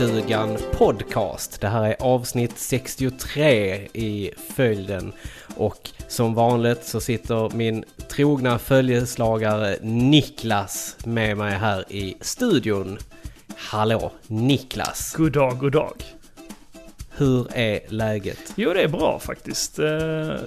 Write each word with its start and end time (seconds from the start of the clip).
Gillestugan 0.00 0.56
Podcast. 0.72 1.60
Det 1.60 1.68
här 1.68 1.84
är 1.84 1.96
avsnitt 2.00 2.58
63 2.58 3.74
i 3.92 4.30
följden. 4.54 5.12
Och 5.56 5.90
som 6.08 6.34
vanligt 6.34 6.84
så 6.84 7.00
sitter 7.00 7.56
min 7.56 7.84
trogna 8.08 8.58
följeslagare 8.58 9.76
Niklas 9.82 10.96
med 11.04 11.36
mig 11.36 11.52
här 11.52 11.92
i 11.92 12.16
studion. 12.20 12.98
Hallå 13.56 14.12
Niklas! 14.26 15.14
God 15.16 15.32
dag, 15.32 15.58
god 15.58 15.72
dag. 15.72 16.02
Hur 17.16 17.46
är 17.54 17.80
läget? 17.88 18.52
Jo, 18.54 18.72
det 18.72 18.82
är 18.82 18.88
bra 18.88 19.18
faktiskt. 19.18 19.78
Eh, 19.78 19.86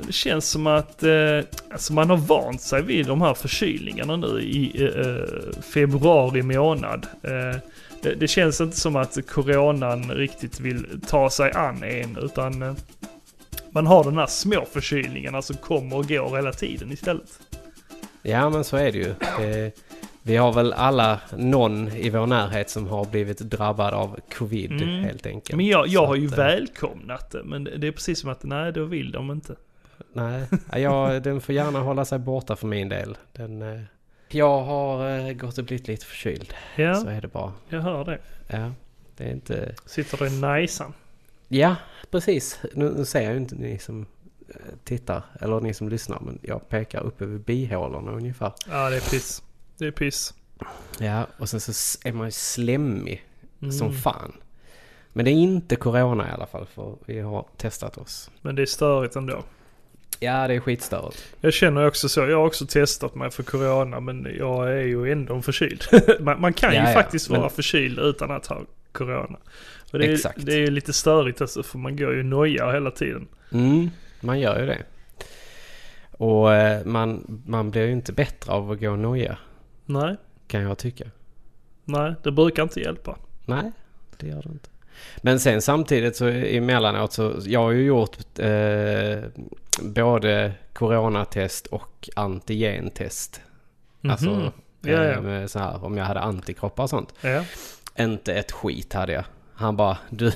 Det 0.06 0.14
känns 0.14 0.50
som 0.50 0.68
att 0.68 1.04
eh, 1.04 1.40
alltså 1.72 1.94
man 1.94 2.10
har 2.10 2.18
vant 2.18 2.62
sig 2.62 2.82
vid 2.82 3.06
de 3.06 3.22
här 3.22 3.34
förkylningarna 3.34 4.16
nu 4.16 4.42
i 4.42 4.84
eh, 4.86 5.62
februari 5.62 6.42
månad. 6.42 7.08
Det, 8.04 8.16
det 8.16 8.28
känns 8.28 8.62
inte 8.62 8.78
som 8.80 8.96
att 8.96 9.18
coronan 9.30 10.12
riktigt 10.12 10.60
vill 10.60 11.02
ta 11.08 11.30
sig 11.30 11.52
an 11.52 11.84
en, 11.84 12.18
utan 12.18 12.62
eh, 12.62 12.74
man 13.72 13.88
har 13.88 14.04
den 14.04 14.18
här 14.18 14.28
små 14.28 14.66
förkylningarna 14.72 15.42
som 15.42 15.56
kommer 15.56 15.96
och 15.98 16.08
går 16.08 16.36
hela 16.36 16.52
tiden 16.52 16.92
istället. 16.92 17.40
Ja 18.22 18.50
men 18.50 18.64
så 18.64 18.78
är 18.78 18.92
det 18.92 18.98
ju. 18.98 19.14
Vi 20.26 20.36
har 20.36 20.54
väl 20.54 20.74
alla 20.74 21.20
någon 21.38 21.88
i 21.92 22.10
vår 22.10 22.28
närhet 22.28 22.70
som 22.70 22.88
har 22.88 23.06
blivit 23.06 23.38
drabbad 23.38 23.94
av 23.94 24.20
covid 24.38 24.72
Mm. 24.72 25.04
helt 25.04 25.26
enkelt. 25.26 25.58
Men 25.58 25.66
jag, 25.66 25.88
jag 25.88 26.06
har 26.06 26.16
ju 26.16 26.28
att, 26.28 26.32
eh, 26.32 26.38
välkomnat 26.38 27.32
det, 27.32 27.44
men 27.44 27.64
det 27.64 27.88
är 27.88 27.92
precis 27.92 28.20
som 28.20 28.30
att 28.30 28.44
nej, 28.44 28.72
då 28.72 28.84
vill 28.86 29.12
de 29.12 29.32
inte. 29.32 29.56
Nej, 30.14 30.48
ja, 30.76 31.20
den 31.20 31.42
får 31.42 31.56
gärna 31.56 31.80
hålla 31.80 32.06
sig 32.06 32.20
borta 32.20 32.56
för 32.56 32.68
min 32.68 32.90
del. 32.90 33.18
Den, 33.32 33.62
eh, 33.62 33.82
jag 34.30 34.64
har 34.64 35.10
eh, 35.20 35.34
gått 35.34 35.58
och 35.58 35.64
blivit 35.66 35.88
lite 35.88 36.06
förkyld. 36.06 36.54
Så 36.76 36.82
Ja, 36.82 37.12
är 37.12 37.22
det 37.22 37.28
bara. 37.28 37.54
jag 37.70 37.82
hör 37.82 38.06
det. 38.06 38.20
Ja, 38.48 38.72
det 39.18 39.24
är 39.24 39.32
inte... 39.32 39.76
Sitter 39.86 40.18
det 40.18 40.28
i 40.28 40.40
najsan? 40.40 40.94
Ja, 41.48 41.76
precis. 42.12 42.60
Nu, 42.74 42.90
nu 42.98 43.06
ser 43.06 43.22
jag 43.22 43.32
ju 43.32 43.38
inte 43.38 43.56
ni 43.56 43.80
som 43.80 44.06
eh, 44.50 44.56
tittar, 44.84 45.24
eller 45.42 45.60
ni 45.60 45.74
som 45.74 45.90
lyssnar, 45.90 46.20
men 46.20 46.40
jag 46.42 46.70
pekar 46.70 47.02
uppe 47.04 47.26
vid 47.26 47.40
bihålorna 47.42 48.12
ungefär. 48.12 48.54
Ja, 48.70 48.90
det 48.90 48.96
är 48.96 49.12
piss. 49.12 49.44
Det 49.78 49.86
är 49.88 49.92
piss. 49.92 50.34
Ja, 51.00 51.28
och 51.38 51.50
sen 51.50 51.60
så 51.60 52.00
är 52.08 52.14
man 52.14 52.28
ju 52.28 52.32
slemmig 52.32 53.24
Mm. 53.62 53.72
som 53.72 53.94
fan. 53.94 54.34
Men 55.14 55.26
det 55.26 55.32
är 55.32 55.34
inte 55.34 55.76
corona 55.76 56.30
i 56.30 56.32
alla 56.32 56.46
fall, 56.48 56.66
för 56.66 56.96
vi 57.06 57.20
har 57.20 57.46
testat 57.58 57.98
oss. 57.98 58.32
Men 58.42 58.56
det 58.56 58.62
är 58.62 58.66
störigt 58.66 59.16
ändå. 59.16 59.44
Ja, 60.20 60.48
det 60.48 60.54
är 60.54 60.60
skitstörigt. 60.60 61.24
Jag 61.42 61.54
känner 61.54 61.88
också 61.88 62.10
så. 62.10 62.20
Jag 62.20 62.38
har 62.38 62.46
också 62.46 62.66
testat 62.66 63.16
mig 63.16 63.32
för 63.32 63.44
corona 63.44 64.00
men 64.00 64.28
jag 64.38 64.68
är 64.72 64.82
ju 64.82 65.12
ändå 65.12 65.42
förkyld. 65.42 65.84
man, 66.20 66.42
man 66.42 66.54
kan 66.54 66.72
ju 66.72 66.78
Ja, 66.78 66.88
ja, 66.88 66.94
faktiskt 66.94 67.30
men- 67.30 67.40
vara 67.40 67.50
förkyld 67.50 68.00
utan 68.00 68.32
att 68.32 68.48
ha 68.48 68.62
corona. 68.92 69.38
Och 69.92 70.00
det, 70.00 70.06
är, 70.08 70.14
Exakt. 70.14 70.46
det 70.46 70.54
är 70.54 70.58
ju 70.60 70.72
lite 70.72 70.94
störigt 70.94 71.42
alltså 71.42 71.64
för 71.64 71.78
man 71.78 71.96
går 71.98 72.14
ju 72.16 72.24
noja 72.24 72.72
hela 72.72 72.92
tiden. 72.92 73.28
Mm, 73.52 73.90
man 74.22 74.40
gör 74.40 74.60
ju 74.60 74.66
det. 74.66 74.84
Och 76.12 76.54
eh, 76.54 76.86
man, 76.86 77.42
man 77.46 77.72
blir 77.72 77.86
ju 77.86 77.92
inte 77.92 78.14
bättre 78.14 78.52
av 78.52 78.72
att 78.72 78.80
gå 78.80 78.92
och 78.92 79.00
noja, 79.00 79.38
Nej, 79.86 80.16
kan 80.48 80.62
jag 80.62 80.78
tycka. 80.78 81.06
nej 81.86 82.14
det 82.24 82.32
brukar 82.32 82.64
inte 82.64 82.80
hjälpa. 82.80 83.18
Nej, 83.46 83.72
det 84.18 84.28
gör 84.28 84.42
det 84.42 84.50
inte. 84.50 84.70
Men 85.18 85.40
sen 85.40 85.62
samtidigt 85.62 86.16
så 86.16 86.28
emellanåt 86.28 87.14
så, 87.14 87.34
jag 87.46 87.60
har 87.60 87.72
ju 87.72 87.84
gjort 87.86 88.18
eh, 88.40 89.20
både 89.82 90.52
coronatest 90.74 91.68
och 91.68 92.10
antigentest. 92.16 93.42
Alltså, 94.10 94.30
Mhm. 94.30 94.44
eh, 94.46 94.52
Ja, 94.86 95.04
ja. 95.04 95.22
Med 95.22 95.52
så 95.52 95.60
här, 95.60 95.86
om 95.86 95.98
jag 95.98 96.06
hade 96.06 96.20
antikroppar 96.20 96.84
och 96.84 96.90
sånt. 96.90 97.14
Ja. 97.22 97.44
Inte 98.00 98.34
ett 98.34 98.52
skit 98.52 98.94
hade 98.94 99.14
jag. 99.14 99.24
Han 99.56 99.76
bara, 99.78 99.98
du, 100.10 100.32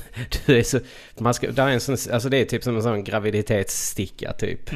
du 0.45 0.57
är 0.59 0.63
så... 0.63 0.79
Man 1.17 1.33
ska, 1.33 1.51
där 1.51 1.67
är 1.67 1.71
en 1.71 1.79
sån, 1.79 1.97
alltså 2.13 2.29
det 2.29 2.37
är 2.37 2.45
typ 2.45 2.63
som 2.63 2.75
en 2.75 2.83
sån 2.83 3.03
graviditetssticka 3.03 4.33
typ. 4.33 4.69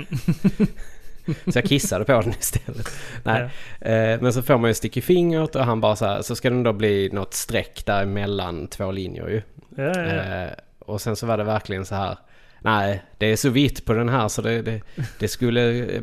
så 1.25 1.51
jag 1.59 1.63
kissade 1.66 2.05
på 2.05 2.11
den 2.11 2.29
istället. 2.39 2.89
Nej. 3.23 3.41
Eh, 3.81 4.22
men 4.22 4.33
så 4.33 4.41
får 4.41 4.57
man 4.57 4.69
ju 4.69 4.73
stick 4.73 4.97
i 4.97 5.01
fingret 5.01 5.55
och 5.55 5.66
han 5.66 5.81
bara 5.81 5.95
så 5.95 6.05
här, 6.05 6.22
så 6.22 6.35
ska 6.35 6.49
det 6.49 6.63
då 6.63 6.73
bli 6.73 7.09
något 7.13 7.33
streck 7.33 7.85
där 7.85 8.05
mellan 8.05 8.67
två 8.67 8.91
linjer 8.91 9.28
ju. 9.28 9.41
Ja, 9.75 9.83
ja, 9.83 10.13
ja. 10.16 10.43
Eh, 10.43 10.51
och 10.79 11.01
sen 11.01 11.16
så 11.16 11.25
var 11.28 11.38
det 11.38 11.43
verkligen 11.43 11.85
så 11.85 11.95
här. 11.95 12.17
Nej, 12.63 13.03
det 13.17 13.25
är 13.25 13.35
så 13.35 13.49
vitt 13.49 13.85
på 13.85 13.94
den 13.94 14.09
här 14.09 14.27
så 14.27 14.41
det, 14.41 14.61
det, 14.61 14.81
det 15.19 15.27
skulle... 15.27 15.85
eh, 15.85 16.01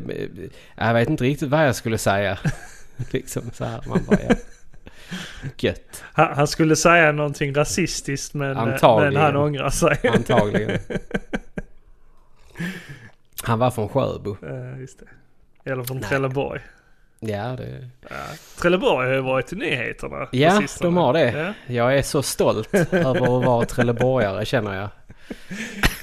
Jag 0.77 0.93
vet 0.93 1.09
inte 1.09 1.23
riktigt 1.23 1.49
vad 1.49 1.67
jag 1.67 1.75
skulle 1.75 1.97
säga. 1.97 2.37
liksom 3.11 3.51
så 3.53 3.65
här. 3.65 3.83
Man 3.87 3.99
bara, 4.07 4.19
ja. 4.29 4.35
Gött. 5.57 6.03
Han, 6.13 6.35
han 6.35 6.47
skulle 6.47 6.75
säga 6.75 7.11
någonting 7.11 7.53
rasistiskt 7.55 8.33
men, 8.33 8.51
eh, 8.51 8.57
Antagligen. 8.57 9.13
men 9.13 9.23
han 9.23 9.35
ångrar 9.35 9.69
sig. 9.69 9.97
Antagligen. 10.15 10.79
Han 13.43 13.59
var 13.59 13.71
från 13.71 13.89
Sjöbo. 13.89 14.37
Just 14.79 14.99
det. 14.99 15.71
Eller 15.71 15.83
från 15.83 15.97
Nej. 15.97 16.09
Trelleborg. 16.09 16.61
Ja, 17.19 17.55
det... 17.57 17.89
Ja. 18.09 18.15
Trelleborg 18.61 19.07
har 19.07 19.15
ju 19.15 19.21
varit 19.21 19.53
i 19.53 19.55
nyheterna 19.55 20.27
ja 20.31 20.61
de 20.81 20.97
har 20.97 21.13
det. 21.13 21.31
Ja. 21.31 21.73
Jag 21.73 21.97
är 21.97 22.01
så 22.01 22.23
stolt 22.23 22.73
över 22.93 23.37
att 23.37 23.45
vara 23.45 23.65
trelleborgare 23.65 24.45
känner 24.45 24.75
jag. 24.75 24.89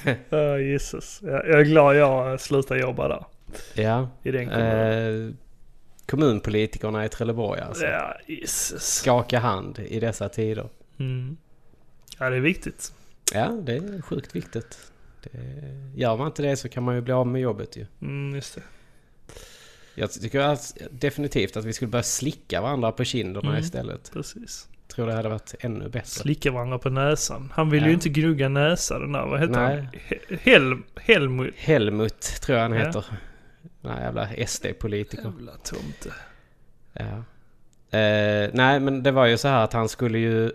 Ja, 0.29 0.59
Jesus. 0.59 1.19
Ja, 1.23 1.29
jag 1.29 1.59
är 1.59 1.63
glad 1.63 1.95
jag 1.95 2.41
slutade 2.41 2.79
jobba 2.79 3.07
där. 3.07 3.25
Ja. 3.73 4.09
I 4.23 4.31
den 4.31 4.45
kommunen. 4.45 5.27
Eh, 5.27 5.33
kommunpolitikerna 6.05 7.05
i 7.05 7.09
Trelleborg 7.09 7.61
alltså. 7.61 7.85
Ja, 7.85 8.17
Jesus. 8.27 8.83
Skaka 8.83 9.39
hand 9.39 9.79
i 9.79 9.99
dessa 9.99 10.29
tider. 10.29 10.69
Mm. 10.99 11.37
Ja, 12.19 12.29
det 12.29 12.35
är 12.35 12.41
viktigt. 12.41 12.93
Ja, 13.33 13.47
det 13.47 13.75
är 13.75 14.01
sjukt 14.01 14.35
viktigt. 14.35 14.77
Det, 15.23 15.39
gör 15.95 16.17
man 16.17 16.27
inte 16.27 16.41
det 16.41 16.57
så 16.57 16.69
kan 16.69 16.83
man 16.83 16.95
ju 16.95 17.01
bli 17.01 17.13
av 17.13 17.27
med 17.27 17.41
jobbet 17.41 17.77
ju. 17.77 17.85
Mm, 18.01 18.35
just 18.35 18.55
det. 18.55 18.61
Jag 19.99 20.11
tycker 20.11 20.39
att, 20.39 20.77
definitivt 20.91 21.57
att 21.57 21.65
vi 21.65 21.73
skulle 21.73 21.91
börja 21.91 22.03
slicka 22.03 22.61
varandra 22.61 22.91
på 22.91 23.03
kinderna 23.03 23.49
Mm. 23.49 23.61
istället. 23.61 24.11
Precis. 24.13 24.67
Tror 24.87 25.07
det 25.07 25.13
hade 25.13 25.29
varit 25.29 25.55
ännu 25.59 25.89
bättre. 25.89 26.05
Slicka 26.07 26.51
varandra 26.51 26.77
på 26.79 26.89
näsan. 26.89 27.51
Han 27.55 27.69
vill 27.69 27.81
Ja. 27.81 27.87
ju 27.87 27.93
inte 27.93 28.09
gnugga 28.09 28.49
näsa 28.49 28.99
den 28.99 29.11
där. 29.11 29.25
Vad 29.25 29.39
heter 29.39 29.53
Nej. 29.53 29.75
han? 29.75 29.87
He- 29.93 30.37
Hel 30.41 30.77
Helmut. 30.95 31.53
Helmut 31.57 32.19
tror 32.41 32.57
jag 32.57 32.63
han 32.69 32.77
Ja. 32.79 32.85
heter. 32.85 33.05
Den 33.81 33.91
här 33.91 34.01
jävla 34.03 34.29
SD-politiker. 34.47 35.23
Jävla 35.23 35.51
tomte. 35.51 36.13
Ja. 36.93 37.23
Eh, 37.99 38.49
nej 38.53 38.79
men 38.79 39.03
det 39.03 39.11
var 39.11 39.25
ju 39.25 39.37
så 39.37 39.47
här 39.47 39.63
att 39.63 39.73
han 39.73 39.89
skulle 39.89 40.17
ju... 40.19 40.51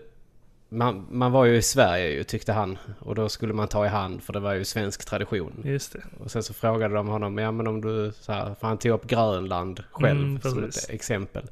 Man, 0.73 1.07
man 1.11 1.31
var 1.31 1.45
ju 1.45 1.55
i 1.55 1.61
Sverige 1.61 2.09
ju 2.09 2.23
tyckte 2.23 2.53
han. 2.53 2.77
Och 2.99 3.15
då 3.15 3.29
skulle 3.29 3.53
man 3.53 3.67
ta 3.67 3.85
i 3.85 3.89
hand 3.89 4.23
för 4.23 4.33
det 4.33 4.39
var 4.39 4.53
ju 4.53 4.65
svensk 4.65 5.05
tradition. 5.05 5.61
Just 5.65 5.93
det. 5.93 6.03
Och 6.19 6.31
sen 6.31 6.43
så 6.43 6.53
frågade 6.53 6.95
de 6.95 7.07
honom, 7.07 7.37
ja 7.37 7.51
men 7.51 7.67
om 7.67 7.81
du 7.81 8.11
så 8.19 8.31
här, 8.31 8.55
för 8.59 8.67
han 8.67 8.77
tog 8.77 8.91
upp 8.91 9.07
Grönland 9.07 9.83
själv 9.91 10.19
Mm, 10.21 10.41
som 10.41 10.63
ett 10.63 10.89
exempel. 10.89 11.43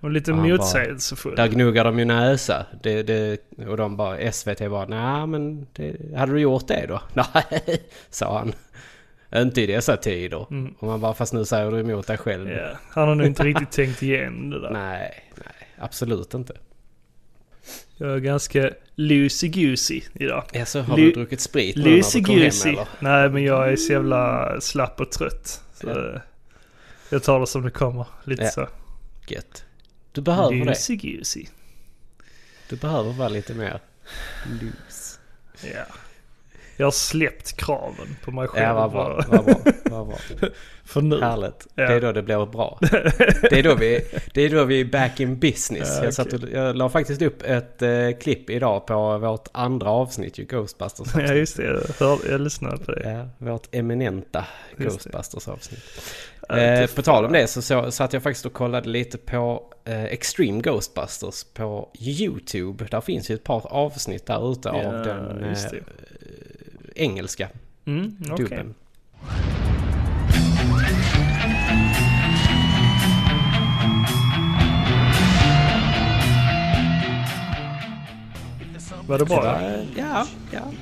Och 0.00 0.10
lite 0.10 0.32
bara- 0.32 0.42
motsägelsefull. 0.46 1.36
Där 1.36 1.48
gnuggar 1.48 1.84
de 1.84 1.98
ju 1.98 2.04
näsa. 2.04 2.66
Det, 2.82 3.02
det, 3.02 3.40
och 3.68 3.76
de 3.76 3.96
bara, 3.96 4.32
SVT 4.32 4.70
bara, 4.70 4.86
nej 4.86 5.26
men 5.26 5.66
det, 5.72 5.96
hade 6.16 6.32
du 6.32 6.40
gjort 6.40 6.68
det 6.68 6.86
då? 6.88 7.00
Nej, 7.14 7.82
sa 8.10 8.38
han. 8.38 8.52
Inte 9.42 9.60
i 9.62 9.66
dessa 9.66 9.96
tider. 9.96 10.46
Mm. 10.50 10.74
Och 10.78 10.86
man 10.88 11.00
bara, 11.00 11.14
fast 11.14 11.32
nu 11.32 11.44
säger 11.44 11.70
du 11.70 11.80
emot 11.80 12.06
dig 12.06 12.16
själv. 12.18 12.50
Ja, 12.50 12.68
han 12.90 13.08
har 13.08 13.14
nog 13.14 13.26
inte 13.26 13.42
riktigt 13.44 13.70
tänkt 13.70 14.02
igen 14.02 14.50
det 14.50 14.60
där. 14.60 14.70
Nej, 14.72 15.24
nej, 15.34 15.68
absolut 15.78 16.34
inte. 16.34 16.54
Jag 17.96 18.10
är 18.10 18.18
ganska 18.18 18.70
loosey-goosey 18.96 20.02
idag. 20.14 20.44
Ja, 20.52 20.66
så 20.66 20.80
har 20.80 20.96
Lu- 20.96 21.04
du 21.04 21.12
druckit 21.12 21.40
sprit 21.40 21.76
nu 21.76 21.82
när 21.82 21.90
du 22.18 22.24
kom 22.24 22.34
hem 22.34 22.50
eller? 22.64 22.88
Nej, 23.00 23.30
men 23.30 23.42
jag 23.44 23.72
är 23.72 23.76
så 23.76 23.92
jävla 23.92 24.60
slapp 24.60 25.00
och 25.00 25.10
trött. 25.12 25.62
Ja. 25.82 26.20
jag 27.10 27.22
tar 27.22 27.40
det 27.40 27.46
som 27.46 27.62
det 27.62 27.70
kommer. 27.70 28.06
Lite 28.24 28.42
Ja. 28.42 28.50
så. 28.50 28.68
Gött. 29.28 29.64
Du 30.12 30.20
behöver 30.20 30.56
det. 30.56 30.64
Loosey-goosey. 30.64 31.48
Du 32.68 32.76
behöver 32.76 33.12
vara 33.12 33.28
lite 33.28 33.54
mer 33.54 33.80
loose. 34.60 35.18
Ja. 35.74 35.84
Jag 36.76 36.86
har 36.86 36.90
släppt 36.90 37.56
kraven 37.56 38.16
på 38.24 38.30
mig 38.30 38.48
själv. 38.48 38.64
Ja, 38.66 38.74
vad 38.74 38.90
bra. 38.90 39.24
Vad 39.28 39.44
bra. 39.44 39.54
Vad 39.84 40.06
bra. 40.40 40.48
För 40.84 41.02
nu. 41.02 41.20
Härligt. 41.20 41.66
Ja. 41.74 41.86
Det 41.88 41.94
är 41.94 42.00
då 42.00 42.12
det 42.12 42.22
blir 42.22 42.46
bra. 42.46 42.78
Det 43.50 43.58
är 43.58 43.62
då 43.62 43.74
vi, 43.74 44.00
det 44.34 44.42
är, 44.42 44.50
då 44.50 44.64
vi 44.64 44.80
är 44.80 44.84
back 44.84 45.20
in 45.20 45.38
business. 45.38 45.96
Ja, 45.98 46.04
jag, 46.04 46.14
satt 46.14 46.32
och, 46.32 46.40
jag 46.52 46.76
la 46.76 46.88
faktiskt 46.88 47.22
upp 47.22 47.42
ett 47.42 47.82
eh, 47.82 48.10
klipp 48.20 48.50
idag 48.50 48.86
på 48.86 49.18
vårt 49.18 49.48
andra 49.52 49.90
avsnitt 49.90 50.38
ju, 50.38 50.44
Ghostbusters. 50.44 51.08
Ja, 51.14 51.34
just 51.34 51.56
det. 51.56 51.64
Jag, 51.64 52.06
hörde, 52.06 52.30
jag 52.30 52.40
lyssnade 52.40 52.76
på 52.76 52.92
det. 52.92 53.10
Ja, 53.10 53.46
vårt 53.46 53.74
eminenta. 53.74 54.44
Ghostbusters 54.76 55.48
avsnitt. 55.48 55.82
Eh, 56.48 56.90
på 56.90 57.02
tal 57.02 57.24
om 57.24 57.32
det 57.32 57.46
så, 57.46 57.62
så 57.62 57.90
satt 57.90 58.12
jag 58.12 58.22
faktiskt 58.22 58.46
och 58.46 58.52
kollade 58.52 58.88
lite 58.88 59.18
på 59.18 59.72
eh, 59.84 60.04
Extreme 60.04 60.60
Ghostbusters 60.60 61.44
på 61.44 61.90
YouTube. 62.00 62.86
Där 62.90 63.00
finns 63.00 63.30
ju 63.30 63.34
ett 63.34 63.44
par 63.44 63.72
avsnitt 63.72 64.26
där 64.26 64.52
ute 64.52 64.68
Ja, 64.68 64.86
av 64.86 64.92
den 64.92 65.44
eh. 65.44 65.56
Engelska 66.96 67.48
Mm, 67.86 68.16
okej. 68.30 68.36
dubben. 68.48 68.74
Var 79.06 79.18
det 79.18 79.24
bra? 79.24 79.42
Var, 79.42 79.86
ja, 79.96 80.26
ja. 80.50 80.72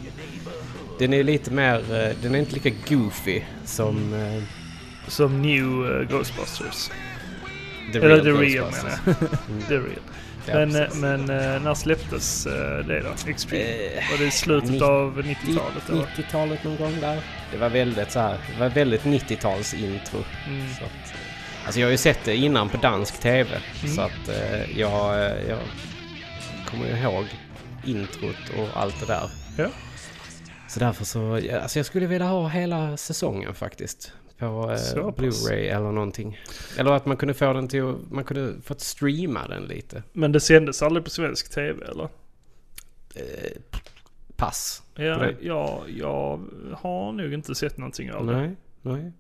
Den 0.99 1.13
är 1.13 1.23
lite 1.25 1.51
mer, 1.51 1.75
eh, 1.75 2.17
den 2.23 2.35
är 2.35 2.39
inte 2.39 2.55
lika 2.55 2.71
goofy 2.89 3.43
som 3.65 4.15
eh, 4.15 4.43
Som 5.09 5.43
New 5.43 5.65
eh, 6.01 6.09
Ghostbusters. 6.09 6.91
The 7.93 7.99
Eller 7.99 8.21
The 8.23 8.31
Real 8.31 8.71
menar 8.73 8.99
jag. 9.07 9.15
Mm. 9.49 9.63
The 9.69 9.75
Real. 9.75 10.01
Ja, 10.47 10.55
men 10.55 10.77
eh, 10.77 10.95
men 10.95 11.21
eh, 11.21 11.63
när 11.63 11.75
släpptes 11.75 12.47
eh, 12.47 12.87
det 12.87 13.01
då? 13.01 13.31
Extreme? 13.31 13.65
Var 14.11 14.19
det 14.19 14.25
i 14.25 14.31
slutet 14.31 14.83
av 14.83 15.23
90-talet 15.23 15.89
eller? 15.89 16.03
90-talet 16.03 16.65
någon 16.65 16.77
gång 16.77 17.01
där. 17.01 17.23
Det 17.53 17.57
var 17.57 17.69
väldigt 17.69 18.11
så 18.11 18.19
här, 18.19 18.39
det 18.53 18.61
var 18.61 18.69
väldigt 18.69 19.03
90-tals 19.03 19.75
intro. 19.75 20.19
Mm. 20.49 20.75
Så 20.79 20.85
att, 20.85 21.15
alltså 21.65 21.81
jag 21.81 21.87
har 21.87 21.93
ju 21.93 21.97
sett 21.97 22.25
det 22.25 22.37
innan 22.37 22.69
på 22.69 22.77
dansk 22.77 23.21
TV. 23.21 23.51
Mm. 23.83 23.95
Så 23.95 24.01
att 24.01 24.31
jag, 24.77 25.17
jag 25.49 25.59
kommer 26.67 26.87
ju 26.87 26.97
ihåg 26.97 27.25
introt 27.85 28.51
och 28.59 28.69
allt 28.81 29.01
det 29.01 29.07
där. 29.07 29.31
Ja. 29.59 29.69
Så 30.69 30.81
därför 30.81 31.05
så, 31.05 31.35
alltså 31.35 31.79
jag 31.79 31.87
skulle 31.87 32.07
vilja 32.07 32.27
ha 32.27 32.49
hela 32.49 32.97
säsongen 32.97 33.55
faktiskt. 33.55 34.13
På 34.39 34.71
eh. 34.71 35.11
Blu-ray 35.17 35.77
eller 35.77 35.93
någonting. 35.93 36.39
Eller 36.79 36.93
att 36.93 37.07
man 37.07 37.17
kunde 37.17 37.35
få 37.35 37.53
den 37.53 37.69
till 37.69 37.95
man 38.11 38.25
kunde 38.25 38.63
fått 38.63 38.81
streama 38.81 39.49
den 39.49 39.65
lite. 39.65 40.03
Men 40.13 40.33
det 40.33 40.41
sändes 40.41 40.83
aldrig 40.83 41.05
på 41.05 41.11
svensk 41.11 41.55
TV 41.55 41.85
eller? 41.85 42.09
Eh, 43.15 43.51
pass. 44.37 44.83
Ja, 44.95 45.17
Nej. 45.17 45.37
jag, 45.41 46.41
har 46.73 47.13
nog 47.13 47.33
inte 47.33 47.55
sett 47.55 47.79
någonting 47.79 48.13
av 48.13 48.27
det. 48.27 48.33
Nej, 48.33 48.57
nej. 48.83 49.13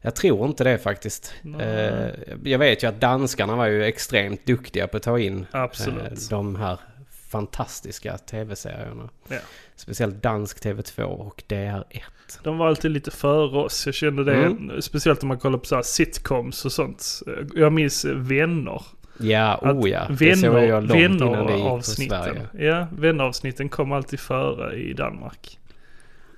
Jag 0.00 0.14
tror 0.14 0.46
inte 0.46 0.64
det 0.64 0.78
faktiskt. 0.78 1.34
Eh, 1.60 2.08
jag 2.44 2.58
vet 2.58 2.82
ju 2.82 2.86
att 2.86 3.00
danskarna 3.00 3.56
var 3.56 3.66
ju 3.66 3.84
extremt 3.84 4.46
duktiga 4.46 4.86
på 4.86 4.96
att 4.96 5.02
ta 5.02 5.18
in 5.18 5.46
eh, 5.54 5.60
Absolut. 5.60 6.30
de 6.30 6.56
här 6.56 6.78
fantastiska 7.28 8.18
tv-serierna. 8.18 9.08
Ja. 9.28 9.36
Speciellt 9.76 10.22
dansk 10.22 10.64
TV2 10.64 11.02
och 11.02 11.42
DR1. 11.48 12.02
De 12.42 12.58
var 12.58 12.68
alltid 12.68 12.90
lite 12.90 13.10
före 13.10 13.58
oss. 13.58 13.86
Jag 13.86 13.94
kände 13.94 14.24
det, 14.24 14.34
Mm. 14.44 14.82
speciellt 14.82 15.22
om 15.22 15.28
man 15.28 15.38
kollar 15.38 15.58
på 15.58 15.64
så 15.64 15.74
här 15.74 15.82
sitcoms 15.82 16.64
och 16.64 16.72
sånt. 16.72 17.20
Jag 17.54 17.72
minns 17.72 18.04
Vänner. 18.04 18.82
Ja, 19.20 19.54
Att 19.54 19.76
oh 19.76 19.90
ja. 19.90 20.06
Såg 20.06 20.16
Vänner, 20.16 20.80
vänneravsnitten. 20.80 22.24
Sverige. 22.24 22.48
Ja, 22.68 22.86
vänneravsnitten 22.98 23.68
kom 23.68 23.92
alltid 23.92 24.20
före 24.20 24.76
i 24.76 24.92
Danmark. 24.92 25.58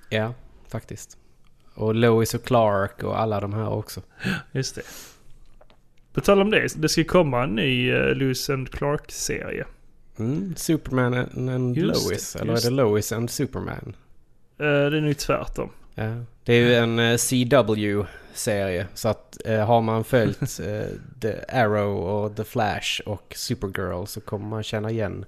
Ja, 0.09 0.33
faktiskt. 0.71 1.17
Och 1.73 1.95
Lois 1.95 2.33
och 2.33 2.43
Clark 2.43 3.03
och 3.03 3.19
alla 3.19 3.39
de 3.39 3.53
här 3.53 3.69
också. 3.69 4.01
Just 4.51 4.75
det. 4.75 4.81
På 6.13 6.21
tal 6.21 6.41
om 6.41 6.51
det, 6.51 6.67
det 6.81 6.89
ska 6.89 7.03
komma 7.03 7.43
en 7.43 7.49
ny 7.55 7.91
uh, 7.93 8.15
Lewis 8.15 8.49
and 8.49 8.69
Clark-serie. 8.71 9.65
Mm, 10.21 10.55
Superman 10.55 11.13
and, 11.13 11.49
and 11.49 11.77
Just 11.77 12.05
Lois. 12.05 12.33
det, 12.33 12.39
Eller 12.39 12.53
är 12.53 12.61
det 12.61 12.69
Lois 12.69 13.11
and 13.11 13.29
Superman? 13.29 13.95
Uh, 14.61 14.65
det 14.65 14.97
är 14.97 15.01
nog 15.01 15.17
tvärtom. 15.17 15.69
Ja. 15.95 16.15
Det 16.43 16.53
är 16.53 16.61
ju 16.61 16.75
en 16.75 16.99
eh, 16.99 17.17
CW-serie. 17.17 18.87
Så 18.93 19.09
att 19.09 19.37
eh, 19.45 19.65
har 19.65 19.81
man 19.81 20.03
följt 20.03 20.41
eh, 20.59 20.87
The 21.21 21.33
Arrow 21.47 21.97
och 21.97 22.35
The 22.35 22.43
Flash 22.43 23.01
och 23.05 23.33
Supergirl 23.35 24.05
så 24.05 24.21
kommer 24.21 24.47
man 24.47 24.63
känna 24.63 24.91
igen 24.91 25.25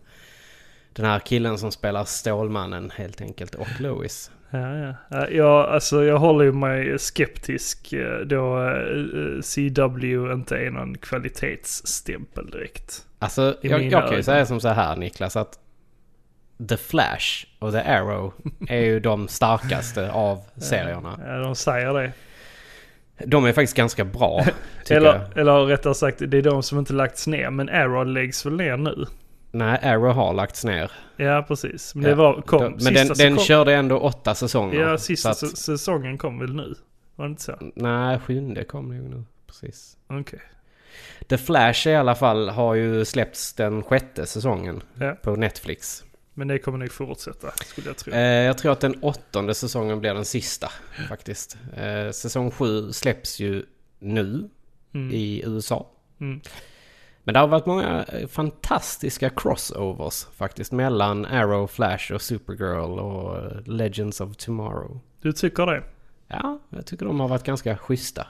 den 0.94 1.06
här 1.06 1.20
killen 1.20 1.58
som 1.58 1.72
spelar 1.72 2.06
Stålmannen 2.06 2.92
helt 2.96 3.22
enkelt. 3.22 3.56
Och 3.56 3.80
Lois. 3.80 4.32
Ja, 4.54 4.78
ja. 4.78 4.96
Ja, 5.10 5.30
jag, 5.30 5.70
alltså, 5.70 6.04
jag 6.04 6.18
håller 6.18 6.52
mig 6.52 7.00
skeptisk 7.00 7.94
eh, 7.94 8.20
då 8.20 8.60
eh, 8.60 9.42
CW 9.42 10.34
inte 10.34 10.58
är 10.58 10.70
någon 10.72 10.98
kvalitetsstämpel 10.98 12.50
direkt. 12.52 13.06
Alltså 13.20 13.56
jag, 13.62 13.84
jag 13.84 14.08
kan 14.08 14.18
ju 14.18 14.24
säga 14.24 14.46
som 14.46 14.60
så 14.60 14.68
här 14.68 14.96
Niklas 14.96 15.36
att 15.36 15.60
The 16.70 16.78
Flash 16.78 17.46
och 17.60 17.72
The 17.72 17.80
Arrow 17.80 18.34
är 18.68 18.80
ju 18.80 19.00
de 19.00 19.28
starkaste 19.28 20.12
av 20.12 20.42
serierna. 20.58 21.20
Ja, 21.28 21.38
de 21.38 21.56
säger 21.56 21.94
det. 21.94 22.12
De 23.26 23.46
är 23.46 23.54
faktiskt 23.54 23.78
ganska 23.78 24.06
bra. 24.06 24.46
Eller, 24.90 25.14
jag. 25.14 25.38
eller 25.38 25.66
rättare 25.66 25.96
sagt, 25.96 26.18
det 26.28 26.38
är 26.38 26.42
de 26.42 26.64
som 26.64 26.80
inte 26.80 26.94
lagts 26.94 27.28
ner. 27.28 27.50
Men 27.50 27.70
Arrow 27.70 28.06
läggs 28.06 28.46
väl 28.46 28.56
ner 28.56 28.78
nu? 28.78 29.06
Nej, 29.56 29.80
Arrow 29.84 30.14
har 30.14 30.34
lagts 30.34 30.66
ner. 30.66 30.92
Ja, 31.18 31.46
precis. 31.48 31.96
Men 31.96 32.04
det 32.04 32.16
var, 32.16 32.42
kom, 32.42 32.60
De- 32.62 32.84
Men 32.84 32.94
den, 32.94 33.08
den 33.08 33.36
kom, 33.36 33.46
körde 33.46 33.74
ändå 33.76 33.98
åtta 34.00 34.36
säsonger. 34.36 34.80
Ja, 34.82 34.98
sista 34.98 35.30
att- 35.30 35.58
säsongen 35.58 36.18
kom 36.18 36.40
väl 36.40 36.56
nu? 36.56 36.76
Var 37.16 37.26
det 37.26 37.30
inte 37.30 37.44
så? 37.44 37.56
Nej, 37.76 38.20
sjunde 38.20 38.64
kom 38.64 38.98
nog 38.98 39.10
nu. 39.10 39.24
Precis. 39.48 39.98
Okej. 40.08 40.40
The 41.28 41.38
Flash 41.38 41.88
i 41.88 41.96
alla 41.96 42.16
fall 42.16 42.50
har 42.50 42.74
ju 42.74 43.06
släppts 43.06 43.54
den 43.54 43.84
sjätte 43.84 44.26
säsongen 44.26 44.82
Ja. 45.00 45.12
på 45.22 45.36
Netflix. 45.36 46.04
Men 46.34 46.48
det 46.48 46.60
kommer 46.60 46.78
nog 46.78 46.92
fortsätta, 46.92 47.52
skulle 47.52 47.88
jag 47.90 47.98
tro. 47.98 48.14
Eh, 48.14 48.20
jag 48.22 48.58
tror 48.58 48.72
att 48.72 48.80
den 48.80 48.96
åttonde 49.02 49.54
säsongen 49.54 50.00
blir 50.00 50.14
den 50.14 50.26
sista 50.26 50.70
faktiskt. 51.10 51.58
Eh, 51.78 52.12
säsong 52.12 52.52
sju 52.52 52.92
släpps 52.92 53.40
ju 53.40 53.66
nu 54.00 54.50
Mm. 54.94 55.12
i 55.14 55.44
USA. 55.46 55.88
Mm. 56.22 56.42
Men 57.24 57.34
det 57.34 57.40
har 57.40 57.48
varit 57.48 57.66
många 57.66 58.04
eh, 58.04 58.28
fantastiska 58.28 59.30
crossovers 59.30 60.26
faktiskt 60.36 60.72
mellan 60.72 61.26
Arrow, 61.26 61.68
Flash 61.68 62.14
och 62.14 62.22
Supergirl 62.22 63.00
och 63.00 63.38
eh, 63.38 63.62
Legends 63.66 64.22
of 64.22 64.36
Tomorrow. 64.36 65.00
Du 65.22 65.32
tycker 65.32 65.66
det? 65.66 65.84
Ja, 66.28 66.60
jag 66.70 66.86
tycker 66.86 67.06
de 67.06 67.20
har 67.20 67.28
varit 67.28 67.44
ganska 67.44 67.78
schyssta. 67.78 68.28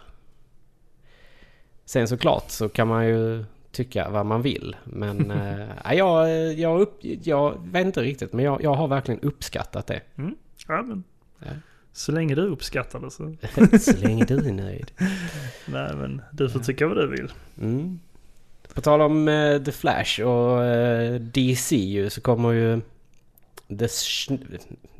Sen 1.86 2.08
såklart 2.08 2.50
så 2.50 2.70
kan 2.70 2.88
man 2.88 3.08
ju 3.08 3.46
tycka 3.72 4.10
vad 4.10 4.26
man 4.26 4.42
vill. 4.42 4.76
Men 4.84 5.32
eh, 5.42 5.68
ja, 5.84 5.94
jag, 5.94 6.54
jag, 6.54 6.82
upp, 6.82 7.00
jag 7.02 7.68
vet 7.68 7.86
inte 7.86 8.02
riktigt, 8.02 8.34
men 8.34 8.46
jag, 8.46 8.64
jag 8.64 8.74
har 8.74 8.88
verkligen 8.88 9.20
uppskattat 9.20 9.88
det. 9.88 10.02
Ja, 10.68 10.82
men. 10.82 11.04
Ja. 11.40 11.52
Så 11.92 12.12
länge 12.12 12.36
du 12.36 12.42
uppskattar 12.42 13.00
det 13.00 13.12
så. 13.12 13.36
Så 13.92 13.98
länge 13.98 14.26
du 14.26 14.48
är 14.48 14.52
nöjd. 14.52 14.92
Nej, 15.66 15.96
men 15.96 16.22
du 16.32 16.50
får 16.50 16.60
tycka 16.60 16.88
vad 16.88 16.98
du 16.98 17.08
vill. 17.08 17.32
Mm. 17.62 18.00
På 18.74 18.82
tal 18.82 19.02
om 19.02 19.28
eh, 19.28 19.62
The 19.62 19.72
Flash 19.72 20.22
och 20.22 20.64
eh, 20.66 21.14
DC 21.14 21.76
ju 21.76 22.10
så 22.10 22.22
kommer 22.22 22.52
ju... 22.52 22.82
The 23.80 23.88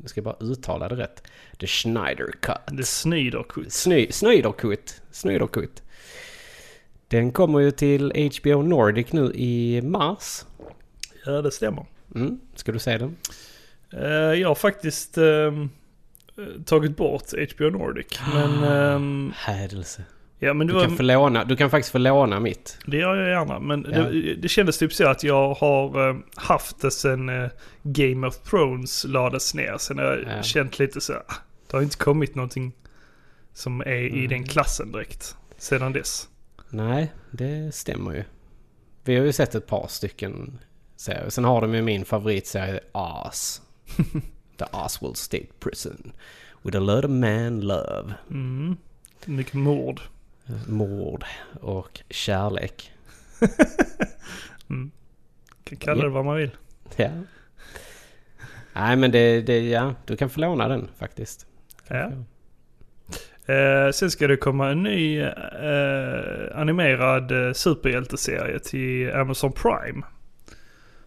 jag 0.04 0.10
ska 0.10 0.22
bara 0.22 0.36
uttala 0.40 0.88
det 0.88 0.96
rätt. 0.96 1.22
The 1.60 1.66
Schneider 1.66 2.32
Cut. 2.40 2.56
Det 2.66 2.84
snyder 2.84 3.42
kutt. 3.42 3.72
Sny, 3.72 4.12
Snydercut. 4.12 5.02
Snydercut. 5.10 5.82
Den 7.08 7.32
kommer 7.32 7.60
ju 7.60 7.70
till 7.70 8.30
HBO 8.38 8.62
Nordic 8.62 9.12
nu 9.12 9.32
i 9.34 9.82
mars. 9.82 10.44
Ja, 11.26 11.42
det 11.42 11.50
stämmer. 11.50 11.86
Mm. 12.14 12.40
Ska 12.54 12.72
du 12.72 12.78
se 12.78 12.98
den? 12.98 13.16
Eh, 13.92 14.08
jag 14.10 14.48
har 14.48 14.54
faktiskt 14.54 15.18
eh, 15.18 15.52
tagit 16.64 16.96
bort 16.96 17.24
HBO 17.54 17.70
Nordic. 17.70 18.20
Men, 18.34 18.64
ehm, 18.64 19.32
Hädelse. 19.36 20.04
Ja, 20.44 20.54
men 20.54 20.66
Du 20.66 20.72
var, 20.74 20.84
kan, 20.84 20.96
få 20.96 21.02
låna, 21.02 21.44
du 21.44 21.56
kan 21.56 21.70
faktiskt 21.70 21.92
få 21.92 21.98
låna 21.98 22.40
mitt. 22.40 22.78
det 22.86 22.96
gör 22.96 23.16
jag 23.16 23.28
gärna. 23.28 23.58
Men 23.60 23.86
Ja. 23.92 24.02
det, 24.02 24.34
det 24.34 24.48
kändes 24.48 24.78
typ 24.78 24.92
så 24.92 25.08
att 25.08 25.22
jag 25.24 25.54
har 25.54 26.08
eh, 26.10 26.16
haft 26.34 26.80
det 26.80 26.90
sen 26.90 27.28
eh, 27.28 27.48
Game 27.82 28.26
of 28.26 28.36
Thrones 28.38 29.04
lades 29.04 29.54
ner. 29.54 29.76
Sen 29.78 29.98
har 29.98 30.04
jag 30.04 30.38
Ja. 30.38 30.42
känt 30.42 30.78
lite 30.78 31.00
så 31.00 31.12
ah, 31.12 31.34
det 31.70 31.76
har 31.76 31.82
inte 31.82 31.96
kommit 31.96 32.34
någonting 32.34 32.72
som 33.52 33.80
är 33.80 33.86
i 33.92 34.08
Mm. 34.18 34.28
den 34.28 34.44
klassen 34.46 34.92
direkt. 34.92 35.36
Sedan 35.58 35.92
dess. 35.92 36.28
Nej, 36.70 37.12
det 37.30 37.74
stämmer 37.74 38.12
ju. 38.14 38.24
Vi 39.04 39.16
har 39.16 39.24
ju 39.24 39.32
sett 39.32 39.54
ett 39.54 39.66
par 39.66 39.86
stycken 39.88 40.58
serier. 40.96 41.30
Sen 41.30 41.44
har 41.44 41.60
de 41.60 41.74
ju 41.74 41.82
min 41.82 42.04
favoritserie 42.04 42.80
As. 42.92 43.62
The 44.58 44.64
Oswald 44.72 45.16
State 45.16 45.46
Prison. 45.60 46.12
With 46.62 46.76
a 46.76 46.80
lot 46.80 47.04
of 47.04 47.10
man 47.10 47.60
love. 47.60 48.14
Mm. 48.30 48.76
Mycket 49.24 49.54
mord. 49.54 50.00
Mord 50.68 51.24
och 51.60 52.00
kärlek. 52.10 52.90
Mm. 54.70 54.90
Kan 55.64 55.78
kalla 55.78 56.02
det 56.02 56.08
vad 56.08 56.24
man 56.24 56.36
vill. 56.36 56.50
Ja. 56.96 57.10
Nej 58.72 58.96
men 58.96 59.10
det, 59.10 59.40
det, 59.42 59.60
ja, 59.68 59.94
du 60.06 60.16
kan 60.16 60.30
få 60.30 60.40
låna 60.40 60.68
den 60.68 60.88
faktiskt. 60.98 61.46
Ja. 61.88 62.12
Eh, 63.54 63.90
sen 63.92 64.10
ska 64.10 64.26
det 64.26 64.36
komma 64.36 64.70
en 64.70 64.82
ny 64.82 65.20
eh, 65.20 65.30
animerad 66.54 67.46
eh, 67.48 67.52
superhjälteserie 67.52 68.58
till 68.58 69.12
Amazon 69.12 69.52
Prime. 69.52 70.02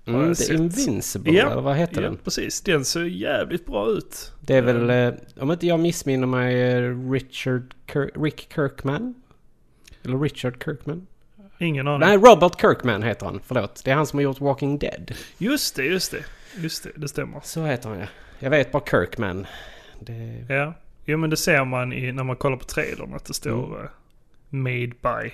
Mm, 0.06 0.36
The. 0.36 0.54
Invincible, 0.54 1.34
Ja, 1.34 1.52
eller 1.52 1.62
vad 1.62 1.76
heter 1.78 2.02
Ja, 2.02 2.08
den? 2.08 2.18
precis. 2.18 2.62
Den 2.62 2.86
ser 2.86 3.04
jävligt 3.04 3.66
bra 3.66 3.90
ut. 3.90 4.34
Det 4.42 4.56
är 4.56 4.62
väl, 4.62 4.90
eh, 4.90 5.20
om 5.44 5.52
inte 5.52 5.68
jag 5.68 5.80
missminner 5.80 6.28
mig, 6.28 6.62
eh, 6.62 7.12
Richard 7.12 7.74
Kir- 7.88 8.24
Rick 8.24 8.54
Kirkman? 8.56 9.14
Eller 10.08 10.18
Richard 10.20 10.64
Kirkman? 10.64 11.08
Ingen 11.60 11.88
aning. 11.88 12.08
Nej, 12.08 12.18
Robert 12.18 12.62
Kirkman 12.62 13.04
heter 13.04 13.26
han. 13.26 13.42
Förlåt. 13.46 13.82
Det 13.86 13.92
är 13.92 13.96
han 13.96 14.08
som 14.08 14.18
har 14.20 14.24
gjort 14.24 14.42
Walking 14.42 14.78
Dead. 14.78 15.12
Just 15.38 15.76
det, 15.76 15.84
just 15.86 16.12
det. 16.12 16.24
Just 16.62 16.84
det, 16.84 16.90
det 16.96 17.08
stämmer. 17.08 17.40
Så 17.44 17.66
heter 17.66 17.90
han 17.90 18.00
ja. 18.00 18.06
Jag 18.40 18.50
vet 18.50 18.72
bara 18.72 18.84
Kirkman. 18.92 19.46
Det... 20.00 20.46
Ja. 20.50 20.74
Jo 21.06 21.18
men 21.18 21.30
det 21.30 21.38
ser 21.38 21.66
man 21.66 21.94
i, 21.94 22.12
när 22.12 22.24
man 22.24 22.36
kollar 22.36 22.58
på 22.58 22.64
trailern 22.66 23.14
att 23.14 23.26
det 23.26 23.34
står 23.34 23.66
Mm. 23.66 23.82
eh, 23.86 23.90
Made 24.50 24.88
by. 25.22 25.32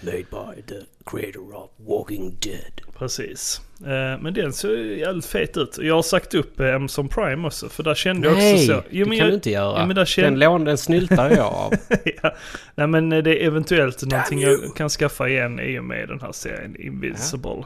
Made 0.00 0.16
by 0.30 0.62
the 0.62 0.74
creator 1.06 1.56
of 1.56 1.70
Walking 1.76 2.36
Dead. 2.40 2.80
Precis. 2.98 3.60
Eh, 3.80 4.20
men 4.22 4.34
den 4.34 4.52
ser 4.52 4.68
ju 4.68 4.98
jävligt 4.98 5.26
fet 5.26 5.56
ut. 5.56 5.78
Jag 5.80 5.94
har 5.94 6.02
sagt 6.02 6.34
upp 6.34 6.60
eh, 6.60 6.74
Amazon 6.74 7.08
Prime 7.08 7.46
också 7.46 7.68
för 7.68 7.82
där 7.82 7.94
kände 7.94 8.28
jag 8.28 8.36
Nej, 8.36 8.54
också 8.54 8.66
så. 8.66 8.82
det 8.90 9.04
kan 9.04 9.16
jag, 9.16 9.28
du 9.28 9.34
inte 9.34 9.50
göra. 9.50 9.80
Ja, 9.80 9.86
men 9.86 9.96
där 9.96 10.04
kände- 10.04 10.30
Den 10.30 10.38
lån 10.38 10.64
den 10.64 10.78
snyltar 10.78 11.30
jag 11.30 11.46
av. 11.46 11.72
ja. 12.22 12.34
Nej 12.74 12.86
men 12.86 13.12
eh, 13.12 13.22
det 13.22 13.42
är 13.42 13.46
eventuellt 13.46 14.02
någonting 14.02 14.42
you. 14.42 14.62
jag 14.64 14.76
kan 14.76 14.88
skaffa 14.88 15.28
igen 15.28 15.60
i 15.60 15.78
och 15.78 15.84
med 15.84 16.08
den 16.08 16.20
här 16.20 16.32
serien 16.32 16.76
Invincible. 16.80 17.64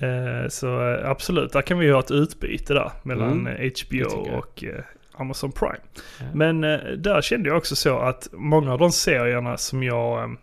Eh, 0.00 0.48
Så 0.48 0.78
absolut, 1.04 1.52
där 1.52 1.62
kan 1.62 1.78
vi 1.78 1.86
ju 1.86 1.92
ha 1.92 2.00
ett 2.00 2.10
utbyte 2.10 2.74
där 2.74 2.90
mellan 3.02 3.46
Mm, 3.46 3.70
HBO 3.86 3.96
jag. 4.26 4.38
och 4.38 4.64
Amazon 5.12 5.52
Prime. 5.52 5.78
Ja. 6.20 6.24
Men 6.34 6.60
där 7.02 7.22
kände 7.22 7.48
jag 7.48 7.58
också 7.58 7.76
så 7.76 7.98
att 7.98 8.28
många 8.32 8.72
av 8.72 8.78
de 8.78 8.92
serierna 8.92 9.56
som 9.56 9.82
jag 9.82 10.36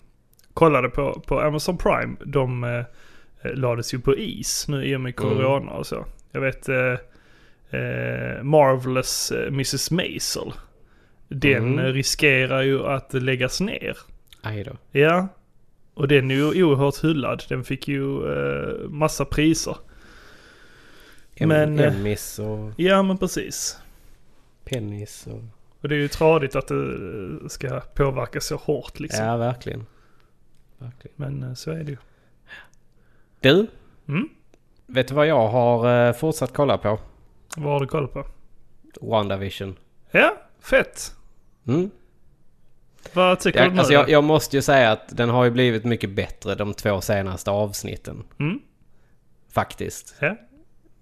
kollade 0.56 0.90
på, 0.90 1.24
på 1.28 1.40
Amazon 1.42 1.78
Prime, 1.78 2.16
de 2.26 2.64
eh, 2.64 2.84
lades 3.54 3.94
ju 3.94 4.00
på 4.00 4.16
is 4.18 4.66
nu 4.68 4.86
i 4.86 4.96
och 4.96 5.02
med 5.02 5.14
Mm. 5.20 5.30
corona 5.36 5.72
och 5.72 5.88
så. 5.88 6.06
Jag 6.32 6.42
vet 6.42 6.70
eh, 6.70 6.94
eh, 7.80 8.44
Marvelous 8.44 9.32
eh, 9.32 9.48
Mrs. 9.48 9.92
Maisel. 9.92 10.52
Den 11.28 11.80
Mm. 11.80 11.94
riskerar 11.94 12.62
ju 12.62 12.86
att 12.86 13.14
läggas 13.14 13.62
ner. 13.62 13.98
Aj 14.42 14.64
då. 14.64 14.72
Ja. 15.00 15.28
Och 15.94 16.08
den 16.08 16.32
är 16.32 16.36
ju 16.36 16.64
oerhört 16.64 17.04
hyllad. 17.04 17.44
Den 17.50 17.64
fick 17.64 17.88
ju 17.88 18.32
eh, 18.34 18.90
massa 18.90 19.26
priser. 19.26 19.78
Em- 21.36 21.48
Men, 21.48 21.80
eh, 21.80 21.96
Emmys 21.98 22.40
och 22.40 22.72
Ja 22.78 23.04
men 23.04 23.18
precis. 23.18 23.78
Pennis 24.66 25.28
och... 25.28 25.42
Och 25.82 25.90
det 25.90 25.96
är 25.96 26.00
ju 26.00 26.08
tradigt 26.08 26.56
att 26.56 26.68
det 26.68 27.50
ska 27.50 27.80
påverka 27.80 28.42
så 28.42 28.56
hårt 28.56 29.00
liksom. 29.00 29.26
Ja, 29.26 29.38
verkligen. 29.38 29.86
Verkligen. 30.78 31.14
Men 31.16 31.44
eh, 31.44 31.54
så 31.54 31.72
är 31.72 31.84
det 31.84 31.92
ju. 31.92 31.98
Du, 33.40 33.68
Mm? 34.08 34.30
vet 34.88 35.08
du 35.08 35.14
vad 35.14 35.28
jag 35.28 35.48
har 35.48 36.08
eh, 36.08 36.14
fortsatt 36.14 36.54
kolla 36.54 36.78
på? 36.78 37.00
Vad 37.58 37.74
har 37.74 37.80
du 37.80 37.88
koll 37.88 38.08
på? 38.08 38.26
WandaVision. 39.02 39.76
Ja, 40.12 40.38
fett. 40.60 41.16
Mm. 41.68 41.90
Vad 43.14 43.40
tycker 43.40 43.60
Jag, 43.60 43.70
du 43.70 43.74
nu 43.74 43.80
alltså 43.80 43.94
jag, 43.94 44.10
jag 44.10 44.24
måste 44.24 44.56
ju 44.56 44.62
säga 44.62 44.92
att 44.92 45.18
den 45.18 45.30
har 45.30 45.44
ju 45.46 45.52
blivit 45.52 45.84
mycket 45.86 46.10
bättre 46.10 46.56
de 46.56 46.74
två 46.74 47.02
senaste 47.02 47.52
avsnitten. 47.52 48.24
Mm? 48.40 48.60
Faktiskt. 49.52 50.16
Ja. 50.20 50.36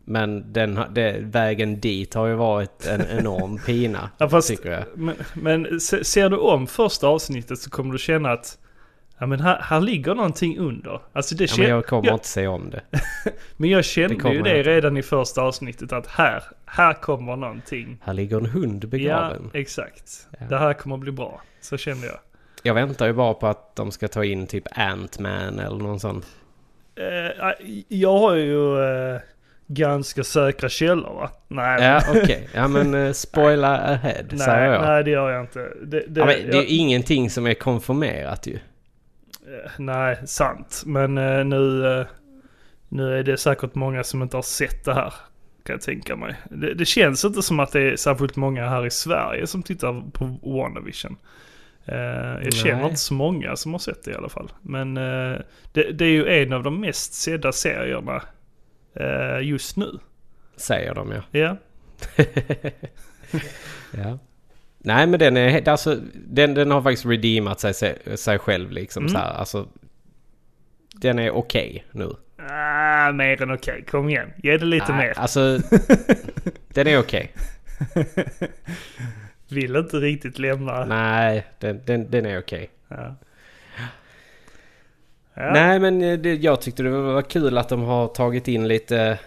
Men 0.05 0.53
den, 0.53 0.79
det, 0.91 1.17
vägen 1.21 1.79
dit 1.79 2.13
har 2.13 2.27
ju 2.27 2.33
varit 2.35 2.85
en 2.85 3.01
enorm 3.19 3.57
pina. 3.65 4.09
Ja, 4.17 4.29
fast- 4.29 4.47
Tycker 4.47 4.71
jag. 4.71 4.83
Men, 4.95 5.15
men 5.33 5.79
se- 5.79 6.03
ser 6.03 6.29
du 6.29 6.37
om 6.37 6.67
första 6.67 7.07
avsnittet 7.07 7.59
så 7.59 7.69
kommer 7.69 7.91
du 7.93 7.97
känna 7.99 8.31
att 8.31 8.57
Ja 9.17 9.25
men 9.25 9.39
här, 9.39 9.59
här 9.61 9.81
ligger 9.81 10.15
någonting 10.15 10.57
under. 10.57 10.99
Alltså 11.13 11.35
det 11.35 11.43
Ja, 11.51 11.55
men 11.57 11.69
jag 11.69 11.85
kommer 11.85 12.05
jag, 12.05 12.15
inte 12.15 12.27
se 12.27 12.47
om 12.47 12.69
det. 12.69 12.81
men 13.57 13.69
jag 13.69 13.79
det 13.79 13.83
kände 13.83 14.15
kommer 14.15 14.35
ju 14.35 14.41
det 14.41 14.63
redan 14.63 14.97
i 14.97 15.03
första 15.03 15.41
avsnittet 15.41 15.91
att 15.93 16.07
här, 16.07 16.43
här 16.65 16.93
kommer 16.93 17.35
någonting. 17.35 17.97
Här 18.03 18.13
ligger 18.13 18.37
en 18.37 18.45
hund 18.45 18.83
Ja, 18.83 18.87
begraven. 18.87 19.49
exakt. 19.53 20.27
Ja. 20.39 20.45
Det 20.49 20.57
här 20.57 20.73
kommer 20.73 20.97
bli 20.97 21.11
bra. 21.11 21.41
Så 21.61 21.77
kände 21.77 22.07
jag. 22.07 22.17
Jag 22.63 22.73
väntar 22.73 23.05
ju 23.07 23.13
bara 23.13 23.33
på 23.33 23.47
att 23.47 23.75
de 23.75 23.91
ska 23.91 24.07
ta 24.07 24.23
in 24.25 24.47
typ 24.47 24.67
Ant-Man 24.77 25.59
eller 25.59 25.77
någon 25.77 25.99
sån. 25.99 26.23
Eh, 26.95 27.51
jag 27.87 28.17
har 28.19 28.35
ju 28.35 28.79
eh, 29.13 29.19
ganska 29.67 30.23
säkra 30.23 30.69
källor 30.69 31.13
va? 31.13 31.29
Nej, 31.47 31.83
Ja, 31.83 32.01
okej. 32.09 32.47
Ja, 32.53 32.67
men 32.67 32.93
uh, 32.95 33.11
spoila 33.13 33.77
ahead, 33.77 34.23
nej, 34.29 34.39
säger 34.39 34.73
jag. 34.73 34.81
nej 34.81 35.03
det 35.03 35.11
gör 35.11 35.29
jag 35.31 35.41
inte. 35.41 35.59
Det, 35.83 35.99
det, 36.07 36.19
ja, 36.19 36.25
men 36.25 36.35
det 36.35 36.41
är 36.43 36.53
jag- 36.53 36.63
ju 36.63 36.75
ingenting 36.77 37.29
som 37.29 37.47
är 37.47 37.53
konfirmerat 37.53 38.47
ju. 38.47 38.59
Eh, 39.47 39.71
Nej, 39.77 40.17
sant. 40.25 40.83
Men 40.85 41.17
eh, 41.17 41.45
nu, 41.45 41.87
eh, 41.87 42.05
nu 42.89 43.19
är 43.19 43.23
det 43.23 43.37
säkert 43.37 43.75
många 43.75 44.03
som 44.03 44.21
inte 44.21 44.37
har 44.37 44.41
sett 44.41 44.85
det 44.85 44.93
här. 44.93 45.13
Kan 45.63 45.73
jag 45.73 45.81
tänka 45.81 46.15
mig. 46.15 46.35
Det, 46.49 46.73
det 46.73 46.85
känns 46.85 47.25
inte 47.25 47.41
som 47.41 47.59
att 47.59 47.71
det 47.71 47.81
är 47.81 47.95
särskilt 47.95 48.35
många 48.35 48.69
här 48.69 48.85
i 48.85 48.89
Sverige 48.91 49.47
som 49.47 49.63
tittar 49.63 50.11
på 50.11 50.25
WandaVision. 50.41 51.17
Eh, 51.85 51.95
jag 52.43 52.53
känner 52.53 52.75
Nej. 52.75 52.85
inte 52.85 52.99
så 52.99 53.13
många 53.13 53.55
som 53.55 53.71
har 53.71 53.79
sett 53.79 54.03
det 54.03 54.11
i 54.11 54.15
alla 54.15 54.29
fall. 54.29 54.51
Men 54.61 54.97
eh, 54.97 55.37
det, 55.71 55.91
det 55.91 56.05
är 56.05 56.09
ju 56.09 56.27
en 56.27 56.53
av 56.53 56.63
de 56.63 56.81
mest 56.81 57.13
sedda 57.13 57.51
serierna 57.51 58.21
eh, 58.95 59.39
just 59.47 59.77
nu. 59.77 59.99
Säger 60.55 60.93
de 60.93 61.11
ja. 61.11 61.21
Ja, 61.31 61.57
ja. 63.91 64.19
Nej 64.85 65.07
men 65.07 65.19
den 65.19 65.37
är, 65.37 65.69
alltså, 65.69 65.97
den, 66.13 66.53
den 66.53 66.71
har 66.71 66.81
faktiskt 66.81 67.05
redeemat 67.05 67.59
sig, 67.59 67.73
sig, 68.17 68.39
själv 68.39 68.71
liksom 68.71 69.03
Mm. 69.03 69.11
så 69.13 69.17
här. 69.17 69.33
Alltså, 69.33 69.67
den 70.95 71.19
är 71.19 71.31
okej 71.31 71.85
nu. 71.91 72.09
ah, 72.49 73.11
mer 73.11 73.41
än 73.41 73.51
okej. 73.51 73.83
Kom 73.91 74.09
igen, 74.09 74.33
ge 74.43 74.57
det 74.57 74.65
lite 74.65 74.91
Nej, 74.91 74.97
mer. 75.07 75.19
Alltså, 75.19 75.59
den 76.73 76.87
är 76.87 76.99
okej. 76.99 77.31
Vill 79.49 79.75
inte 79.75 79.97
riktigt 79.97 80.39
lämna. 80.39 80.85
Nej, 80.85 81.45
den, 81.59 81.81
den, 81.85 82.11
den 82.11 82.25
är 82.25 82.39
okej. 82.39 82.69
Ja. 82.87 83.15
Ja. 85.33 85.51
Nej 85.53 85.79
men 85.79 86.01
eh, 86.01 86.19
det, 86.19 86.33
jag 86.35 86.61
tyckte 86.61 86.83
det 86.83 86.89
var 86.89 87.21
kul 87.21 87.57
att 87.57 87.69
de 87.69 87.81
har 87.81 88.07
tagit 88.07 88.47
in 88.47 88.67
lite 88.67 89.19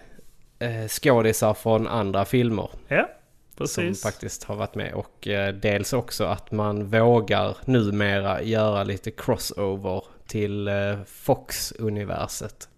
eh, 0.58 0.86
skådisar 0.88 1.54
från 1.54 1.86
andra 1.86 2.24
filmer. 2.24 2.68
ja, 2.88 3.08
precis. 3.56 4.00
Som 4.00 4.10
faktiskt 4.10 4.44
har 4.44 4.56
varit 4.56 4.74
med. 4.74 4.94
Och 4.94 5.28
eh, 5.28 5.54
dels 5.54 5.92
också 5.92 6.24
att 6.24 6.52
man 6.52 6.86
vågar 6.86 7.56
numera 7.64 8.42
göra 8.42 8.84
lite 8.84 9.10
crossover 9.10 10.02
till 10.26 10.68
eh, 10.68 10.98
Fox-universet. 11.06 12.68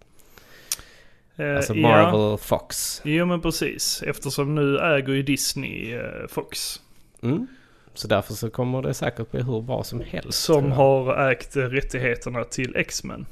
Eh, 1.37 1.56
Alltså 1.56 1.75
ja. 1.75 1.80
Marvel 1.88 2.38
Fox. 2.38 3.00
Jo 3.04 3.26
men 3.26 3.40
precis, 3.40 4.02
eftersom 4.06 4.54
nu 4.54 4.78
äger 4.78 5.12
ju 5.12 5.23
Disney 5.23 5.94
eh, 5.94 6.26
Fox. 6.28 6.80
Mm. 7.23 7.47
Så 7.94 8.08
därför 8.08 8.35
så 8.35 8.50
kommer 8.50 8.82
det 8.82 8.94
säkert 8.94 9.30
bli 9.30 9.42
hur 9.42 9.61
bra 9.62 9.85
som 9.85 10.00
helst. 10.00 10.42
Som 10.44 10.73
har 10.73 11.30
ägt 11.30 11.56
eh, 11.56 11.62
rättigheterna 11.62 12.44
till 12.44 12.76
X-Men. 12.76 13.26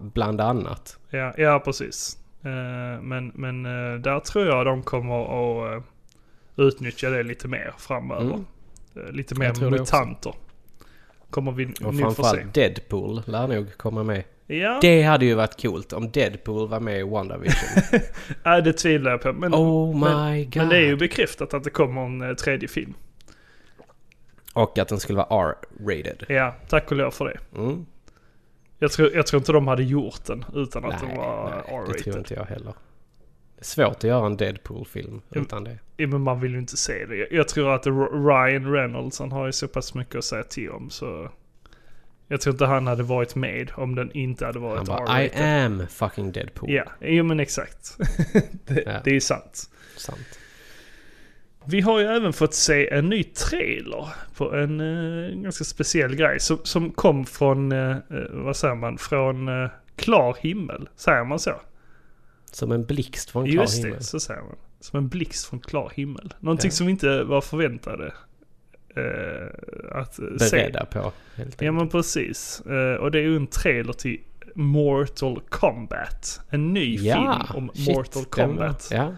Bland 0.00 0.40
annat. 0.40 0.98
Ja, 1.10 1.34
ja 1.36 1.62
precis. 1.64 2.18
Eh, 2.44 3.02
men 3.02 3.32
men 3.34 3.62
där 4.02 4.20
tror 4.20 4.46
jag 4.46 4.66
de 4.66 4.82
kommer 4.82 5.22
att 5.76 5.84
utnyttja 6.56 7.10
det 7.10 7.22
lite 7.22 7.48
mer 7.48 7.74
framöver. 7.78 8.34
Mm. 8.34 8.44
Eh, 8.96 9.12
lite 9.12 9.34
mer 9.34 9.70
mutanter. 9.70 10.34
Kommer 11.30 11.52
vi 11.52 11.74
Och 11.84 11.94
nog 11.94 12.16
få 12.16 12.24
se. 12.24 12.46
Deadpool 12.52 13.22
lär 13.26 13.48
nog 13.48 13.76
komma 13.76 14.02
med. 14.02 14.24
Ja, 14.46 14.78
Det 14.80 15.02
hade 15.02 15.24
ju 15.24 15.34
varit 15.34 15.62
coolt 15.62 15.92
om 15.92 16.10
Deadpool 16.10 16.68
var 16.68 16.80
med 16.80 17.00
i 17.00 17.02
WandaVision. 17.02 17.82
nej, 18.44 18.62
det 18.62 18.72
tvivlar 18.72 19.10
jag 19.10 19.20
på. 19.20 19.32
Men, 19.32 19.54
oh 19.54 19.98
men, 20.00 20.50
men 20.54 20.68
det 20.68 20.76
är 20.76 20.86
ju 20.86 20.96
bekräftat 20.96 21.54
att 21.54 21.64
det 21.64 21.70
kommer 21.70 22.04
en 22.04 22.22
eh, 22.22 22.34
tredje 22.34 22.68
film. 22.68 22.94
Och 24.54 24.78
att 24.78 24.88
den 24.88 25.00
skulle 25.00 25.16
vara 25.16 25.50
R-rated. 25.50 26.24
Ja, 26.28 26.54
tack 26.68 26.90
och 26.90 26.96
lov 26.96 27.10
för 27.10 27.24
det. 27.24 27.58
Mm. 27.60 27.86
Jag 28.78 28.92
tror, 28.92 29.12
jag 29.14 29.26
tror 29.26 29.40
inte 29.40 29.52
de 29.52 29.66
hade 29.68 29.82
gjort 29.82 30.24
den 30.26 30.44
utan 30.54 30.84
att 30.84 30.90
Nej, 31.02 31.08
den 31.08 31.18
var 31.18 31.50
nej, 31.50 31.62
det 31.66 31.68
tror 31.68 31.82
R-rated. 31.82 32.16
inte 32.16 32.34
jag 32.34 32.44
heller. 32.44 32.74
Svårt 33.62 33.96
att 33.96 34.04
göra 34.04 34.26
en 34.26 34.36
Deadpool-film 34.36 35.20
utan 35.30 35.64
det. 35.64 35.78
Ja, 35.96 36.06
men 36.06 36.20
man 36.20 36.40
vill 36.40 36.52
ju 36.52 36.58
inte 36.58 36.76
se 36.76 37.06
det. 37.06 37.28
Jag- 37.30 37.48
tror 37.48 37.74
att 37.74 37.86
Ryan 38.12 38.72
Reynolds, 38.72 39.18
han 39.18 39.32
har 39.32 39.46
ju 39.46 39.52
så 39.52 39.68
pass 39.68 39.94
mycket 39.94 40.14
att 40.16 40.24
säga 40.24 40.42
till 40.42 40.70
om 40.70 40.90
så... 40.90 41.30
Jag 42.28 42.40
tror 42.40 42.54
inte 42.54 42.66
han 42.66 42.86
hade 42.86 43.02
varit 43.02 43.34
med 43.34 43.70
om 43.74 43.94
den 43.94 44.12
inte 44.12 44.46
hade 44.46 44.60
Han 44.60 44.68
varit 44.68 44.86
bara 44.86 45.22
I 45.24 45.30
am 45.42 45.86
fucking 45.90 46.32
Deadpool. 46.32 46.70
Ja, 46.70 46.84
jo 47.00 47.24
men 47.24 47.40
exakt. 47.40 47.96
det, 48.66 48.82
Ja. 48.86 49.00
det 49.04 49.16
är 49.16 49.20
sant. 49.20 49.70
Sant. 49.96 50.38
Vi 51.64 51.80
har 51.80 52.00
ju 52.00 52.06
även 52.06 52.32
fått 52.32 52.54
se 52.54 52.88
en 52.90 53.08
ny 53.08 53.24
trailer 53.24 54.06
på 54.36 54.54
en 54.54 54.80
eh, 54.80 55.42
ganska 55.42 55.64
speciell 55.64 56.14
grej 56.16 56.40
som, 56.40 56.58
som 56.62 56.90
kom 56.90 57.26
från, 57.26 57.72
eh, 57.72 57.96
vad 58.30 58.56
säger 58.56 58.74
man, 58.74 58.98
från 58.98 59.48
eh, 59.64 59.70
klar 59.96 60.36
himmel. 60.40 60.88
Säger 60.96 61.24
man 61.24 61.38
så? 61.38 61.52
Som 62.52 62.72
en 62.72 62.84
blixt 62.84 63.30
från 63.30 63.44
klar 63.44 63.62
Just 63.62 63.78
himmel. 63.78 63.92
det, 63.98 64.04
så 64.04 64.20
säger 64.20 64.40
man. 64.42 64.56
Som 64.80 64.98
en 64.98 65.08
blixt 65.08 65.46
från 65.46 65.60
klar 65.60 65.92
himmel. 65.94 66.34
Någonting 66.40 66.68
Ja. 66.68 66.72
som 66.74 66.86
vi 66.86 66.90
inte 66.92 67.22
var 67.24 67.40
förväntade 67.40 68.12
eh, 68.96 69.96
att 69.98 70.18
eh, 70.18 70.24
se. 70.40 70.56
Beredda 70.56 70.84
på. 70.84 71.12
Helt 71.36 71.62
Ja 71.62 71.72
men 71.72 71.88
precis. 71.88 72.60
Eh, 72.60 72.94
och 72.94 73.10
det 73.10 73.18
är 73.18 73.22
ju 73.22 73.36
en 73.36 73.46
trailer 73.46 73.92
till 73.92 74.20
Mortal 74.54 75.40
Kombat. 75.48 76.40
En 76.50 76.72
ny 76.72 76.96
ja, 76.96 77.14
film 77.46 77.56
om 77.58 77.70
shit, 77.74 77.96
Mortal 77.96 78.22
den 78.22 78.24
Kombat. 78.24 78.88
Ja, 78.90 79.14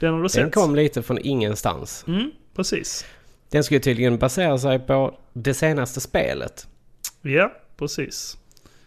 Den 0.00 0.10
har 0.10 0.16
du 0.16 0.22
den 0.22 0.28
sett? 0.30 0.54
kom 0.54 0.74
lite 0.74 1.02
från 1.02 1.18
ingenstans. 1.18 2.04
Mm, 2.08 2.30
precis. 2.56 3.06
Den 3.50 3.64
skulle 3.64 3.80
tydligen 3.80 4.18
basera 4.18 4.58
sig 4.58 4.78
på 4.78 5.18
det 5.32 5.54
senaste 5.54 6.00
spelet. 6.00 6.66
Ja, 7.22 7.52
precis. 7.76 8.38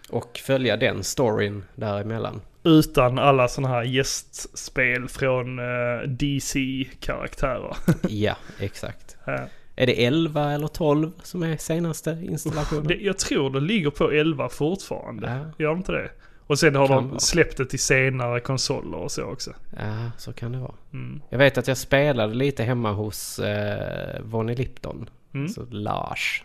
Och 0.10 0.38
följa 0.46 0.78
den 0.78 1.04
storyn 1.04 1.64
däremellan. 1.76 2.42
Utan 2.68 3.20
alla 3.20 3.48
sådana 3.48 3.74
här 3.74 3.84
gästspel 3.84 5.08
från 5.08 5.60
eh, 5.60 6.08
DC-karaktärer. 6.08 7.76
ja, 8.10 8.36
exakt. 8.60 9.18
Eh, 9.28 9.42
Är 9.76 9.88
det 9.88 10.06
11 10.06 10.52
eller 10.52 10.68
12 10.68 11.12
som 11.24 11.44
är 11.44 11.58
senaste 11.58 12.18
installationen? 12.30 12.88
Det, 12.88 12.96
jag 12.96 13.18
tror 13.18 13.50
det 13.50 13.60
ligger 13.60 13.90
på 13.90 14.12
11 14.12 14.50
fortfarande. 14.50 15.52
Ja. 15.58 15.66
Gör 15.66 15.74
inte 15.74 15.92
det? 15.92 16.10
Och 16.48 16.60
sen 16.60 16.76
har 16.76 16.88
Kan 16.88 17.10
de 17.10 17.20
släppt 17.20 17.58
det 17.58 17.66
till 17.66 17.80
senare 17.80 18.40
konsoler 18.40 18.98
och 18.98 19.12
så 19.12 19.24
också. 19.24 19.54
Ja, 19.78 20.12
så 20.18 20.34
kan 20.34 20.52
det 20.52 20.58
vara. 20.58 20.76
Mm. 20.94 21.22
Jag 21.30 21.38
vet 21.38 21.58
att 21.58 21.68
jag 21.68 21.78
spelade 21.78 22.34
lite 22.34 22.64
hemma 22.64 22.92
hos 22.92 23.40
eh, 23.40 24.22
Vonnie 24.24 24.56
Lipton. 24.56 25.10
Mm. 25.34 25.46
Alltså 25.46 25.66
Lars. 25.70 26.44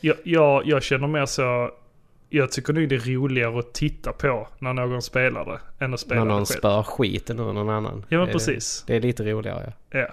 Jag, 0.00 0.16
jag, 0.24 0.66
jag 0.66 0.82
känner 0.82 1.06
mer 1.06 1.26
så... 1.26 1.70
Jag 2.30 2.52
tycker 2.52 2.72
nog 2.72 2.88
det 2.88 2.94
är 2.94 3.14
roligare 3.14 3.58
att 3.58 3.72
titta 3.74 4.12
på 4.12 4.48
när 4.58 4.72
någon 4.72 5.02
spelar 5.02 5.44
det 5.44 5.84
än 5.84 5.94
att 5.94 6.00
spela 6.00 6.24
När 6.24 6.28
någon 6.28 6.40
det 6.40 6.46
själv. 6.46 6.58
spör 6.58 6.82
skiten 6.82 7.38
ur 7.40 7.52
någon 7.52 7.68
annan. 7.68 8.04
Ja 8.08 8.18
men 8.18 8.26
Det 8.26 8.32
precis. 8.32 8.84
Det 8.86 8.96
är 8.96 9.00
lite 9.00 9.24
roligare. 9.24 9.72
Ja. 9.90 9.98
Ja. 9.98 10.08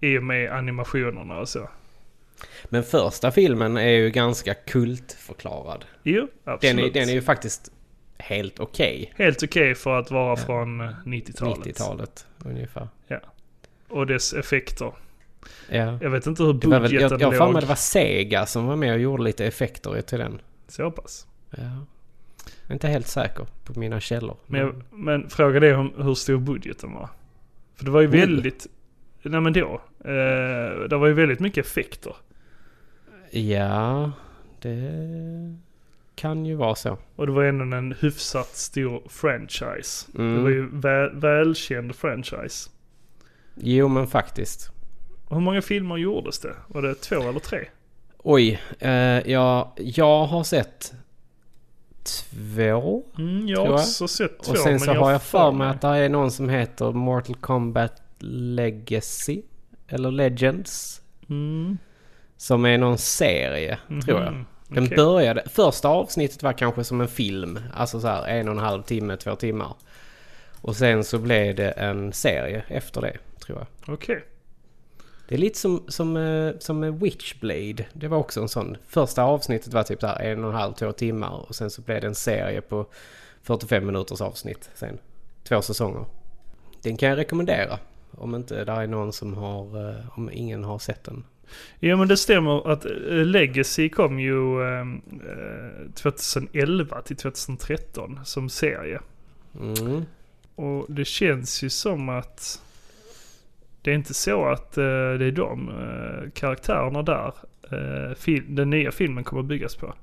I 0.00 0.18
och 0.18 0.22
med 0.22 0.52
animationerna 0.52 1.38
och 1.38 1.48
så. 1.48 1.68
Men 2.64 2.82
första 2.82 3.30
filmen 3.30 3.76
är 3.76 3.88
ju 3.90 4.10
ganska 4.10 4.54
kultförklarad. 4.54 5.84
Jo, 6.02 6.28
absolut. 6.44 6.76
Den 6.76 6.84
är, 6.84 6.90
den 6.90 7.08
är 7.08 7.12
ju 7.12 7.22
faktiskt 7.22 7.72
helt 8.18 8.60
okej. 8.60 9.12
Helt 9.16 9.42
okej 9.42 9.74
för 9.74 9.98
att 9.98 10.10
vara 10.10 10.36
från 10.36 10.80
eh, 10.80 10.86
90-talet. 11.04 11.66
90-talet 11.66 12.26
ungefär. 12.44 12.88
Och 13.88 14.06
dess 14.06 14.32
effekter. 14.32 14.92
Ja. 15.68 15.98
Jag 16.00 16.10
vet 16.10 16.26
inte 16.26 16.42
hur 16.42 16.52
var 16.52 16.70
väl, 16.70 16.82
budgeten 16.82 17.20
jag 17.20 17.32
jag 17.32 17.40
mig 17.40 17.52
låg. 17.52 17.62
det 17.62 17.66
var 17.66 17.74
Sega 17.74 18.46
som 18.46 18.66
var 18.66 18.76
med 18.76 18.92
och 18.92 19.00
gjorde 19.00 19.22
lite 19.22 19.46
effekter 19.46 20.00
till 20.00 20.18
den. 20.18 20.40
Så 20.68 20.90
pass. 20.90 21.26
Ja. 21.50 21.86
Jag 22.62 22.70
är 22.70 22.72
inte 22.72 22.88
helt 22.88 23.06
säker 23.06 23.46
på 23.64 23.80
mina 23.80 24.00
källor. 24.00 24.36
Men, 24.46 24.60
jag, 24.60 24.82
men 24.90 25.30
frågan 25.30 25.62
är 25.62 25.74
om 25.74 25.92
hur 25.96 26.14
stor 26.14 26.38
budgeten 26.38 26.92
var. 26.92 27.08
För 27.76 27.84
det 27.84 27.90
var 27.90 28.00
ju 28.00 28.08
Oj. 28.08 28.18
väldigt... 28.18 28.66
Nej 29.22 29.40
men 29.40 29.52
då. 29.52 29.80
Eh, 30.04 30.88
det 30.88 30.96
var 30.96 31.06
ju 31.06 31.12
väldigt 31.12 31.40
mycket 31.40 31.66
effekter. 31.66 32.16
Ja, 33.30 34.12
det 34.60 34.92
kan 36.14 36.46
ju 36.46 36.54
vara 36.54 36.74
så. 36.74 36.98
Och 37.16 37.26
det 37.26 37.32
var 37.32 37.44
ändå 37.44 37.76
en 37.76 37.94
hyfsat 38.00 38.56
stor 38.56 39.02
franchise. 39.08 40.06
Mm. 40.18 40.36
Det 40.36 40.42
var 40.42 40.50
ju 40.50 40.68
väl, 40.72 41.10
välkänd 41.14 41.94
franchise. 41.94 42.70
Jo, 43.54 43.88
men 43.88 44.06
faktiskt. 44.06 44.72
Hur 45.30 45.40
många 45.40 45.62
filmer 45.62 45.96
gjordes 45.96 46.38
det? 46.38 46.54
Var 46.68 46.82
det 46.82 46.94
två 46.94 47.28
eller 47.28 47.40
tre? 47.40 47.68
Oj, 48.18 48.60
eh, 48.78 49.30
jag, 49.30 49.68
jag 49.76 50.26
har 50.26 50.44
sett 50.44 50.94
två. 52.02 53.04
Mm, 53.18 53.48
jag 53.48 53.60
har 53.60 53.66
jag. 53.66 53.74
också 53.74 54.08
sett 54.08 54.42
två. 54.42 54.52
Och 54.52 54.58
sen 54.58 54.80
så 54.80 54.92
har 54.92 55.10
jag 55.12 55.22
för 55.22 55.52
mig 55.52 55.68
att 55.68 55.80
det 55.80 55.88
är 55.88 56.08
någon 56.08 56.30
som 56.30 56.48
heter 56.48 56.92
Mortal 56.92 57.34
Kombat 57.34 58.02
Legacy. 58.18 59.42
Eller 59.88 60.10
Legends. 60.10 61.02
Mm, 61.28 61.78
Som 62.36 62.64
är 62.64 62.78
någon 62.78 62.98
serie, 62.98 63.78
tror 64.04 64.20
jag. 64.22 64.44
Den 64.68 64.84
okej. 64.84 64.96
började, 64.96 65.42
första 65.48 65.88
avsnittet 65.88 66.42
var 66.42 66.52
kanske 66.52 66.84
som 66.84 67.00
en 67.00 67.08
film. 67.08 67.58
Alltså 67.74 68.00
så 68.00 68.08
här 68.08 68.26
en 68.26 68.48
och 68.48 68.54
en 68.54 68.60
halv 68.60 68.82
timme, 68.82 69.16
två 69.16 69.36
timmar. 69.36 69.74
Och 70.60 70.76
sen 70.76 71.04
så 71.04 71.18
blev 71.18 71.54
det 71.54 71.70
en 71.70 72.12
serie 72.12 72.64
efter 72.68 73.00
det, 73.00 73.16
tror 73.46 73.58
jag. 73.58 73.94
Okej. 73.94 74.24
Det 75.28 75.34
är 75.34 75.38
lite 75.38 75.58
som, 75.58 75.84
som, 75.88 76.16
eh, 76.16 76.52
som 76.58 76.98
Witchblade. 76.98 77.86
Det 77.92 78.08
var 78.08 78.18
också 78.18 78.40
en 78.40 78.48
sån. 78.48 78.76
Första 78.86 79.22
avsnittet 79.22 79.74
var 79.74 79.82
typ 79.82 80.00
där 80.00 80.20
en 80.20 80.44
och 80.44 80.50
en 80.50 80.56
halv, 80.56 80.72
två 80.72 80.92
timmar. 80.92 81.48
Och 81.48 81.54
sen 81.54 81.70
så 81.70 81.82
blev 81.82 82.00
det 82.00 82.06
en 82.06 82.14
serie 82.14 82.60
på 82.60 82.86
45 83.42 83.86
minuters 83.86 84.20
avsnitt 84.20 84.70
sen. 84.74 84.98
Två 85.48 85.62
säsonger. 85.62 86.04
Den 86.82 86.96
kan 86.96 87.08
jag 87.08 87.18
rekommendera. 87.18 87.78
Om 88.10 88.34
inte 88.34 88.64
det 88.64 88.72
är 88.72 88.86
någon 88.86 89.12
som 89.12 89.34
har, 89.34 89.90
eh, 89.90 90.18
om 90.18 90.30
ingen 90.32 90.64
har 90.64 90.78
sett 90.78 91.04
den. 91.04 91.24
Ja 91.80 91.96
men 91.96 92.08
det 92.08 92.16
stämmer 92.16 92.70
att 92.72 92.84
eh, 92.84 92.90
Legacy 93.08 93.88
kom 93.88 94.20
ju 94.20 94.62
eh, 94.62 94.86
2011 95.94 97.02
till 97.02 97.16
2013 97.16 98.20
som 98.24 98.48
serie. 98.48 99.00
Mm. 99.60 100.04
Och 100.54 100.86
det 100.88 101.04
känns 101.04 101.62
ju 101.62 101.70
som 101.70 102.08
att 102.08 102.62
det 103.82 103.90
är 103.90 103.94
inte 103.94 104.14
så 104.14 104.44
att 104.44 104.76
eh, 104.78 104.84
det 105.18 105.24
är 105.26 105.32
de 105.32 105.68
eh, 105.68 106.30
karaktärerna 106.30 107.02
där 107.02 107.34
eh, 107.70 108.40
den 108.48 108.70
nya 108.70 108.90
filmen 108.92 109.24
kommer 109.24 109.42
att 109.42 109.48
byggas 109.48 109.76
på. 109.76 109.94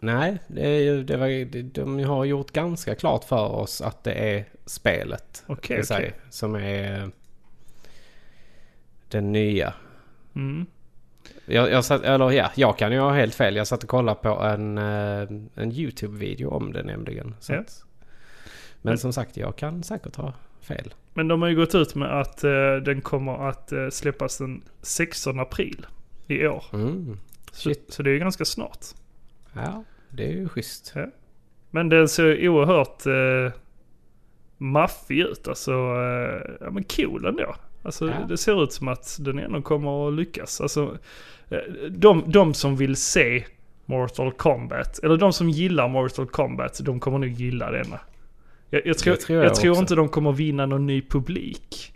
Nej, 0.00 0.38
det 0.48 1.02
det 1.02 1.16
var, 1.16 1.28
det- 1.44 1.62
de 1.62 2.04
har 2.04 2.24
gjort 2.24 2.50
ganska 2.50 2.94
klart 2.94 3.24
för 3.24 3.48
oss 3.48 3.80
att 3.80 4.04
det 4.04 4.12
är 4.12 4.44
spelet 4.66 5.44
Okej, 5.46 5.80
i 5.80 5.84
sig 5.84 6.12
som 6.30 6.54
är 6.54 7.02
eh, 7.02 7.08
den 9.08 9.32
nya. 9.32 9.74
Mm. 10.34 10.66
Jag, 11.46 11.70
jag 11.70 11.84
satt, 11.84 12.02
eller 12.02 12.30
ja, 12.30 12.50
jag 12.54 12.78
kan 12.78 12.92
ju 12.92 12.98
ha 12.98 13.12
helt 13.12 13.34
fel. 13.34 13.56
Jag 13.56 13.66
satt 13.66 13.82
och 13.82 13.88
kollade 13.88 14.20
på 14.22 14.28
en, 14.28 14.78
eh, 14.78 15.20
en 15.54 15.72
YouTube-video 15.72 16.48
om 16.50 16.72
det 16.72 16.82
nämligen. 16.82 17.34
Ja. 17.48 17.54
att, 17.58 17.84
men, 18.82 18.90
Men- 18.92 18.98
som 18.98 19.12
sagt, 19.12 19.36
jag 19.36 19.56
kan 19.56 19.82
säkert 19.82 20.16
ha 20.16 20.32
fel. 20.64 20.94
Men 21.14 21.28
de 21.28 21.42
har 21.42 21.48
ju 21.48 21.56
gått 21.56 21.74
ut 21.74 21.94
med 21.94 22.20
att 22.20 22.44
eh, 22.44 22.76
den 22.84 23.00
kommer 23.00 23.48
att 23.48 23.72
eh, 23.72 23.88
släppas 23.90 24.38
den 24.38 24.62
16 24.82 25.40
april 25.40 25.86
i 26.26 26.46
år. 26.46 26.64
Mm. 26.72 27.18
Så, 27.52 27.72
så 27.88 28.02
det 28.02 28.10
är 28.10 28.12
ju 28.12 28.18
ganska 28.18 28.44
snart. 28.44 28.86
Ja, 29.52 29.84
det 30.10 30.24
är 30.24 30.32
ju 30.32 30.48
schysst. 30.48 30.94
Men 31.70 31.88
den 31.88 32.08
ser 32.08 32.48
oerhört 32.48 33.06
eh, 33.06 33.60
maffig 34.58 35.18
ut. 35.18 35.48
Alltså, 35.48 35.72
eh, 35.72 36.50
ja 36.60 36.70
men 36.70 36.84
cool 36.84 37.24
ändå. 37.24 37.54
Alltså 37.82 38.06
Ja. 38.08 38.14
det 38.28 38.36
ser 38.36 38.64
ut 38.64 38.72
som 38.72 38.88
att 38.88 39.16
den 39.20 39.38
ändå 39.38 39.62
kommer 39.62 40.08
att 40.08 40.14
lyckas. 40.14 40.60
Alltså, 40.60 40.98
de, 41.90 42.24
de 42.26 42.54
som 42.54 42.76
vill 42.76 42.96
se 42.96 43.44
Mortal 43.86 44.32
Kombat, 44.32 44.98
eller 45.02 45.16
de 45.16 45.32
som 45.32 45.50
gillar 45.50 45.88
Mortal 45.88 46.26
Kombat, 46.26 46.80
de 46.82 47.00
kommer 47.00 47.18
nog 47.18 47.28
gilla 47.28 47.70
denna. 47.70 48.00
Jag, 48.74 48.86
jag, 48.86 48.98
tror, 48.98 49.16
tror 49.16 49.38
jag, 49.38 49.46
jag 49.46 49.54
tror 49.54 49.78
inte 49.78 49.94
de 49.94 50.08
kommer 50.08 50.32
vinna 50.32 50.66
någon 50.66 50.86
ny 50.86 51.02
publik. 51.02 51.92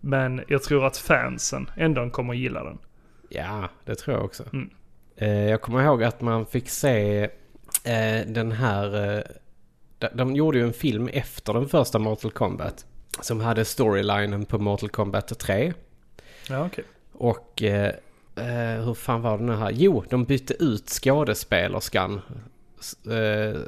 Men 0.00 0.42
jag 0.48 0.62
tror 0.62 0.86
att 0.86 0.96
fansen 0.96 1.70
ändå 1.76 2.10
kommer 2.10 2.34
gilla 2.34 2.64
den. 2.64 2.78
Ja, 3.28 3.68
det 3.84 3.94
tror 3.94 4.16
jag 4.16 4.24
också. 4.24 4.44
Mm. 4.52 4.70
Eh, 5.16 5.50
jag 5.50 5.60
kommer 5.60 5.84
ihåg 5.84 6.04
att 6.04 6.20
man 6.20 6.46
fick 6.46 6.68
se 6.68 7.22
eh, 7.84 8.26
den 8.26 8.52
här... 8.52 9.16
Eh, 9.16 9.22
de, 9.98 10.08
de 10.14 10.36
gjorde 10.36 10.58
ju 10.58 10.64
en 10.64 10.72
film 10.72 11.08
efter 11.08 11.52
den 11.52 11.68
första 11.68 11.98
Mortal 11.98 12.30
Kombat. 12.30 12.86
Som 13.20 13.40
hade 13.40 13.64
storylinen 13.64 14.44
på 14.44 14.58
Mortal 14.58 14.88
Kombat 14.88 15.38
3. 15.38 15.72
Ja, 16.48 16.66
okej. 16.66 16.84
Och 17.12 17.62
hur 18.84 18.94
fan 18.94 19.22
var 19.22 19.38
det 19.38 19.44
nu 19.44 19.52
här? 19.52 19.70
Jo, 19.74 20.04
de 20.10 20.24
bytte 20.24 20.64
ut 20.64 20.88
skådespelerskan 20.88 22.20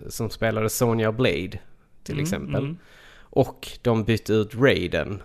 som 0.09 0.31
spelade 0.31 0.71
Sonja 0.71 1.13
Blade 1.13 1.59
till 2.09 2.15
Mm, 2.15 2.23
exempel. 2.25 2.63
mm. 2.65 2.77
Och 3.21 3.69
de 3.83 4.05
bytte 4.05 4.33
ut 4.33 4.55
Raiden. 4.55 5.23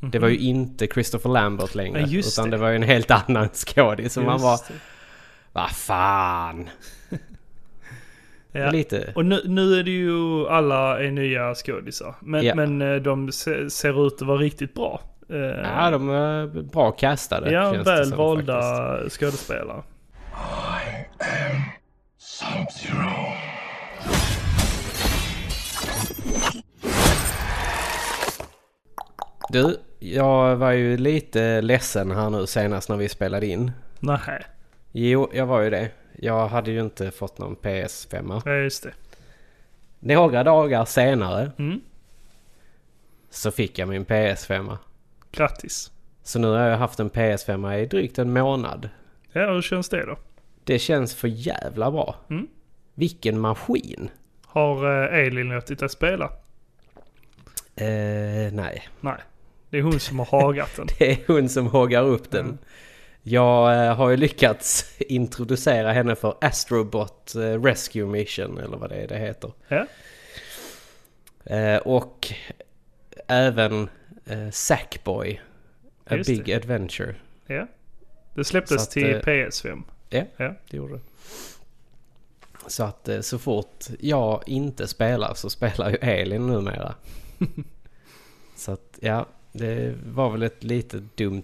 Det 0.00 0.18
var 0.18 0.28
ju 0.28 0.38
inte 0.38 0.86
Christopher 0.86 1.30
Lambert 1.30 1.74
längre. 1.74 2.00
Ja, 2.00 2.06
just 2.06 2.38
utan 2.38 2.50
det. 2.50 2.56
det. 2.56 2.60
var 2.60 2.68
ju 2.68 2.76
en 2.76 2.82
helt 2.82 3.10
annan 3.10 3.48
skådis. 3.48 4.12
Som 4.12 4.24
man 4.24 4.40
var, 4.40 4.60
vad 5.52 5.70
fan. 5.70 6.68
Ja. 8.52 8.70
Lite. 8.70 9.12
Och 9.14 9.24
nu, 9.26 9.40
nu 9.44 9.74
är 9.74 9.82
det 9.82 9.90
ju 9.90 10.48
alla 10.48 11.00
är 11.02 11.10
nya 11.10 11.54
skådisar. 11.54 12.14
Men, 12.20 12.44
Ja. 12.44 12.54
men 12.54 12.82
eh, 12.82 12.94
de 12.96 13.32
se, 13.32 13.70
ser 13.70 14.06
ut 14.06 14.14
att 14.14 14.28
vara 14.28 14.38
riktigt 14.38 14.74
bra. 14.74 15.00
Eh, 15.30 15.36
Ja, 15.36 15.90
de 15.90 16.10
är 16.10 16.46
bra 16.62 16.90
castade. 16.92 17.50
ja 17.52 17.72
känns 17.72 17.84
det 17.86 17.92
väl 17.92 18.06
som, 18.08 18.18
valda 18.18 18.60
faktiskt. 18.96 19.20
skådespelare. 19.20 19.82
Sub-Zero. 22.18 23.15
Du, 29.48 29.76
jag 29.98 30.56
var 30.56 30.70
ju 30.72 30.96
lite 30.96 31.60
ledsen 31.60 32.10
här 32.10 32.30
nu 32.30 32.46
senast 32.46 32.88
när 32.88 32.96
vi 32.96 33.08
spelade 33.08 33.46
in. 33.46 33.72
Nej, 34.00 34.46
Jo, 34.92 35.30
jag 35.34 35.46
var 35.46 35.60
ju 35.60 35.70
det. 35.70 35.90
Jag 36.18 36.48
hade 36.48 36.70
ju 36.70 36.80
inte 36.80 37.10
fått 37.10 37.38
någon 37.38 37.56
PS5. 37.56 38.42
ja, 38.44 38.52
just 38.52 38.82
det. 38.82 38.92
Några 40.00 40.44
dagar 40.44 40.84
senare 40.84 41.50
Mm. 41.58 41.80
så 43.30 43.50
fick 43.50 43.78
jag 43.78 43.88
min 43.88 44.04
PS5. 44.04 44.76
Grattis. 45.32 45.90
Så 46.22 46.38
nu 46.38 46.46
har 46.48 46.58
jag 46.68 46.78
haft 46.78 47.00
en 47.00 47.10
PS5 47.10 47.74
i 47.78 47.86
drygt 47.86 48.18
en 48.18 48.32
månad. 48.32 48.88
Ja, 49.32 49.52
hur 49.52 49.62
känns 49.62 49.88
det 49.88 50.06
då? 50.06 50.16
Det 50.64 50.78
känns 50.78 51.14
för 51.14 51.28
jävla 51.28 51.90
bra. 51.90 52.14
Mm. 52.30 52.46
Vilken 52.94 53.40
maskin! 53.40 54.10
Har 54.46 55.04
eh, 55.14 55.26
Elin 55.26 55.48
låtit 55.48 55.78
dig 55.78 55.88
spela? 55.88 56.24
Eh, 57.76 58.52
nej. 58.52 58.88
Nej. 59.00 59.14
Det 59.70 59.78
är 59.78 59.82
hon 59.82 60.00
som 60.00 60.18
har 60.18 60.26
hagat 60.26 60.70
den. 60.76 60.86
Det 60.98 61.12
är 61.12 61.18
hon 61.26 61.48
som 61.48 61.66
hoggar 61.66 62.02
upp 62.02 62.30
den. 62.30 62.44
Mm. 62.44 62.58
Jag 63.22 63.86
eh, 63.86 63.94
har 63.96 64.10
ju 64.10 64.16
lyckats 64.16 64.96
introducera 64.98 65.92
henne 65.92 66.16
för 66.16 66.34
Astrobot 66.40 67.34
eh, 67.34 67.62
Rescue 67.62 68.06
Mission 68.06 68.58
eller 68.58 68.76
vad 68.76 68.90
det 68.90 68.96
är 68.96 69.08
det 69.08 69.18
heter. 69.18 69.52
Ja. 69.68 69.86
Eh, 71.56 71.78
och 71.78 72.32
även 73.26 73.88
Sackboy. 74.52 75.40
A 76.06 76.16
Just 76.16 76.28
Big 76.30 76.44
det. 76.44 76.54
Adventure. 76.54 77.14
Ja. 77.46 77.66
Det 78.34 78.44
släpptes 78.44 78.82
att, 78.82 78.90
till 78.90 79.14
eh, 79.14 79.20
PS5. 79.20 79.82
Ja, 80.08 80.22
Ja. 80.36 80.54
det 80.70 80.76
gjorde 80.76 80.94
det. 80.94 81.00
Så 82.66 82.84
att 82.84 83.08
så 83.20 83.38
fort 83.38 83.84
jag 84.00 84.42
inte 84.46 84.88
spelar 84.88 85.34
så 85.34 85.50
spelar 85.50 85.90
ju 85.90 85.96
Elin 85.96 86.46
numera. 86.46 86.94
så 88.56 88.72
att 88.72 88.98
ja, 89.00 89.26
det 89.56 89.94
var 90.06 90.30
väl 90.30 90.42
ett 90.42 90.64
lite 90.64 91.02
dumt 91.14 91.42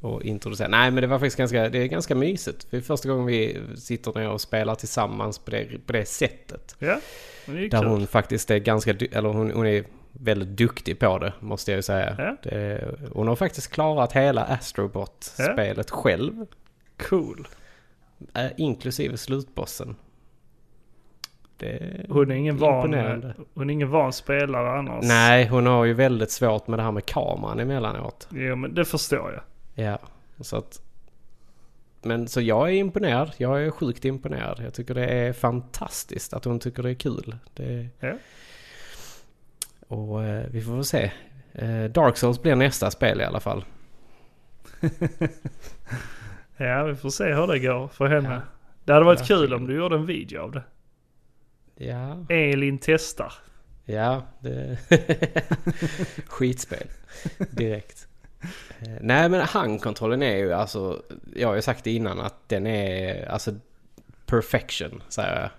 att 0.00 0.22
introducera. 0.22 0.68
Nej 0.68 0.90
men 0.90 1.00
det 1.00 1.06
var 1.06 1.18
faktiskt 1.18 1.36
ganska, 1.36 1.68
det 1.68 1.78
är 1.78 1.86
ganska 1.86 2.14
mysigt. 2.14 2.66
Det 2.70 2.76
är 2.76 2.80
första 2.80 3.08
gången 3.08 3.26
vi 3.26 3.60
sitter 3.76 4.18
ner 4.18 4.28
och 4.28 4.40
spelar 4.40 4.74
tillsammans 4.74 5.38
på 5.38 5.50
det, 5.50 5.86
på 5.86 5.92
det 5.92 6.04
sättet. 6.04 6.76
Ja, 6.78 7.00
det 7.46 7.68
Där 7.68 7.84
hon 7.84 8.06
faktiskt 8.06 8.50
är 8.50 8.58
ganska, 8.58 8.90
eller 9.12 9.28
hon, 9.28 9.50
hon 9.50 9.66
är 9.66 9.84
väldigt 10.12 10.48
duktig 10.48 10.98
på 10.98 11.18
det 11.18 11.32
måste 11.40 11.70
jag 11.70 11.78
ju 11.78 11.82
säga. 11.82 12.14
Ja. 12.18 12.36
Det, 12.50 12.84
hon 13.12 13.28
har 13.28 13.36
faktiskt 13.36 13.70
klarat 13.70 14.12
hela 14.12 14.44
Astrobot-spelet 14.44 15.90
själv. 15.90 16.46
Cool. 16.96 17.48
eh, 18.34 18.46
Inklusive 18.56 19.16
slutbossen. 19.16 19.96
Det 21.64 22.06
Hon 22.08 22.30
är 22.30 22.34
ingen 22.34 22.56
van, 22.56 22.94
hon 23.54 23.70
är 23.70 23.72
ingen 23.72 23.90
van 23.90 24.12
spelare 24.12 24.78
annars. 24.78 25.04
Nej, 25.04 25.46
hon 25.46 25.66
har 25.66 25.84
ju 25.84 25.94
väldigt 25.94 26.30
svårt 26.30 26.66
med 26.66 26.78
det 26.78 26.82
här 26.82 26.92
med 26.92 27.06
kameran 27.06 27.60
emellanåt. 27.60 28.28
Jo, 28.32 28.56
men 28.56 28.74
det 28.74 28.84
förstår 28.84 29.32
jag. 29.32 29.42
Ja, 29.86 29.98
så 30.40 30.56
att... 30.56 30.80
Men 32.02 32.28
så 32.28 32.40
jag 32.40 32.68
är 32.68 32.72
imponerad. 32.72 33.32
Jag 33.36 33.64
är 33.64 33.70
sjukt 33.70 34.04
imponerad. 34.04 34.60
Jag 34.64 34.74
tycker 34.74 34.94
det 34.94 35.06
är 35.06 35.32
fantastiskt 35.32 36.34
att 36.34 36.44
hon 36.44 36.58
tycker 36.58 36.82
det 36.82 36.90
är 36.90 36.94
kul. 36.94 37.36
Det... 37.54 37.88
Ja. 38.00 38.12
Och 39.88 40.24
eh, 40.24 40.44
vi 40.50 40.62
får 40.62 40.72
väl 40.72 40.84
se. 40.84 41.10
Eh, 41.52 41.84
Dark 41.84 42.16
Souls 42.16 42.42
blir 42.42 42.54
nästa 42.56 42.90
spel 42.90 43.20
i 43.20 43.24
alla 43.24 43.40
fall. 43.40 43.64
Ja, 46.56 46.84
vi 46.84 46.94
får 46.94 47.10
se 47.10 47.34
hur 47.34 47.46
det 47.46 47.58
går 47.58 47.88
för 47.88 48.06
henne. 48.06 48.28
Ja. 48.34 48.40
Det 48.84 48.92
hade 48.92 49.04
varit 49.04 49.20
Verkligen. 49.20 49.42
kul 49.42 49.54
om 49.54 49.66
du 49.66 49.76
gjorde 49.76 49.96
en 49.96 50.06
video 50.06 50.40
av 50.40 50.52
det. 50.52 50.62
Ja, 51.76 52.26
Elin 52.28 52.78
testar. 52.82 53.32
ja. 53.84 54.22
Det... 54.40 54.78
Skitspel. 56.26 56.86
Direkt. 57.50 58.08
Eh, 58.80 58.88
Nej 59.00 59.28
men 59.28 59.40
handkontrollen 59.40 60.22
är 60.22 60.36
ju 60.36 60.52
alltså, 60.52 61.02
jag 61.34 61.48
har 61.48 61.54
ju 61.54 61.62
sagt 61.62 61.84
det 61.84 61.90
innan 61.92 62.20
att 62.20 62.48
den 62.48 62.66
är 62.66 63.28
alltså 63.30 63.50
perfection 64.26 65.02
säger 65.08 65.40
jag. 65.40 65.50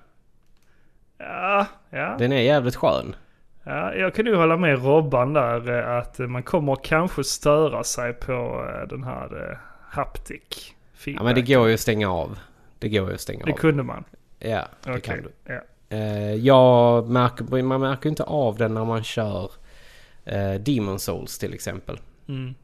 Ja, 1.17 1.67
ja. 1.89 2.15
Den 2.19 2.31
är 2.31 2.41
jävligt 2.41 2.75
skön. 2.75 3.15
ja. 3.63 3.93
Jag 3.93 4.15
kan 4.15 4.25
ju 4.25 4.35
hålla 4.35 4.57
med 4.57 4.83
Robban 4.85 5.33
där 5.33 5.69
eh, 5.79 5.97
att 5.97 6.19
man 6.19 6.43
kommer 6.43 6.75
kanske 6.75 7.23
störa 7.23 7.83
sig 7.83 8.13
på 8.13 8.33
eh, 8.73 8.87
den 8.87 9.03
här 9.03 9.59
haptic 9.89 10.71
Ja 11.05 11.23
men 11.23 11.35
det 11.35 11.41
går 11.41 11.67
ju 11.67 11.73
att 11.73 11.79
stänga 11.79 12.11
av. 12.11 12.39
Det 12.79 12.89
går 12.89 13.07
ju 13.09 13.13
att 13.15 13.21
stänga 13.21 13.45
Det 13.45 13.51
av. 13.51 13.57
kunde 13.57 13.83
man. 13.83 14.03
Ja, 14.39 14.67
det 14.83 14.89
Okej. 14.89 15.01
kan 15.01 15.17
du. 15.23 15.31
Ja. 15.53 15.61
Eh, 15.89 16.33
jag 16.35 17.09
märker, 17.09 17.63
man 17.63 17.81
märker 17.81 18.09
inte 18.09 18.23
av 18.23 18.57
den 18.57 18.73
när 18.73 18.85
man 18.85 19.03
kör 19.03 19.51
eh, 20.25 20.53
Demon 20.53 20.99
Souls 20.99 21.39
till 21.39 21.53
exempel. 21.53 21.99
Mm. 22.27 22.55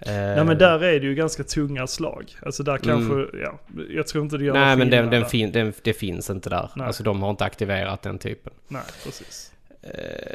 Eh, 0.00 0.12
Nej 0.12 0.44
men 0.44 0.58
där 0.58 0.84
är 0.84 1.00
det 1.00 1.06
ju 1.06 1.14
ganska 1.14 1.44
tunga 1.44 1.86
slag. 1.86 2.36
Alltså 2.42 2.62
där 2.62 2.78
kanske, 2.78 3.38
ja. 3.38 3.58
Jag 3.90 4.06
tror 4.06 4.24
inte 4.24 4.36
det 4.36 4.44
gör 4.44 4.54
Mm. 4.54 4.68
Nej 4.68 4.76
men 4.76 4.90
den, 4.90 5.10
den, 5.10 5.24
fin, 5.30 5.52
den, 5.52 5.72
det 5.82 5.92
finns 5.92 6.30
inte 6.30 6.50
där. 6.50 6.70
Nej. 6.76 6.86
Alltså 6.86 7.02
de 7.02 7.22
har 7.22 7.30
inte 7.30 7.44
aktiverat 7.44 8.02
den 8.02 8.18
typen. 8.18 8.52
Nej, 8.68 8.82
precis. 9.04 9.52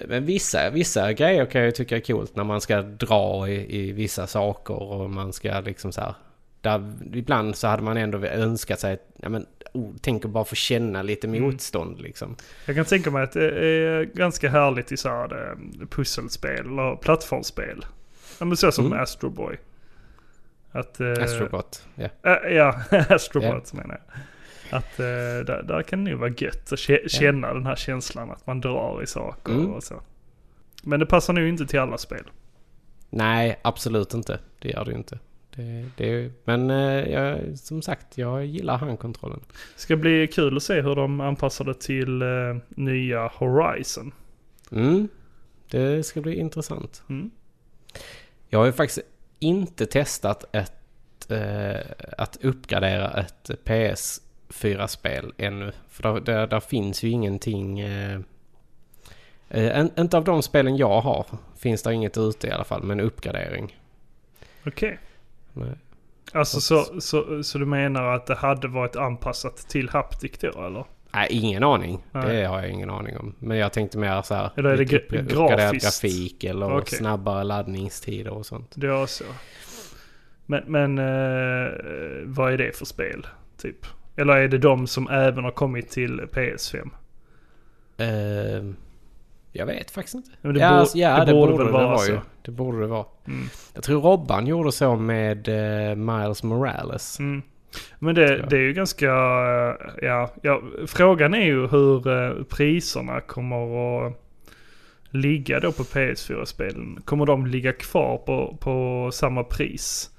Men 0.08 0.25
vissa, 0.25 0.69
vissa 0.69 1.13
grejer 1.13 1.45
kan 1.45 1.62
jag 1.62 1.75
tycka 1.75 1.95
är 1.95 1.99
coolt 1.99 2.36
när 2.36 2.43
man 2.43 2.62
ska 2.62 2.82
dra 2.82 3.49
i, 3.49 3.79
i 3.79 3.91
vissa 3.91 4.27
saker 4.27 4.73
och 4.73 5.10
man 5.10 5.34
ska 5.34 5.60
liksom 5.60 5.91
så 5.91 6.01
här. 6.01 6.15
Där, 6.62 6.93
ibland 7.13 7.56
så 7.56 7.67
hade 7.67 7.84
man 7.84 7.97
ändå 7.97 8.25
önskat 8.25 8.79
sig, 8.79 8.97
ja 9.21 9.29
men 9.29 9.45
oh, 9.73 9.91
tänk 10.01 10.25
att 10.25 10.31
bara 10.31 10.45
få 10.45 10.55
känna 10.55 11.01
lite 11.01 11.27
Mm. 11.27 11.41
motstånd 11.43 11.99
liksom. 12.01 12.36
Jag 12.65 12.75
kan 12.75 12.86
tänka 12.86 13.12
mig 13.12 13.23
att 13.23 13.31
det 13.31 13.49
är 13.67 14.03
ganska 14.03 14.49
härligt 14.49 14.91
i 14.91 14.97
så 14.97 15.09
här 15.09 15.49
eh, 15.51 15.88
pusselspel 15.88 16.65
eller 16.65 16.95
plattformsspel. 16.95 17.86
Ja 18.39 18.45
men 18.45 18.57
så 18.57 18.71
som 18.71 18.86
Mm. 18.86 18.99
Astro 18.99 19.29
Boy. 19.29 19.57
Att, 20.71 20.99
eh, 20.99 21.12
Astrobot, 21.23 21.86
ja. 21.95 22.09
Äh, 22.23 22.53
ja, 22.55 22.81
Astrobot 23.09 23.73
menar 23.73 23.99
jag. 24.07 24.19
Att 24.77 24.99
eh, 24.99 25.05
där, 25.45 25.63
där 25.67 25.83
kan 25.83 26.03
det 26.05 26.12
nog 26.12 26.19
vara 26.19 26.29
gött 26.38 26.71
att 26.73 26.79
kä- 26.79 27.07
känna 27.07 27.53
den 27.53 27.65
här 27.65 27.75
känslan 27.75 28.31
att 28.31 28.47
man 28.47 28.62
drar 28.62 29.03
i 29.03 29.07
saker 29.07 29.53
Mm. 29.53 29.73
och 29.73 29.83
så. 29.83 30.01
Men 30.83 30.99
det 30.99 31.05
passar 31.05 31.33
nog 31.33 31.47
inte 31.47 31.65
till 31.65 31.79
alla 31.79 31.97
spel. 31.97 32.23
Nej, 33.09 33.59
absolut 33.62 34.13
inte. 34.13 34.39
Det 34.59 34.69
gör 34.69 34.86
det 34.86 34.91
ju 34.91 34.97
inte. 34.97 35.19
Det, 35.56 35.89
det, 35.98 36.32
men 36.46 36.70
eh, 36.70 37.12
jag, 37.12 37.58
som 37.60 37.82
sagt, 37.82 38.18
jag 38.18 38.46
gillar 38.46 38.78
handkontrollen. 38.78 39.39
Ska 39.76 39.96
bli 39.96 40.28
kul 40.28 40.58
att 40.58 40.63
se 40.63 40.82
hur 40.82 40.96
de 40.96 41.22
anpassar 41.22 41.66
det 41.66 41.74
till 41.82 42.22
eh, 42.22 42.28
nya 42.70 43.28
Horizon. 43.28 44.12
Mm, 44.72 45.08
det 45.70 46.04
ska 46.06 46.22
bli 46.22 46.36
intressant. 46.36 47.04
Mm. 47.10 47.32
Jag 48.50 48.60
har 48.60 48.66
ju 48.66 48.72
faktiskt 48.72 49.00
inte 49.39 49.86
testat 49.86 50.56
ett, 50.56 51.32
eh, 51.32 51.92
att 52.18 52.38
uppgradera 52.44 53.12
ett 53.12 53.50
PS4-spel 53.66 55.34
ännu. 55.38 55.72
För 55.89 56.04
där, 56.04 56.22
där, 56.22 56.48
där 56.48 56.60
finns 56.60 57.04
ju 57.04 57.10
ingenting... 57.10 57.80
Eh, 57.80 58.20
eh, 59.50 59.80
en- 59.80 59.92
inte 60.00 60.18
av 60.18 60.24
de 60.24 60.44
spelen 60.44 60.78
jag 60.78 61.02
har 61.02 61.26
finns 61.58 61.84
det 61.84 61.94
inget 61.94 62.18
ute 62.18 62.48
i 62.48 62.52
alla 62.52 62.63
fall 62.63 62.84
med 62.84 63.00
en 63.00 63.06
uppgradering. 63.06 63.80
Okej. 64.66 65.00
Nej. 65.54 65.76
Alltså 66.34 66.62
så, 66.62 67.02
så, 67.02 67.44
så 67.44 67.58
du 67.58 67.66
menar 67.66 68.16
att 68.16 68.26
det 68.26 68.36
hade 68.36 68.68
varit 68.68 68.96
anpassat 68.96 69.58
till 69.58 69.89
Haptic 69.89 70.32
då 70.39 70.66
eller? 70.66 70.86
Nej, 71.13 71.28
ingen 71.32 71.63
aning. 71.63 72.04
Nej. 72.12 72.36
Det 72.36 72.46
har 72.46 72.62
jag 72.62 72.70
ingen 72.70 72.89
aning 72.89 73.18
om. 73.18 73.36
Men 73.39 73.58
jag 73.58 73.74
tänkte 73.74 73.98
mer 73.98 74.22
så 74.22 74.36
här... 74.36 74.52
Eller 74.56 74.70
är 74.70 74.78
det 74.78 74.84
gra- 74.84 75.50
grafiskt? 75.56 76.02
grafik 76.02 76.44
eller 76.44 76.78
Okej. 76.78 76.98
snabbare 76.98 77.44
laddningstider 77.44 78.32
och 78.32 78.46
sånt. 78.46 78.72
Det 78.76 78.88
är 78.88 79.06
så. 79.06 79.24
Men, 80.46 80.63
men 80.68 80.98
eh, 80.98 81.72
vad 82.26 82.54
är 82.54 82.58
det 82.58 82.78
för 82.78 82.86
spel? 82.86 83.28
Typ? 83.58 83.86
Eller 84.16 84.34
är 84.34 84.48
det 84.48 84.58
de 84.58 84.88
som 84.88 85.10
även 85.10 85.44
har 85.44 85.52
kommit 85.52 85.89
till 85.89 86.22
PS5? 86.22 86.89
Eh, 87.98 88.74
jag 89.54 89.66
vet 89.66 89.92
faktiskt 89.92 90.16
inte. 90.16 90.30
Men 90.42 90.54
det 90.54 90.60
ja, 90.60 90.68
alltså, 90.68 90.98
ja, 90.98 91.20
det 91.20 91.26
det, 91.26 91.32
borde 91.34 91.52
borde, 91.52 91.66
det 91.66 91.72
vara 91.72 91.88
vara 91.88 92.08
ju. 92.08 92.20
Det 92.42 92.52
borde 92.52 92.80
det 92.80 92.88
vara. 92.88 93.06
Mm. 93.28 93.48
Jag 93.74 93.84
tror 93.84 94.02
Robban 94.02 94.48
gjorde 94.48 94.72
så 94.72 94.96
med 94.96 95.48
eh, 95.48 95.96
Miles 95.96 96.44
Morales. 96.44 97.20
Mm. 97.20 97.42
Men 98.00 98.16
det, 98.16 98.46
det 98.50 98.56
är 98.56 98.62
ju 98.62 98.74
ganska, 98.74 99.06
eh, 99.06 100.06
ja, 100.06 100.34
ja, 100.42 100.62
frågan 100.88 101.34
är 101.34 101.46
ju 101.46 101.68
hur 101.68 102.08
eh, 102.08 102.44
priserna 102.44 103.22
kommer 103.22 104.06
att 104.08 104.13
ligga 105.10 105.60
då 105.60 105.72
på 105.72 105.84
PS4-spelen. 105.84 107.00
Kommer 107.06 107.26
de 107.26 107.46
ligga 107.46 107.74
kvar 107.74 108.18
på, 108.18 108.58
på 108.60 109.10
samma 109.13 109.44
pris 109.44 110.10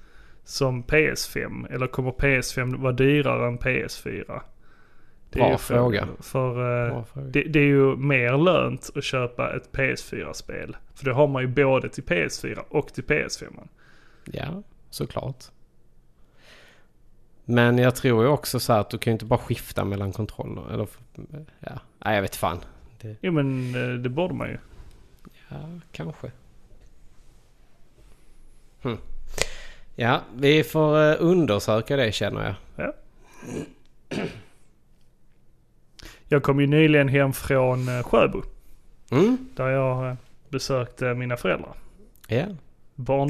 som 0.44 0.85
PS5? 0.85 1.75
Eller 1.75 1.87
kommer 1.87 2.11
PS5 2.11 2.83
vara 2.83 2.92
dyrare 2.92 3.47
än 3.47 3.59
PS4? 3.59 4.40
Det 5.35 5.40
är 5.40 5.42
Bra 5.42 5.51
ju 5.53 5.59
fråga. 5.59 6.09
För 6.20 6.49
eh, 6.87 6.92
Bra 6.92 7.05
fråga. 7.05 7.27
det, 7.27 7.42
det 7.42 7.59
är 7.59 7.64
ju 7.64 7.97
mer 7.97 8.37
lönt 8.38 8.90
att 8.94 9.05
köpa 9.05 9.57
ett 9.57 9.73
PS4-spel. 9.73 10.77
För 10.94 11.05
det 11.05 11.12
har 11.12 11.27
man 11.27 11.42
ju 11.42 11.49
både 11.49 11.88
till 11.88 12.05
PS4 12.05 12.59
och 12.68 12.88
till 12.94 13.05
PS5. 13.05 13.44
Ja, 14.25 14.62
såklart. 14.90 15.44
Men 17.44 17.79
jag 17.79 17.94
tror 17.94 18.23
ju 18.23 18.29
också 18.29 18.61
så 18.61 18.73
att 18.73 18.90
du 18.90 18.99
kan 18.99 19.11
ju 19.11 19.12
inte 19.12 19.25
bara 19.25 19.38
skifta 19.38 19.85
mellan 19.85 20.12
kontroller. 20.12 20.73
Eller, 20.73 20.88
ja, 21.61 21.81
nej 21.99 22.14
jag 22.14 22.23
vet 22.23 22.37
fan. 22.37 22.59
Det, 23.01 23.16
Jo 23.20 23.33
men 23.33 23.75
eh, 23.75 23.99
det 23.99 24.09
borde 24.09 24.35
man 24.35 24.49
ju. 24.49 24.59
ja, 25.49 25.57
kanske. 25.92 26.31
Hm. 28.83 28.99
Ja, 29.97 30.20
vi 30.37 30.64
får 30.64 31.03
eh, 31.11 31.16
undersöka 31.18 31.97
det 31.97 32.12
känner 32.12 32.57
jag. 32.77 32.92
Jag 36.28 36.42
kom 36.42 36.60
ju 36.60 36.66
nyligen 36.66 37.08
hem 37.08 37.32
från 37.32 37.88
eh, 37.88 38.02
Sjöbo. 38.02 38.42
Mm, 39.10 39.38
Där 39.56 39.68
jag 39.68 40.08
eh, 40.08 40.14
besökte 40.48 41.14
mina 41.14 41.37
föräldrar. 41.37 41.74
ja. 42.28 42.44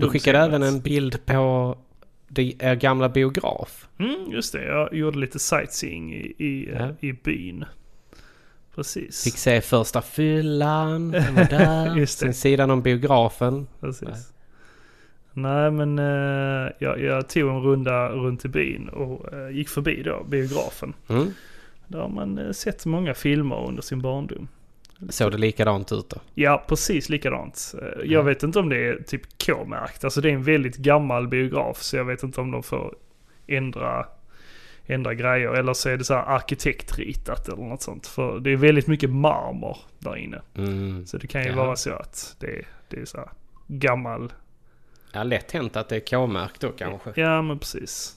Du 0.00 0.08
skickade 0.10 0.38
även 0.38 0.62
en 0.62 0.80
bild 0.80 1.26
på 1.26 1.76
er 2.58 2.74
gamla 2.74 3.08
biograf. 3.08 3.88
Mm, 3.98 4.30
just 4.30 4.52
det. 4.52 4.64
Jag 4.64 4.94
gjorde 4.94 5.18
lite 5.18 5.38
sightseeing 5.38 6.14
i, 6.14 6.34
i, 6.38 6.70
Ja. 6.78 6.88
i 7.00 7.12
byn. 7.12 7.64
Precis. 8.74 9.24
Fick 9.24 9.36
se 9.38 9.60
första 9.60 10.02
fyllan, 10.02 11.10
den 11.10 11.34
var 11.34 11.44
där. 11.44 11.96
Just 11.96 12.20
det. 12.20 12.26
Sen 12.26 12.34
sidan 12.34 12.70
om 12.70 12.82
biografen. 12.82 13.66
Precis. 13.80 14.32
Nej 15.32 15.70
men 15.70 15.98
eh, 15.98 16.72
jag, 16.78 17.00
jag 17.00 17.28
tog 17.28 17.50
en 17.50 17.60
runda 17.62 18.08
runt 18.08 18.44
i 18.44 18.48
byn 18.48 18.88
och 18.88 19.26
gick 19.52 19.68
förbi 19.68 20.02
då 20.02 20.24
biografen. 20.28 20.94
Mm. 21.08 21.30
Där 21.88 21.98
har 21.98 22.08
man 22.08 22.38
eh, 22.38 22.50
sett 22.50 22.86
många 22.86 23.14
filmer 23.14 23.68
under 23.68 23.82
sin 23.82 24.02
barndom. 24.02 24.48
Såg 25.08 25.30
det 25.32 25.38
likadant 25.38 25.92
ut 25.92 26.08
då? 26.10 26.16
Ja, 26.34 26.64
precis 26.68 27.08
likadant. 27.08 27.74
Eh, 27.82 28.04
Jag 28.10 28.22
vet 28.22 28.42
inte 28.42 28.58
om 28.58 28.68
det 28.68 28.76
är 28.88 29.02
typ 29.06 29.22
K-märkt. 29.46 30.04
Alltså 30.04 30.20
det 30.20 30.28
är 30.30 30.32
en 30.32 30.42
väldigt 30.42 30.76
gammal 30.76 31.28
biograf 31.28 31.82
så 31.82 31.96
jag 31.96 32.04
vet 32.04 32.22
inte 32.22 32.40
om 32.40 32.50
de 32.50 32.62
får 32.62 32.94
ändra, 33.46 34.06
ändra 34.86 35.14
grejer. 35.14 35.48
Eller 35.54 35.74
så 35.74 35.88
är 35.88 35.96
det 35.96 36.04
så 36.04 36.14
här 36.14 36.22
arkitektritat 36.24 37.48
eller 37.48 37.62
något 37.62 37.82
sånt. 37.82 38.06
För 38.06 38.40
det 38.40 38.50
är 38.50 38.56
väldigt 38.56 38.86
mycket 38.86 39.10
marmor 39.10 39.78
där 39.98 40.16
inne. 40.16 40.42
Mm. 40.56 41.06
Så 41.06 41.16
det 41.18 41.26
kan 41.26 41.42
ju 41.42 41.48
Jaha. 41.48 41.56
vara 41.64 41.76
så 41.76 41.92
att 41.92 42.36
det, 42.40 42.64
det 42.88 43.00
är 43.00 43.04
så 43.04 43.16
här 43.18 43.28
gammal. 43.66 44.32
Ja, 45.12 45.22
lätt 45.22 45.52
hänt 45.52 45.76
att 45.76 45.88
det 45.88 45.96
är 45.96 46.00
K-märkt 46.10 46.60
då 46.60 46.68
kanske. 46.70 47.12
Ja, 47.20 47.42
men 47.42 47.58
precis. 47.58 48.16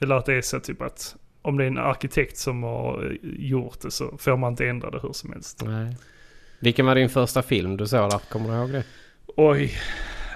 Eller 0.00 0.14
att 0.14 0.26
det 0.26 0.34
är 0.34 0.42
så 0.42 0.60
typ 0.60 0.82
att 0.82 1.16
om 1.46 1.56
det 1.56 1.64
är 1.64 1.68
en 1.68 1.78
arkitekt 1.78 2.36
som 2.36 2.62
har 2.62 3.16
gjort 3.22 3.80
det 3.80 3.90
så 3.90 4.16
får 4.18 4.36
man 4.36 4.52
inte 4.52 4.66
ändra 4.66 4.90
det 4.90 4.98
hur 5.02 5.12
som 5.12 5.32
helst. 5.32 5.62
Nej. 5.64 5.96
Vilken 6.58 6.86
var 6.86 6.94
din 6.94 7.08
första 7.08 7.42
film 7.42 7.76
du 7.76 7.86
såg 7.86 8.10
där? 8.10 8.18
Kommer 8.18 8.48
du 8.48 8.54
ihåg 8.54 8.70
det? 8.72 8.84
Oj. 9.36 9.72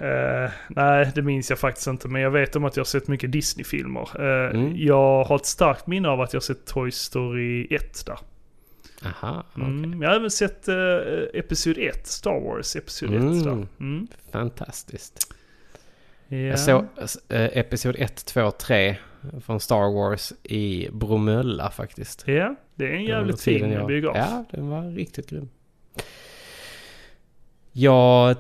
Eh, 0.00 0.50
nej, 0.68 1.12
det 1.14 1.22
minns 1.22 1.50
jag 1.50 1.58
faktiskt 1.58 1.86
inte. 1.86 2.08
Men 2.08 2.22
jag 2.22 2.30
vet 2.30 2.56
om 2.56 2.64
att 2.64 2.76
jag 2.76 2.80
har 2.80 2.86
sett 2.86 3.08
mycket 3.08 3.32
Disney-filmer. 3.32 4.08
Eh, 4.14 4.50
Mm. 4.56 4.72
Jag 4.76 5.24
har 5.24 5.36
ett 5.36 5.46
starkt 5.46 5.86
minne 5.86 6.08
av 6.08 6.20
att 6.20 6.32
jag 6.32 6.40
har 6.40 6.42
sett 6.44 6.66
Toy 6.66 6.90
Story 6.90 7.66
1 7.70 8.06
där. 8.06 8.18
Aha, 9.04 9.44
okej. 9.52 9.64
Mm. 9.64 10.02
Jag 10.02 10.08
har 10.08 10.16
även 10.16 10.30
sett 10.30 10.68
eh, 10.68 10.74
Episod 11.34 11.78
1, 11.78 12.06
Star 12.06 12.40
Wars 12.40 12.76
Episod 12.76 13.08
1 13.14 13.20
Mm. 13.20 13.42
där. 13.44 13.66
Mm. 13.80 14.06
Fantastiskt. 14.32 15.34
Ja. 16.32 16.36
Jag 16.38 16.58
såg 16.58 16.84
eh, 17.28 17.58
Episod 17.58 17.96
1, 17.98 18.24
2, 18.24 18.50
3 18.50 18.96
från 19.44 19.60
Star 19.60 19.94
Wars 19.94 20.32
i 20.42 20.88
Bromölla 20.92 21.70
faktiskt. 21.70 22.22
ja, 22.26 22.54
det 22.74 22.84
är 22.84 22.92
en 22.92 23.04
jävligt 23.04 23.40
fin 23.40 23.70
jag- 23.72 23.86
biograf. 23.86 24.16
Ja, 24.16 24.44
den 24.50 24.68
var 24.70 24.82
riktigt 24.90 25.30
grym. 25.30 25.48
Jag 27.72 28.36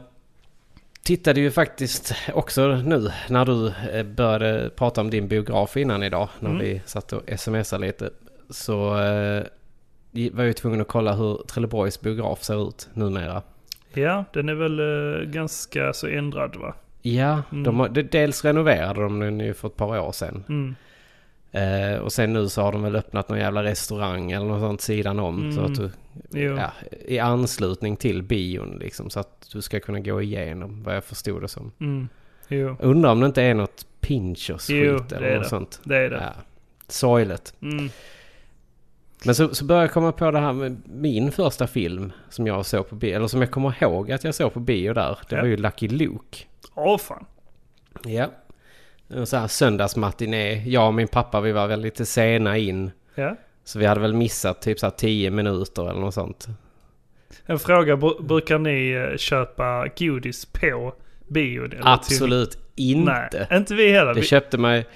tittade 1.02 1.40
ju 1.40 1.50
faktiskt 1.50 2.14
också 2.34 2.66
nu 2.68 3.10
när 3.28 3.44
du 3.44 3.66
eh, 3.92 4.02
började 4.06 4.70
prata 4.76 5.00
om 5.00 5.10
din 5.10 5.28
biograf 5.28 5.76
innan 5.76 6.02
idag. 6.02 6.28
När 6.40 6.50
Mm. 6.50 6.62
vi 6.62 6.82
satt 6.86 7.12
och 7.12 7.22
smsade 7.36 7.86
lite. 7.86 8.10
Så 8.50 8.88
eh, 8.98 9.42
var 10.12 10.42
jag 10.42 10.46
ju 10.46 10.52
tvungen 10.52 10.80
att 10.80 10.88
kolla 10.88 11.12
hur 11.14 11.34
Trelleborgs 11.48 12.00
biograf 12.00 12.42
ser 12.42 12.68
ut 12.68 12.88
numera. 12.94 13.42
Ja, 13.94 14.24
den 14.32 14.48
är 14.48 14.54
väl 14.54 14.78
eh, 14.80 15.26
ganska 15.30 15.92
så 15.92 16.06
ändrad 16.06 16.56
va? 16.56 16.74
Ja, 17.02 17.42
Mm. 17.52 17.64
de 17.64 17.80
har, 17.80 17.88
de, 17.88 18.02
dels 18.02 18.44
renoverade 18.44 19.02
de 19.02 19.20
den 19.20 19.40
ju 19.40 19.54
för 19.54 19.68
ett 19.68 19.76
par 19.76 20.00
år 20.00 20.12
sedan. 20.12 20.44
Mm. 20.48 20.74
Eh, 21.52 21.98
och 21.98 22.12
sen 22.12 22.32
nu 22.32 22.48
så 22.48 22.62
har 22.62 22.72
de 22.72 22.82
väl 22.82 22.96
öppnat 22.96 23.28
någon 23.28 23.38
jävla 23.38 23.62
restaurang 23.62 24.30
eller 24.32 24.46
något 24.46 24.60
sånt 24.60 24.80
sidan 24.80 25.18
om. 25.18 25.52
Så 25.52 25.60
Mm. 25.60 25.72
att 25.72 25.78
du, 26.30 26.40
ja, 26.40 26.70
I 27.06 27.18
anslutning 27.18 27.96
till 27.96 28.22
bion 28.22 28.76
liksom. 28.80 29.10
Så 29.10 29.20
att 29.20 29.48
du 29.52 29.62
ska 29.62 29.80
kunna 29.80 30.00
gå 30.00 30.22
igenom 30.22 30.82
vad 30.82 30.96
jag 30.96 31.04
förstod 31.04 31.42
det 31.42 31.48
som. 31.48 31.72
Mm. 31.80 32.08
Jo, 32.48 32.76
Undrar 32.80 33.10
om 33.10 33.20
det 33.20 33.26
inte 33.26 33.42
är 33.42 33.54
något 33.54 33.86
Pinchos 34.00 34.70
Jo, 34.70 34.98
skit 34.98 35.08
det 35.08 35.16
eller 35.16 35.34
något 35.34 35.42
det. 35.42 35.48
sånt. 35.48 35.80
det 35.84 35.96
är 35.96 36.10
det. 36.10 36.16
Ja, 36.16 36.32
sorgligt. 36.88 37.54
Mm. 37.62 37.90
Men 39.24 39.34
så, 39.34 39.54
så 39.54 39.64
började 39.64 39.84
jag 39.86 39.92
komma 39.92 40.12
på 40.12 40.30
det 40.30 40.38
här 40.40 40.52
med 40.52 40.82
min 40.86 41.32
första 41.32 41.66
film 41.66 42.12
som 42.28 42.46
jag 42.46 42.66
såg 42.66 42.88
på 42.88 42.94
bio. 42.94 43.16
Eller 43.16 43.26
som 43.26 43.40
jag 43.40 43.50
kommer 43.50 43.74
ihåg 43.82 44.12
att 44.12 44.24
jag 44.24 44.34
såg 44.34 44.52
på 44.52 44.60
bio 44.60 44.92
där. 44.94 45.18
Det 45.28 45.36
Ja. 45.36 45.42
var 45.42 45.48
ju 45.48 45.56
Lucky 45.56 45.88
Luke. 45.88 46.38
Åh 46.74 46.98
fan. 46.98 47.24
Ja. 48.04 48.30
En 49.08 49.26
sån 49.26 49.40
här 49.40 49.48
söndagsmatiné. 49.48 50.62
Jag 50.68 50.86
och 50.86 50.94
min 50.94 51.08
pappa 51.08 51.40
vi 51.40 51.52
var 51.52 51.66
väl 51.66 51.80
lite 51.80 52.06
sena 52.06 52.56
in. 52.58 52.90
Ja. 53.14 53.36
Så 53.64 53.78
vi 53.78 53.86
hade 53.86 54.00
väl 54.00 54.14
missat 54.14 54.62
typ 54.62 54.78
så 54.78 54.86
här 54.86 54.90
10 54.90 55.30
minuter 55.30 55.90
eller 55.90 56.00
något 56.00 56.14
sånt. 56.14 56.48
En 57.46 57.58
fråga, 57.58 57.96
br- 57.96 58.22
brukar 58.22 58.58
ni 58.58 58.90
eh, 59.12 59.16
köpa 59.16 59.86
godis 59.98 60.46
på 60.46 60.94
bion? 61.28 61.70
till- 61.70 61.78
Absolut 61.82 62.58
inte. 62.76 63.46
Nej, 63.50 63.58
inte 63.58 63.74
vi 63.74 63.92
heller. 63.92 64.14
Det 64.14 64.22
köpte 64.22 64.58
mig... 64.58 64.86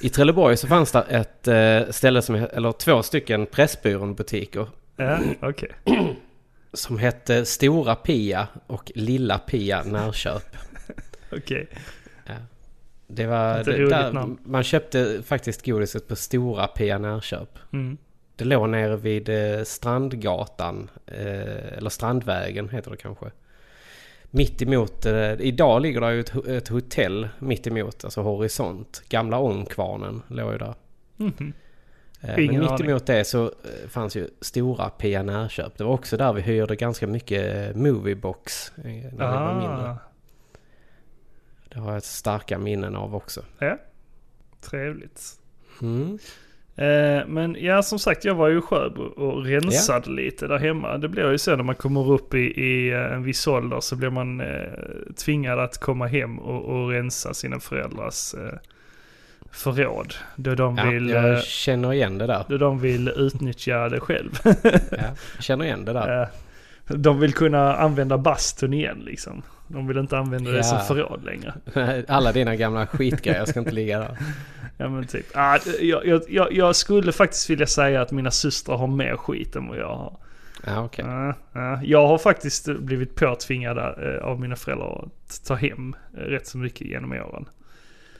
I 0.00 0.08
Trelleborg 0.08 0.56
så 0.56 0.66
fanns 0.66 0.92
det 0.92 1.00
ett 1.08 1.48
eh, 1.48 1.92
ställe 1.92 2.22
som... 2.22 2.34
Eller 2.34 2.72
två 2.72 3.02
stycken 3.02 3.46
Pressbyrån-butiker. 3.46 4.66
ja, 4.96 5.18
okej. 5.42 5.70
Som 6.72 6.98
hette 6.98 7.44
Stora 7.44 7.94
Pia 7.94 8.48
och 8.66 8.92
Lilla 8.94 9.38
Pia 9.38 9.82
Närköp. 9.82 10.42
Okej. 11.36 11.68
Det 13.12 13.26
var... 13.26 13.58
Lite 13.58 13.72
Det, 13.72 13.88
där, 13.88 14.12
namn. 14.12 14.38
man 14.44 14.62
köpte 14.62 15.22
faktiskt 15.22 15.66
godiset 15.66 16.08
på 16.08 16.16
Stora 16.16 16.66
Pia 16.66 16.98
Närköp. 16.98 17.58
Mm. 17.72 17.98
Det 18.36 18.44
låg 18.44 18.68
nere 18.68 18.96
vid 18.96 19.28
eh, 19.28 19.62
Strandgatan. 19.64 20.90
Eh, 21.06 21.76
eller 21.78 21.90
Strandvägen 21.90 22.68
heter 22.68 22.90
det 22.90 22.96
kanske. 22.96 23.26
Mitt 24.30 24.62
emot, 24.62 25.06
eh, 25.06 25.32
idag 25.40 25.82
ligger 25.82 26.00
det 26.00 26.14
ju 26.14 26.20
ett, 26.20 26.34
ett 26.46 26.68
hotell 26.68 27.28
mitt 27.38 27.66
emot, 27.66 28.04
alltså 28.04 28.22
Horisont. 28.22 29.02
Gamla 29.08 29.38
Ångkvarnen 29.38 30.22
låg 30.28 30.52
ju 30.52 30.58
där. 30.58 30.74
Eh, 32.20 32.44
Ingen 32.44 32.60
Men 32.60 32.72
mitt 32.72 32.80
emot 32.80 33.06
det 33.06 33.24
så 33.24 33.52
fanns 33.88 34.16
ju 34.16 34.28
stora 34.40 34.90
Pia 34.90 35.22
Närköp. 35.22 35.78
Det 35.78 35.84
var 35.84 35.92
också 35.92 36.16
där 36.16 36.32
vi 36.32 36.40
hyrde 36.40 36.76
ganska 36.76 37.06
mycket 37.06 37.76
Moviebox 37.76 38.72
när 38.76 38.90
vi 38.92 39.16
var 39.16 39.54
mindre. 39.54 39.96
Det 41.74 41.80
har 41.80 41.92
jag 41.92 42.02
starka 42.02 42.58
minnen 42.58 42.96
av 42.96 43.14
också. 43.14 43.40
ja. 43.58 43.78
Trevligt. 44.60 45.22
Mm. 45.82 46.18
Eh, 46.76 47.26
men 47.26 47.56
ja, 47.60 47.82
som 47.82 47.98
sagt, 47.98 48.24
jag 48.24 48.34
var 48.34 48.48
ju 48.48 48.58
i 48.58 48.60
Sjöbo 48.60 49.02
och 49.02 49.44
rensade 49.44 50.10
lite 50.10 50.46
där 50.46 50.58
hemma. 50.58 50.98
Det 50.98 51.08
blir 51.08 51.30
ju 51.30 51.38
så 51.38 51.56
när 51.56 51.62
man 51.64 51.74
kommer 51.74 52.10
upp 52.12 52.34
i, 52.34 52.38
i 52.38 52.90
eh, 52.92 53.12
en 53.12 53.22
viss 53.22 53.46
ålder 53.46 53.80
så 53.80 53.96
blir 53.96 54.10
man 54.10 54.40
eh, 54.40 54.46
tvingad 55.16 55.58
att 55.58 55.78
komma 55.78 56.06
hem 56.06 56.38
och, 56.38 56.64
och 56.64 56.90
rensa 56.90 57.34
sina 57.34 57.60
föräldrars 57.60 58.34
eh, 58.34 58.58
förråd. 59.52 60.14
Då 60.36 60.54
de, 60.54 60.76
Ja, 60.78 60.84
vill, 60.90 61.08
jag 61.08 61.32
eh, 61.34 61.40
känner 61.40 61.92
igen 61.92 62.18
det 62.18 62.26
där. 62.26 62.44
då 62.48 62.58
de 62.58 62.80
vill 62.80 63.08
utnyttja 63.08 63.88
det 63.88 64.00
själv. 64.00 64.38
Ja, 64.44 64.52
jag 65.36 65.42
känner 65.44 65.64
igen 65.64 65.84
det 65.84 65.92
där. 65.92 66.28
De 66.96 67.20
vill 67.20 67.32
kunna 67.34 67.76
använda 67.76 68.18
bastun 68.18 68.72
igen 68.74 68.98
liksom. 69.04 69.42
De 69.68 69.86
vill 69.86 69.98
inte 69.98 70.18
använda 70.18 70.50
det 70.50 70.56
Ja. 70.56 70.62
som 70.62 70.78
förråd 70.80 71.24
längre. 71.24 71.54
Alla 72.08 72.32
dina 72.32 72.56
gamla 72.56 72.86
skitgrejer 72.86 73.44
ska 73.44 73.58
inte 73.58 73.70
ligga 73.72 73.98
där. 73.98 74.18
Ja 74.78 74.88
men 74.88 75.06
typ. 75.06 75.26
Ah, 75.34 75.58
jag, 75.80 76.06
jag, 76.06 76.22
jag, 76.28 76.52
jag 76.52 76.76
skulle 76.76 77.12
faktiskt 77.12 77.50
vilja 77.50 77.66
säga 77.66 78.02
att 78.02 78.12
mina 78.12 78.30
systrar 78.30 78.76
har 78.76 78.86
mer 78.86 79.16
skit 79.16 79.56
än 79.56 79.68
vad 79.68 79.78
jag 79.78 79.88
har. 79.96 80.16
Ja, 80.66 80.84
okej. 80.84 81.04
Ja, 81.08 81.34
ja. 81.52 81.80
Jag 81.82 82.06
har 82.08 82.18
faktiskt 82.18 82.66
blivit 82.78 83.14
påtvingad 83.14 83.78
eh, 83.78 84.22
av 84.24 84.40
mina 84.40 84.56
föräldrar 84.56 85.04
att 85.26 85.44
ta 85.46 85.54
hem 85.54 85.94
eh, 86.16 86.20
rätt 86.20 86.46
så 86.46 86.58
mycket 86.58 86.86
genom 86.86 87.12
åren. 87.12 87.44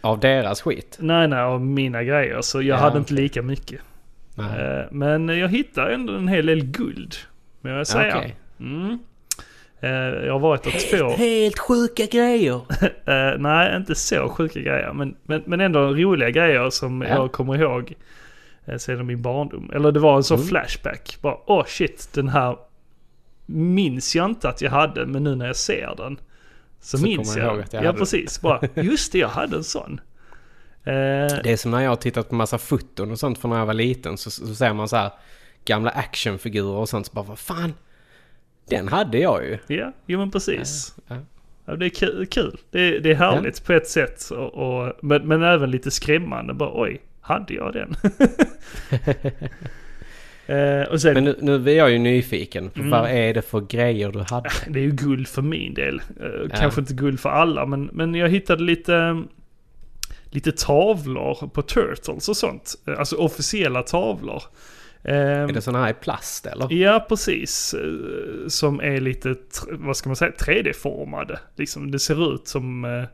Av 0.00 0.20
deras 0.20 0.60
skit? 0.62 0.96
Nej, 1.00 1.28
nej, 1.28 1.40
av 1.40 1.60
mina 1.60 2.02
grejer. 2.04 2.40
Så 2.40 2.62
jag 2.62 2.66
Ja, 2.66 2.76
hade 2.80 2.98
inte 2.98 3.14
okej. 3.14 3.22
lika 3.24 3.42
mycket. 3.42 3.80
Nej. 4.34 4.60
Eh, 4.60 4.84
Men 4.90 5.28
jag 5.28 5.48
hittade 5.48 5.94
ändå 5.94 6.12
en 6.16 6.28
hel 6.28 6.46
del 6.46 6.64
guld. 6.64 7.14
Men 7.60 7.72
jag 7.72 7.86
säga. 7.86 8.16
Okej. 8.18 8.36
Mm. 8.60 8.98
Eh, 9.80 9.90
Jag 10.26 10.32
har 10.32 10.38
varit 10.38 10.62
där 10.62 10.98
två... 10.98 11.08
Helt 11.10 11.58
sjuka 11.58 12.06
grejer! 12.06 12.60
Eh, 13.10 13.38
nej, 13.38 13.76
inte 13.76 13.94
så 13.94 14.28
sjuka 14.28 14.60
grejer. 14.60 14.92
Men, 14.92 15.16
men, 15.22 15.42
men 15.46 15.60
ändå 15.60 15.80
roliga 15.80 16.30
grejer 16.30 16.70
som 16.70 17.02
Ja. 17.02 17.08
jag 17.08 17.32
kommer 17.32 17.58
ihåg 17.62 17.94
eh, 18.66 18.76
sedan 18.76 19.06
min 19.06 19.22
barndom. 19.22 19.70
Eller 19.74 19.92
det 19.92 20.00
var 20.00 20.16
en 20.16 20.24
sån 20.24 20.36
Mm. 20.38 20.48
flashback. 20.48 21.18
Bara, 21.20 21.36
åh 21.46 21.64
shit, 21.66 22.08
den 22.12 22.28
här 22.28 22.56
minns 23.46 24.16
jag 24.16 24.24
inte 24.30 24.48
att 24.48 24.60
jag 24.62 24.70
hade. 24.70 25.06
Men 25.06 25.24
nu 25.24 25.34
när 25.34 25.46
jag 25.46 25.56
ser 25.56 25.94
den 25.96 26.18
så, 26.80 26.98
Så 26.98 27.04
minns 27.04 27.36
jag 27.36 27.46
jag. 27.58 27.64
ja, 27.70 27.86
hade 27.86 27.98
precis. 27.98 28.40
Bara, 28.40 28.60
just 28.74 29.12
det, 29.12 29.18
jag 29.18 29.28
hade 29.28 29.56
en 29.56 29.64
sån. 29.64 30.00
Det 30.84 31.50
är 31.52 31.56
som 31.56 31.70
när 31.70 31.80
jag 31.80 31.90
har 31.90 31.96
tittat 31.96 32.28
på 32.28 32.34
massa 32.34 32.58
foton 32.58 33.10
och 33.10 33.18
sånt 33.18 33.38
från 33.38 33.50
när 33.50 33.58
jag 33.58 33.66
var 33.66 33.74
liten. 33.74 34.16
Så, 34.16 34.30
så 34.30 34.54
ser 34.54 34.72
man 34.74 34.88
så 34.88 34.96
här 34.96 35.10
gamla 35.64 35.90
actionfigurer 35.90 36.76
och 36.76 36.88
sånt. 36.88 37.06
Så 37.06 37.12
bara, 37.12 37.24
vad 37.24 37.38
fan? 37.38 37.74
Den 38.68 38.88
hade 38.88 39.18
jag 39.18 39.44
ju. 39.44 39.58
ja, 39.76 39.92
jo 40.06 40.18
men 40.18 40.30
precis. 40.30 40.94
Ja. 41.08 41.16
Ja, 41.64 41.76
det 41.76 41.86
är 41.86 41.90
kul. 41.90 42.26
kul. 42.26 42.56
Det, 42.70 42.80
är- 42.80 43.00
det 43.00 43.10
är 43.10 43.14
härligt 43.14 43.64
på 43.64 43.72
ett 43.72 43.88
sätt. 43.88 44.30
Och, 44.30 44.54
och, 44.54 44.92
men, 45.02 45.28
men 45.28 45.42
även 45.42 45.70
lite 45.70 45.90
skrämmande. 45.90 46.54
Bara 46.54 46.70
oj, 46.82 47.00
hade 47.20 47.54
jag 47.54 47.72
den? 47.72 47.94
eh, 50.46 50.82
och 50.88 51.00
sen, 51.00 51.14
Men 51.14 51.24
nu, 51.24 51.36
nu 51.40 51.54
är 51.70 51.76
jag 51.76 51.90
ju 51.90 51.98
nyfiken. 51.98 52.70
Mm. 52.74 52.90
Vad 52.90 53.10
är 53.10 53.34
det 53.34 53.42
för 53.42 53.60
grejer 53.60 54.12
du 54.12 54.18
hade? 54.18 54.50
det 54.68 54.78
är 54.78 54.84
ju 54.84 54.90
guld 54.92 55.28
för 55.28 55.42
min 55.42 55.74
del. 55.74 56.02
Eh, 56.20 56.26
Ja. 56.50 56.56
Kanske 56.56 56.80
inte 56.80 56.94
guld 56.94 57.20
för 57.20 57.28
alla, 57.30 57.66
men, 57.66 57.90
men 57.92 58.14
jag 58.14 58.28
hittade 58.28 58.62
lite, 58.62 59.22
lite 60.30 60.52
tavlor 60.52 61.48
på 61.48 61.62
Turtles 61.62 62.28
och 62.28 62.36
sånt. 62.36 62.74
Eh, 62.86 62.98
Alltså 62.98 63.16
officiella 63.16 63.82
tavlor. 63.82 64.42
Eh, 65.04 65.14
Är 65.16 65.46
det 65.52 65.60
såna 65.62 65.82
här 65.82 65.90
i 65.90 65.94
plast 65.94 66.46
eller? 66.46 66.72
Ja, 66.72 67.06
precis. 67.08 67.74
Eh, 67.74 68.48
Som 68.48 68.80
är 68.80 69.00
lite, 69.00 69.34
vad 69.70 69.96
ska 69.96 70.08
man 70.08 70.16
säga, 70.16 70.32
3D-formade. 70.38 71.38
Liksom, 71.56 71.90
det 71.90 71.98
ser 71.98 72.34
ut 72.34 72.48
som, 72.48 72.84
eh, 72.84 73.04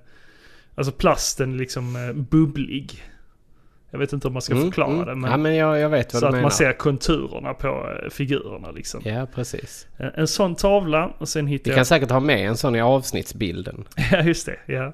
alltså 0.74 0.92
plasten 0.92 1.56
liksom 1.56 1.96
eh, 1.96 2.12
bubblig. 2.12 3.02
Jag 3.90 3.98
vet 3.98 4.12
inte 4.12 4.26
om 4.26 4.32
man 4.32 4.42
ska 4.42 4.54
Mm, 4.54 4.64
förklara 4.66 4.92
mm. 4.92 5.06
det. 5.06 5.14
Men, 5.14 5.30
ja, 5.30 5.36
men 5.36 5.54
jag, 5.56 5.78
jag 5.78 5.88
vet 5.88 6.14
vad 6.14 6.20
så 6.20 6.26
du 6.26 6.26
att 6.26 6.32
menar. 6.32 6.42
man 6.42 6.50
ser 6.50 6.72
konturerna 6.72 7.54
på 7.54 7.98
figurerna 8.10 8.70
liksom. 8.70 9.00
Ja, 9.04 9.26
precis. 9.34 9.86
En, 9.96 10.10
en 10.14 10.26
sån 10.28 10.54
tavla 10.54 11.06
och 11.18 11.28
sen 11.28 11.46
Vi 11.46 11.52
hittade 11.52 11.76
kan 11.76 11.84
säkert 11.86 12.10
ha 12.10 12.20
med 12.20 12.48
en 12.48 12.56
sån 12.56 12.74
i 12.76 12.80
avsnittsbilden. 12.80 13.84
Ja, 14.12 14.22
just 14.22 14.46
det. 14.46 14.56
Ja. 14.66 14.84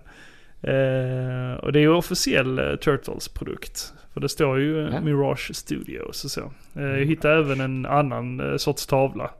Eh, 0.70 1.54
och 1.54 1.72
det 1.72 1.78
är 1.78 1.82
ju 1.82 1.92
officiell 1.94 2.78
Turtles-produkt. 2.82 3.92
För 4.12 4.20
det 4.20 4.28
står 4.28 4.58
ju 4.60 4.86
eh, 4.88 4.94
Ja. 4.94 5.00
Mirage 5.00 5.50
Studios 5.56 6.24
och 6.24 6.30
så. 6.30 6.52
Eh, 6.76 6.82
jag 6.82 7.04
hittade 7.06 7.34
även 7.38 7.60
en 7.60 7.86
annan 7.86 8.40
eh, 8.50 8.56
sorts 8.56 8.86
tavla. 8.86 9.30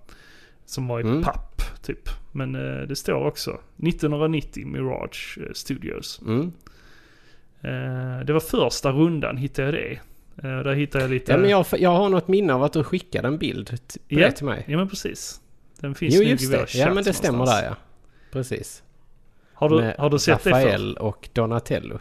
Som 0.65 0.89
var 0.89 1.01
i 1.01 1.03
Mm. 1.03 1.23
papp, 1.23 1.63
typ. 1.83 2.09
Men 2.33 2.53
det 2.89 2.97
står 2.97 3.27
också 3.27 3.51
1990 3.51 4.67
Mirage 4.67 5.39
Studios. 5.55 6.21
Mm. 6.27 6.53
Det 8.27 8.33
var 8.33 8.41
första 8.41 8.93
rundan 8.93 9.37
hittade 9.37 9.67
jag 9.69 9.75
det. 9.75 10.01
Där 10.49 10.75
hittade 10.75 11.05
jag 11.05 11.11
lite... 11.11 11.33
Ja, 11.33 11.39
men 11.39 11.51
jag, 11.51 11.67
jag 11.79 11.91
har 11.91 12.09
något 12.09 12.29
minne 12.29 12.55
av 12.55 12.63
att 12.63 12.73
du 12.73 12.85
skickade 12.85 13.29
en 13.29 13.39
bild 13.39 13.71
på 13.71 13.77
Ja. 14.09 14.31
till 14.31 14.47
mig. 14.47 14.65
Ja, 14.69 14.77
men 14.77 14.89
precis. 14.89 15.41
Den 15.81 15.95
finns 15.95 16.15
Jo, 16.15 16.23
just 16.23 16.45
i 16.45 16.47
vår 16.47 16.57
det. 16.57 16.75
Ja, 16.75 16.95
men 16.95 17.05
det 17.05 17.13
stämmer 17.13 17.39
någonstans. 17.39 17.63
där 17.63 17.69
ja. 17.69 17.77
Precis. 18.33 18.83
Har 19.55 19.69
du, 19.69 19.77
Med 19.77 19.97
har 19.99 20.11
du 20.11 20.19
sett 20.19 20.45
det 20.45 20.51
Rafael 20.51 20.97
och 20.97 21.29
Donatello. 21.33 21.99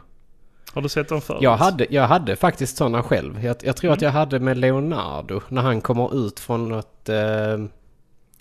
Har 0.74 0.82
du 0.82 0.90
sett 0.90 1.10
dem 1.10 1.22
förr? 1.22 1.38
Jag 1.42 1.58
hade, 1.58 1.88
jag 1.90 2.08
hade 2.08 2.36
faktiskt 2.36 2.78
sådana 2.78 3.04
själv. 3.04 3.44
Jag, 3.44 3.56
jag 3.64 3.76
tror 3.76 3.90
Mm. 3.90 3.96
att 3.98 4.02
jag 4.02 4.12
hade 4.12 4.40
med 4.40 4.58
Leonardo 4.58 5.42
när 5.50 5.62
han 5.62 5.82
kommer 5.82 6.28
ut 6.28 6.40
från 6.40 6.70
något, 6.70 7.10
eh, 7.10 7.58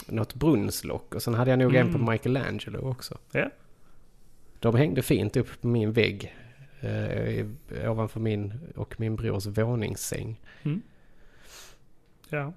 något 0.07 0.35
brunnslock. 0.35 1.14
Och 1.14 1.23
sen 1.23 1.35
hade 1.35 1.51
jag 1.51 1.59
nog 1.59 1.75
en 1.75 1.93
på 1.93 1.99
Mm. 1.99 2.11
Michelangelo 2.12 2.90
också. 2.90 3.19
Ja. 3.33 3.51
De 4.59 4.75
hängde 4.75 5.03
fint 5.03 5.37
upp 5.37 5.61
på 5.61 5.66
min 5.66 5.93
vägg. 5.93 6.37
Eh, 6.81 7.90
ovanför 7.90 8.21
min 8.21 8.55
och 8.77 9.01
min 9.01 9.16
brors 9.16 9.47
våningssäng. 9.47 10.40
Ja. 12.29 12.53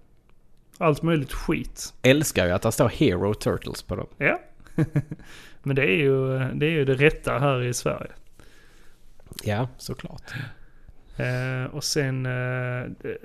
Allt 0.77 1.01
möjligt 1.01 1.33
skit. 1.33 1.93
Älskar 2.01 2.45
ju 2.45 2.51
att 2.51 2.61
det 2.61 2.71
står 2.71 2.89
Hero 2.89 3.33
Turtles 3.33 3.83
på 3.83 3.95
dem. 3.95 4.07
Ja. 4.17 4.39
Men 5.63 5.75
det 5.75 5.81
är, 5.83 5.95
ju, 5.97 6.37
det 6.53 6.65
är 6.65 6.69
ju 6.69 6.85
det 6.85 6.93
rätta 6.93 7.39
här 7.39 7.61
i 7.63 7.73
Sverige. 7.73 8.11
Ja, 9.43 9.67
såklart. 9.77 10.33
Eh, 11.17 11.75
och 11.75 11.83
sen, 11.83 12.25
eh, 12.25 12.31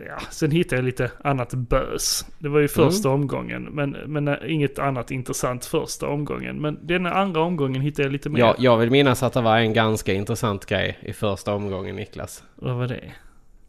ja, 0.09 0.19
sen 0.31 0.51
hittade 0.51 0.77
jag 0.77 0.85
lite 0.85 1.11
annat 1.25 1.55
bös. 1.55 2.27
Det 2.39 2.49
var 2.49 2.61
ju 2.61 2.69
första 2.69 3.09
omgången, 3.09 3.63
men, 3.63 3.91
men 3.91 4.29
eh, 4.29 4.35
inget 4.47 4.79
annat 4.79 5.11
intressant 5.11 5.65
första 5.65 6.09
omgången. 6.09 6.57
Men 6.61 6.79
den 6.87 7.07
andra 7.07 7.41
omgången 7.41 7.83
hittade 7.83 8.03
jag 8.03 8.13
lite 8.13 8.29
mer. 8.31 8.39
Jag, 8.39 8.55
jag 8.59 8.77
vill 8.77 8.91
minnas 8.91 9.23
att 9.23 9.33
det 9.33 9.41
var 9.41 9.59
en 9.59 9.73
ganska 9.73 10.13
intressant 10.13 10.67
grej 10.67 10.99
i 11.03 11.13
första 11.13 11.55
omgången 11.55 11.97
Niklas. 11.97 12.45
Vad 12.55 12.77
var 12.77 12.87
det? 12.87 13.05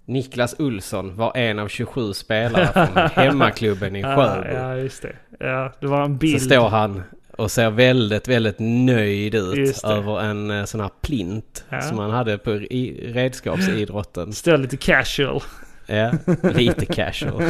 Niklas 0.06 0.56
Olsson 0.60 1.15
var 1.15 1.38
en 1.38 1.60
av 1.60 1.67
27 1.67 2.13
spelare 2.13 2.67
från 2.88 2.97
hemmaklubben 3.23 3.95
i 3.95 4.04
Ah, 4.06 4.15
Sjöbo. 4.15 4.47
ja, 4.54 4.75
just 4.75 5.02
det. 5.02 5.15
Ja, 5.39 5.73
det 5.80 5.88
var 5.88 6.02
en 6.02 6.13
Så 6.15 6.17
bild. 6.19 6.41
står 6.41 6.69
han 6.69 7.04
och 7.39 7.52
ser 7.52 7.69
väldigt, 7.69 8.28
väldigt 8.28 8.56
nöjd 8.60 9.36
ut 9.36 9.84
över 9.84 10.21
en 10.21 10.52
eh, 10.52 10.65
sån 10.65 10.82
här 10.82 10.89
plint 11.02 11.63
Ja. 11.69 11.82
som 11.82 11.99
han 11.99 12.12
hade 12.12 12.38
på 12.38 12.52
i, 12.52 13.12
redskapsidrotten. 13.13 14.34
Står 14.34 14.58
lite 14.58 14.78
casual. 14.78 15.41
Ja, 15.86 16.12
lite 16.56 16.86
casual. 16.86 17.43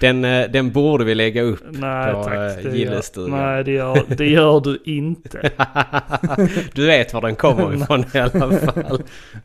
Den, 0.00 0.24
eh, 0.24 0.50
den 0.50 0.70
borde 0.72 1.04
vi 1.04 1.14
lägga 1.14 1.42
upp. 1.42 1.60
Nej 1.70 2.12
På, 2.12 2.24
tack. 2.24 2.34
eh, 2.34 2.64
gör, 2.64 2.74
gillestugan. 2.74 3.30
nej, 3.30 3.64
det 3.64 3.72
gör, 3.72 4.02
det 4.08 4.26
gör 4.28 4.60
du 4.60 4.78
inte. 4.84 5.50
Du 6.74 6.86
vet 6.86 7.12
var 7.14 7.20
den 7.20 7.36
kommer 7.36 7.74
ifrån 7.82 8.04
i 8.14 8.18
alla 8.18 8.30
fall. 8.58 9.02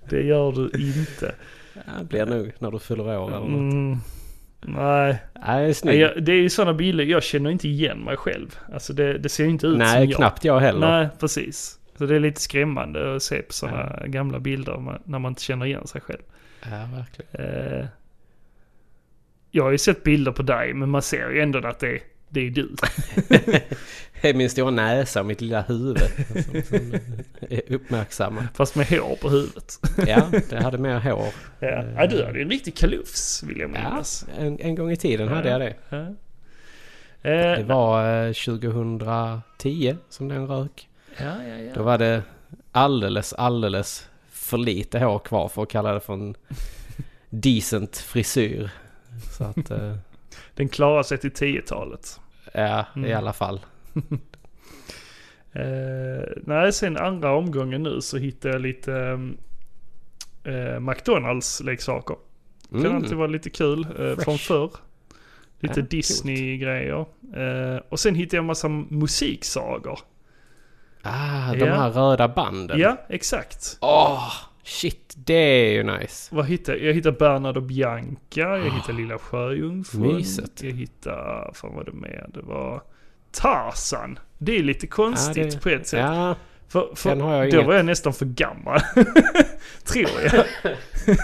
Det 0.09 0.21
gör 0.21 0.51
du 0.51 0.63
inte. 0.83 1.35
Ja, 1.73 1.81
Det 1.99 2.05
blir 2.05 2.25
nog 2.25 2.51
när 2.59 2.71
du 2.71 2.79
fyller 2.79 3.03
år 3.17 3.27
eller 3.27 3.39
något. 3.39 3.47
Mm, 3.47 3.97
nej. 4.65 4.75
Nej, 4.75 5.19
det 5.33 5.51
är 5.51 5.57
Nej, 5.57 5.73
snyggt. 5.73 5.97
jag, 5.97 6.23
det 6.23 6.31
är 6.31 6.41
ju 6.41 6.49
sådana 6.49 6.73
bilder, 6.73 7.03
jag 7.03 7.23
känner 7.23 7.49
inte 7.49 7.67
igen 7.67 7.99
mig 7.99 8.17
själv. 8.17 8.59
Alltså 8.73 8.93
det, 8.93 9.17
det 9.17 9.29
ser 9.29 9.43
ju 9.43 9.49
inte 9.49 9.67
ut 9.67 9.73
som 9.73 9.79
Nej, 9.79 10.05
jag. 10.05 10.17
knappt 10.17 10.45
jag 10.45 10.59
heller. 10.59 10.87
Nej, 10.91 11.09
precis. 11.19 11.79
Så 11.97 12.05
det 12.05 12.15
är 12.15 12.19
lite 12.19 12.41
skrämmande 12.41 13.15
att 13.15 13.23
se 13.23 13.41
på 13.41 13.53
sådana 13.53 14.03
gamla 14.07 14.39
bilder 14.39 14.99
när 15.05 15.19
man 15.19 15.31
inte 15.31 15.41
känner 15.41 15.65
igen 15.65 15.87
sig 15.87 16.01
själv. 16.01 16.21
Ja, 16.63 16.89
verkligen. 16.95 17.79
Eh, 17.79 17.85
jag 19.51 19.63
har 19.63 19.71
ju 19.71 19.77
sett 19.77 20.03
bilder 20.03 20.31
på 20.31 20.41
dig, 20.43 20.73
men 20.73 20.89
man 20.89 21.01
ser 21.01 21.29
ju 21.29 21.41
ändå 21.41 21.67
att 21.67 21.79
det, 21.79 21.99
det 22.33 22.47
är 22.47 22.49
du. 22.51 22.75
Det 24.21 24.29
är 24.29 24.33
min 24.33 24.49
stora 24.49 24.71
näsa 24.71 25.19
och 25.19 25.25
mitt 25.25 25.41
lilla 25.41 25.61
huvud 25.61 25.97
som, 26.43 26.61
som 26.63 26.93
är 27.49 27.61
uppmärksamma. 27.73 28.47
Fast 28.53 28.75
med 28.75 28.87
hår 28.87 29.15
på 29.21 29.29
huvudet. 29.29 29.79
Ja, 30.07 30.31
det 30.49 30.63
hade 30.63 30.77
mer 30.77 30.99
hår. 30.99 31.27
Ja, 31.59 31.83
ja 31.97 32.07
du 32.07 32.25
hade 32.25 32.41
en 32.41 32.49
riktig 32.49 32.75
kalufs, 32.75 33.43
vill 33.43 33.57
jag 33.59 33.69
Ja, 33.69 33.73
minnas. 33.89 34.25
en, 34.39 34.59
en 34.59 34.75
gång 34.75 34.91
i 34.91 34.95
tiden 34.97 35.27
hade 35.27 35.49
jag 35.49 35.61
det. 35.61 35.73
Ja. 35.89 35.97
Det 37.21 37.59
Eh, 37.59 37.65
var 37.65 38.25
eh, 38.27 38.33
2010 38.33 39.95
som 40.09 40.27
den 40.27 40.47
rök. 40.47 40.89
ja, 41.17 41.43
ja, 41.47 41.55
ja. 41.57 41.71
Då 41.75 41.83
var 41.83 41.97
det 41.97 42.21
alldeles, 42.71 43.33
alldeles 43.33 44.07
för 44.29 44.57
lite 44.57 44.99
hår 44.99 45.19
kvar 45.19 45.47
för 45.47 45.63
att 45.63 45.69
kalla 45.69 45.93
det 45.93 45.99
för 45.99 46.13
en 46.13 46.35
decent 47.29 47.97
frisyr. 47.97 48.69
Så 49.37 49.43
att, 49.43 49.71
eh, 49.71 49.95
Den 50.55 50.69
klarar 50.69 51.03
sig 51.03 51.17
till 51.17 51.31
10-talet. 51.31 52.19
Ja, 52.53 52.85
Mm. 52.95 53.09
i 53.09 53.13
alla 53.13 53.33
fall. 53.33 53.59
Eh, 55.55 56.23
nej, 56.43 56.73
sen 56.73 56.97
andra 56.97 57.31
omgången 57.35 57.83
nu 57.83 58.01
så 58.01 58.17
hittade 58.17 58.53
jag 58.53 58.61
lite 58.61 58.93
eh, 60.43 60.79
McDonalds-leksaker. 60.79 62.15
Kan 62.69 62.79
Mm. 62.85 62.95
alltid 62.95 63.13
vara 63.17 63.27
lite 63.27 63.49
kul 63.49 63.87
eh, 63.99 64.15
från 64.23 64.37
förr. 64.37 64.71
Lite 65.59 65.79
Ja, 65.79 65.85
Disney-grejer. 65.89 67.05
Eh, 67.35 67.81
och 67.89 67.99
sen 67.99 68.15
hittade 68.15 68.35
jag 68.37 68.41
en 68.43 68.47
massa 68.47 68.67
musiksagor. 68.69 69.99
Ah, 71.01 71.51
de 71.53 71.57
Ja. 71.65 71.73
här 71.75 71.89
röda 71.91 72.27
banden. 72.27 72.79
Ja, 72.79 72.97
exakt. 73.09 73.77
Åh, 73.81 74.31
shit, 74.63 75.13
det 75.15 75.33
är 75.33 75.71
ju 75.71 75.83
nice. 75.83 76.35
Vad 76.35 76.45
hittade 76.45 76.77
jag? 76.77 76.87
Jag 76.87 76.93
hittade 76.93 77.17
Bernard 77.17 77.57
och 77.57 77.63
Bianca, 77.63 78.17
jag 78.57 78.71
hittade 78.71 78.93
Lilla 78.97 79.17
Sjöjungfrun. 79.17 80.09
Ah. 80.09 80.13
Mysigt. 80.13 80.63
Jag 80.63 80.71
hittade, 80.71 81.53
fan 81.53 81.75
vad 81.75 81.85
det 81.85 81.91
med? 81.91 82.31
Det 82.33 82.41
var 82.41 82.81
Tarzan. 83.31 84.19
Det 84.37 84.57
är 84.57 84.63
lite 84.63 84.87
konstigt 84.87 85.51
det- 85.51 85.61
på 85.63 85.69
ett 85.69 85.87
sätt. 85.87 85.99
Ja, 85.99 86.35
För, 86.67 86.89
för 86.95 87.15
då 87.15 87.43
inget. 87.45 87.65
var 87.67 87.73
jag 87.73 87.85
nästan 87.85 88.13
för 88.13 88.25
gammal. 88.25 88.79
Tror 89.85 90.09
jag. 90.23 90.45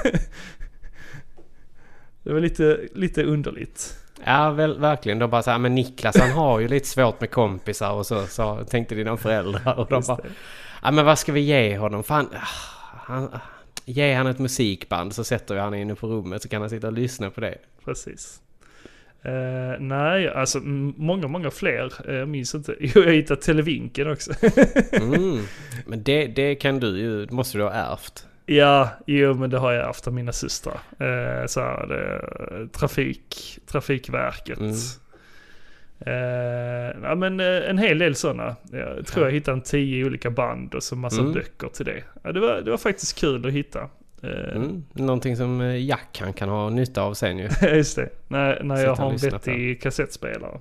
det 2.23 2.33
var 2.33 2.39
lite, 2.39 2.79
lite 2.93 3.23
underligt. 3.23 3.97
ja 4.25 4.51
väl, 4.51 4.79
verkligen. 4.79 5.19
De 5.19 5.29
bara 5.29 5.43
så 5.43 5.51
här, 5.51 5.57
men 5.57 5.75
Niklas 5.75 6.17
han 6.17 6.31
har 6.31 6.59
ju 6.59 6.67
lite 6.67 6.87
svårt 6.87 7.19
med 7.21 7.31
kompisar 7.31 7.91
och 7.91 8.05
så, 8.05 8.25
så 8.27 8.63
tänkte 8.69 8.95
dina 8.95 9.17
föräldrar. 9.17 9.79
Och 9.79 9.87
de 9.89 9.95
Just 9.95 10.07
bara, 10.07 10.17
det. 10.17 10.29
ja 10.83 10.91
men 10.91 11.05
vad 11.05 11.19
ska 11.19 11.31
vi 11.31 11.39
ge 11.41 11.77
honom? 11.77 12.03
Fan, 12.03 12.29
ah, 12.33 12.47
han, 13.09 13.39
ge 13.85 14.13
han 14.13 14.27
ett 14.27 14.39
musikband 14.39 15.13
så 15.15 15.23
sätter 15.23 15.55
vi 15.55 15.61
han 15.61 15.73
inne 15.73 15.95
på 15.95 16.07
rummet 16.07 16.41
så 16.41 16.49
kan 16.49 16.61
han 16.61 16.69
sitta 16.69 16.87
och 16.87 16.93
lyssna 16.93 17.29
på 17.29 17.41
det. 17.41 17.57
Precis. 17.85 18.41
Eh, 19.23 19.79
nej, 19.79 20.29
alltså 20.29 20.59
många, 20.97 21.27
många 21.27 21.51
fler. 21.51 21.93
Eh, 22.09 22.15
jag 22.15 22.27
minns 22.27 22.55
inte. 22.55 22.75
Jo, 22.79 22.91
jag 23.05 23.13
hittade 23.13 23.41
Televinken 23.41 24.11
också. 24.11 24.31
Mm. 24.93 25.39
Men 25.85 26.03
det, 26.03 26.27
det 26.27 26.55
kan 26.55 26.79
du 26.79 26.97
ju, 26.99 27.27
måste 27.31 27.57
du 27.57 27.63
ha 27.63 27.71
ärvt. 27.71 28.25
ja, 28.45 28.89
jo 29.07 29.33
men 29.33 29.49
det 29.49 29.57
har 29.57 29.71
jag 29.71 29.85
haft 29.85 30.07
av 30.07 30.13
mina 30.13 30.31
systrar. 30.31 30.79
Eh, 30.99 31.45
så 31.47 31.59
här, 31.59 31.87
det, 31.87 32.67
trafik, 32.67 33.59
Trafikverket. 33.67 34.59
Mm. 34.59 34.73
Eh, 36.05 36.13
ja, 37.03 37.15
men 37.15 37.39
eh, 37.39 37.69
en 37.69 37.77
hel 37.77 37.97
del 37.99 38.15
sådana. 38.15 38.55
Jag 38.71 39.05
tror 39.07 39.23
Ja. 39.25 39.27
jag 39.29 39.31
hittade 39.33 39.57
en 39.57 39.61
tio 39.61 40.05
olika 40.05 40.29
band 40.29 40.75
och 40.75 40.83
så 40.83 40.95
massa 40.95 41.21
Mm. 41.21 41.33
böcker 41.33 41.67
till 41.67 41.85
det. 41.85 42.03
Ja, 42.23 42.31
det, 42.31 42.39
var, 42.39 42.61
det 42.61 42.71
var 42.71 42.77
faktiskt 42.77 43.19
kul 43.19 43.45
att 43.47 43.53
hitta. 43.53 43.79
Eh, 44.23 44.55
Mm. 44.55 44.83
Någonting 44.93 45.37
som 45.37 45.77
Jack 45.79 46.17
han 46.21 46.33
kan 46.33 46.49
ha 46.49 46.69
nytta 46.69 47.01
av 47.01 47.13
sen 47.13 47.37
ju. 47.37 47.49
Just 47.75 47.95
det. 47.95 48.09
När, 48.27 48.63
när 48.63 48.83
jag 48.83 48.95
har 48.95 49.11
en 49.11 49.17
vettig 49.17 49.81
kassettspelare. 49.81 50.59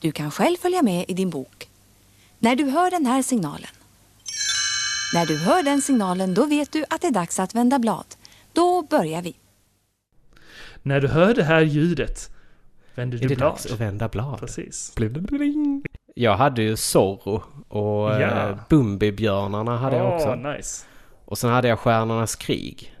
Du 0.00 0.12
kan 0.12 0.30
själv 0.30 0.56
följa 0.56 0.82
med 0.82 1.04
i 1.08 1.14
din 1.14 1.30
bok. 1.30 1.68
När 2.38 2.56
du 2.56 2.64
hör 2.64 2.90
den 2.90 3.06
här 3.06 3.22
signalen. 3.22 3.70
När 5.14 5.26
du 5.26 5.38
hör 5.38 5.62
den 5.62 5.80
signalen 5.82 6.34
då 6.34 6.46
vet 6.46 6.72
du 6.72 6.84
att 6.90 7.00
det 7.00 7.06
är 7.06 7.12
dags 7.12 7.40
att 7.40 7.54
vända 7.54 7.78
blad. 7.78 8.04
Då 8.52 8.82
börjar 8.82 9.22
vi. 9.22 9.34
När 10.82 11.00
du 11.00 11.08
hör 11.08 11.34
det 11.34 11.44
här 11.44 11.60
ljudet 11.60 12.30
vänder 12.94 13.18
Är 13.18 13.22
du 13.22 13.28
det 13.28 13.36
blad. 13.36 13.50
dags 13.52 13.66
att 13.66 13.80
vända 13.80 14.08
blad? 14.08 14.40
Precis. 14.40 14.94
Jag 16.14 16.36
hade 16.36 16.62
ju 16.62 16.76
Zorro 16.76 17.42
och 17.68 18.10
Ja. 18.10 18.20
ja. 18.20 18.58
Bumbibjörnarna 18.68 19.76
hade 19.76 19.96
jag 19.96 20.14
också. 20.14 20.34
Nice. 20.34 20.84
Och 21.24 21.38
sen 21.38 21.50
hade 21.50 21.68
jag 21.68 21.78
Stjärnornas 21.78 22.36
krig. 22.36 22.94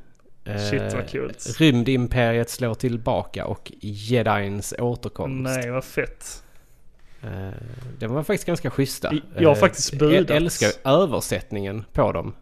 Shit, 0.70 0.82
vad 0.82 0.94
Eh, 0.94 1.06
kul. 1.06 1.32
Rymdimperiet 1.58 2.50
slår 2.50 2.74
tillbaka 2.74 3.46
och 3.46 3.72
Jedins 3.80 4.74
återkomst. 4.78 5.56
Nej, 5.56 5.70
vad 5.70 5.84
fett. 5.84 6.42
Eh, 7.22 7.50
de 7.98 8.06
var 8.06 8.22
faktiskt 8.22 8.44
ganska 8.46 8.70
schyssta. 8.70 9.12
Jag 9.36 9.48
har 9.48 9.56
Eh, 9.56 9.60
faktiskt 9.60 9.92
jag 9.92 9.98
budat. 10.00 10.30
älskar 10.30 10.70
översättningen 10.84 11.84
på 11.92 12.12
dem. 12.12 12.34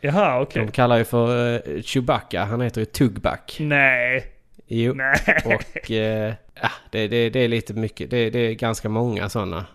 Jaha, 0.00 0.40
okej. 0.40 0.64
De 0.66 0.72
kallar 0.72 0.96
ju 0.96 1.04
för 1.04 1.54
eh, 1.76 1.82
Chewbacca, 1.82 2.44
han 2.44 2.60
heter 2.60 2.80
ju 2.80 2.84
Tugback. 2.84 3.56
Nej, 3.60 4.26
Jo, 4.66 4.94
nej. 4.94 5.16
och 5.44 5.90
ja, 5.90 6.70
det, 6.90 7.08
det, 7.08 7.30
det 7.30 7.38
är 7.40 7.48
lite 7.48 7.74
mycket, 7.74 8.10
det, 8.10 8.30
det 8.30 8.38
är 8.38 8.52
ganska 8.54 8.88
många 8.88 9.28
sådana 9.28 9.66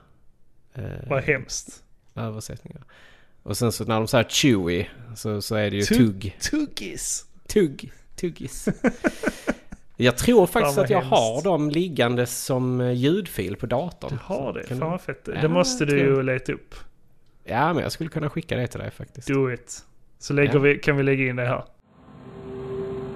Vad 1.07 1.23
hemskt. 1.23 1.83
översättningar. 2.15 2.81
Och 3.43 3.57
sen 3.57 3.71
så 3.71 3.83
när 3.85 3.95
de 3.95 4.07
säger 4.07 4.23
Chewie 4.29 4.87
så, 5.15 5.41
så 5.41 5.55
är 5.55 5.71
det 5.71 5.75
ju 5.77 5.81
Tug- 5.81 5.97
Tugg. 5.97 6.37
Tuggis. 6.51 7.25
Tugg. 7.47 7.91
Tuggis. 8.15 8.67
Jag 9.99 10.17
tror 10.17 10.47
faktiskt 10.47 10.77
att 10.77 10.89
jag 10.89 10.97
hemskt. 11.01 11.11
har 11.11 11.43
dem 11.43 11.69
liggande 11.69 12.25
som 12.25 12.81
eh, 12.81 12.91
ljudfil 12.91 13.55
på 13.55 13.65
datorn. 13.65 14.09
Du 14.11 14.19
har 14.33 14.53
det? 14.53 14.63
Kan 14.63 14.77
Fan 14.79 14.91
vad 14.91 15.01
fett. 15.01 15.21
Ja, 15.35 15.41
det 15.41 15.47
måste 15.49 15.83
jag 15.83 15.93
du 15.93 15.97
ju 15.97 16.23
leta 16.23 16.53
upp. 16.53 16.75
Ja, 17.43 17.73
men 17.73 17.83
jag 17.83 17.91
skulle 17.91 18.09
kunna 18.09 18.29
skicka 18.29 18.55
det 18.57 18.67
till 18.67 18.79
dig 18.79 18.91
faktiskt. 18.91 19.27
Do 19.27 19.51
it. 19.53 19.79
Så 20.19 20.33
lägger 20.33 20.53
Ja. 20.53 20.59
vi, 20.59 20.75
kan 20.77 20.97
vi 20.97 21.03
lägga 21.03 21.25
in 21.29 21.35
det 21.35 21.45
här. 21.47 21.63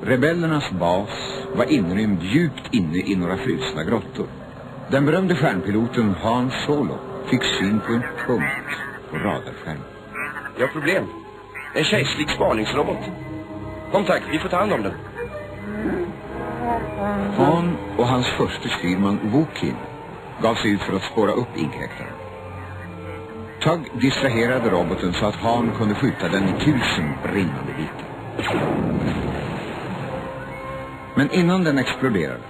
Rebellernas 0.04 0.72
bas 0.72 1.10
var 1.56 1.66
inrymd 1.72 2.24
djupt 2.24 2.74
inne 2.74 2.98
i 2.98 3.16
några 3.16 3.38
frusna 3.38 3.84
grottor. 3.84 4.28
Den 4.92 5.06
berömde 5.06 5.36
stjärnpiloten 5.36 6.10
Hans 6.10 6.54
Solo 6.66 6.98
fick 7.30 7.44
syn 7.44 7.80
på 7.80 7.94
en 7.94 8.02
punkt 8.28 8.70
på 9.12 9.18
radarskärmen. 9.18 9.84
Vi 10.58 10.62
har 10.62 10.70
problem. 10.70 11.06
En 11.76 11.84
kejserlig 11.84 12.30
spaningsrobot. 12.30 12.98
Kom 13.92 14.06
tack, 14.06 14.24
vi 14.32 14.40
får 14.40 14.50
ta 14.50 14.58
hand 14.58 14.74
om 14.74 14.84
den. 14.84 14.94
Han 17.38 17.78
och 17.98 18.08
hans 18.08 18.28
förste 18.28 18.70
styrman 18.70 19.20
Wokin 19.24 19.76
gav 20.42 20.56
sig 20.56 20.72
ut 20.72 20.82
för 20.82 20.96
att 20.96 21.04
spåra 21.04 21.32
upp 21.32 21.58
inkräktaren. 21.58 22.14
Tugg 23.64 24.02
distraherade 24.02 24.70
roboten 24.70 25.14
så 25.14 25.26
att 25.26 25.36
Han 25.36 25.72
kunde 25.78 25.96
skjuta 25.96 26.30
den 26.30 26.44
i 26.44 26.54
tusen 26.54 27.14
brinnande 27.24 27.74
bitar. 27.78 28.12
Men 31.16 31.32
innan 31.32 31.64
den 31.64 31.78
exploderade 31.78 32.44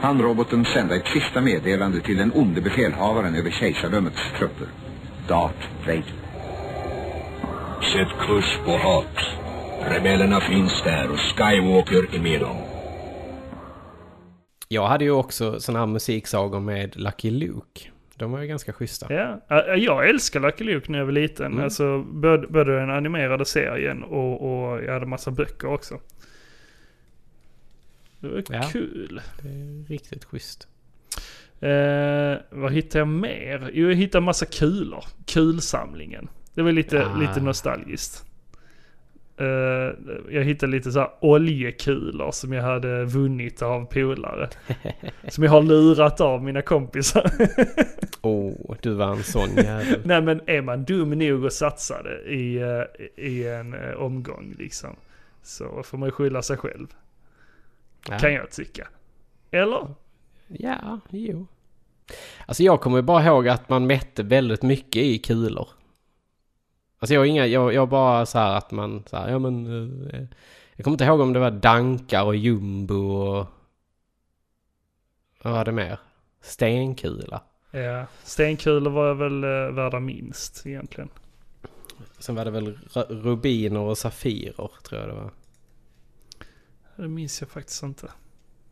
hann 0.00 0.22
roboten 0.22 0.64
sända 0.64 0.96
ett 0.96 1.06
sista 1.06 1.40
meddelande 1.40 2.00
till 2.00 2.16
den 2.16 2.32
onde 2.34 2.60
befälhavaren 2.60 3.34
över 3.34 3.50
kejsardömets 3.50 4.20
trupper, 4.38 4.66
Darth 5.28 5.66
Vader. 5.86 6.14
Sätt 7.92 8.18
kurs 8.26 8.58
på 8.64 8.70
Hat. 8.70 9.18
Rebellerna 9.88 10.40
finns 10.40 10.82
där 10.82 11.10
och 11.10 11.18
Skywalker 11.18 12.16
är 12.16 12.20
med 12.22 12.40
dem. 12.40 12.73
Jag 14.68 14.86
hade 14.86 15.04
ju 15.04 15.10
också 15.10 15.60
sådana 15.60 15.78
här 15.78 15.86
musiksagor 15.86 16.60
med 16.60 16.96
Lucky 16.96 17.30
Luke. 17.30 17.90
De 18.16 18.32
var 18.32 18.40
ju 18.40 18.46
ganska 18.46 18.72
schyssta. 18.72 19.12
Ja, 19.14 19.40
jag 19.76 20.08
älskar 20.08 20.40
Lucky 20.40 20.64
Luke 20.64 20.92
när 20.92 20.98
jag 20.98 21.04
var 21.06 21.12
liten. 21.12 21.46
Mm. 21.52 21.64
Alltså 21.64 22.02
både, 22.02 22.46
både 22.46 22.78
den 22.80 22.90
animerade 22.90 23.44
serien 23.44 24.02
och, 24.02 24.42
och 24.72 24.84
jag 24.84 24.92
hade 24.92 25.06
massa 25.06 25.30
böcker 25.30 25.68
också. 25.68 26.00
Det 28.20 28.28
var 28.28 28.42
Ja. 28.50 28.62
kul. 28.72 29.20
Det 29.42 29.48
är 29.48 29.88
riktigt 29.88 30.24
schysst. 30.24 30.68
Eh, 31.60 32.36
vad 32.50 32.72
hittade 32.72 32.98
jag 32.98 33.08
mer? 33.08 33.70
Jo, 33.74 33.88
jag 33.88 33.94
hittade 33.96 34.24
massa 34.24 34.46
kulor. 34.46 35.04
Kulsamlingen. 35.26 36.28
Det 36.54 36.62
var 36.62 36.72
lite, 36.72 37.06
Ah. 37.06 37.16
lite 37.16 37.40
nostalgiskt. 37.40 38.24
Eh, 39.36 39.46
jag 40.30 40.44
hittade 40.44 40.72
lite 40.72 40.92
så 40.92 40.98
här 40.98 41.10
oljekulor 41.20 42.30
som 42.30 42.52
jag 42.52 42.62
hade 42.62 43.04
vunnit 43.04 43.62
av 43.62 43.84
polare. 43.84 44.48
som 45.28 45.44
jag 45.44 45.50
har 45.50 45.62
lurat 45.62 46.20
av 46.20 46.42
mina 46.42 46.62
kompisar. 46.62 47.30
Åh, 48.22 48.52
oh, 48.58 48.76
du 48.82 48.94
var 48.94 49.12
en 49.12 49.22
sån 49.22 49.56
jävel. 49.56 50.00
Nej 50.04 50.22
men 50.22 50.40
är 50.46 50.62
man 50.62 50.84
dum 50.84 51.10
nog 51.10 51.44
och 51.44 51.52
satsa 51.52 52.02
det 52.02 52.32
i, 52.32 52.56
eh, 52.56 53.24
i 53.24 53.48
en 53.48 53.74
eh, 53.74 53.90
omgång 53.90 54.54
liksom. 54.58 54.96
Så 55.42 55.82
får 55.82 55.98
man 55.98 56.06
ju 56.06 56.12
skylla 56.12 56.42
sig 56.42 56.56
själv. 56.56 56.86
Ja. 58.08 58.18
Kan 58.18 58.32
jag 58.32 58.50
tycka. 58.50 58.88
Eller? 59.50 59.94
Ja, 60.48 61.00
jo. 61.10 61.46
Alltså 62.46 62.62
jag 62.62 62.80
kommer 62.80 63.02
bara 63.02 63.24
ihåg 63.24 63.48
att 63.48 63.68
man 63.68 63.86
mätte 63.86 64.22
väldigt 64.22 64.62
mycket 64.62 65.02
i 65.02 65.18
kulor. 65.18 65.68
Alltså 67.04 67.14
jag 67.14 67.20
har 67.20 67.26
inga, 67.26 67.46
jag, 67.46 67.74
jag 67.74 67.88
bara 67.88 68.26
så 68.26 68.38
här 68.38 68.56
att 68.56 68.70
man 68.70 69.04
så 69.06 69.16
här, 69.16 69.28
ja 69.30 69.38
men... 69.38 69.66
eh, 70.10 70.26
jag 70.76 70.84
kommer 70.84 70.94
inte 70.94 71.04
ihåg 71.04 71.20
om 71.20 71.32
det 71.32 71.38
var 71.38 71.50
dankar 71.50 72.24
och 72.24 72.36
jumbo 72.36 72.94
och... 72.94 73.46
Vad 75.42 75.52
var 75.52 75.64
det 75.64 75.72
mer? 75.72 75.98
Stenkula. 76.40 77.42
Ja, 77.70 78.06
stenkulor 78.22 78.90
var 78.90 79.14
väl 79.14 79.44
uh, 79.44 79.74
värda 79.74 80.00
minst 80.00 80.66
egentligen. 80.66 81.08
Sen 82.18 82.34
var 82.34 82.44
det 82.44 82.50
väl 82.50 82.74
ru- 82.76 83.22
rubiner 83.22 83.80
och 83.80 83.98
safirer 83.98 84.70
tror 84.82 85.00
jag 85.00 85.08
det 85.08 85.14
var. 85.14 85.30
Det 86.96 87.08
minns 87.08 87.40
jag 87.40 87.50
faktiskt 87.50 87.82
inte. 87.82 88.10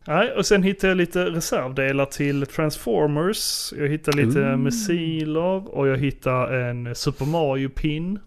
Nej, 0.07 0.31
och 0.31 0.45
sen 0.45 0.63
hittade 0.63 0.91
jag 0.91 0.97
lite 0.97 1.25
reservdelar 1.25 2.05
till 2.05 2.45
Transformers. 2.45 3.73
Jag 3.77 3.87
hittade 3.87 4.25
lite 4.25 4.39
Ooh. 4.39 4.57
missiler 4.57 5.75
och 5.77 5.87
jag 5.87 5.97
hittade 5.97 6.63
en 6.65 6.95
Super 6.95 7.25
Mario-pin. 7.25 8.19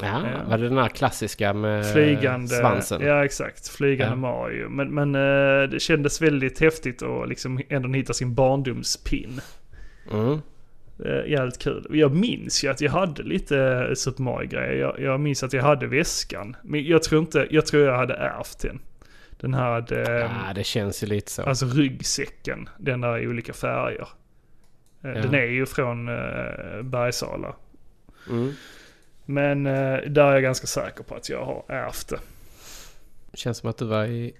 Ja, 0.00 0.06
Ja. 0.06 0.48
var 0.50 0.58
det 0.58 0.68
den 0.68 0.78
här 0.78 0.88
klassiska 0.88 1.52
med 1.54 1.92
Flygande. 1.92 2.48
svansen? 2.48 3.02
Ja, 3.02 3.24
exakt. 3.24 3.68
Flygande 3.68 4.12
Ja. 4.12 4.16
Mario. 4.16 4.68
Men, 4.68 4.94
men 4.94 5.14
eh, 5.14 5.68
det 5.70 5.80
kändes 5.82 6.22
väldigt 6.22 6.60
häftigt 6.60 7.02
att 7.02 7.28
liksom 7.28 7.60
ändå 7.68 7.88
hitta 7.88 8.12
sin 8.12 8.34
barndomspin. 8.34 9.40
Mm. 10.12 10.40
Uh, 11.06 11.30
jävligt 11.30 11.58
kul. 11.58 11.86
Jag 11.90 12.14
minns 12.14 12.64
ju 12.64 12.68
att 12.68 12.80
jag 12.80 12.90
hade 12.90 13.22
lite 13.22 13.90
Super 13.96 14.22
Mario-grejer. 14.22 14.72
Jag, 14.72 15.00
jag 15.00 15.20
minns 15.20 15.42
att 15.42 15.52
jag 15.52 15.62
hade 15.62 15.86
väskan. 15.86 16.56
Men 16.62 16.84
jag 16.86 17.02
tror 17.02 17.20
inte, 17.20 17.46
jag 17.50 17.66
tror 17.66 17.84
jag 17.84 17.96
hade 17.96 18.14
ärvt 18.14 18.58
den. 18.62 18.78
Den 19.40 19.54
här, 19.54 19.92
eh, 19.92 20.30
Ja, 20.46 20.52
det 20.54 20.64
känns 20.64 21.02
ju 21.02 21.06
lite 21.06 21.30
så. 21.30 21.42
alltså 21.42 21.66
ryggsäcken. 21.66 22.68
Den 22.78 23.00
där 23.00 23.18
i 23.18 23.28
olika 23.28 23.52
färger. 23.52 24.08
Eh, 25.02 25.10
Ja. 25.10 25.22
Den 25.22 25.34
är 25.34 25.44
ju 25.46 25.66
från 25.66 26.08
uh, 26.08 26.82
Bergsala. 26.82 27.56
Mm. 28.30 28.52
Men 29.24 29.66
eh, 29.66 29.98
där 30.08 30.24
är 30.24 30.32
jag 30.32 30.42
ganska 30.42 30.66
säker 30.66 31.04
på 31.04 31.14
att 31.14 31.28
jag 31.28 31.44
har 31.44 31.64
ärvt 31.68 32.08
det. 32.08 32.18
Känns 33.34 33.58
som 33.58 33.70
att 33.70 33.78
du 33.78 33.84
var 33.84 34.04
i, 34.04 34.32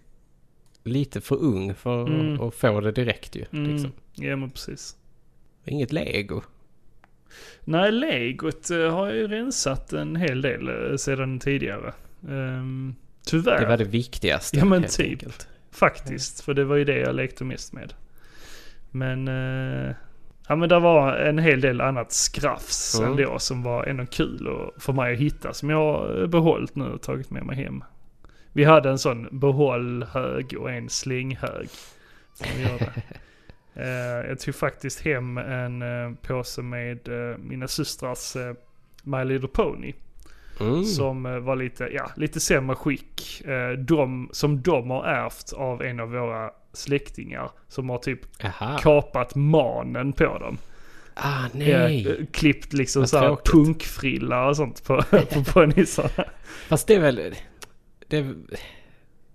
lite 0.84 1.20
för 1.20 1.36
ung 1.36 1.74
för 1.74 2.07
Mm. 2.07 2.40
att 2.40 2.55
få 2.55 2.80
det 2.80 2.92
direkt 2.92 3.36
ju. 3.36 3.44
Mm. 3.53 3.72
Liksom. 3.72 3.92
Ja 4.14 4.36
men 4.36 4.51
precis. 4.51 4.97
Inget 5.64 5.92
lego. 5.92 6.42
Nej, 7.64 7.92
legot 7.92 8.68
har 8.68 9.07
jag 9.07 9.16
ju 9.16 9.28
rensat 9.28 9.92
en 9.92 10.16
hel 10.16 10.42
del 10.42 10.99
sedan 10.99 11.38
tidigare. 11.40 11.92
Um, 12.28 12.94
tyvärr. 13.27 13.61
Det 13.61 13.66
var 13.66 13.77
det 13.77 13.85
viktigaste. 13.85 14.59
Ja, 14.59 14.64
men 14.64 14.83
typ. 14.83 15.11
enkelt. 15.11 15.49
Faktiskt, 15.72 16.41
för 16.41 16.55
det 16.55 16.64
var 16.64 16.77
ju 16.77 16.85
det 16.85 16.99
jag 16.99 17.14
lekte 17.14 17.45
mest 17.45 17.72
med. 17.72 17.95
Men, 18.91 19.29
eh, 19.29 19.95
ja 20.49 20.57
men 20.57 20.68
det 20.68 20.79
var 20.79 21.12
en 21.16 21.39
hel 21.39 21.61
del 21.61 21.81
annat 21.81 22.12
skrafs 22.12 22.99
Mm. 22.99 23.11
ändå 23.11 23.39
som 23.39 23.62
var 23.62 23.85
ändå 23.85 24.07
kul 24.07 24.49
och 24.49 24.83
för 24.83 24.93
mig 24.93 25.12
att 25.12 25.18
hitta. 25.20 25.53
Som 25.55 25.70
jag 25.70 25.79
har 25.79 26.27
behållit 26.27 26.77
nu 26.77 26.85
och 26.85 27.03
tagit 27.03 27.31
med 27.31 27.43
mig 27.43 27.57
hem. 27.57 27.85
Vi 28.53 28.64
hade 28.64 28.91
en 28.91 28.99
sån 28.99 29.29
behållhög 29.31 30.55
och 30.59 30.70
en 30.70 30.89
slinghög. 30.89 31.68
Som 32.35 32.47
vi 32.57 32.62
gjorde. 32.62 32.93
Eh, 33.79 34.29
jag 34.29 34.41
tog 34.41 34.55
faktiskt 34.55 35.01
hem 35.01 35.39
en 35.39 35.83
uh, 35.83 36.14
påse 36.22 36.62
med 36.62 37.09
eh, 37.09 37.39
mina 37.39 37.68
systrars 37.68 38.37
uh, 38.37 38.53
My 39.03 39.24
Little 39.24 39.49
Pony. 39.49 39.93
Mm. 40.61 40.85
Som 40.85 41.27
eh, 41.27 41.39
var 41.39 41.57
lite, 41.57 41.89
ja, 41.93 42.11
lite 42.17 42.41
sämre 42.41 42.77
skick. 42.77 43.43
Eh, 43.47 43.71
de, 43.71 44.29
som 44.33 44.63
de 44.63 44.91
har 44.91 45.05
ärvt 45.05 45.53
av 45.53 45.83
en 45.83 46.01
av 46.01 46.11
våra 46.11 46.51
släktingar. 46.73 47.51
Som 47.69 47.91
har 47.91 47.99
typ 47.99 48.45
Aha. 48.45 48.79
kapat 48.79 49.35
manen 49.35 50.13
på 50.13 50.39
dem. 50.39 50.59
Ah, 51.15 51.43
Ja, 51.43 51.49
nej. 51.53 52.07
eh, 52.09 52.27
klippt 52.33 52.73
liksom 52.73 53.03
Vad 53.03 53.09
såhär 53.09 53.27
tråkigt. 53.27 53.53
punkfrilla 53.53 54.49
och 54.49 54.57
sånt 54.57 54.85
på, 54.85 55.03
på 55.33 55.45
ponnysarna. 55.53 56.25
Fast 56.69 56.87
det 56.87 56.95
är 56.95 57.01
väl... 57.01 57.35
Det, 58.09 58.27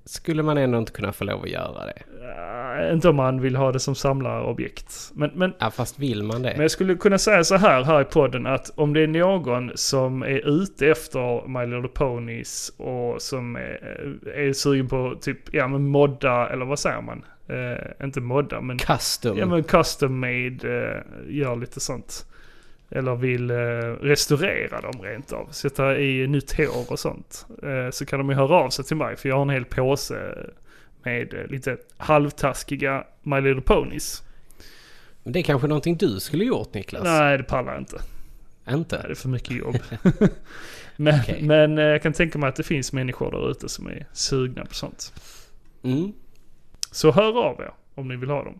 skulle 0.06 0.44
man 0.44 0.58
ändå 0.58 0.78
inte 0.78 0.92
kunna 0.92 1.12
få 1.14 1.24
lov 1.24 1.42
att 1.44 1.50
göra 1.50 1.86
det? 1.86 2.02
Ja, 2.22 2.92
inte 2.94 3.10
om 3.10 3.16
man 3.16 3.42
vill 3.42 3.56
ha 3.56 3.72
det 3.72 3.80
som 3.80 3.96
samlarobjekt. 3.96 5.12
Men, 5.14 5.32
men 5.34 5.54
Ja, 5.60 5.72
fast 5.72 6.00
vill 6.00 6.24
man 6.24 6.42
det? 6.42 6.52
Men 6.52 6.62
jag 6.62 6.72
skulle 6.72 6.96
kunna 6.96 7.18
säga 7.18 7.44
så 7.44 7.56
här 7.56 7.84
här 7.84 8.02
i 8.02 8.06
podden 8.06 8.48
att 8.48 8.72
om 8.76 8.94
det 8.94 9.02
är 9.02 9.08
någon 9.08 9.72
som 9.76 10.22
är 10.24 10.48
ute 10.62 10.88
efter 10.88 11.48
My 11.48 11.66
Little 11.76 11.90
Ponies 11.90 12.72
och 12.78 13.22
som 13.22 13.56
är, 13.56 14.18
är 14.36 14.54
sugen 14.54 14.88
på 14.88 15.16
typ, 15.22 15.54
ja 15.54 15.68
men 15.68 15.88
modda, 15.88 16.50
eller 16.50 16.66
vad 16.66 16.80
säger 16.80 17.02
man? 17.02 17.26
Eh, 17.48 18.06
inte 18.06 18.22
modda 18.22 18.62
men, 18.62 18.78
Custom. 18.78 19.38
ja 19.38 19.46
men 19.46 19.64
custom 19.64 20.20
made, 20.20 20.94
eh, 20.94 21.36
gör 21.38 21.56
lite 21.56 21.80
sånt. 21.80 22.26
Eller 22.92 23.16
vill 23.16 23.52
eh, 23.52 23.56
restaurera 24.02 24.82
dem 24.82 25.02
rent 25.02 25.34
av. 25.34 25.48
Sätta 25.52 26.00
i 26.00 26.28
nytt 26.28 26.58
hår 26.58 26.92
och 26.92 27.00
sånt. 27.00 27.46
Eh, 27.64 27.90
så 27.92 28.06
kan 28.06 28.20
de 28.20 28.30
ju 28.30 28.36
höra 28.36 28.56
av 28.56 28.70
sig 28.70 28.86
till 28.86 28.98
mig 28.98 29.16
för 29.16 29.30
jag 29.30 29.36
har 29.36 29.42
en 29.42 29.50
hel 29.50 29.66
påse 29.66 30.38
med 31.04 31.34
eh, 31.34 31.46
lite 31.46 31.78
halvtaskiga 31.98 33.04
My 33.24 33.42
Little 33.42 33.62
Ponies. 33.62 34.24
Det 35.24 35.40
är 35.40 35.44
kanske 35.44 35.68
någonting 35.68 35.98
du 35.98 36.20
skulle 36.20 36.46
gjort 36.46 36.74
Niklas? 36.74 37.04
Nej, 37.04 37.38
det 37.38 37.44
pallar 37.44 37.72
jag 37.72 37.82
inte. 37.82 37.98
Inte? 38.70 38.96
Nej, 38.96 39.06
det 39.06 39.12
är 39.12 39.16
för 39.16 39.30
mycket 39.30 39.58
jobb. 39.58 39.78
men, 40.96 41.20
Okej. 41.20 41.42
men 41.42 41.78
jag 41.78 42.02
kan 42.02 42.14
tänka 42.14 42.40
mig 42.40 42.50
att 42.50 42.56
det 42.56 42.64
finns 42.64 42.94
människor 42.94 43.32
där 43.32 43.52
ute 43.52 43.70
som 43.70 43.88
är 43.88 44.08
sugna 44.14 44.66
på 44.66 44.74
sånt. 44.74 45.14
Mm. 45.84 46.14
Så 46.92 47.12
hör 47.12 47.44
av 47.46 47.60
er 47.60 47.72
om 47.96 48.08
ni 48.08 48.16
vill 48.16 48.30
ha 48.30 48.44
dem. 48.44 48.60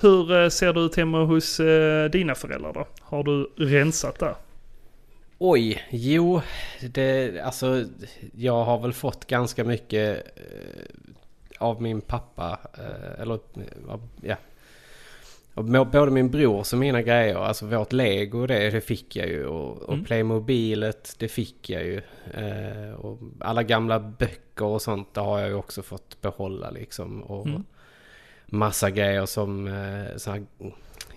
Hur 0.00 0.42
eh, 0.42 0.48
ser 0.48 0.72
det 0.72 0.80
ut 0.80 0.96
hemma 0.96 1.24
hos 1.24 1.60
eh, 1.60 2.10
dina 2.10 2.34
föräldrar 2.34 2.72
då? 2.72 2.86
Har 3.00 3.24
du 3.24 3.50
rensat 3.56 4.18
där? 4.18 4.34
Oj, 5.38 5.82
jo, 5.90 6.40
det, 6.80 7.40
alltså 7.40 7.84
jag 8.36 8.64
har 8.64 8.78
väl 8.78 8.92
fått 8.92 9.24
ganska 9.26 9.64
mycket 9.64 10.26
eh, 10.36 10.82
av 11.58 11.82
min 11.82 12.00
pappa, 12.00 12.58
eller 13.18 13.38
ja. 14.20 14.36
Både 15.54 16.10
min 16.10 16.30
brors 16.30 16.72
och 16.72 16.78
mina 16.78 17.02
grejer, 17.02 17.34
alltså 17.36 17.66
vårt 17.66 17.92
lego 17.92 18.46
det, 18.46 18.70
det 18.70 18.80
fick 18.80 19.16
jag 19.16 19.28
ju 19.28 19.46
och, 19.46 19.82
och 19.82 19.92
Mm. 19.92 20.04
Playmobilet 20.04 21.14
det 21.18 21.28
fick 21.28 21.70
jag 21.70 21.84
ju. 21.84 22.00
Eh, 22.34 22.92
och 22.94 23.18
alla 23.40 23.62
gamla 23.62 24.00
böcker 24.00 24.64
och 24.64 24.82
sånt 24.82 25.14
det 25.14 25.20
har 25.20 25.38
jag 25.38 25.48
ju 25.48 25.54
också 25.54 25.82
fått 25.82 26.20
behålla 26.20 26.70
liksom. 26.70 27.22
Och 27.22 27.46
Mm. 27.46 27.64
Massa 28.50 28.90
grejer 28.90 29.26
som 29.26 29.66
eh, 29.66 30.16
så 30.16 30.30
här 30.30 30.42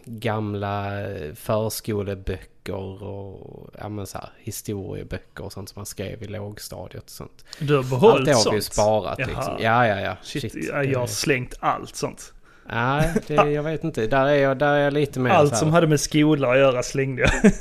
gamla 0.05 0.91
förskoleböcker 1.35 3.03
och 3.03 3.69
ja, 3.79 3.89
men 3.89 4.07
så 4.07 4.17
här, 4.17 4.29
historieböcker 4.39 5.43
och 5.43 5.53
sånt 5.53 5.69
som 5.69 5.79
man 5.79 5.85
skrev 5.85 6.23
i 6.23 6.27
lågstadiet 6.27 7.03
och 7.03 7.09
sånt. 7.09 7.45
Du 7.59 7.73
har 7.73 7.79
Allt 7.79 7.89
behållit 7.89 8.25
det 8.25 8.33
har 8.33 8.49
vi 8.51 8.55
ju 8.55 8.61
sparat 8.61 9.19
Jaha. 9.19 9.27
liksom. 9.27 9.53
Ja, 9.59 9.87
ja, 9.87 9.99
ja. 9.99 10.15
Shit, 10.21 10.41
Shit, 10.41 10.55
ja, 10.71 10.83
jag 10.83 10.99
har 10.99 11.07
det- 11.07 11.13
slängt 11.13 11.53
allt 11.59 11.95
sånt. 11.95 12.33
Nej, 12.69 13.13
det, 13.27 13.33
jag 13.51 13.63
vet 13.63 13.83
inte. 13.83 14.07
Där 14.07 14.25
är 14.25 14.35
jag, 14.35 14.57
där 14.57 14.73
är 14.73 14.79
jag 14.79 14.93
lite 14.93 15.19
mer 15.19 15.31
Allt 15.31 15.57
som 15.57 15.69
hade 15.73 15.87
med 15.87 15.99
skola 15.99 16.51
att 16.51 16.57
göra 16.57 16.83
slängde 16.83 17.21
jag. 17.21 17.31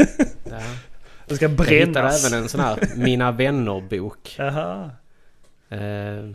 ja. 0.50 0.60
Det 1.26 1.36
ska 1.36 1.44
Jag 1.44 1.50
hittade 1.50 1.92
brännas. 1.92 2.26
även 2.32 2.42
en 2.42 2.48
sån 2.48 2.60
här 2.60 2.78
Mina 2.96 3.32
vänner-bok. 3.42 4.34
Jaha, 4.38 4.90
Eh, 5.72 6.30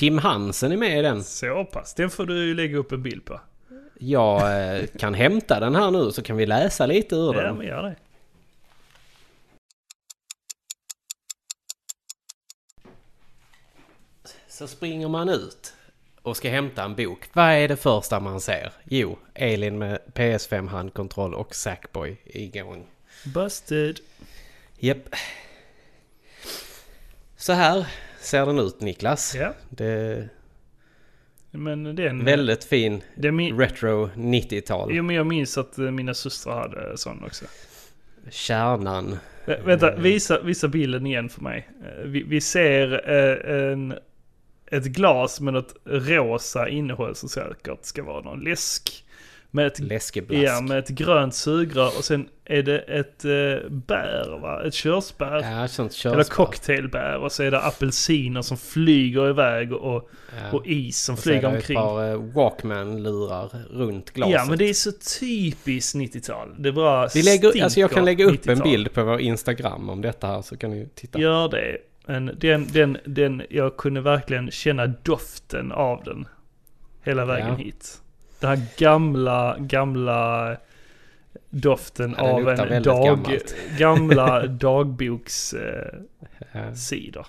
Tim 0.00 0.18
Hansen 0.18 0.72
är 0.72 0.76
med 0.76 0.98
i 0.98 1.02
den. 1.02 1.24
så 1.24 1.64
pass. 1.64 1.94
Den 1.94 2.10
får 2.10 2.26
du 2.26 2.46
ju 2.46 2.54
lägga 2.54 2.76
upp 2.78 2.92
en 2.92 3.02
bild 3.02 3.24
på. 3.24 3.40
Jag 3.98 4.66
eh, 4.78 4.86
kan 4.98 5.14
hämta 5.14 5.60
den 5.60 5.74
här 5.74 5.90
nu 5.90 6.12
så 6.12 6.22
kan 6.22 6.36
vi 6.36 6.46
läsa 6.46 6.86
lite 6.86 7.14
ur 7.16 7.34
Ja, 7.34 7.42
den. 7.42 7.56
men 7.56 7.66
gör 7.66 7.82
det. 7.82 7.96
Så 14.48 14.66
springer 14.68 15.08
man 15.08 15.28
ut 15.28 15.74
och 16.22 16.36
ska 16.36 16.50
hämta 16.50 16.84
en 16.84 16.94
bok. 16.94 17.28
Vad 17.32 17.44
är 17.52 17.68
det 17.68 17.76
första 17.76 18.20
man 18.20 18.40
ser? 18.40 18.72
Jo, 18.84 19.18
Elin 19.34 19.78
med 19.78 20.00
PS5 20.14 20.68
handkontroll 20.68 21.34
och 21.34 21.54
Sackboy 21.54 22.16
igång. 22.24 22.86
Busted. 23.34 24.00
Japp. 24.78 25.14
Så 27.36 27.52
här 27.52 27.86
ser 28.20 28.46
den 28.46 28.58
ut 28.58 28.80
Niklas. 28.80 29.34
Ja, 29.34 29.52
Det 29.70 29.84
är 29.86 30.28
men 31.50 31.96
den... 31.96 32.24
väldigt 32.24 32.64
fin 32.64 33.02
min, 33.16 33.58
retro 33.58 34.06
90-tal. 34.14 34.88
jo, 34.92 35.02
men 35.02 35.16
jag 35.16 35.26
minns 35.26 35.58
att 35.58 35.78
eh, 35.78 35.84
mina 35.90 36.14
systrar 36.14 36.54
hade 36.60 36.98
sån 36.98 37.24
också. 37.24 37.44
Kärnan. 38.30 39.18
Vä- 39.46 39.64
Vänta, 39.64 39.96
visa, 39.96 40.40
visa 40.40 40.68
bilden 40.68 41.06
igen 41.06 41.28
för 41.28 41.40
mig. 41.42 41.68
Eh, 41.84 42.04
Vi, 42.04 42.22
vi 42.22 42.40
ser 42.40 43.10
eh, 43.10 43.72
en, 43.72 43.94
ett 44.70 44.84
glas 44.84 45.40
med 45.40 45.54
något 45.54 45.74
rosa 45.84 46.68
innehåll 46.68 47.14
som 47.14 47.28
säkert 47.28 47.84
ska 47.84 48.02
vara 48.02 48.20
någon 48.22 48.40
läsk. 48.40 49.04
Med 49.50 49.66
ett, 49.66 49.78
Läskeblask. 49.78 50.42
ja, 50.44 50.60
med 50.60 50.78
ett 50.78 50.88
grönt 50.88 51.34
sugrör 51.34 51.86
och 51.98 52.04
sen 52.04 52.28
är 52.50 52.62
det 52.62 52.78
ett 52.78 53.24
eh, 53.24 53.70
bär 53.70 54.38
va? 54.42 54.62
Ett 54.64 54.74
körsbär. 54.74 55.60
Ja, 55.60 55.68
sånt 55.68 55.90
Eller 56.04 56.14
körsbär. 56.16 56.34
cocktailbär 56.34 57.16
och 57.18 57.32
så 57.32 57.42
är 57.42 57.50
det 57.50 57.60
apelsiner 57.60 58.42
som 58.42 58.56
flyger 58.56 59.30
iväg 59.30 59.72
och, 59.72 60.10
Ja. 60.42 60.56
och 60.58 60.66
is 60.66 60.98
som 61.02 61.12
Och 61.12 61.18
så 61.18 61.28
är 61.28 61.32
flyger 61.32 61.50
det 61.50 61.56
omkring. 61.56 61.78
ett 61.78 61.82
par 61.84 62.10
eh, 62.10 62.16
Walkman-lurar 62.34 63.48
runt 63.70 64.10
glaset. 64.10 64.34
Ja 64.34 64.44
men 64.48 64.58
det 64.58 64.68
är 64.68 64.74
så 64.74 64.92
typiskt 65.20 65.94
90-tal. 65.96 66.54
Det 66.58 66.72
bara 66.72 67.08
Vi 67.14 67.22
lägger, 67.22 67.62
alltså 67.64 67.80
jag 67.80 67.90
kan 67.90 68.04
lägga 68.04 68.24
upp 68.24 68.46
en 68.48 68.56
90-tal. 68.56 68.62
bild 68.70 68.92
på 68.94 69.04
vår 69.04 69.20
Instagram 69.20 69.90
om 69.90 70.00
detta 70.02 70.26
här 70.26 70.42
så 70.42 70.56
kan 70.56 70.70
ni 70.70 70.88
titta. 70.94 71.18
Gör 71.18 71.48
det. 71.48 71.76
Men 72.06 72.30
den, 72.40 72.66
den, 72.72 72.98
den, 73.04 73.42
jag 73.50 73.76
kunde 73.76 74.00
verkligen 74.00 74.50
känna 74.50 74.86
doften 74.86 75.72
av 75.72 76.04
den. 76.04 76.28
Hela 77.02 77.24
vägen 77.24 77.48
Ja. 77.48 77.54
hit. 77.54 78.00
Den 78.40 78.50
här 78.50 78.60
gamla, 78.78 79.56
gamla 79.58 80.56
doften 81.50 82.14
Ja, 82.18 82.22
av 82.30 82.48
en 82.48 82.82
dag, 82.82 83.40
gamla 83.78 84.46
dagbokssidor. 84.46 86.00
Ja. 86.52 86.60
Eh. 86.60 87.26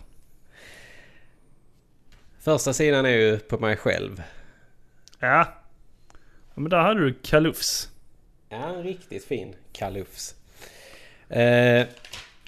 Första 2.40 2.74
sidan 2.74 3.06
är 3.06 3.10
ju 3.10 3.40
på 3.40 3.58
mig 3.60 3.76
själv. 3.78 4.24
ja. 5.20 5.28
ja. 5.28 5.48
Men 6.56 6.70
där 6.70 6.78
hade 6.82 7.00
du 7.00 7.14
kalufs. 7.24 7.90
Ja, 8.50 8.58
en 8.76 8.84
riktigt 8.84 9.26
fin 9.26 9.56
kalufs. 9.74 10.36
Eh, 11.30 11.88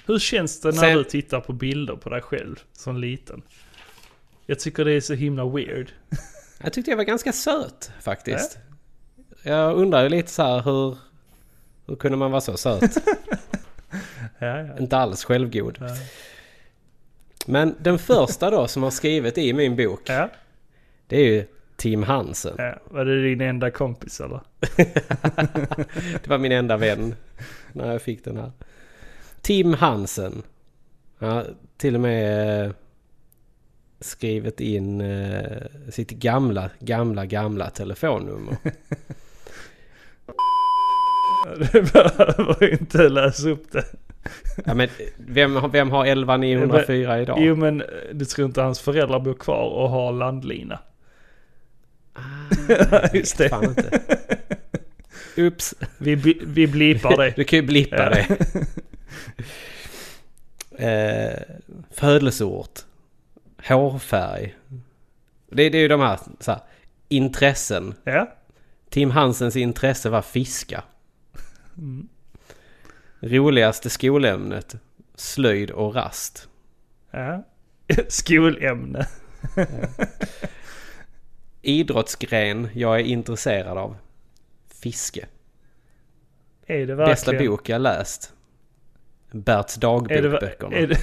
Hur 0.06 0.18
känns 0.18 0.60
det 0.60 0.68
när 0.68 0.80
Sen- 0.80 0.96
du 0.98 1.04
tittar 1.04 1.40
på 1.40 1.52
bilder 1.52 1.96
på 1.96 2.10
dig 2.10 2.20
själv 2.22 2.62
som 2.72 2.96
liten? 2.96 3.42
Jag 4.46 4.58
tycker 4.60 4.84
det 4.84 4.92
är 4.92 5.00
så 5.00 5.14
himla 5.14 5.48
weird. 5.48 5.92
jag 6.62 6.72
tyckte 6.72 6.90
jag 6.90 6.96
var 6.96 7.04
ganska 7.04 7.32
söt 7.32 7.90
faktiskt. 8.00 8.58
Jag 9.42 9.76
undrar 9.76 10.02
ju 10.02 10.08
lite 10.08 10.30
så 10.30 10.42
här 10.42 10.62
hur... 10.62 10.98
Hur 11.86 11.96
kunde 11.96 12.18
man 12.18 12.30
vara 12.30 12.40
så 12.40 12.56
söt? 12.56 12.96
Ja, 14.38 14.58
ja. 14.60 14.78
Inte 14.78 14.96
alls 14.96 15.24
självgod. 15.24 15.78
Ja. 15.80 15.88
Men 17.46 17.74
den 17.78 17.98
första 17.98 18.50
då 18.50 18.68
som 18.68 18.82
har 18.82 18.90
skrivit 18.90 19.38
i 19.38 19.52
min 19.52 19.76
bok. 19.76 20.00
Det 21.06 21.16
är 21.16 21.24
ju 21.24 21.46
Tim 21.76 22.02
Hansen. 22.02 22.56
Var 22.84 23.04
det 23.04 23.22
din 23.22 23.40
enda 23.40 23.70
kompis 23.70 24.20
eller? 24.20 24.40
Det 26.22 26.26
var 26.26 26.38
min 26.38 26.52
enda 26.52 26.76
vän 26.76 27.14
när 27.72 27.92
jag 27.92 28.02
fick 28.02 28.24
den 28.24 28.36
här. 28.36 28.52
Tim 29.40 29.74
Hansen. 29.74 30.42
Ja, 31.18 31.44
till 31.76 31.94
och 31.94 32.00
med 32.00 32.64
eh, 32.66 32.72
skrivit 34.00 34.60
in 34.60 35.00
eh, 35.00 35.62
sitt 35.90 36.10
gamla, 36.10 36.70
gamla, 36.78 37.26
gamla 37.26 37.70
telefonnummer. 37.70 38.56
Du 41.72 41.82
behöver 41.82 42.72
inte 42.72 43.08
läsa 43.08 43.48
upp 43.48 43.72
det. 43.72 43.84
Ja, 44.64 44.74
men 44.74 44.88
vem, 45.16 45.56
har- 45.56 45.68
vem 45.68 45.90
har 45.90 46.06
11904 46.06 47.20
idag? 47.20 47.38
Jo 47.40 47.56
men 47.56 47.80
eh, 47.80 47.86
du 48.12 48.24
tror 48.24 48.46
inte 48.46 48.62
hans 48.62 48.80
föräldrar 48.80 49.20
bor 49.20 49.34
kvar 49.34 49.68
och 49.68 49.90
har 49.90 50.12
landlina? 50.12 50.78
Just 53.12 53.38
det. 53.38 53.48
Fan 53.48 53.64
inte. 53.64 54.00
Ups. 55.36 55.74
Vi, 55.98 56.14
vi 56.46 56.66
blipar 56.66 57.16
det. 57.16 57.32
Du 57.36 57.44
kan 57.44 57.56
ju 57.58 57.62
blippa 57.62 57.96
Ja. 57.96 58.10
det. 58.10 58.26
eh, 60.78 61.42
födelseort. 61.90 62.80
Hårfärg. 63.68 64.54
Det, 65.50 65.68
det 65.68 65.78
är 65.78 65.82
ju 65.82 65.88
de 65.88 66.00
här, 66.00 66.18
så 66.40 66.50
här 66.50 66.60
intressen. 67.08 67.94
Ja. 68.04 68.34
Tim 68.90 69.10
Hansens 69.10 69.56
intresse 69.56 70.10
var 70.10 70.22
fiska. 70.22 70.82
Mm. 71.78 72.08
Roligaste 73.20 73.90
skolämnet. 73.90 74.74
Slöjd 75.14 75.70
och 75.70 75.94
rast. 75.94 76.48
ja. 77.10 77.44
Skolämne. 78.08 79.06
Idrottsgren 81.62 82.68
jag 82.74 83.00
är 83.00 83.04
intresserad 83.04 83.78
av. 83.78 83.96
Fiske. 84.82 85.26
Är 86.66 86.86
det 86.86 86.96
Bästa 86.96 87.30
verkligen... 87.30 87.52
bok 87.52 87.68
jag 87.68 87.80
läst. 87.80 88.32
Berts 89.30 89.76
Är 89.76 89.80
dagbokböckerna. 89.80 90.76
är, 90.76 90.86
det, 90.86 90.96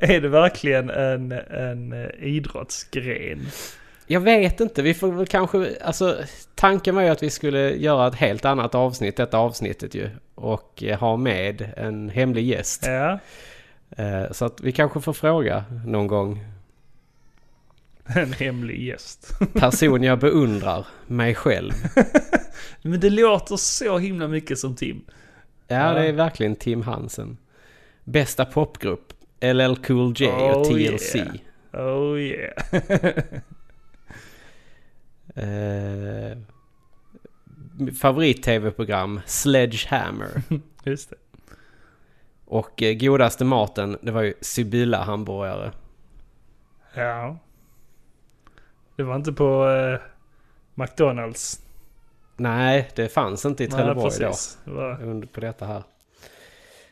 är 0.14 0.20
det 0.20 0.28
verkligen 0.28 0.90
en, 0.90 1.32
en 1.32 2.10
idrottsgren? 2.18 3.46
Jag 4.06 4.20
vet 4.20 4.60
inte, 4.60 4.82
vi 4.82 4.94
får 4.94 5.12
väl 5.12 5.26
kanske... 5.26 5.76
Alltså 5.84 6.16
tanken 6.54 6.94
var 6.94 7.02
ju 7.02 7.08
att 7.08 7.22
vi 7.22 7.30
skulle 7.30 7.70
göra 7.76 8.08
ett 8.08 8.14
helt 8.14 8.44
annat 8.44 8.74
avsnitt, 8.74 9.16
detta 9.16 9.38
avsnittet 9.38 9.94
ju. 9.94 10.10
Och 10.34 10.82
eh, 10.82 10.98
ha 10.98 11.16
med 11.16 11.72
en 11.76 12.08
hemlig 12.08 12.46
gäst. 12.46 12.84
Ja. 12.86 13.18
Eh, 13.96 14.32
Så 14.32 14.44
att 14.44 14.60
vi 14.60 14.72
kanske 14.72 15.00
får 15.00 15.12
fråga 15.12 15.64
någon 15.86 16.06
gång. 16.06 16.44
En 18.16 18.32
hemlig 18.32 18.82
gäst. 18.82 19.38
Person 19.52 20.02
jag 20.02 20.18
beundrar, 20.18 20.86
mig 21.06 21.34
själv. 21.34 21.72
Men 22.82 23.00
det 23.00 23.10
låter 23.10 23.56
så 23.56 23.98
himla 23.98 24.28
mycket 24.28 24.58
som 24.58 24.76
Tim. 24.76 25.04
Ja, 25.68 25.92
det 25.94 26.08
är 26.08 26.12
verkligen 26.12 26.56
Tim 26.56 26.82
Hansen. 26.82 27.36
Bästa 28.04 28.44
popgrupp, 28.44 29.12
LL 29.40 29.74
Cool 29.86 30.14
J 30.16 30.28
Oh, 30.28 30.50
och 30.60 30.64
TLC. 30.66 31.14
yeah. 31.16 31.28
Oh 31.72 32.20
yeah. 32.20 32.52
Eh, 35.36 36.38
Favorit-tv-program 38.00 39.20
Sledgehammer. 39.26 40.42
Just 40.84 41.10
det. 41.10 41.16
Och 42.44 42.82
eh, 42.82 42.94
godaste 42.94 43.44
maten, 43.44 43.98
det 44.02 44.10
var 44.12 44.22
ju 44.22 44.34
Sibylla 44.40 45.02
hamburgare. 45.02 45.72
Ja. 46.94 47.38
Det 48.96 49.02
var 49.02 49.16
inte 49.16 49.32
på 49.32 49.68
eh, 49.68 50.00
McDonalds. 50.74 51.60
Nej, 52.36 52.90
det 52.94 53.08
fanns 53.08 53.44
inte 53.44 53.64
i 53.64 53.66
Trelleborg 53.66 54.10
då. 54.20 54.26
precis. 54.26 54.58
Var, 54.64 55.02
under 55.02 55.26
på 55.26 55.40
detta 55.40 55.66
här. 55.66 55.82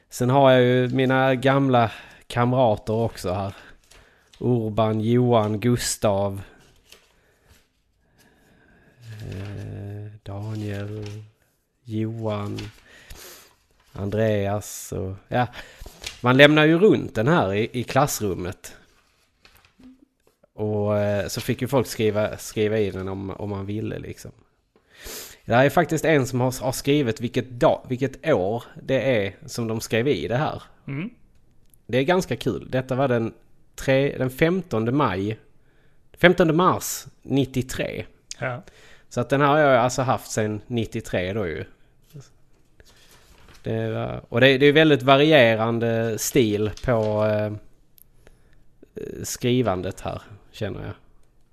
Sen 0.09 0.31
har 0.31 0.51
jag 0.51 0.63
ju 0.63 0.89
mina 0.89 1.35
gamla 1.35 1.91
kamrater 2.27 2.93
också 2.93 3.33
här. 3.33 3.55
Urban, 4.39 5.01
Johan, 5.01 5.61
Gustav. 5.61 6.41
Eh, 9.23 10.13
Daniel, 10.23 11.07
Johan, 11.85 12.59
Andreas 13.93 14.93
och 14.93 15.15
ja. 15.29 15.47
Man 16.21 16.37
lämnar 16.37 16.65
ju 16.65 16.79
runt 16.79 17.15
den 17.15 17.29
här 17.29 17.55
i, 17.55 17.71
i 17.73 17.85
klassrummet. 17.85 18.77
Och 20.53 20.99
eh, 20.99 21.27
så 21.27 21.41
fick 21.41 21.63
ju 21.63 21.69
folk 21.69 21.87
skriva, 21.87 22.37
skriva 22.37 22.79
i 22.79 22.91
den 22.91 23.09
om, 23.09 23.31
om 23.31 23.51
man 23.51 23.67
ville 23.67 23.99
liksom. 23.99 24.31
Det 25.45 25.55
här 25.55 25.65
är 25.65 25.71
faktiskt 25.71 26.05
en 26.05 26.27
som 26.27 26.41
har, 26.41 26.63
har 26.63 26.73
skrivit 26.73 27.21
vilket, 27.21 27.51
dag, 27.51 27.87
vilket 27.89 28.27
år 28.27 28.65
det 28.83 29.27
är 29.27 29.35
som 29.47 29.69
de 29.69 29.81
skrev 29.81 30.09
i 30.09 30.29
det 30.29 30.37
här. 30.37 30.63
mm. 30.87 31.11
Det 31.87 31.99
är 31.99 32.03
ganska 32.03 32.37
kul. 32.37 32.67
Detta 32.71 32.95
var 32.95 33.09
den, 33.09 33.35
tre, 33.75 34.19
den 34.19 34.31
15 34.31 34.97
maj. 34.97 35.39
15 36.13 36.57
mars 36.57 37.07
93. 37.23 38.05
Ja. 38.41 38.63
Så 39.15 39.21
att 39.21 39.29
den 39.29 39.41
här 39.41 39.49
har 39.49 39.59
jag 39.59 39.77
alltså 39.77 40.03
haft 40.03 40.31
sedan 40.31 40.61
93 40.67 41.33
då 41.33 41.47
ju. 41.47 41.65
Det 43.63 43.91
var, 43.91 44.21
och 44.29 44.41
det, 44.41 44.59
det 44.59 44.67
är 44.67 44.73
väldigt 44.73 45.03
varierande 45.03 46.19
stil 46.19 46.71
på 46.85 47.25
eh, 47.27 47.53
skrivandet 49.23 50.01
här 50.01 50.23
känner 50.53 50.81
jag. 50.81 50.93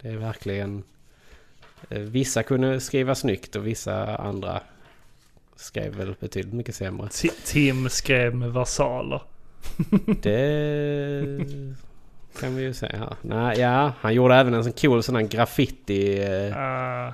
Det 0.01 0.09
är 0.09 0.17
verkligen... 0.17 0.83
Eh, 1.89 1.99
vissa 1.99 2.43
kunde 2.43 2.79
skriva 2.79 3.15
snyggt 3.15 3.55
och 3.55 3.67
vissa 3.67 4.15
andra 4.15 4.61
skrev 5.55 5.95
väl 5.95 6.15
betydligt 6.19 6.53
mycket 6.53 6.75
sämre. 6.75 7.07
Ti- 7.07 7.45
Tim 7.45 7.89
skrev 7.89 8.35
med 8.35 8.53
versaler. 8.53 9.21
Det 10.21 11.45
kan 12.39 12.55
vi 12.55 12.63
ju 12.63 12.73
säga. 12.73 13.13
Nej, 13.21 13.59
ja, 13.59 13.93
han 13.99 14.13
gjorde 14.13 14.35
även 14.35 14.53
en 14.53 14.63
sån 14.63 14.73
cool 14.73 15.03
sån 15.03 15.15
här 15.15 15.23
graffiti... 15.23 16.23
Ah, 16.55 17.13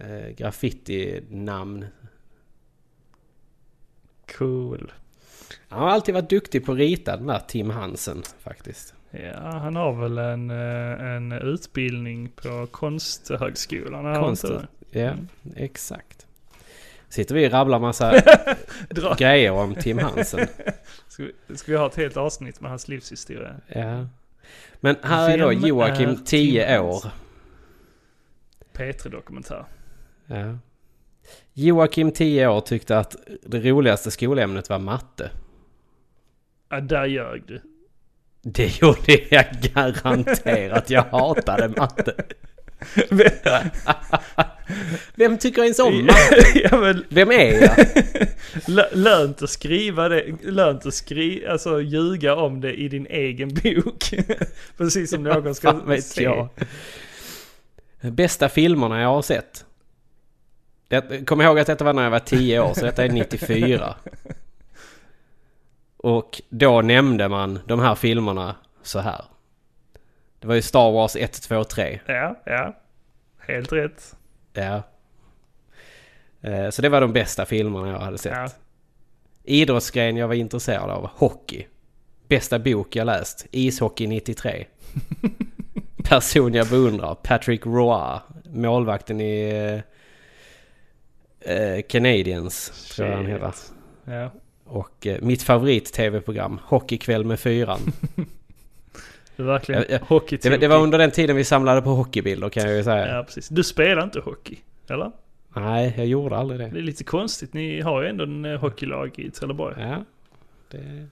eh, 0.00 0.34
graffiti-namn. 0.36 1.84
cool. 4.38 4.92
Han 5.68 5.82
har 5.82 5.88
alltid 5.90 6.14
varit 6.14 6.30
duktig 6.30 6.64
på 6.66 6.72
att 6.72 6.78
rita 6.78 7.16
den 7.16 7.26
där 7.26 7.38
Tim 7.48 7.70
Hansen 7.70 8.22
faktiskt. 8.40 8.94
Ja, 9.10 9.40
han 9.40 9.76
har 9.76 9.92
väl 9.92 10.18
en, 10.18 10.50
eh, 10.50 11.06
en 11.16 11.32
utbildning 11.32 12.28
på 12.28 12.66
Konsthögskolan. 12.70 14.14
Konst. 14.14 14.44
Ja, 14.90 15.00
Mm. 15.00 15.28
exakt. 15.56 16.26
Sitter 17.08 17.34
vi 17.34 17.46
och 17.46 17.52
rabblar 17.52 17.78
massa 17.78 18.12
grejer 19.18 19.52
om 19.52 19.74
Tim 19.74 19.98
Hansen. 19.98 20.46
Ska 21.08 21.22
vi, 21.46 21.56
ska 21.56 21.72
vi 21.72 21.78
ha 21.78 21.86
ett 21.86 21.96
helt 21.96 22.16
avsnitt 22.16 22.60
med 22.60 22.70
hans 22.70 22.88
livshistoria? 22.88 23.54
Ja. 23.68 24.06
Men 24.80 24.96
här 25.02 25.30
är 25.30 25.38
då 25.38 25.48
Vem 25.48 25.64
är 25.64 25.68
Joakim, 25.68 26.24
10 26.24 26.66
Tim 26.66 26.80
år. 26.84 26.92
Hansen? 26.92 27.10
P3-dokumentär. 28.72 29.64
Ja. 30.26 30.58
Joakim, 31.52 32.12
10 32.12 32.46
år, 32.48 32.60
tyckte 32.60 32.98
att 32.98 33.16
det 33.42 33.60
roligaste 33.60 34.10
skolämnet 34.10 34.68
var 34.70 34.78
matte. 34.78 35.30
Ja, 36.70 36.80
där 36.80 37.04
ljög 37.06 37.42
du. 37.46 37.60
Det 38.42 38.80
gjorde 38.82 39.18
jag 39.30 39.44
garanterat. 39.74 40.90
Jag 40.90 41.02
hatade 41.02 41.68
matte. 41.68 42.14
Vem 45.14 45.38
tycker 45.38 45.62
ens 45.62 45.78
om 45.78 46.04
matte? 46.06 46.44
ja, 46.70 46.80
men 46.80 47.04
Vem 47.08 47.30
är 47.30 47.62
jag? 47.62 47.70
lö- 48.66 48.94
lönt 48.94 49.42
att 49.42 49.50
skriva 49.50 50.08
det, 50.08 50.24
lönt 50.42 50.86
att 50.86 50.94
skriva, 50.94 51.52
alltså 51.52 51.80
ljuga 51.80 52.34
om 52.36 52.60
det 52.60 52.72
i 52.74 52.88
din 52.88 53.06
egen 53.06 53.48
bok. 53.48 54.04
Precis 54.76 55.10
som 55.10 55.22
någon 55.22 55.54
ska 55.54 55.72
vet 55.72 56.04
se. 56.04 56.22
jag. 56.22 56.48
Bästa 58.00 58.48
filmerna 58.48 59.00
jag 59.00 59.08
har 59.08 59.22
sett. 59.22 59.65
Det, 60.88 61.26
kom 61.26 61.40
ihåg 61.40 61.58
att 61.58 61.66
detta 61.66 61.84
var 61.84 61.92
när 61.92 62.02
jag 62.02 62.10
var 62.10 62.18
10 62.18 62.60
år, 62.60 62.74
så 62.74 62.84
detta 62.84 63.04
är 63.04 63.08
94. 63.08 63.94
Och 65.96 66.42
då 66.48 66.82
nämnde 66.82 67.28
man 67.28 67.58
de 67.66 67.80
här 67.80 67.94
filmerna 67.94 68.56
så 68.82 68.98
här. 68.98 69.24
Det 70.40 70.46
var 70.46 70.54
ju 70.54 70.62
Star 70.62 70.90
Wars 70.92 71.16
1, 71.16 71.42
2, 71.42 71.64
3. 71.64 72.00
Ja, 72.06 72.42
ja. 72.46 72.76
Helt 73.38 73.72
rätt. 73.72 74.16
Ja. 74.52 74.82
Eh, 76.40 76.70
Så 76.70 76.82
det 76.82 76.88
var 76.88 77.00
de 77.00 77.12
bästa 77.12 77.46
filmerna 77.46 77.88
jag 77.88 77.98
hade 77.98 78.18
sett. 78.18 78.32
Ja. 78.32 78.48
Idrottsgren 79.44 80.16
jag 80.16 80.28
var 80.28 80.34
intresserad 80.34 80.90
av, 80.90 81.10
hockey. 81.14 81.66
Bästa 82.28 82.58
bok 82.58 82.96
jag 82.96 83.06
läst, 83.06 83.46
Ishockey 83.50 84.06
93. 84.06 84.66
Person 86.04 86.54
jag 86.54 86.68
beundrar, 86.68 87.14
Patrick 87.14 87.66
Roy, 87.66 88.18
målvakten 88.44 89.20
i 89.20 89.82
eh, 91.46 91.82
Canadiens, 91.88 92.70
tror 92.96 93.08
jag 93.08 93.16
han 93.16 93.24
Shit. 93.24 93.34
heter. 93.34 93.52
Ja. 94.04 94.30
Och 94.64 95.06
eh, 95.06 95.20
mitt 95.22 95.42
favorit-tv-program, 95.42 96.60
Hockeykväll 96.64 97.24
med 97.24 97.40
fyran. 97.40 97.80
Det 99.36 99.42
är 99.42 99.46
verkligen 99.46 99.84
Ja, 99.88 99.96
ja. 100.00 100.06
hockey 100.08 100.38
Det, 100.42 100.50
var- 100.50 100.58
det 100.58 100.68
var 100.68 100.78
under 100.78 100.98
den 100.98 101.10
tiden 101.10 101.36
vi 101.36 101.44
samlade 101.44 101.82
på 101.82 101.90
hockeybilder 101.90 102.48
kan 102.48 102.62
jag 102.68 102.76
ju 102.76 102.84
säga. 102.84 103.16
Ja, 103.16 103.22
precis. 103.24 103.48
Du 103.48 103.64
spelar 103.64 104.02
inte 104.04 104.20
hockey, 104.20 104.56
eller? 104.88 105.12
Nej, 105.56 105.94
jag 105.96 106.06
gjorde 106.06 106.36
aldrig 106.36 106.60
det. 106.60 106.68
Det 106.68 106.78
är 106.78 106.82
lite 106.82 107.04
konstigt. 107.04 107.52
Ni 107.54 107.80
har 107.80 108.02
ju 108.02 108.08
ändå 108.08 108.24
en 108.24 108.44
eh, 108.44 108.60
hockeylag 108.60 109.18
i 109.18 109.30
Trelleborg. 109.30 109.74
Ja, 109.78 110.04
det 110.70 110.76
är 110.78 111.06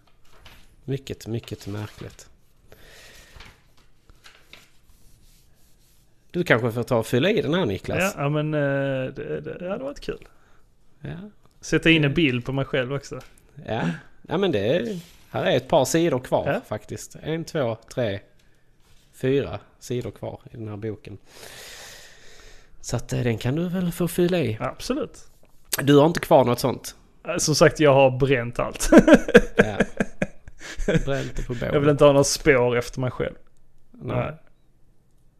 mycket, 0.85 1.26
mycket 1.26 1.66
märkligt. 1.66 2.28
Du 6.35 6.45
kanske 6.45 6.72
får 6.72 6.82
ta 6.82 6.97
och 6.97 7.07
fylla 7.07 7.30
i 7.30 7.43
den 7.43 7.55
här 7.55 7.66
Niklas. 7.66 8.14
ja 8.18 8.28
men 8.28 8.55
eh, 8.55 8.61
det, 9.14 9.41
det 9.41 9.68
hade 9.70 9.85
varit 9.85 10.01
kul. 10.01 10.28
Ja, 11.01 11.11
Sätta 11.61 11.91
in 11.91 12.05
en 12.05 12.14
bild 12.14 12.45
på 12.45 12.53
mig 12.53 12.64
själv 12.64 12.93
också. 12.95 13.20
ja. 13.66 13.82
ja 14.28 14.39
men 14.39 14.53
det 14.53 14.76
är, 14.76 14.99
här 15.30 15.45
är 15.45 15.57
ett 15.57 15.68
par 15.68 15.85
sidor 15.85 16.18
kvar 16.20 16.53
Ja. 16.53 16.61
faktiskt. 16.66 17.16
En, 17.22 17.45
två, 17.45 17.76
tre, 17.95 18.20
fyra 19.12 19.59
sidor 19.78 20.11
kvar 20.11 20.41
i 20.51 20.57
den 20.57 20.68
här 20.68 20.76
boken. 20.76 21.18
Så 22.80 22.97
att 22.97 23.12
eh, 23.12 23.20
den 23.20 23.39
kan 23.39 23.55
du 23.55 23.68
väl 23.68 23.93
få 23.93 24.09
fylla 24.09 24.39
i. 24.39 24.59
Absolut. 24.61 25.26
Du 25.82 25.97
har 25.97 26.07
inte 26.07 26.20
kvar 26.20 26.45
något 26.45 26.61
sånt? 26.61 26.97
Eh, 27.28 27.37
Som 27.37 27.55
sagt, 27.55 27.80
jag 27.80 27.95
har 27.95 28.11
bränt 28.18 28.59
allt. 28.59 28.91
Ja. 29.57 29.76
Bränn 31.05 31.22
inte 31.22 31.43
på 31.43 31.55
Jag 31.61 31.80
vill 31.80 31.89
inte 31.91 32.05
ha 32.05 32.12
några 32.12 32.24
spår 32.24 32.76
efter 32.76 33.01
mig 33.01 33.11
själv. 33.11 33.35
Nej. 33.91 34.32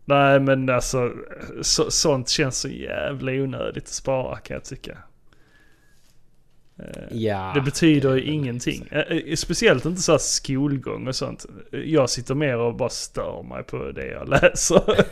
Nej 0.05 0.41
men 0.41 0.69
alltså, 0.69 1.13
så, 1.63 1.91
sånt 1.91 2.29
känns 2.29 2.59
så 2.59 2.69
jävla 2.69 3.33
onödigt 3.33 3.85
att 3.85 3.89
spara 3.89 4.37
kan 4.39 4.55
jag 4.55 4.65
tycka. 4.65 4.99
Eh, 6.79 7.03
Ja. 7.11 7.53
Det 7.55 7.61
betyder 7.61 8.15
ju 8.15 8.23
ingenting. 8.23 8.89
Eh, 8.91 8.99
eh, 9.01 9.35
Speciellt 9.37 9.85
inte 9.85 10.03
så 10.03 10.13
här 10.13 10.19
skolgång 10.19 11.09
och 11.09 11.17
sånt. 11.17 11.47
Jag 11.71 12.11
sitter 12.11 12.35
mer 12.35 12.57
och 12.59 12.75
bara 12.75 12.89
stör 12.89 13.43
mig 13.43 13.63
på 13.63 13.91
det 13.91 14.07
jag 14.07 14.29
läser. 14.29 15.05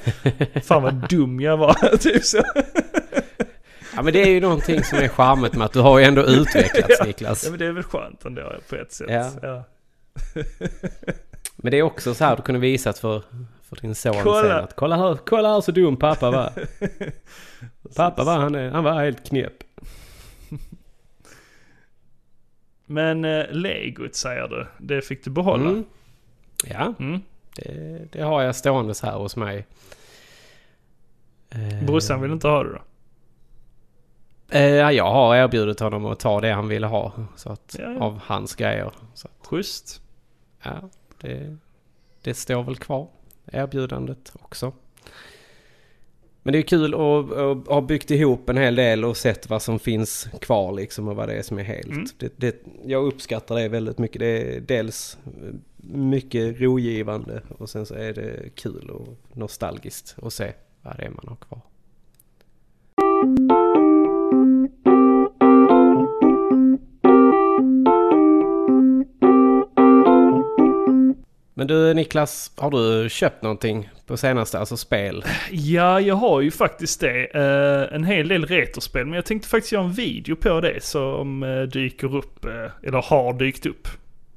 Fan 0.60 0.82
vad 0.82 1.08
dum 1.08 1.40
jag 1.40 1.56
var. 1.56 1.96
typ 2.00 2.24
så. 2.24 2.42
Ja 3.96 4.02
men 4.02 4.12
det 4.12 4.22
är 4.22 4.28
ju 4.28 4.40
någonting 4.40 4.84
som 4.84 4.98
är 4.98 5.08
charmet 5.08 5.54
med 5.56 5.64
att 5.64 5.72
du 5.72 5.80
har 5.80 5.98
ju 5.98 6.04
ändå 6.04 6.22
utvecklats 6.26 7.02
Niklas. 7.06 7.44
Ja 7.44 7.50
men 7.50 7.58
det 7.58 7.66
är 7.66 7.72
väl 7.72 7.82
skönt 7.82 8.24
ändå 8.24 8.52
på 8.68 8.76
ett 8.76 8.92
sätt. 8.92 9.06
Ja. 9.10 9.30
Ja. 9.42 9.64
Men 11.56 11.70
det 11.70 11.78
är 11.78 11.82
också 11.82 12.14
så 12.14 12.24
här 12.24 12.36
du 12.36 12.42
kunde 12.42 12.60
visat 12.60 12.98
för, 12.98 13.22
för 13.76 13.86
din 13.86 13.94
son 13.94 14.14
Kolla. 14.22 14.40
sen 14.42 14.64
att 14.64 14.76
kolla 14.76 14.96
här, 14.96 15.18
kolla 15.26 15.52
här 15.54 15.60
så 15.60 15.72
dum 15.72 15.96
pappa 15.96 16.30
var. 16.30 16.52
pappa 17.96 18.24
var 18.24 18.38
han, 18.38 18.54
han 18.54 18.84
var 18.84 19.04
helt 19.04 19.28
knäpp. 19.28 19.64
Men 22.86 23.24
eh, 23.24 23.44
legot 23.50 24.14
säger 24.14 24.48
du, 24.48 24.66
det 24.78 25.02
fick 25.02 25.24
du 25.24 25.30
behålla. 25.30 25.70
Mm. 25.70 25.84
Ja, 26.66 26.94
Mm. 26.98 27.20
det, 27.56 28.06
det 28.12 28.22
har 28.22 28.42
jag 28.42 28.56
ståendes 28.56 29.02
här 29.02 29.18
hos 29.18 29.36
mig. 29.36 29.66
Eh, 31.50 31.84
Brorsan 31.86 32.20
vill 32.20 32.30
inte 32.32 32.48
ha 32.48 32.62
det 32.64 32.70
då? 32.72 32.78
Eh, 34.58 34.62
ja, 34.64 34.92
jag 34.92 35.10
har 35.10 35.36
erbjudit 35.36 35.80
honom 35.80 36.06
att 36.06 36.20
ta 36.20 36.40
det 36.40 36.52
han 36.52 36.68
ville 36.68 36.86
ha. 36.86 37.12
Så 37.36 37.52
att, 37.52 37.76
Ja, 37.78 37.92
ja. 37.92 38.00
Av 38.00 38.20
hans 38.24 38.54
grejer. 38.54 38.90
Så 39.14 39.28
att, 39.28 39.46
Schysst. 39.46 40.02
ja, 40.62 40.72
det, 41.20 41.56
det 42.22 42.34
står 42.34 42.62
väl 42.62 42.76
kvar. 42.76 43.08
Erbjudandet 43.52 44.32
också. 44.32 44.72
Men 46.42 46.52
det 46.52 46.58
är 46.58 46.62
kul 46.62 46.94
att, 46.94 47.68
ha 47.68 47.80
byggt 47.80 48.10
ihop 48.10 48.48
en 48.48 48.56
hel 48.56 48.74
del 48.74 49.04
och 49.04 49.16
sett 49.16 49.50
vad 49.50 49.62
som 49.62 49.78
finns 49.78 50.28
kvar 50.40 50.72
liksom 50.72 51.08
och 51.08 51.16
vad 51.16 51.28
det 51.28 51.34
är 51.34 51.42
som 51.42 51.58
är 51.58 51.62
helt. 51.62 51.86
Mm. 51.86 52.06
Det, 52.16 52.32
det, 52.36 52.56
jag 52.84 53.04
uppskattar 53.04 53.54
det 53.54 53.68
väldigt 53.68 53.98
mycket. 53.98 54.18
Det 54.18 54.56
är 54.56 54.60
dels 54.60 55.18
mycket 55.86 56.60
rogivande 56.60 57.42
och 57.58 57.70
sen 57.70 57.86
så 57.86 57.94
är 57.94 58.12
det 58.12 58.54
kul 58.54 58.90
och 58.90 59.08
nostalgiskt 59.32 60.16
att 60.22 60.32
se 60.32 60.52
vad 60.82 60.96
det 60.96 61.02
är 61.02 61.10
man 61.10 61.28
har 61.28 61.36
kvar. 61.36 61.60
Men 71.54 71.66
du 71.66 71.94
Niklas, 71.94 72.52
har 72.56 72.70
du 72.70 73.08
köpt 73.10 73.42
någonting 73.42 73.90
på 74.06 74.16
senaste, 74.16 74.58
alltså 74.58 74.76
spel? 74.76 75.24
Ja, 75.50 76.00
jag 76.00 76.14
har 76.14 76.40
ju 76.40 76.50
faktiskt 76.50 77.00
det. 77.00 77.24
Eh, 77.34 77.94
en 77.96 78.04
hel 78.04 78.28
del 78.28 78.46
retrospel. 78.46 79.06
Men 79.06 79.14
jag 79.14 79.24
tänkte 79.24 79.48
faktiskt 79.48 79.72
göra 79.72 79.84
en 79.84 79.92
video 79.92 80.36
på 80.36 80.60
det 80.60 80.84
som 80.84 81.42
eh, 81.42 81.62
dyker 81.62 82.16
upp, 82.16 82.44
eh, 82.44 82.70
eller 82.82 83.02
har 83.02 83.32
dykt 83.32 83.66
upp 83.66 83.88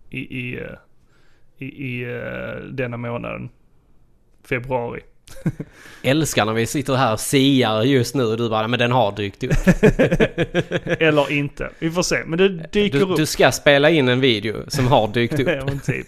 i, 0.09 0.19
i, 0.19 0.55
eh, 0.55 0.61
i, 1.57 1.65
i 1.65 2.03
eh, 2.03 2.63
denna 2.71 2.97
månaden. 2.97 3.49
Februari. 4.49 5.01
Älskar 6.03 6.45
när 6.45 6.53
vi 6.53 6.65
sitter 6.65 6.95
här 6.95 7.13
och 7.13 7.19
siar 7.19 7.83
just 7.83 8.15
nu 8.15 8.23
och 8.23 8.37
du 8.37 8.49
bara, 8.49 8.67
men 8.67 8.79
den 8.79 8.91
har 8.91 9.11
dykt 9.15 9.43
upp. 9.43 9.51
Eller 11.01 11.31
inte. 11.31 11.69
Vi 11.79 11.91
får 11.91 12.03
se. 12.03 12.17
Men 12.25 12.37
det 12.37 12.49
dyker 12.49 12.99
Du, 12.99 13.05
upp. 13.05 13.17
du 13.17 13.25
ska 13.25 13.51
spela 13.51 13.89
in 13.89 14.07
en 14.09 14.19
video 14.21 14.55
som 14.67 14.87
har 14.87 15.07
dykt 15.07 15.33
upp. 15.39 15.47
Ja, 15.47 15.65
men 15.65 15.79
typ. 15.79 16.07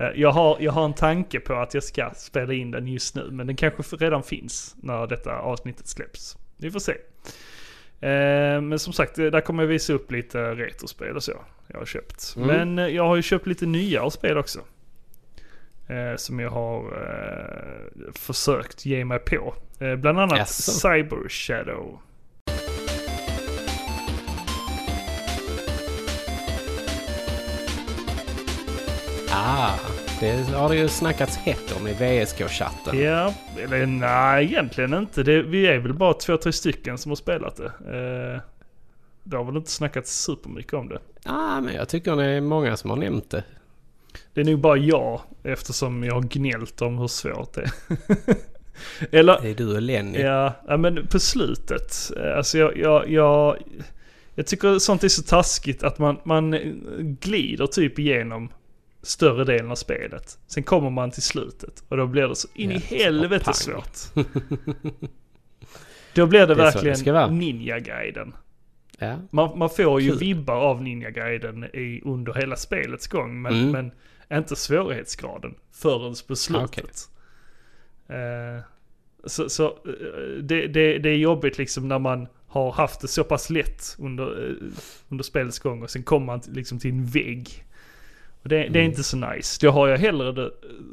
Eh, 0.00 0.06
Jag 0.14 0.32
har, 0.32 0.56
jag 0.60 0.72
har 0.72 0.84
en 0.84 0.94
tanke 0.94 1.40
på 1.40 1.54
att 1.54 1.74
jag 1.74 1.82
ska 1.84 2.10
spela 2.16 2.52
in 2.52 2.70
den 2.70 2.86
just 2.86 3.14
nu, 3.14 3.28
men 3.30 3.46
den 3.46 3.56
kanske 3.56 3.96
redan 3.96 4.22
finns 4.22 4.76
när 4.82 5.06
detta 5.06 5.38
avsnittet 5.38 5.86
släpps. 5.88 6.36
Vi 6.56 6.70
får 6.70 6.80
se. 6.80 6.92
Eh, 8.00 8.60
Men 8.60 8.78
som 8.78 8.92
sagt, 8.92 9.18
eh, 9.18 9.26
där 9.26 9.40
kommer 9.40 9.62
jag 9.62 9.68
visa 9.68 9.92
upp 9.92 10.10
lite 10.12 10.54
retrospel 10.54 11.16
och 11.16 11.22
så 11.22 11.32
jag 11.66 11.78
har 11.78 11.86
köpt. 11.86 12.34
Mm. 12.36 12.74
Men 12.74 12.94
jag 12.94 13.04
har 13.06 13.16
ju 13.16 13.22
köpt 13.22 13.46
lite 13.46 13.66
nyare 13.66 14.10
spel 14.10 14.38
också. 14.38 14.60
Som 16.16 16.40
jag 16.40 16.50
har 16.50 16.82
försökt 18.14 18.86
ge 18.86 19.04
mig 19.04 19.18
på. 19.18 19.54
Bland 19.98 20.20
annat 20.20 20.38
Jaså? 20.38 20.72
Cyber 20.72 21.28
Shadow. 21.28 21.98
Ah, 29.32 29.78
det 30.20 30.50
har 30.54 30.68
det 30.68 30.76
ju 30.76 30.88
snackats 30.88 31.36
hett 31.36 31.76
om 31.80 31.86
i 31.86 31.92
VSK-chatten. 31.94 32.98
Ja, 33.00 33.34
eller 33.58 33.86
nej 33.86 34.44
egentligen 34.44 34.94
inte. 34.94 35.22
Det, 35.22 35.42
vi 35.42 35.66
är 35.66 35.78
väl 35.78 35.92
bara 35.94 36.14
två, 36.14 36.36
tre 36.36 36.52
stycken 36.52 36.98
som 36.98 37.10
har 37.10 37.16
spelat 37.16 37.56
det. 37.56 37.64
Eh, 37.66 38.40
det 39.22 39.36
har 39.36 39.44
väl 39.44 39.56
inte 39.56 39.70
snackats 39.70 40.24
supermycket 40.24 40.72
om 40.74 40.88
det. 40.88 40.98
Ah, 41.24 41.60
men 41.60 41.74
jag 41.74 41.88
tycker 41.88 42.16
det 42.16 42.24
är 42.24 42.40
många 42.40 42.76
som 42.76 42.90
har 42.90 42.96
nämnt 42.96 43.30
det. 43.30 43.44
Det 44.34 44.40
är 44.40 44.44
nog 44.44 44.58
bara 44.60 44.76
jag 44.76 45.20
eftersom 45.44 46.04
jag 46.04 46.14
har 46.14 46.22
gnällt 46.22 46.82
om 46.82 46.98
hur 46.98 47.08
svårt 47.08 47.52
det 47.52 47.62
är. 47.62 47.70
eller, 49.18 49.40
Det 49.42 49.48
är 49.50 49.54
du 49.54 49.74
och 49.76 49.82
Lenny. 49.82 50.18
ja, 50.20 50.52
ja, 50.68 50.76
men 50.76 51.06
på 51.06 51.18
slutet. 51.20 52.10
eh, 52.16 52.36
Alltså 52.36 52.58
jag, 52.58 52.76
jag, 52.78 53.10
jag, 53.10 53.56
jag 54.34 54.46
tycker 54.46 54.78
sånt 54.78 55.04
är 55.04 55.08
så 55.08 55.22
taskigt 55.22 55.82
att 55.82 55.98
man, 55.98 56.16
man 56.24 56.50
glider 57.20 57.66
typ 57.66 57.98
igenom 57.98 58.48
större 59.02 59.44
delen 59.44 59.70
av 59.70 59.74
spelet. 59.74 60.38
Sen 60.46 60.62
kommer 60.62 60.90
man 60.90 61.10
till 61.10 61.22
slutet 61.22 61.84
och 61.88 61.96
då 61.96 62.06
blir 62.06 62.28
det 62.28 62.36
så 62.36 62.48
in 62.54 62.70
Ja, 62.70 62.76
i 62.76 62.80
helvete 62.80 63.52
svårt. 63.54 63.98
Då 66.14 66.26
blir 66.26 66.40
det, 66.40 66.46
Det 66.46 66.54
verkligen 66.54 67.14
vara. 67.14 67.26
Ninja-guiden. 67.30 68.34
Ja. 68.98 69.16
Man, 69.30 69.58
man 69.58 69.70
får 69.70 70.00
ju 70.00 70.10
Kul. 70.10 70.18
vibbar 70.18 70.54
av 70.56 70.82
Ninja-guiden 70.82 71.64
i, 71.64 72.02
under 72.04 72.34
hela 72.34 72.56
spelets 72.56 73.06
gång, 73.06 73.42
men, 73.42 73.52
Mm. 73.54 73.70
men 73.70 73.92
inte 74.38 74.56
svårighetsgraden 74.56 75.54
förrän 75.72 76.14
på 76.28 76.36
slutet. 76.36 76.64
Okej. 78.06 78.18
Eh, 78.18 78.62
så 79.24 79.48
så 79.48 79.64
eh, 79.66 80.42
det, 80.42 80.66
det, 80.66 80.98
det 80.98 81.08
är 81.08 81.16
jobbigt 81.16 81.58
liksom 81.58 81.88
när 81.88 81.98
man 81.98 82.28
har 82.46 82.72
haft 82.72 83.00
det 83.00 83.08
så 83.08 83.24
pass 83.24 83.50
lätt 83.50 83.96
under, 83.98 84.48
eh, 84.50 84.54
under 85.08 85.24
spelets 85.24 85.58
gång 85.58 85.82
och 85.82 85.90
sen 85.90 86.02
kommer 86.02 86.26
man 86.26 86.40
liksom 86.48 86.78
till 86.78 86.90
en 86.90 87.06
vägg. 87.06 87.64
Det, 88.42 88.48
det 88.48 88.56
är 88.56 88.66
Mm. 88.66 88.82
inte 88.84 89.02
så 89.02 89.16
nice. 89.16 89.58
Då 89.66 89.70
har 89.70 89.88
jag 89.88 89.98
hellre 89.98 90.32
det 90.32 90.44
eh, 90.44 90.50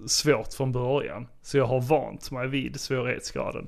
svårt 0.08 0.54
från 0.54 0.72
början. 0.72 1.28
Så 1.42 1.58
jag 1.58 1.66
har 1.66 1.82
vant 1.82 2.32
mig 2.32 2.48
vid 2.48 2.80
svårighetsgraden. 2.80 3.68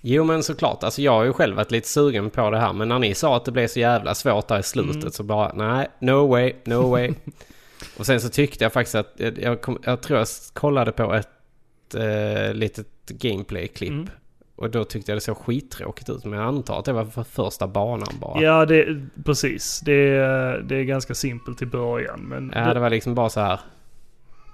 Jo 0.00 0.24
men 0.24 0.42
såklart, 0.42 0.82
alltså 0.84 1.02
jag 1.02 1.12
har 1.12 1.24
ju 1.24 1.32
själv 1.32 1.56
varit 1.56 1.70
lite 1.70 1.88
sugen 1.88 2.30
på 2.30 2.50
det 2.50 2.58
här. 2.58 2.72
Men 2.72 2.88
när 2.88 2.98
ni 2.98 3.14
sa 3.14 3.36
att 3.36 3.44
det 3.44 3.52
blev 3.52 3.66
så 3.68 3.80
jävla 3.80 4.14
svårt 4.14 4.48
där 4.48 4.58
i 4.58 4.62
slutet 4.62 4.96
Mm. 4.96 5.10
så 5.10 5.22
bara 5.22 5.52
nej, 5.52 5.88
no 5.98 6.26
way, 6.26 6.52
no 6.64 6.90
way. 6.90 7.12
och 7.98 8.06
sen 8.06 8.20
så 8.20 8.28
tyckte 8.28 8.64
jag 8.64 8.72
faktiskt 8.72 8.94
att, 8.94 9.12
jag, 9.16 9.38
jag, 9.38 9.60
kom, 9.60 9.78
jag 9.84 10.02
tror 10.02 10.18
jag 10.18 10.28
kollade 10.52 10.92
på 10.92 11.14
ett 11.14 11.94
eh, 11.94 12.54
litet 12.54 12.86
gameplay-klipp. 13.08 13.90
Mm. 13.90 14.08
Och 14.56 14.70
då 14.70 14.84
tyckte 14.84 15.10
jag 15.12 15.16
det 15.16 15.20
såg 15.20 15.36
skittråkigt 15.36 16.08
ut. 16.10 16.24
Men 16.24 16.38
jag 16.38 16.48
antar 16.48 16.78
att 16.78 16.84
det 16.84 16.92
var 16.92 17.04
för 17.04 17.22
första 17.22 17.66
banan 17.66 18.08
bara. 18.20 18.42
Ja, 18.42 18.66
det, 18.66 19.00
precis. 19.24 19.80
Det, 19.80 19.92
är- 19.92 20.58
det 20.58 20.76
är 20.76 20.82
ganska 20.84 21.14
simpelt 21.14 21.62
i 21.62 21.66
början. 21.66 22.20
Men 22.20 22.52
Ja, 22.54 22.60
det, 22.68 22.74
det 22.74 22.80
var 22.80 22.90
liksom 22.90 23.14
bara 23.14 23.28
så 23.28 23.40
här. 23.40 23.60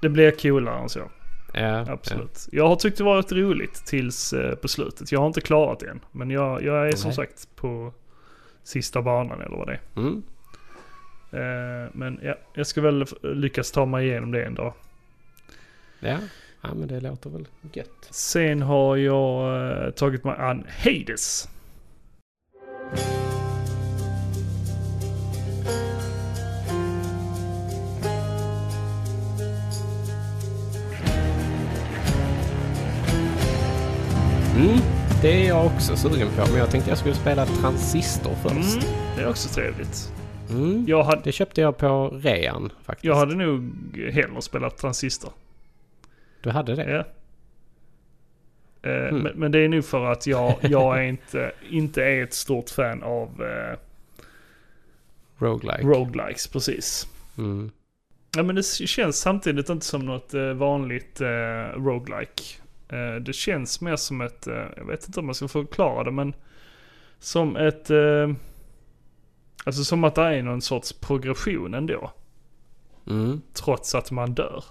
det 0.03 0.09
blir 0.09 0.31
coolare 0.31 0.79
än 0.83 0.89
så. 0.89 1.01
Ja, 1.55 1.79
Absolut. 1.93 2.49
Jag 2.53 2.69
har 2.69 2.77
tyckt 2.77 2.99
det 2.99 3.05
varit 3.05 3.33
roligt 3.33 3.75
tills 3.87 4.33
eh, 4.33 4.55
på 4.55 4.69
slutet. 4.69 5.13
Jag 5.13 5.21
har 5.21 5.27
inte 5.27 5.41
klarat 5.41 5.81
det 5.81 5.87
än. 5.91 6.01
Men 6.13 6.31
jag, 6.31 6.63
jag 6.63 6.89
är 6.89 6.93
som 6.93 7.09
Nej. 7.09 7.17
sagt 7.17 7.49
på 7.57 7.93
sista 8.65 9.03
banan 9.03 9.41
eller 9.41 9.57
vad 9.57 9.67
det 9.67 9.73
är. 9.73 9.81
Ja. 9.95 10.01
Mm. 10.01 10.23
Eh, 11.33 11.91
men 11.93 12.19
ja, 12.23 12.35
jag 12.55 12.67
ska 12.67 12.81
väl 12.81 13.07
lyckas 13.23 13.73
ta 13.73 13.87
mig 13.87 14.07
igenom 14.09 14.31
det 14.33 14.45
en 14.45 14.55
dag. 14.55 14.75
Ja. 16.01 16.17
Ja, 16.63 16.75
men 16.75 16.89
det 16.89 17.01
låter 17.01 17.31
väl 17.31 17.49
gött. 17.73 18.09
Sen 18.11 18.63
har 18.63 18.97
jag 18.97 19.87
eh, 19.87 19.91
tagit 19.91 20.25
mig 20.25 20.35
an 20.39 20.67
Hades. 20.85 21.49
Mm. 34.57 34.79
Det 35.23 35.45
är 35.45 35.49
jag 35.49 35.67
också 35.67 35.97
sugen 35.97 36.29
på. 36.37 36.47
Men 36.51 36.59
jag 36.59 36.71
tänkte 36.71 36.91
jag 36.91 36.99
skulle 36.99 37.15
spela 37.15 37.47
Transistor 37.47 38.35
först. 38.43 38.83
Mm, 38.83 38.95
det 39.17 39.23
är 39.23 39.29
också 39.29 39.49
trevligt. 39.49 40.13
Mm. 40.51 41.05
Hade, 41.05 41.21
Det 41.25 41.33
köpte 41.33 41.61
jag 41.61 41.77
på 41.77 42.09
rean 42.09 42.73
faktiskt. 42.85 43.05
jag 43.05 43.15
hade 43.15 43.35
nog 43.35 43.73
hellre 44.13 44.43
spelat 44.43 44.79
Transistor. 44.79 45.31
Du 46.43 46.51
hade 46.51 46.75
det? 46.75 46.91
Ja. 46.91 47.05
Eh, 48.91 49.09
Hmm. 49.09 49.19
men, 49.23 49.33
men 49.37 49.53
det 49.53 49.59
är 49.59 49.69
nog 49.69 49.85
för 49.85 50.05
att 50.13 50.27
jag, 50.27 50.55
jag 50.63 50.99
är 50.99 51.03
inte, 51.03 51.53
inte 51.71 52.03
är 52.05 52.23
ett 52.23 52.35
stort 52.35 52.71
fan 52.71 53.03
av 53.03 53.43
eh, 53.43 53.79
Roguelike. 55.39 55.83
roguelikes, 55.89 56.47
precis. 56.47 57.09
mm. 57.39 57.71
Ja, 58.37 58.43
men 58.43 58.55
det 58.57 58.63
känns 58.65 59.17
samtidigt 59.21 59.69
inte 59.69 59.87
som 59.87 60.07
något 60.07 60.35
eh, 60.35 60.53
vanligt 60.53 61.21
eh, 61.21 61.77
roguelike. 61.77 62.43
Eh, 62.89 63.15
det 63.15 63.33
känns 63.33 63.81
mer 63.81 63.97
som 63.97 64.21
ett, 64.21 64.47
jag 64.77 64.87
vet 64.87 65.07
inte 65.07 65.21
om 65.21 65.27
man 65.27 65.35
ska 65.35 65.49
förklara 65.49 66.05
det, 66.05 66.11
men 66.11 66.35
som 67.19 67.57
ett, 67.57 67.91
alltså 69.65 69.85
som 69.85 70.05
att 70.05 70.15
det 70.15 70.23
är 70.23 70.43
någon 70.43 70.63
sorts 70.63 70.93
progression 70.93 71.75
ändå. 71.75 72.11
Mm. 73.07 73.43
Trots 73.53 73.95
att 73.95 74.11
man 74.11 74.35
dör. 74.35 74.65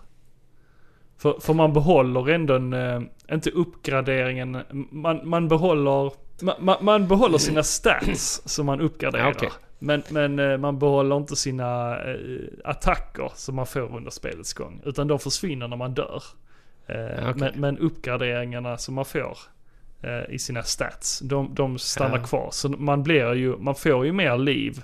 För, 1.21 1.39
för 1.39 1.53
man 1.53 1.73
behåller 1.73 2.29
ändå 2.29 2.53
en, 2.53 2.73
eh, 2.73 3.01
inte 3.31 3.49
uppgraderingen, 3.49 4.57
man, 4.91 5.29
man 5.29 5.47
behåller, 5.47 6.11
man, 6.59 6.77
man, 6.81 7.07
behåller 7.07 7.37
sina 7.37 7.63
stats 7.63 8.41
som 8.45 8.65
man 8.65 8.81
uppgraderar. 8.81 9.31
Okej. 9.31 9.49
Men, 9.79 10.03
men 10.09 10.39
eh, 10.39 10.57
man 10.57 10.79
behåller 10.79 11.17
inte 11.17 11.35
sina 11.35 11.99
eh, 12.03 12.15
attacker 12.63 13.31
som 13.35 13.55
man 13.55 13.65
får 13.65 13.95
under 13.95 14.11
spelets 14.11 14.53
gång. 14.53 14.81
Utan 14.85 15.07
de 15.07 15.19
försvinner 15.19 15.67
när 15.67 15.77
man 15.77 15.93
dör. 15.93 16.23
Eh, 16.87 17.29
okej. 17.29 17.33
men, 17.35 17.51
men 17.55 17.77
uppgraderingarna 17.77 18.77
som 18.77 18.95
man 18.95 19.05
får 19.05 19.37
i 20.29 20.39
sina 20.39 20.63
stats, 20.63 21.19
de, 21.19 21.55
de 21.55 21.77
stannar 21.77 22.17
Ja. 22.17 22.23
kvar. 22.23 22.49
Så 22.51 22.69
man 22.69 23.03
blir 23.03 23.33
ju, 23.33 23.57
man 23.57 23.75
får 23.75 24.05
ju 24.05 24.11
mer 24.11 24.37
liv 24.37 24.83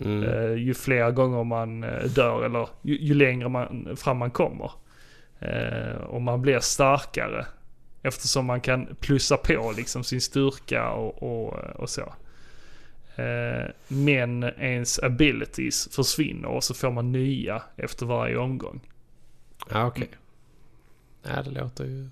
Mm. 0.00 0.58
Ju 0.58 0.74
fler 0.74 1.10
gånger 1.10 1.44
man 1.44 1.80
dör 2.14 2.44
eller 2.44 2.68
ju, 2.82 2.98
ju 2.98 3.14
längre 3.14 3.48
man, 3.48 3.96
fram 3.96 4.18
man 4.18 4.30
kommer. 4.30 4.70
Eh, 5.40 5.96
och 5.96 6.22
man 6.22 6.42
blir 6.42 6.60
starkare. 6.60 7.46
Eftersom 8.02 8.46
man 8.46 8.60
kan 8.60 8.96
plussa 9.00 9.36
på 9.36 9.72
liksom 9.76 10.04
sin 10.04 10.20
styrka 10.20 10.90
och, 10.90 11.22
och, 11.22 11.52
och 11.52 11.90
så. 11.90 12.14
Eh, 13.16 13.70
men 13.88 14.42
ens 14.42 14.98
abilities 14.98 15.88
försvinner 15.92 16.48
och 16.48 16.64
så 16.64 16.74
får 16.74 16.90
man 16.90 17.12
nya 17.12 17.62
efter 17.76 18.06
varje 18.06 18.36
omgång. 18.36 18.80
Ja, 19.70 19.86
okej. 19.86 20.08
Ja, 21.22 21.42
det 21.42 21.50
låter 21.50 21.84
ju... 21.84 22.08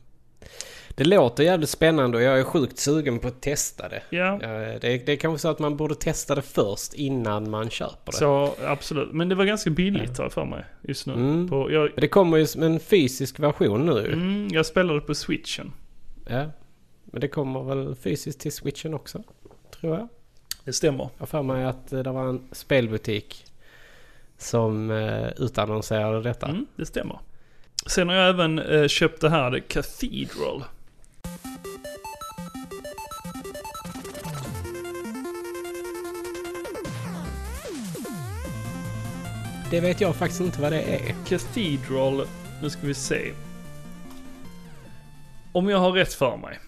Det 0.94 1.04
låter 1.04 1.44
jävligt 1.44 1.70
spännande 1.70 2.16
och 2.16 2.22
jag 2.22 2.40
är 2.40 2.44
sjukt 2.44 2.78
sugen 2.78 3.18
på 3.18 3.28
att 3.28 3.40
testa 3.40 3.88
det. 3.88 4.02
Ja, 4.10 4.38
Ja, 4.42 4.48
det, 4.48 5.06
det 5.06 5.12
är 5.12 5.16
kanske 5.16 5.38
så 5.42 5.48
att 5.48 5.58
man 5.58 5.76
borde 5.76 5.94
testa 5.94 6.34
det 6.34 6.42
först 6.42 6.94
innan 6.94 7.50
man 7.50 7.70
köper 7.70 8.12
det. 8.12 8.18
så 8.18 8.54
absolut. 8.64 9.12
Men 9.12 9.28
det 9.28 9.34
var 9.34 9.44
ganska 9.44 9.70
billigt 9.70 10.18
har 10.18 10.24
jag 10.24 10.32
för 10.32 10.44
mig 10.44 10.64
just 10.82 11.06
nu. 11.06 11.12
Mm. 11.12 11.48
På, 11.48 11.72
jag, 11.72 11.90
det 11.96 12.08
kommer 12.08 12.36
ju 12.36 12.46
som 12.46 12.62
en 12.62 12.80
fysisk 12.80 13.40
version 13.40 13.86
nu 13.86 14.12
mm, 14.12 14.48
jag 14.50 14.66
spelade 14.66 15.00
på 15.00 15.14
switchen. 15.14 15.72
Ja. 16.28 16.44
Men 17.04 17.20
det 17.20 17.28
kommer 17.28 17.62
väl 17.62 17.94
fysiskt 17.94 18.40
till 18.40 18.52
switchen 18.52 18.94
också? 18.94 19.22
Tror 19.80 19.96
jag. 19.96 20.08
Det 20.64 20.72
stämmer. 20.72 21.08
Jag 21.18 21.28
för 21.28 21.42
mig 21.42 21.64
att 21.64 21.92
eh, 21.92 22.02
det 22.02 22.10
var 22.12 22.28
en 22.28 22.40
spelbutik 22.52 23.44
som 24.38 24.90
eh, 24.90 25.28
utannonserade 25.36 26.22
detta. 26.22 26.46
Mm, 26.46 26.66
det 26.76 26.86
stämmer. 26.86 27.18
Sen 27.86 28.08
har 28.08 28.16
jag 28.16 28.28
även 28.28 28.58
eh, 28.58 28.88
köpt 28.88 29.20
det 29.20 29.30
här, 29.30 29.50
The 29.50 29.60
Cathedral. 29.60 30.64
Det 39.70 39.80
vet 39.80 40.00
jag 40.00 40.16
faktiskt 40.16 40.40
inte 40.40 40.60
vad 40.60 40.72
det 40.72 40.82
är. 40.82 41.14
Cathedral, 41.26 42.26
nu 42.62 42.70
ska 42.70 42.86
vi 42.86 42.94
se. 42.94 43.32
Om 45.52 45.68
jag 45.68 45.78
har 45.78 45.92
rätt 45.92 46.14
för 46.14 46.36
mig. 46.36 46.58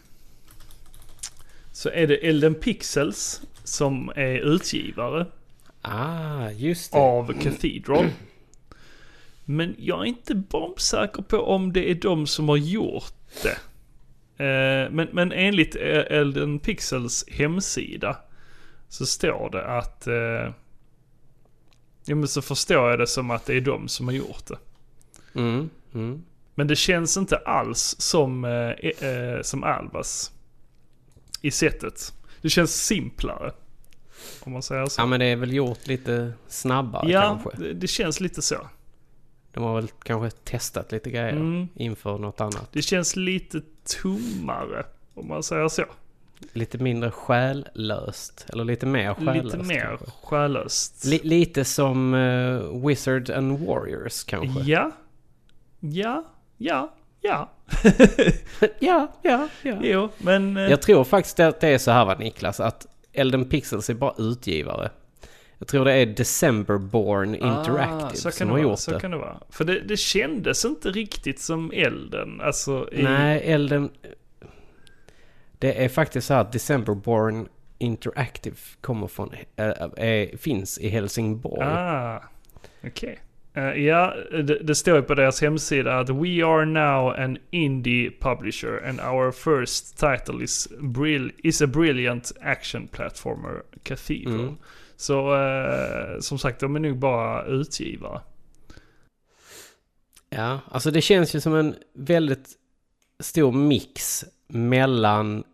Så 1.73 1.89
är 1.91 2.07
det 2.07 2.17
Elden 2.17 2.55
Pixels 2.55 3.43
som 3.65 4.09
är 4.17 4.55
utgivare 4.55 5.27
Ah, 5.83 6.51
just 6.51 6.93
det. 6.93 6.99
av 6.99 7.33
Cathedral. 7.43 8.07
Men 9.45 9.75
jag 9.79 10.01
är 10.01 10.05
inte 10.05 10.35
bombsäker 10.35 11.23
på 11.23 11.39
om 11.39 11.73
det 11.73 11.91
är 11.91 11.95
de 11.95 12.27
som 12.27 12.49
har 12.49 12.57
gjort 12.57 13.15
det. 13.43 13.59
Eh, 14.37 14.91
Men, 14.91 15.09
men 15.13 15.33
enligt 15.33 15.77
Elden 15.77 16.59
Pixels 16.59 17.25
hemsida 17.29 18.17
så 18.89 19.07
står 19.07 19.51
det 19.51 19.65
att... 19.65 20.07
eh, 20.07 20.55
Ja 22.07 22.15
men 22.15 22.29
så 22.29 22.43
förstår 22.43 22.91
jag 22.91 22.99
det 22.99 23.07
som 23.07 23.31
att 23.31 23.47
det 23.47 23.55
är 23.55 23.61
de 23.61 23.89
som 23.89 24.09
har 24.09 24.15
gjort 24.15 24.47
det. 24.47 24.59
Mm, 25.41 25.71
mm. 25.95 26.23
Men 26.55 26.67
det 26.67 26.77
känns 26.77 27.17
inte 27.17 27.37
alls 27.37 27.97
som, 27.99 28.45
eh, 28.45 29.09
eh, 29.09 29.43
som 29.43 29.65
Albas. 29.65 30.33
I 31.41 31.51
sättet. 31.51 32.13
Det 32.43 32.51
känns 32.51 32.75
simplare. 32.87 33.53
Om 34.41 34.53
man 34.53 34.63
säger 34.63 34.87
så. 34.87 35.01
Ja 35.01 35.07
men 35.07 35.21
det 35.21 35.27
är 35.27 35.37
väl 35.37 35.53
gjort 35.53 35.87
lite 35.87 36.33
snabbare 36.49 37.11
ja, 37.11 37.23
kanske. 37.23 37.63
det, 37.63 37.73
det 37.73 37.87
känns 37.87 38.21
lite 38.21 38.43
så. 38.43 38.57
De 39.55 39.63
har 39.63 39.75
väl 39.75 39.89
kanske 40.03 40.39
testat 40.45 40.93
lite 40.93 41.11
grejer 41.11 41.31
Mm. 41.33 41.69
inför 41.75 42.19
något 42.19 42.41
annat. 42.41 42.69
Det 42.73 42.83
känns 42.83 43.17
lite 43.17 43.61
tommare. 44.03 44.87
Om 45.15 45.29
man 45.29 45.43
säger 45.43 45.69
så. 45.69 45.85
Lite 46.53 46.79
mindre 46.79 47.11
själlöst. 47.11 48.47
Eller 48.53 48.65
lite 48.65 48.87
mer 48.87 49.15
själlöst. 49.15 49.45
Lite 49.45 49.59
mer 49.69 49.81
kanske. 49.89 50.07
själlöst. 50.23 51.05
Li- 51.05 51.21
lite 51.25 51.65
som 51.65 52.15
uh, 52.15 52.87
Wizard 52.87 53.31
and 53.31 53.59
Warriors 53.67 54.25
kanske. 54.25 54.61
Ja. 54.61 54.91
Ja. 55.81 56.25
Ja. 56.59 56.95
Ja. 57.21 57.51
ja, 58.81 59.09
ja, 59.23 59.49
ja. 59.63 59.79
Jo, 59.83 60.09
men... 60.19 60.57
eh, 60.57 60.63
Jag 60.63 60.83
tror 60.83 61.05
faktiskt 61.05 61.41
att 61.41 61.61
det 61.61 61.69
är 61.69 61.79
så 61.79 61.91
här 61.91 62.05
va 62.05 62.15
Niklas, 62.19 62.61
att 62.61 62.87
Elden 63.13 63.45
Pixels 63.45 63.91
är 63.91 63.95
bara 63.95 64.15
utgivare. 64.19 64.91
Jag 65.65 65.69
tror 65.69 65.85
det 65.85 65.93
är 65.93 66.07
Decemberborn 66.07 67.35
Interactive 67.35 68.05
ah, 68.05 68.11
så 68.15 68.31
som 68.31 68.49
har 68.49 68.55
vara, 68.57 68.63
gjort 68.63 68.79
så 68.79 68.91
det. 68.91 69.01
kan 69.01 69.11
det 69.11 69.17
vara. 69.17 69.41
För 69.51 69.65
det, 69.65 69.81
det 69.81 69.97
kändes 69.97 70.65
inte 70.65 70.91
riktigt 70.91 71.41
som 71.41 71.73
elden. 71.75 72.41
Alltså 72.41 72.89
i... 72.93 73.03
Nej, 73.03 73.43
Elden... 73.45 73.91
Det 75.59 75.85
är 75.85 75.89
faktiskt 75.89 76.27
så 76.27 76.35
att 76.35 76.53
Decemberborn 76.53 77.49
Interactive 77.79 78.57
kommer 78.81 79.07
från, 79.07 79.33
äh, 79.57 79.67
är, 79.97 80.37
finns 80.37 80.79
i 80.79 80.89
Helsingborg. 80.89 81.63
Ah, 81.63 82.23
okej. 82.87 83.19
Eh, 83.55 83.63
ja, 83.65 84.15
det, 84.31 84.59
det 84.59 84.75
står 84.75 84.97
ju 84.97 85.03
på 85.03 85.15
deras 85.15 85.41
hemsida 85.41 85.99
att 85.99 86.11
We 86.11 86.45
are 86.47 86.65
now 86.65 87.15
an 87.17 87.39
indie 87.51 88.11
publisher 88.21 88.89
and 88.89 89.01
our 89.01 89.33
first 89.33 89.99
title 89.99 90.45
is, 90.45 90.69
brill 90.81 91.33
is 91.39 91.63
a 91.63 91.67
brilliant 91.67 92.33
action 92.41 92.89
platformer, 92.89 93.63
Cathedral. 93.83 94.41
Mm. 94.41 94.57
Så 94.97 95.35
eh, 95.35 96.21
som 96.21 96.39
sagt, 96.39 96.61
de 96.61 96.77
är 96.77 96.81
nog 96.81 96.99
bara 96.99 97.45
utgivare. 97.45 98.21
Ja, 100.31 100.61
alltså 100.71 100.91
det 100.91 101.01
känns 101.01 101.35
ju 101.35 101.41
som 101.41 101.55
en 101.55 101.75
väldigt 101.95 102.49
stor 103.21 103.53
mix 103.53 104.25
mellan 104.49 105.45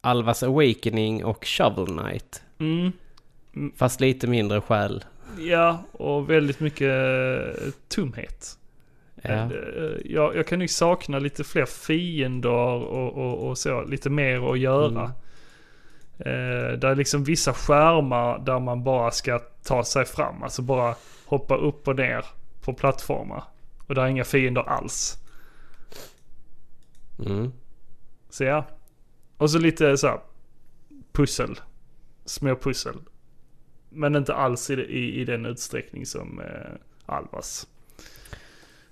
Alvas 0.00 0.42
Awakening 0.42 1.24
och 1.24 1.46
Shovel 1.46 1.86
Knight. 1.86 2.42
Mm. 2.58 2.92
Fast 3.76 4.00
lite 4.00 4.26
mindre 4.26 4.60
själ. 4.60 5.04
Ja, 5.38 5.84
och 5.92 6.30
väldigt 6.30 6.60
mycket 6.60 6.88
eh, 6.88 7.70
tomhet. 7.88 8.58
Ja. 9.22 9.30
Eh, 9.30 9.50
Jag, 10.04 10.36
jag 10.36 10.46
kan 10.46 10.58
nog 10.58 10.70
sakna 10.70 11.18
lite 11.18 11.44
fler 11.44 11.66
fiender 11.66 12.50
och, 12.50 13.12
och, 13.12 13.48
och 13.48 13.58
så, 13.58 13.84
lite 13.84 14.10
mer 14.10 14.52
att 14.52 14.58
göra. 14.58 15.00
Mm. 15.00 15.10
Eh, 16.20 16.72
där 16.78 16.88
är 16.88 16.94
liksom 16.96 17.24
vissa 17.24 17.52
skärmar 17.52 18.38
där 18.38 18.58
man 18.60 18.84
bara 18.84 19.10
ska 19.10 19.38
ta 19.62 19.84
sig 19.84 20.04
fram, 20.04 20.42
alltså 20.42 20.62
bara 20.62 20.94
hoppa 21.26 21.56
upp 21.56 21.88
och 21.88 21.96
ner 21.96 22.24
på 22.60 22.74
plattformar. 22.74 23.44
Och 23.86 23.94
där 23.94 24.02
är 24.02 24.06
inga 24.06 24.24
fiender 24.24 24.62
alls. 24.68 25.16
Mm. 27.26 27.52
Så 28.30 28.44
ja. 28.44 28.64
Och 29.36 29.50
så 29.50 29.58
lite 29.58 29.96
så 29.96 30.06
här 30.06 30.20
pussel. 31.12 31.60
Små 32.24 32.56
pussel. 32.56 32.96
Men 33.88 34.16
inte 34.16 34.34
alls 34.34 34.70
i, 34.70 34.74
i, 34.74 35.20
i 35.20 35.24
den 35.24 35.46
utsträckning 35.46 36.06
som 36.06 36.40
eh, 36.40 36.70
Albas. 37.06 37.66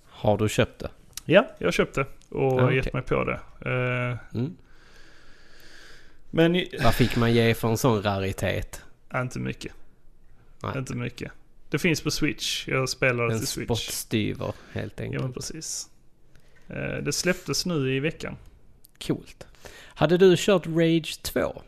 Har 0.04 0.38
du 0.38 0.48
köpt 0.48 0.78
det? 0.78 0.90
Ja, 1.24 1.46
jag 1.58 1.74
köpte 1.74 2.06
och 2.28 2.52
okej. 2.62 2.76
gett 2.76 2.92
mig 2.92 3.02
på 3.02 3.24
det. 3.24 3.40
Eh, 3.60 4.38
Mm. 4.38 4.56
Men 6.30 6.64
Vad 6.82 6.94
fick 6.94 7.16
man 7.16 7.32
ge 7.32 7.54
för 7.54 7.68
en 7.68 7.76
sån 7.78 8.02
raritet? 8.02 8.82
inte 9.14 9.38
mycket. 9.38 9.72
Nej. 10.62 10.78
Inte 10.78 10.94
mycket. 10.94 11.32
Det 11.70 11.78
finns 11.78 12.00
på 12.00 12.10
Switch. 12.10 12.68
Jag 12.68 12.88
spelar 12.88 13.26
det 13.26 13.32
En 13.32 13.38
till 13.38 13.48
Switch. 13.48 13.66
spottstyver 13.66 14.52
helt 14.72 14.94
Ja, 15.00 15.04
enkelt. 15.04 15.34
precis. 15.34 15.88
Eh, 16.68 16.96
det 17.02 17.12
släpptes 17.12 17.66
nu 17.66 17.94
i 17.96 18.00
veckan. 18.00 18.36
Coolt. 19.06 19.46
Hade 19.94 20.16
du 20.18 20.34
kört 20.38 20.66
Rage 20.66 21.22
2? 21.22 21.62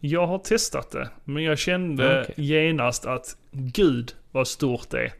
Jag 0.00 0.26
har 0.26 0.38
testat 0.38 0.90
det, 0.90 1.10
men 1.24 1.42
jag 1.42 1.58
kände 1.58 2.04
Ja, 2.16 2.22
okej. 2.22 2.34
genast 2.44 3.06
att 3.06 3.36
gud 3.52 4.14
vad 4.30 4.48
stort 4.48 4.90
det 4.90 5.00
är. 5.04 5.12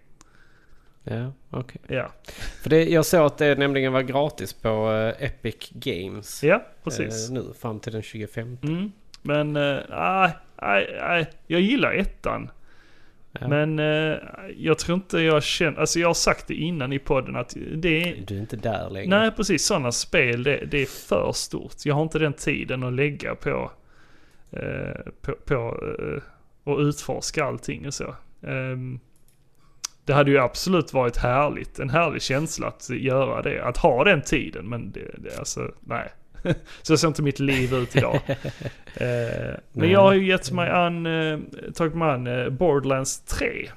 Ja, 1.04 1.32
okej. 1.50 1.80
Ja, 1.88 2.10
För 2.62 2.70
det, 2.70 2.84
jag 2.84 3.06
såg 3.06 3.26
att 3.26 3.38
det 3.38 3.58
nämligen 3.58 3.92
var 3.92 4.02
gratis 4.02 4.52
på 4.52 4.92
eh, 5.18 5.24
Epic 5.26 5.70
Games. 5.72 6.44
ja 6.44 6.62
precis. 6.84 7.28
eh, 7.28 7.34
nu 7.34 7.52
fram 7.60 7.80
till 7.80 7.92
den 7.92 8.02
25. 8.02 8.58
Mm. 8.62 8.92
Men, 9.22 9.56
eh, 9.56 9.78
nej, 9.90 10.32
nej, 10.62 10.96
nej, 11.00 11.26
jag 11.46 11.60
gillar 11.60 11.92
ettan. 11.92 12.50
Ja. 13.40 13.48
Men 13.48 13.78
eh, 13.78 14.16
jag 14.56 14.78
tror 14.78 14.94
inte 14.96 15.18
jag 15.18 15.42
känner, 15.42 15.80
alltså 15.80 15.98
jag 15.98 16.08
har 16.08 16.14
sagt 16.14 16.48
det 16.48 16.54
innan 16.54 16.92
i 16.92 16.98
podden 16.98 17.36
att 17.36 17.56
det 17.74 18.02
är, 18.02 18.16
Du 18.26 18.36
är 18.36 18.40
inte 18.40 18.56
där 18.56 18.90
längre. 18.90 19.18
nej 19.20 19.30
precis 19.30 19.66
sådana 19.66 19.92
spel 19.92 20.42
det, 20.42 20.56
det 20.70 20.82
är 20.82 20.86
för 21.08 21.32
stort. 21.32 21.74
Jag 21.84 21.94
har 21.94 22.02
inte 22.02 22.18
den 22.18 22.32
tiden 22.32 22.82
att 22.82 22.92
lägga 22.92 23.34
på, 23.34 23.70
eh, 24.50 25.00
på, 25.20 25.32
på 25.44 25.54
eh, 25.54 26.22
och 26.64 26.78
utforska 26.78 27.44
allting 27.44 27.86
och 27.86 27.94
så. 27.94 28.14
Ehm, 28.46 29.00
det 30.04 30.12
hade 30.12 30.30
ju 30.30 30.38
absolut 30.38 30.92
varit 30.92 31.16
härligt, 31.16 31.78
en 31.78 31.90
härlig 31.90 32.22
känsla 32.22 32.66
att 32.66 32.90
göra 32.90 33.42
det, 33.42 33.64
att 33.64 33.76
ha 33.76 34.04
den 34.04 34.22
tiden 34.22 34.68
men 34.68 34.92
det, 34.92 35.14
det 35.18 35.38
alltså, 35.38 35.70
nej. 35.80 36.12
Så 36.82 36.96
ser 36.96 37.08
inte 37.08 37.22
mitt 37.22 37.38
liv 37.38 37.74
ut 37.74 37.96
idag. 37.96 38.20
Eh, 38.96 39.54
men 39.72 39.90
jag 39.90 40.00
har 40.00 40.12
ju 40.12 40.26
gett 40.26 40.52
mig 40.52 40.70
an, 40.70 41.06
eh, 41.06 41.38
tagit 41.74 41.94
mig 41.94 42.10
an 42.10 42.26
eh, 42.26 42.48
Borderlands 42.48 43.20
3. 43.20 43.70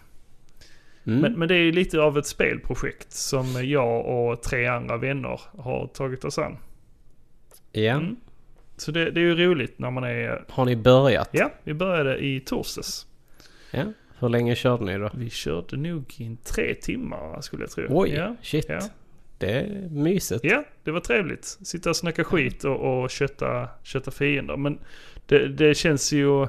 Mm. 1.08 1.20
Men, 1.20 1.34
men 1.34 1.48
det 1.48 1.56
är 1.56 1.60
ju 1.60 1.72
lite 1.72 2.00
av 2.00 2.18
ett 2.18 2.26
spelprojekt 2.26 3.12
som 3.12 3.68
jag 3.68 4.06
och 4.06 4.44
tre 4.44 4.68
andra 4.68 4.98
vänner 4.98 5.42
har 5.58 5.88
tagit 5.88 6.26
oss 6.26 6.38
an. 6.38 6.58
ja. 7.72 7.94
Mm. 7.94 8.16
Så 8.78 8.92
det, 8.92 9.12
det 9.12 9.20
är 9.20 9.24
ju 9.24 9.36
roligt 9.36 9.80
när 9.80 9.92
man 9.92 10.04
är... 10.04 10.46
Har 10.50 10.66
ni 10.66 10.76
börjat? 10.76 11.30
Ja, 11.32 11.52
vi 11.64 11.74
började 11.74 12.18
i 12.18 12.40
torsdags. 12.40 13.08
Ja. 13.72 13.84
Hur 14.20 14.30
länge 14.30 14.56
körde 14.56 14.86
ni 14.86 14.98
då? 14.98 15.10
Vi 15.14 15.30
körde 15.30 15.78
nog 15.78 16.14
in 16.18 16.38
tre 16.38 16.74
timmar 16.76 17.42
skulle 17.42 17.64
jag 17.64 17.72
tro. 17.72 17.86
Oj, 17.90 18.10
ja, 18.10 18.36
shit. 18.42 18.66
Ja. 18.70 18.80
Det 19.38 19.52
är 19.52 19.90
mysigt. 19.90 20.44
ja, 20.44 20.64
det 20.84 20.92
var 20.92 21.00
trevligt. 21.00 21.46
Sitta 21.46 21.90
och 21.90 21.96
snacka 21.96 22.24
skit 22.24 22.64
och, 22.64 23.02
och 23.04 23.10
kötta, 23.10 23.70
kötta 23.84 24.12
fiender. 24.12 24.58
Men 24.58 24.80
det, 25.26 25.48
det 25.48 25.76
känns 25.78 26.12
ju... 26.14 26.48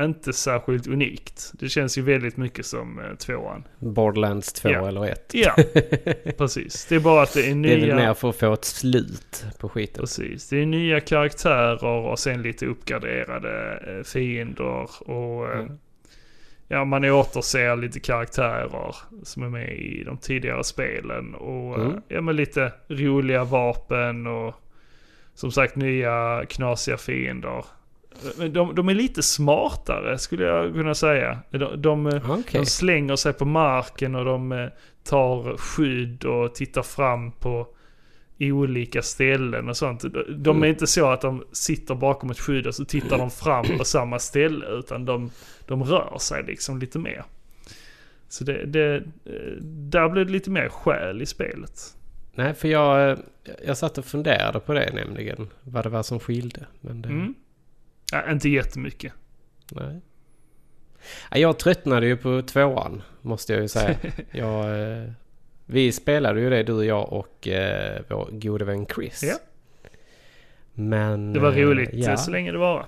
inte 0.00 0.32
särskilt 0.32 0.86
unikt. 0.86 1.52
Det 1.54 1.68
känns 1.68 1.98
ju 1.98 2.02
väldigt 2.02 2.36
mycket 2.36 2.66
som 2.66 2.98
eh, 2.98 3.14
tvåan. 3.14 3.64
Borderlands 3.78 4.52
2 4.52 4.68
Ja. 4.68 4.88
eller 4.88 5.04
1. 5.04 5.30
Ja, 5.34 5.54
precis. 6.38 6.86
Det 6.86 6.94
är 6.94 7.00
bara 7.00 7.22
att 7.22 7.34
det 7.34 7.40
är 7.40 7.44
Det 7.44 7.50
är 7.50 7.76
nya... 7.78 7.86
väl 7.96 8.06
mer 8.06 8.14
för 8.14 8.28
att 8.28 8.36
få 8.36 8.52
ett 8.52 8.64
slut 8.64 9.44
på 9.58 9.68
skiten. 9.68 10.00
Precis. 10.00 10.48
Det 10.48 10.62
är 10.62 10.66
nya 10.66 11.00
karaktärer 11.00 11.84
och 11.84 12.18
sen 12.18 12.42
lite 12.42 12.66
uppgraderade 12.66 13.78
eh, 13.98 14.02
fiender 14.04 14.88
och... 15.10 15.46
eh, 15.52 15.58
Mm. 15.60 15.78
Ja, 16.68 16.84
man 16.84 17.04
återser 17.04 17.76
lite 17.76 18.00
karaktärer 18.00 18.96
som 19.22 19.42
är 19.42 19.48
med 19.48 19.72
i 19.78 20.04
de 20.04 20.16
tidigare 20.16 20.64
spelen 20.64 21.34
och 21.34 21.78
eh, 21.78 21.84
Mm. 21.86 22.00
ja, 22.08 22.20
men 22.20 22.36
lite 22.36 22.72
roliga 22.88 23.44
vapen 23.44 24.26
och 24.26 24.54
som 25.34 25.50
sagt 25.50 25.76
nya 25.76 26.44
knasiga 26.48 26.96
fiender. 26.96 27.64
Men 28.38 28.52
de, 28.52 28.74
de 28.74 28.88
är 28.88 28.94
lite 28.94 29.22
smartare 29.22 30.18
skulle 30.18 30.44
jag 30.44 30.72
kunna 30.72 30.94
säga. 30.94 31.38
De, 31.50 31.82
de, 31.82 32.06
eh, 32.06 32.30
Okej. 32.30 32.60
de 32.60 32.66
slänger 32.66 33.16
sig 33.16 33.32
på 33.32 33.44
marken 33.44 34.14
och 34.14 34.24
de 34.24 34.52
eh, 34.52 34.68
tar 35.04 35.56
skydd 35.56 36.24
och 36.24 36.54
tittar 36.54 36.82
fram 36.82 37.32
på 37.32 37.66
olika 38.38 39.02
ställen 39.02 39.68
och 39.68 39.76
sånt. 39.76 40.00
De- 40.02 40.42
De 40.42 40.50
är 40.50 40.56
Mm. 40.56 40.64
inte 40.70 40.86
så 40.86 41.10
att 41.10 41.20
de 41.20 41.44
sitter 41.52 41.94
bakom 41.94 42.30
ett 42.30 42.38
skydd 42.40 42.66
och 42.66 42.74
så 42.74 42.84
tittar 42.84 43.18
de 43.18 43.30
fram 43.30 43.64
på 43.78 43.84
samma 43.84 44.18
ställe 44.18 44.66
utan 44.66 45.04
de, 45.04 45.30
de 45.66 45.84
rör 45.84 46.18
sig 46.18 46.42
liksom 46.42 46.78
lite 46.78 46.98
mer. 46.98 47.24
Så 48.28 48.44
det, 48.44 48.66
det, 48.66 48.94
eh, 49.24 49.62
där 49.62 50.08
blir 50.08 50.24
det 50.24 50.32
lite 50.32 50.50
mer 50.50 50.68
själ 50.68 51.22
i 51.22 51.26
spelet. 51.26 51.96
Nej, 52.34 52.54
för 52.54 52.68
jag, 52.68 53.10
eh, 53.10 53.18
jag 53.66 53.76
satt 53.76 53.98
och 53.98 54.04
funderade 54.04 54.60
på 54.60 54.72
det 54.72 54.90
nämligen. 54.94 55.48
Vad 55.62 55.84
det 55.84 55.88
var 55.88 56.02
som 56.02 56.20
skilde. 56.20 56.66
Men 56.80 57.02
det, 57.02 57.08
Mm. 57.08 57.34
Ja, 58.12 58.30
inte 58.30 58.48
jättemycket. 58.48 59.12
nej. 59.72 60.00
Ja, 61.30 61.38
Jag 61.38 61.58
tröttnade 61.58 62.06
ju 62.06 62.16
på 62.16 62.42
tvåan, 62.42 63.02
måste 63.22 63.52
jag 63.52 63.62
ju 63.62 63.68
säga. 63.68 63.96
jag, 64.30 64.80
eh, 64.82 65.10
vi 65.66 65.92
spelade 65.92 66.40
ju 66.40 66.50
det, 66.50 66.62
du 66.62 66.72
och 66.72 66.84
jag 66.84 67.12
och 67.12 67.48
eh, 67.48 68.00
vår 68.08 68.28
gode 68.32 68.64
vän 68.64 68.86
Chris. 68.94 69.22
Ja. 69.22 69.34
Men... 70.72 71.32
Det 71.32 71.40
var 71.40 71.52
roligt 71.52 71.90
Ja, 71.92 72.10
eh, 72.10 72.16
så 72.16 72.30
länge 72.30 72.52
det 72.52 72.58
var. 72.58 72.86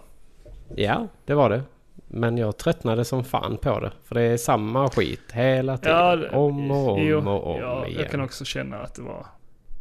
ja, 0.76 1.08
det 1.24 1.34
var 1.34 1.50
det. 1.50 1.62
Men 2.08 2.38
jag 2.38 2.56
tröttnade 2.56 3.04
som 3.04 3.24
fan 3.24 3.56
på 3.56 3.80
det. 3.80 3.92
För 4.04 4.14
det 4.14 4.22
är 4.22 4.36
samma 4.36 4.90
skit 4.90 5.32
hela 5.32 5.78
tiden. 5.78 5.96
Ja, 5.96 6.16
det- 6.16 6.28
om 6.28 6.70
och 6.70 6.92
om 6.92 7.02
jo, 7.02 7.18
och 7.30 7.54
om 7.54 7.60
ja, 7.60 7.86
igen. 7.86 8.00
Jag 8.00 8.10
kan 8.10 8.20
också 8.20 8.44
känna 8.44 8.76
att 8.76 8.94
det 8.94 9.02
var... 9.02 9.26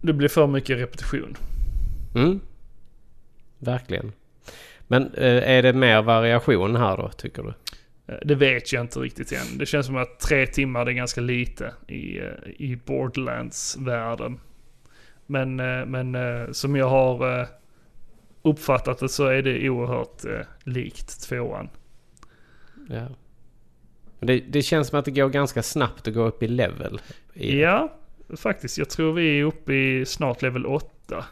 Det 0.01 0.13
blev 0.13 0.29
för 0.29 0.47
mycket 0.47 0.77
repetition. 0.79 1.37
Mm. 2.15 2.39
Verkligen. 3.59 4.11
Men 4.87 5.13
eh, 5.13 5.49
är 5.49 5.63
det 5.63 5.73
mer 5.73 6.01
variation 6.01 6.75
här 6.75 6.97
då, 6.97 7.09
tycker 7.09 7.43
du? 7.43 7.53
Eh, 8.07 8.15
Det 8.25 8.35
vet 8.35 8.73
jag 8.73 8.83
inte 8.83 8.99
riktigt 8.99 9.31
än. 9.31 9.57
Det 9.57 9.65
känns 9.65 9.85
som 9.85 9.95
att 9.95 10.19
tre 10.19 10.47
timmar 10.47 10.85
är 10.85 10.91
ganska 10.91 11.21
lite 11.21 11.73
i, 11.87 12.17
eh, 12.19 12.25
i 12.57 12.79
Borderlands-världen. 12.85 14.39
Men, 15.25 15.59
eh, 15.59 15.85
men 15.85 16.17
som 16.53 16.75
jag 16.75 16.89
har 16.89 17.47
uppfattat 18.41 18.99
det 18.99 19.09
så 19.09 19.25
är 19.25 19.41
det 19.41 19.69
oerhört 19.69 20.45
likt 20.63 21.21
tvåan. 21.29 21.69
Ja. 22.89 23.07
Det, 24.19 24.39
det 24.39 24.61
känns 24.61 24.87
som 24.87 24.99
att 24.99 25.05
det 25.05 25.11
går 25.11 25.29
ganska 25.29 25.63
snabbt 25.63 26.07
att 26.07 26.13
gå 26.13 26.23
upp 26.23 26.43
i 26.43 26.47
level. 26.47 27.01
I, 27.33 27.61
Ja, 27.61 27.97
faktiskt. 28.37 28.77
Jag 28.77 28.89
tror 28.89 29.13
vi 29.13 29.39
är 29.39 29.43
uppe 29.43 29.73
i 29.73 30.05
snart 30.05 30.41
level 30.41 30.65
8. 30.65 31.25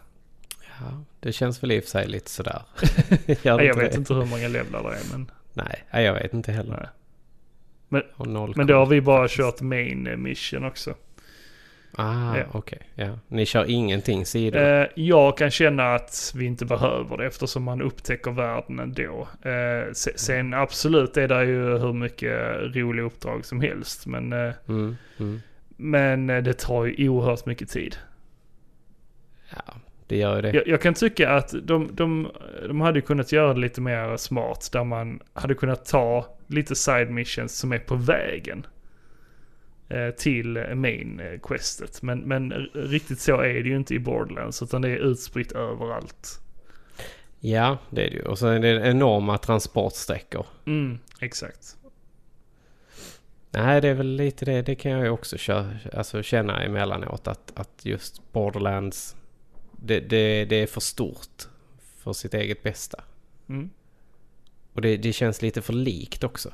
ja. 0.80 1.04
Det 1.20 1.32
känns 1.32 1.64
väl 1.64 1.72
i 1.72 1.80
och 1.80 1.84
för 1.84 1.90
sig 1.90 2.08
lite 2.08 2.30
sådär. 2.30 2.62
Jag 3.42 3.76
vet 3.76 3.96
inte 3.98 4.14
hur 4.14 4.26
många 4.26 4.48
levlar 4.48 4.84
det 4.84 4.90
är, 4.90 5.04
men, 5.12 5.32
Nej, 5.54 6.06
jag 6.06 6.14
vet 6.14 6.34
inte 6.34 6.52
heller. 6.52 6.90
Men- 7.90 8.04
men 8.56 8.68
då 8.68 8.74
har 8.76 8.86
vi 8.86 9.02
bara 9.02 9.28
kört 9.30 9.62
main 9.62 10.10
mission 10.24 10.66
också. 10.66 10.96
Ah, 11.96 12.38
Ja. 12.38 12.44
okej. 12.52 12.80
Ja. 12.96 13.20
Ni 13.28 13.46
kör 13.46 13.70
ingenting 13.70 14.26
sidor? 14.26 14.60
Eh, 14.62 14.86
jag 14.96 15.38
kan 15.38 15.52
känna 15.52 15.96
att 15.96 16.34
vi 16.36 16.46
inte 16.46 16.66
behöver 16.66 17.18
det 17.18 17.26
eftersom 17.26 17.64
man 17.64 17.82
upptäcker 17.82 18.32
världen 18.32 18.80
ändå. 18.80 19.28
Eh, 19.42 19.92
se- 19.94 20.18
sen 20.18 20.54
absolut 20.54 21.18
är 21.18 21.28
det 21.28 21.46
ju 21.46 21.78
hur 21.78 21.94
mycket 21.94 22.56
roliga 22.76 23.06
uppdrag 23.06 23.46
som 23.46 23.62
helst. 23.62 24.06
Men, 24.06 24.34
eh, 24.34 24.54
Mm, 24.70 24.96
mm. 25.20 25.42
men 25.78 26.30
eh, 26.30 26.44
det 26.44 26.54
tar 26.54 26.86
ju 26.86 27.10
oerhört 27.10 27.46
mycket 27.46 27.70
tid. 27.70 27.96
Det 30.14 30.20
gör 30.20 30.42
det. 30.42 30.52
Jag, 30.54 30.68
jag 30.68 30.82
kan 30.82 30.94
tycka 30.94 31.30
att 31.30 31.54
de, 31.64 31.90
de, 31.96 32.32
de 32.68 32.82
hade 32.82 33.02
kunnat 33.02 33.32
göra 33.32 33.54
det 33.54 33.60
lite 33.60 33.82
mer 33.82 34.18
smart. 34.18 34.70
Där 34.74 34.84
man 34.84 35.20
hade 35.34 35.56
kunnat 35.56 35.86
ta 35.86 36.26
lite 36.48 36.76
side 36.76 37.10
missions 37.12 37.58
som 37.58 37.72
är 37.72 37.80
på 37.80 37.96
vägen. 37.96 38.66
eh, 39.90 40.10
Till 40.10 40.66
main 40.76 41.20
eh, 41.20 41.40
questet. 41.40 42.02
Men, 42.02 42.20
men 42.20 42.52
riktigt 42.74 43.20
så 43.20 43.42
är 43.42 43.54
det 43.54 43.70
ju 43.70 43.76
inte 43.76 43.94
i 43.96 44.00
Borderlands. 44.00 44.62
Utan 44.64 44.82
det 44.82 44.90
är 44.90 44.98
utspritt 44.98 45.52
överallt. 45.52 46.40
Ja, 47.40 47.78
det 47.90 48.06
är 48.06 48.10
det 48.10 48.16
ju. 48.16 48.24
Och 48.26 48.40
så 48.40 48.48
är 48.48 48.60
det 48.60 48.88
enorma 48.90 49.38
transportsträckor. 49.38 50.46
Mm, 50.66 51.00
exakt. 51.20 51.78
Nej, 53.52 53.82
det 53.82 53.88
är 53.88 53.94
väl 53.94 54.08
lite 54.16 54.46
det. 54.46 54.62
Det 54.62 54.76
kan 54.76 54.92
jag 54.92 55.04
ju 55.04 55.10
också 55.10 55.36
kö- 55.40 55.70
alltså 55.94 56.24
känna 56.24 56.64
emellanåt. 56.64 57.28
Att, 57.28 57.52
att 57.56 57.86
just 57.86 58.32
Borderlands, 58.32 59.16
det, 59.86 60.00
det, 60.00 60.46
det 60.46 60.56
är 60.56 60.68
för 60.68 60.82
stort 60.82 61.48
för 61.98 62.14
sitt 62.14 62.34
eget 62.34 62.64
bästa. 62.64 63.04
Mm. 63.50 63.70
Och 64.74 64.82
det, 64.82 64.98
det 64.98 65.14
känns 65.14 65.42
lite 65.42 65.62
för 65.62 65.74
likt 65.74 66.24
också. 66.24 66.54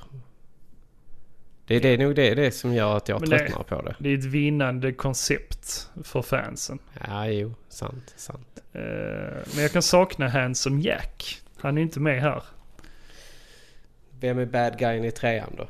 Det 1.66 1.86
är, 1.86 1.98
nog 1.98 2.16
det, 2.16 2.36
det 2.36 2.52
som 2.52 2.74
gör 2.74 2.98
att 2.98 3.10
jag 3.10 3.20
Men 3.22 3.30
tröttnar 3.30 3.64
på 3.64 3.82
det. 3.82 3.96
Det 4.00 4.10
är 4.10 4.18
ett 4.18 4.26
vinnande 4.26 4.94
koncept 4.94 5.90
för 6.04 6.22
fansen. 6.22 6.80
Ja, 7.08 7.28
jo, 7.28 7.54
sant, 7.70 8.14
sant. 8.16 8.60
Eh, 8.74 8.82
men 9.54 9.62
jag 9.62 9.72
kan 9.72 9.82
sakna 9.82 10.30
Handsome 10.30 10.82
Jack. 10.82 11.42
Han 11.58 11.78
är 11.78 11.82
inte 11.82 12.00
med 12.00 12.22
här. 12.22 12.44
Vem 14.20 14.40
är 14.40 14.46
bad 14.46 14.80
guyen 14.80 15.06
i 15.06 15.12
trean 15.12 15.56
då? 15.58 15.64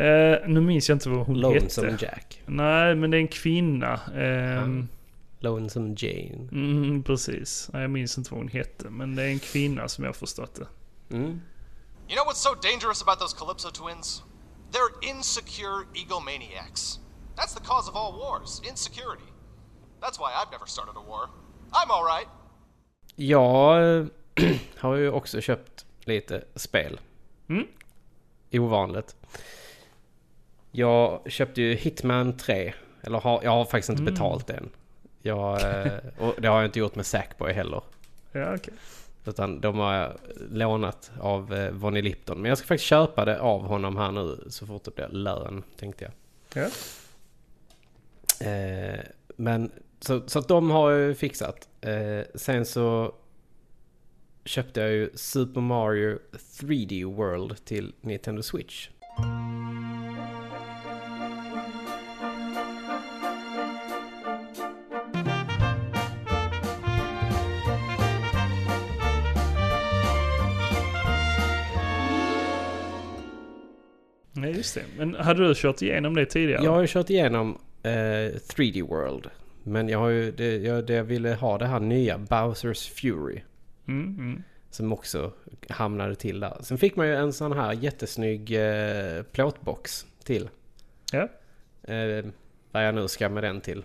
Eh, 0.00 0.48
nu 0.48 0.60
minns 0.60 0.88
jag 0.88 0.96
inte 0.96 1.08
vad 1.08 1.26
hon 1.26 1.40
Lonesome 1.40 1.90
hette. 1.90 2.04
Jack. 2.04 2.42
Nej, 2.46 2.94
men 2.94 3.10
det 3.10 3.16
är 3.16 3.20
en 3.20 3.28
kvinna. 3.28 4.00
Ehm, 4.16 4.88
Lonesome 5.38 5.94
Jane. 5.98 6.48
mm, 6.52 7.02
precis. 7.02 7.70
Jag 7.72 7.90
minns 7.90 8.18
inte 8.18 8.30
vad 8.30 8.40
hon 8.40 8.48
hette. 8.48 8.90
Men 8.90 9.16
det 9.16 9.22
är 9.22 9.28
en 9.28 9.38
kvinna 9.38 9.88
som 9.88 10.04
jag 10.04 10.08
har 10.08 10.14
förstått 10.14 10.54
det. 10.54 10.66
Mm. 11.16 11.40
You 12.08 12.16
know 12.16 12.26
what's 12.26 12.42
so 12.48 12.54
dangerous 12.54 13.02
about 13.02 13.18
those 13.18 13.36
Calypso 13.38 13.70
twins? 13.70 14.22
They're 14.72 15.10
insecure 15.10 15.86
egomaniacs. 15.94 17.00
That's 17.36 17.54
the 17.54 17.64
cause 17.64 17.90
of 17.90 17.96
all 17.96 18.12
wars 18.12 18.62
insecurity. 18.70 19.30
That's 20.00 20.18
why 20.18 20.30
I've 20.38 20.50
never 20.52 20.66
started 20.66 20.96
a 20.96 21.02
war. 21.08 21.28
I'm 21.72 21.90
alright. 21.90 22.28
Jag 23.16 24.08
har 24.78 24.94
ju 24.94 25.10
också 25.10 25.40
köpt 25.40 25.86
lite 26.00 26.44
spel. 26.54 27.00
Mm. 27.48 27.66
Ovanligt. 28.52 29.16
Jag 30.70 31.30
köpte 31.32 31.62
ju 31.62 31.74
Hitman 31.74 32.36
3. 32.36 32.74
Eller 33.00 33.20
har, 33.20 33.40
jag 33.44 33.50
har 33.50 33.64
faktiskt 33.64 33.88
inte 33.90 34.02
betalt 34.02 34.50
än. 34.50 34.70
Jag, 35.26 35.60
eh, 35.86 35.92
och 36.18 36.34
det 36.38 36.48
har 36.48 36.56
jag 36.56 36.64
inte 36.64 36.78
gjort 36.78 36.94
med 36.94 37.06
Sackboy 37.06 37.52
heller. 37.52 37.82
Ja, 38.32 38.54
okej. 38.54 38.74
Utan 39.24 39.60
de 39.60 39.78
har 39.78 39.94
jag 39.94 40.12
lånat 40.50 41.10
av 41.20 41.54
eh, 41.54 41.70
Vonnie 41.70 42.02
Lipton. 42.02 42.42
Men 42.42 42.48
jag 42.48 42.58
ska 42.58 42.66
faktiskt 42.66 42.88
köpa 42.88 43.24
det 43.24 43.40
av 43.40 43.62
honom 43.62 43.96
här 43.96 44.12
nu 44.12 44.44
så 44.48 44.66
fort 44.66 44.84
det 44.84 44.94
blir 44.94 45.08
lön, 45.08 45.62
tänkte 45.76 46.04
jag. 46.04 46.12
Ja. 46.62 46.70
Eh, 48.46 49.00
men 49.36 49.70
så, 50.00 50.22
så 50.26 50.38
att 50.38 50.48
de 50.48 50.70
har 50.70 50.90
jag 50.90 51.00
ju 51.00 51.14
fixat. 51.14 51.68
Eh, 51.80 52.20
sen 52.34 52.66
så 52.66 53.14
köpte 54.44 54.80
jag 54.80 54.90
ju 54.90 55.10
Super 55.14 55.60
Mario 55.60 56.18
3D 56.60 57.14
World 57.14 57.64
till 57.64 57.92
Nintendo 58.00 58.42
Switch. 58.42 58.88
Nej, 74.36 74.56
just 74.56 74.74
det. 74.74 74.82
Men 74.98 75.14
hade 75.14 75.48
du 75.48 75.54
kört 75.56 75.82
igenom 75.82 76.14
det 76.14 76.26
tidigare? 76.26 76.64
Jag 76.64 76.70
har 76.70 76.80
ju 76.80 76.86
kört 76.86 77.10
igenom 77.10 77.58
eh, 77.82 77.88
3D 77.88 78.82
World. 78.82 79.30
Men 79.62 79.88
jag 79.88 79.98
har 79.98 80.08
ju, 80.08 80.32
det, 80.32 80.56
jag, 80.56 80.86
det 80.86 80.94
jag 80.94 81.04
ville 81.04 81.34
ha 81.34 81.58
det 81.58 81.66
här 81.66 81.80
nya 81.80 82.18
Bowsers 82.18 82.88
Fury. 82.88 83.40
Mm, 83.88 84.04
mm. 84.18 84.42
Som 84.70 84.92
också 84.92 85.32
hamnade 85.68 86.14
till 86.14 86.40
där. 86.40 86.56
Sen 86.60 86.78
fick 86.78 86.96
man 86.96 87.06
ju 87.06 87.14
en 87.14 87.32
sån 87.32 87.52
här 87.52 87.72
jättesnygg 87.72 88.52
eh, 88.52 89.22
plåtbox 89.22 90.06
till. 90.24 90.48
Ja. 91.12 91.28
Eh, 91.92 92.24
vad 92.72 92.86
jag 92.86 92.94
nu 92.94 93.08
ska 93.08 93.28
med 93.28 93.42
den 93.42 93.60
till. 93.60 93.84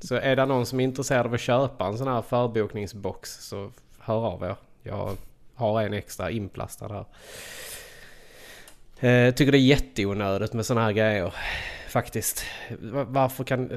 Så 0.00 0.14
är 0.14 0.36
det 0.36 0.46
någon 0.46 0.66
som 0.66 0.80
är 0.80 0.84
intresserad 0.84 1.26
av 1.26 1.34
att 1.34 1.40
köpa 1.40 1.86
en 1.86 1.98
sån 1.98 2.08
här 2.08 2.22
förbokningsbox 2.22 3.44
så 3.44 3.70
hör 3.98 4.26
av 4.26 4.42
er. 4.42 4.56
Jag 4.82 5.16
har 5.54 5.82
en 5.82 5.92
extra 5.92 6.30
inplastad 6.30 6.88
här. 6.88 7.04
Eh, 9.00 9.34
tycker 9.34 9.52
det 9.52 9.58
är 9.58 9.60
jätteonödigt 9.60 10.52
med 10.52 10.66
sådana 10.66 10.86
här 10.86 10.92
grejer. 10.92 11.34
Faktiskt. 11.88 12.44
Va- 12.80 13.06
Varför 13.08 13.44
kan... 13.44 13.70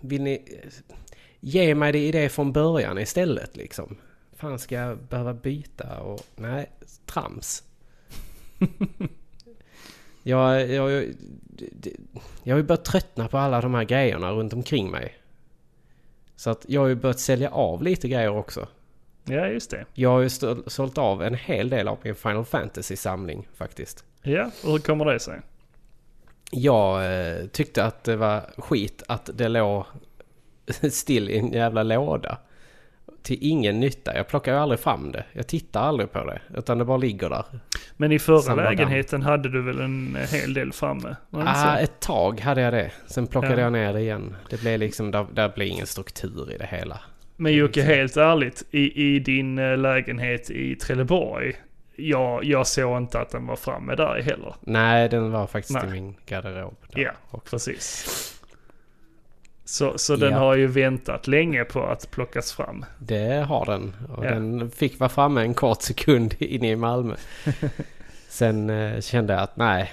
Vill 0.00 0.22
ni... 0.22 0.60
Ge 1.40 1.74
mig 1.74 1.92
det 1.92 1.98
i 1.98 2.12
det 2.12 2.28
från 2.28 2.52
början 2.52 2.98
istället 2.98 3.56
liksom. 3.56 3.96
Fan 4.36 4.58
ska 4.58 4.74
jag 4.74 4.98
behöva 4.98 5.34
byta 5.34 6.00
och... 6.00 6.20
Nej, 6.36 6.70
trams. 7.06 7.62
jag, 10.22 10.68
jag, 10.70 11.04
det- 11.72 11.96
jag 12.42 12.54
har 12.54 12.58
ju 12.58 12.64
börjat 12.66 12.84
tröttna 12.84 13.28
på 13.28 13.38
alla 13.38 13.60
de 13.60 13.74
här 13.74 13.84
grejerna 13.84 14.30
runt 14.32 14.52
omkring 14.52 14.90
mig. 14.90 15.14
Så 16.36 16.50
att 16.50 16.64
jag 16.68 16.80
har 16.80 16.88
ju 16.88 16.94
börjat 16.94 17.20
sälja 17.20 17.50
av 17.50 17.82
lite 17.82 18.08
grejer 18.08 18.30
också. 18.36 18.68
Ja, 19.24 19.46
just 19.46 19.70
det. 19.70 19.84
Jag 19.94 20.10
har 20.10 20.20
ju 20.20 20.28
sålt 20.66 20.98
av 20.98 21.22
en 21.22 21.34
hel 21.34 21.70
del 21.70 21.88
av 21.88 21.98
min 22.02 22.14
Final 22.14 22.44
Fantasy-samling 22.44 23.48
faktiskt. 23.54 24.04
Ja, 24.22 24.50
och 24.64 24.72
hur 24.72 24.78
kommer 24.78 25.04
det 25.04 25.20
sig? 25.20 25.40
Jag 26.50 27.04
eh, 27.04 27.46
tyckte 27.46 27.84
att 27.84 28.04
det 28.04 28.16
var 28.16 28.42
skit 28.58 29.02
att 29.08 29.30
det 29.34 29.48
låg 29.48 29.84
still 30.90 31.30
i 31.30 31.38
en 31.38 31.52
jävla 31.52 31.82
låda. 31.82 32.38
Till 33.22 33.38
ingen 33.40 33.80
nytta. 33.80 34.16
Jag 34.16 34.28
plockar 34.28 34.52
ju 34.52 34.58
aldrig 34.58 34.80
fram 34.80 35.12
det. 35.12 35.24
Jag 35.32 35.46
tittar 35.46 35.80
aldrig 35.80 36.12
på 36.12 36.24
det. 36.24 36.40
Utan 36.56 36.78
det 36.78 36.84
bara 36.84 36.96
ligger 36.96 37.30
där. 37.30 37.44
Men 37.96 38.12
i 38.12 38.18
förra 38.18 38.54
damm. 38.54 38.64
lägenheten 38.64 39.22
hade 39.22 39.48
du 39.48 39.62
väl 39.62 39.80
en 39.80 40.16
hel 40.30 40.54
del 40.54 40.72
framme? 40.72 41.16
Ah, 41.30 41.76
ett 41.78 42.00
tag 42.00 42.40
hade 42.40 42.60
jag 42.60 42.72
det. 42.72 42.92
Sen 43.06 43.26
plockade 43.26 43.54
Ja. 43.54 43.60
jag 43.60 43.72
ner 43.72 43.92
det 43.92 44.00
igen. 44.00 44.36
Det 44.50 44.60
blev 44.60 44.80
liksom, 44.80 45.10
där, 45.10 45.26
där 45.32 45.48
blev 45.48 45.68
ingen 45.68 45.86
struktur 45.86 46.52
i 46.52 46.58
det 46.58 46.66
hela. 46.66 47.00
Men 47.36 47.52
Jocke, 47.52 47.82
helt 47.82 48.16
ärligt, 48.16 48.64
i, 48.70 49.14
i 49.14 49.18
din 49.18 49.58
eh, 49.58 49.78
lägenhet 49.78 50.50
i 50.50 50.76
Trelleborg, 50.76 51.56
jag, 52.08 52.44
jag 52.44 52.66
såg 52.66 52.96
inte 52.96 53.20
att 53.20 53.30
den 53.30 53.46
var 53.46 53.56
framme 53.56 53.94
där 53.94 54.22
heller. 54.22 54.54
Nej, 54.60 55.08
den 55.08 55.32
var 55.32 55.46
faktiskt 55.46 55.74
Nej. 55.82 55.88
i 55.88 55.90
min 56.00 56.16
garderob. 56.26 56.74
Ja, 56.88 57.10
också. 57.30 57.50
precis. 57.50 58.36
Så, 59.64 59.98
så 59.98 60.16
den 60.16 60.32
Ja. 60.32 60.38
har 60.38 60.54
ju 60.56 60.66
väntat 60.66 61.26
länge 61.26 61.64
på 61.64 61.82
att 61.86 62.10
plockas 62.10 62.52
fram. 62.52 62.84
Det 62.98 63.44
har 63.48 63.66
den. 63.66 63.94
Och 64.16 64.24
Ja. 64.24 64.30
den 64.30 64.70
fick 64.70 65.00
vara 65.00 65.08
framme 65.10 65.40
en 65.40 65.54
kort 65.54 65.82
sekund 65.82 66.34
inne 66.38 66.70
i 66.70 66.76
Malmö. 66.76 67.14
Sen 68.28 68.70
eh, 68.70 69.00
kände 69.00 69.32
jag 69.32 69.42
att 69.42 69.56
nej. 69.56 69.92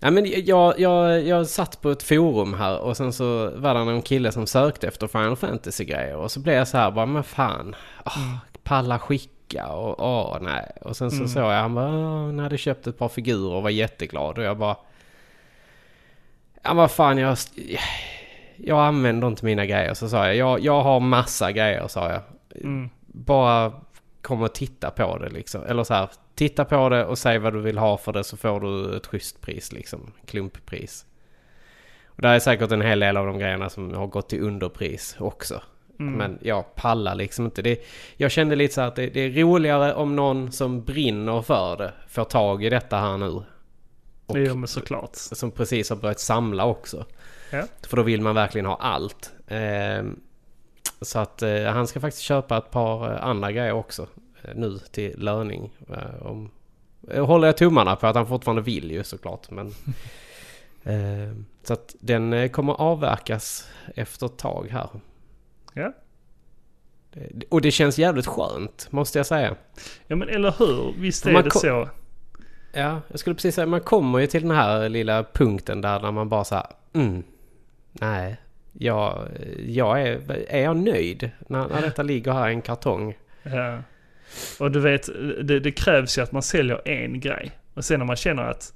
Ja, 0.00 0.10
men 0.10 0.26
jag, 0.44 0.80
jag, 0.80 1.22
jag 1.26 1.46
satt 1.46 1.80
på 1.82 1.90
ett 1.90 2.02
forum 2.02 2.54
här 2.54 2.78
och 2.78 2.96
sen 2.96 3.12
så 3.12 3.50
var 3.56 3.74
det 3.74 3.84
någon 3.84 4.02
kille 4.02 4.32
som 4.32 4.46
sökte 4.46 4.88
efter 4.88 5.06
Final 5.06 5.36
Fantasy-grejer. 5.36 6.16
Och 6.16 6.30
så 6.30 6.40
blev 6.40 6.54
jag 6.54 6.68
så 6.68 6.76
här 6.78 6.90
bara, 6.90 7.06
men 7.06 7.24
fan. 7.24 7.76
åh, 8.06 8.34
palla 8.64 8.98
skicka 8.98 9.32
och 9.54 10.00
åh 10.00 10.38
nej. 10.40 10.70
Och 10.80 10.96
sen 10.96 11.10
så 11.10 11.16
Mm. 11.16 11.28
såg 11.28 11.42
jag, 11.42 11.60
han 11.60 11.74
bara, 11.74 11.86
han 11.90 12.38
hade 12.38 12.58
köpt 12.58 12.86
ett 12.86 12.98
par 12.98 13.08
figurer 13.08 13.52
och 13.54 13.62
var 13.62 13.70
jätteglad. 13.70 14.38
Och 14.38 14.44
jag 14.44 14.58
bara, 14.58 14.76
ja 16.62 16.74
vad 16.74 16.90
fan 16.90 17.18
jag... 17.18 17.36
Jag 18.56 18.86
använder 18.86 19.28
inte 19.28 19.44
mina 19.44 19.66
grejer, 19.66 19.94
så 19.94 20.08
sa 20.08 20.26
jag. 20.26 20.36
Jag, 20.36 20.60
jag 20.60 20.82
har 20.82 21.00
massa 21.00 21.52
grejer, 21.52 21.88
sa 21.88 22.10
jag. 22.12 22.22
Mm. 22.62 22.90
Bara 23.06 23.72
kom 24.22 24.42
och 24.42 24.54
titta 24.54 24.90
på 24.90 25.18
det 25.18 25.28
liksom. 25.30 25.62
Eller 25.64 25.84
så 25.84 25.94
här, 25.94 26.08
titta 26.34 26.64
på 26.64 26.88
det 26.88 27.04
och 27.04 27.18
säg 27.18 27.38
vad 27.38 27.52
du 27.52 27.60
vill 27.60 27.78
ha 27.78 27.96
för 27.96 28.12
det 28.12 28.24
så 28.24 28.36
får 28.36 28.60
du 28.60 28.96
ett 28.96 29.06
schysst 29.06 29.40
pris 29.40 29.72
liksom. 29.72 30.12
Klumppris. 30.26 31.06
Och 32.06 32.22
där 32.22 32.34
är 32.34 32.38
säkert 32.38 32.72
en 32.72 32.80
hel 32.82 33.00
del 33.00 33.16
av 33.16 33.26
de 33.26 33.38
grejerna 33.38 33.68
som 33.70 33.94
har 33.94 34.06
gått 34.06 34.28
till 34.28 34.42
underpris 34.42 35.16
också. 35.18 35.62
Mm. 35.98 36.14
Men 36.14 36.38
jag 36.42 36.74
pallar 36.74 37.14
liksom 37.14 37.44
inte. 37.44 37.62
Det, 37.62 37.80
jag 38.16 38.30
kände 38.30 38.56
lite 38.56 38.74
så 38.74 38.80
här 38.80 38.88
att 38.88 38.96
det, 38.96 39.06
det 39.06 39.20
är 39.20 39.30
roligare 39.30 39.94
om 39.94 40.16
någon 40.16 40.52
som 40.52 40.84
brinner 40.84 41.42
för 41.42 41.76
det 41.76 41.92
får 42.08 42.24
tag 42.24 42.64
i 42.64 42.68
detta 42.70 42.96
här 42.96 43.16
nu. 43.16 43.42
Och 44.26 44.38
Jo, 44.38 44.54
men 44.54 44.68
såklart. 44.68 45.10
som 45.14 45.50
precis 45.50 45.90
har 45.90 45.96
börjat 45.96 46.20
samla 46.20 46.64
också. 46.64 47.06
Ja. 47.50 47.62
För 47.82 47.96
då 47.96 48.02
vill 48.02 48.20
man 48.20 48.34
verkligen 48.34 48.66
ha 48.66 48.76
allt. 48.76 49.32
Ehm, 49.48 50.20
så 51.00 51.18
att 51.18 51.42
eh, 51.42 51.62
han 51.64 51.86
ska 51.86 52.00
faktiskt 52.00 52.22
köpa 52.22 52.56
ett 52.58 52.70
par 52.70 53.12
eh, 53.14 53.24
andra 53.24 53.52
grejer 53.52 53.72
också. 53.72 54.06
eh, 54.42 54.54
nu 54.54 54.78
till 54.78 55.14
löning. 55.18 55.70
Eh, 55.90 56.26
om, 56.26 56.50
eh, 57.10 57.26
håller 57.26 57.46
jag 57.48 57.56
tummarna 57.56 57.96
på 57.96 58.06
att 58.06 58.16
han 58.16 58.26
fortfarande 58.26 58.62
vill 58.62 58.90
ju 58.90 59.04
såklart. 59.04 59.50
Men, 59.50 59.74
Ehm, 60.84 61.44
så 61.62 61.72
att 61.72 61.94
den 62.00 62.32
eh, 62.32 62.48
kommer 62.50 62.72
avverkas 62.72 63.68
efter 63.94 64.26
ett 64.26 64.36
tag 64.38 64.68
här. 64.70 64.88
Ja. 65.78 65.92
Och 67.48 67.60
det 67.60 67.70
känns 67.70 67.98
jävligt 67.98 68.26
skönt 68.26 68.88
måste 68.90 69.18
jag 69.18 69.26
säga. 69.26 69.56
ja, 70.06 70.16
men 70.16 70.28
eller 70.28 70.54
hur? 70.58 70.94
Visst 70.98 71.26
är 71.26 71.42
det 71.42 71.50
så. 71.50 71.88
Ja, 72.72 73.00
jag 73.08 73.20
skulle 73.20 73.34
precis 73.34 73.54
säga, 73.54 73.66
man 73.66 73.80
kommer 73.80 74.18
ju 74.18 74.26
till 74.26 74.42
den 74.42 74.50
här 74.50 74.88
lilla 74.88 75.24
punkten 75.24 75.80
där, 75.80 76.00
där 76.00 76.12
man 76.12 76.28
bara 76.28 76.44
så 76.44 76.54
här, 76.54 76.66
mm, 76.92 77.22
nej, 77.92 78.36
jag, 78.72 79.28
jag 79.66 80.02
är, 80.02 80.20
är 80.48 80.62
jag 80.62 80.76
nöjd 80.76 81.30
när, 81.48 81.68
när 81.68 81.82
detta 81.82 82.02
ligger 82.02 82.32
här 82.32 82.48
i 82.48 82.52
en 82.52 82.62
kartong? 82.62 83.14
Ja. 83.42 83.82
Och 84.58 84.70
du 84.70 84.80
vet, 84.80 85.06
det, 85.42 85.60
det 85.60 85.72
krävs 85.72 86.18
ju 86.18 86.22
att 86.22 86.32
man 86.32 86.42
säljer 86.42 86.88
en 86.88 87.20
grej. 87.20 87.50
Och 87.74 87.84
sen 87.84 87.98
när 87.98 88.06
man 88.06 88.16
känner 88.16 88.42
att 88.42 88.72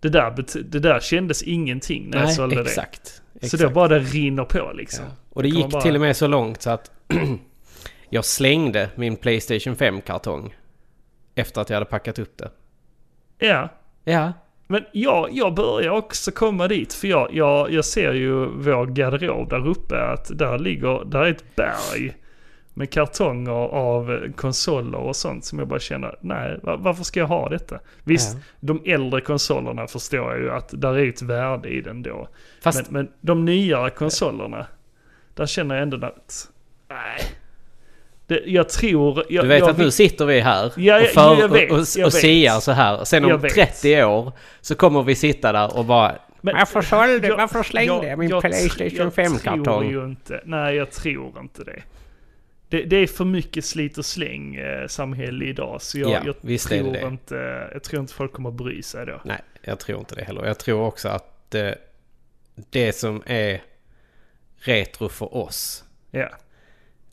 det 0.00 0.08
där, 0.08 0.34
det 0.64 0.78
där 0.78 1.00
kändes 1.00 1.42
ingenting 1.42 2.10
när 2.10 2.18
jag 2.18 2.26
nej, 2.26 2.34
sålde 2.34 2.60
exakt. 2.60 3.22
det. 3.32 3.46
exakt. 3.46 3.60
Så 3.60 3.68
då 3.68 3.74
bara 3.74 3.88
det 3.88 3.98
rinner 3.98 4.44
på 4.44 4.72
liksom. 4.74 5.04
ja. 5.04 5.25
Och 5.36 5.42
det 5.42 5.48
gick 5.48 5.70
bara- 5.70 5.82
till 5.82 5.94
och 5.94 6.00
med 6.00 6.16
så 6.16 6.26
långt 6.26 6.62
så 6.62 6.70
att 6.70 6.90
jag 8.10 8.24
slängde 8.24 8.90
min 8.94 9.16
Playstation 9.16 9.74
5-kartong 9.74 10.54
efter 11.34 11.60
att 11.60 11.70
jag 11.70 11.76
hade 11.76 11.90
packat 11.90 12.18
upp 12.18 12.38
det. 12.38 12.50
Ja. 13.38 13.68
Ja, 14.04 14.32
Men 14.66 14.84
jag, 14.92 15.28
jag 15.32 15.54
börjar 15.54 15.90
också 15.90 16.30
komma 16.30 16.68
dit. 16.68 16.94
För 16.94 17.08
jag, 17.08 17.34
jag, 17.34 17.72
jag 17.72 17.84
ser 17.84 18.12
ju 18.12 18.46
vår 18.46 18.86
garderob 18.86 19.50
där 19.50 19.68
uppe. 19.68 19.96
Att 20.04 20.38
där 20.38 20.58
ligger, 20.58 21.04
där 21.04 21.20
är 21.20 21.30
ett 21.30 21.56
berg. 21.56 22.16
Med 22.74 22.90
kartonger 22.90 23.52
av 23.74 24.32
konsoler 24.36 24.98
och 24.98 25.16
sånt 25.16 25.44
som 25.44 25.58
jag 25.58 25.68
bara 25.68 25.80
känner, 25.80 26.16
nej 26.20 26.58
va- 26.62 26.76
varför 26.76 27.04
ska 27.04 27.20
jag 27.20 27.26
ha 27.26 27.48
detta? 27.48 27.78
Visst, 28.04 28.34
Ja. 28.36 28.40
de 28.60 28.82
äldre 28.84 29.20
konsolerna 29.20 29.86
förstår 29.86 30.32
jag 30.32 30.38
ju 30.40 30.50
att 30.50 30.68
där 30.80 30.94
är 30.98 31.08
ett 31.08 31.22
värde 31.22 31.68
i 31.68 31.80
den 31.80 32.02
då. 32.02 32.28
fast 32.62 32.90
Men, 32.90 33.02
men 33.04 33.12
de 33.20 33.44
nyare 33.44 33.90
konsolerna, 33.90 34.66
där 35.36 35.46
känner 35.46 35.74
jag 35.74 35.82
ändå 35.82 36.06
att, 36.06 36.48
nej. 36.88 37.22
Det, 38.26 38.42
jag 38.46 38.68
tror... 38.68 39.24
Jag, 39.28 39.44
Du 39.44 39.48
vet 39.48 39.58
jag, 39.58 39.68
att 39.70 39.78
nu 39.78 39.90
sitter 39.90 40.26
vi 40.26 40.40
här 40.40 40.72
Ja, 40.76 41.00
och, 41.00 41.06
för, 41.06 41.40
jag 41.40 41.48
vet, 41.48 41.70
och, 41.70 41.76
och, 41.76 42.04
och 42.04 42.12
siar 42.12 42.60
så 42.60 42.72
här. 42.72 43.04
Sen 43.04 43.24
om 43.24 43.30
Jag 43.30 43.38
vet. 43.38 43.54
30 43.54 44.04
år 44.04 44.32
så 44.60 44.74
kommer 44.74 45.02
vi 45.02 45.14
sitta 45.14 45.52
där 45.52 45.76
och 45.76 45.84
bara 45.84 46.18
Men- 46.40 46.54
Varför 46.54 46.82
sålde, 46.82 47.28
Jag- 47.28 47.36
varför 47.36 47.62
slängde 47.62 48.06
jag, 48.08 48.18
min 48.18 48.40
Playstation 48.40 48.96
jag 48.96 49.14
tror 49.14 49.24
5-kartong? 49.24 49.90
ju 49.90 50.04
inte, 50.04 50.40
nej 50.44 50.74
jag 50.76 50.90
tror 50.90 51.40
inte 51.40 51.64
det. 51.64 51.82
Det, 52.68 52.82
det 52.82 52.96
är 52.96 53.06
för 53.06 53.24
mycket 53.24 53.64
slit 53.64 53.98
och 53.98 54.04
släng 54.04 54.54
eh, 54.56 54.86
samhälle 54.86 55.44
idag. 55.44 55.82
Så 55.82 55.98
jag, 55.98 56.10
Ja, 56.10 56.20
jag, 56.24 56.28
är 56.28 56.34
det 56.42 56.58
tror 56.58 56.92
det. 56.92 57.00
inte, 57.00 57.68
jag 57.72 57.82
tror 57.82 58.00
inte 58.00 58.14
folk 58.14 58.32
kommer 58.32 58.48
att 58.48 58.54
bry 58.54 58.82
sig 58.82 59.06
då. 59.06 59.20
Nej, 59.24 59.38
jag 59.62 59.78
tror 59.78 59.98
inte 59.98 60.14
det 60.14 60.24
heller. 60.24 60.44
Jag 60.44 60.58
tror 60.58 60.80
också 60.86 61.08
att 61.08 61.54
eh, 61.54 61.68
det 62.70 62.92
som 62.92 63.22
är 63.26 63.60
retro 64.68 65.08
för 65.08 65.36
oss, 65.36 65.84
Ja. 66.10 66.28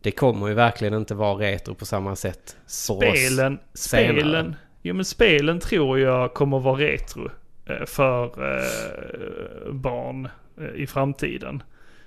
det 0.02 0.12
kommer 0.12 0.48
ju 0.48 0.54
verkligen 0.54 0.94
inte 0.94 1.16
vara 1.16 1.40
retro 1.40 1.76
på 1.76 1.86
samma 1.86 2.16
sätt 2.16 2.58
för 2.88 2.94
oss. 2.94 3.04
Spelen, 3.04 3.60
senare. 3.74 4.14
spelen, 4.20 4.56
jo 4.82 4.94
men 4.96 5.06
spelen 5.06 5.60
tror 5.60 6.00
jag 6.00 6.34
kommer 6.34 6.60
vara 6.60 6.80
retro 6.80 7.30
eh, 7.66 7.86
för 7.86 8.26
eh, 8.26 9.72
barn 9.74 10.30
eh, 10.58 10.66
i 10.82 10.88
framtiden. 10.88 11.64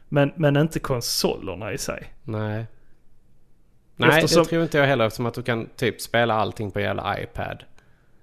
Men, 0.08 0.32
men 0.36 0.56
inte 0.56 0.80
konsolerna 0.80 1.72
i 1.72 1.78
sig. 1.78 2.12
Nej. 2.22 2.66
Nej, 3.96 4.08
Eftersom- 4.08 4.42
det 4.42 4.48
tror 4.48 4.62
inte 4.62 4.78
jag 4.78 4.86
heller 4.86 5.06
eftersom 5.06 5.26
att 5.26 5.34
du 5.34 5.42
kan 5.42 5.68
typ 5.76 6.00
spela 6.00 6.34
allting 6.34 6.70
på 6.70 6.80
jävla 6.80 7.20
iPad. 7.22 7.64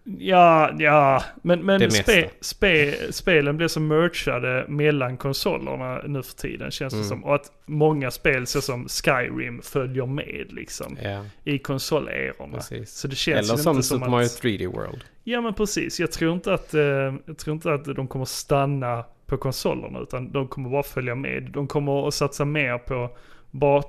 Ja, 0.06 0.72
ja, 0.80 1.24
men, 1.42 1.66
men 1.66 1.92
spe, 1.92 2.30
spe, 2.42 2.94
spelen 3.14 3.58
blir 3.58 3.68
så 3.68 3.80
merchade 3.80 4.66
mellan 4.68 5.18
konsolerna 5.18 6.02
nu 6.08 6.24
för 6.24 6.34
tiden 6.36 6.72
känns 6.72 6.94
det 6.94 6.98
Mm. 6.98 7.10
som. 7.10 7.24
Och 7.24 7.36
att 7.36 7.52
många 7.66 8.12
spel 8.12 8.48
så 8.48 8.62
som 8.62 8.88
Skyrim 8.88 9.62
följer 9.62 10.06
med 10.06 10.46
liksom 10.50 10.98
Ja, 11.04 11.26
i 11.44 11.58
konsolerorna. 11.60 12.62
Så 12.86 13.08
det 13.08 13.16
känns 13.16 13.50
Eller 13.50 13.58
som 13.58 13.72
inte 13.78 13.84
som 13.88 14.00
Super 14.00 14.12
Mario 14.12 14.26
att... 14.26 14.42
3D 14.44 14.68
World. 14.68 15.04
Ja 15.24 15.42
men 15.42 15.54
precis, 15.54 16.00
jag 16.00 16.12
tror 16.12 16.34
inte 16.34 16.54
att, 16.54 16.74
eh, 16.74 16.82
jag 17.26 17.38
tror 17.38 17.54
inte 17.56 17.74
att 17.74 17.86
de 17.86 18.08
kommer 18.08 18.26
stanna 18.26 19.06
på 19.26 19.38
konsolerna 19.38 20.00
utan 20.00 20.32
de 20.32 20.48
kommer 20.48 20.70
bara 20.70 20.84
följa 20.84 21.16
med. 21.16 21.44
De 21.44 21.68
kommer 21.68 22.08
att 22.08 22.14
satsa 22.14 22.46
mer 22.46 22.78
på 22.78 23.10
ba, 23.52 23.84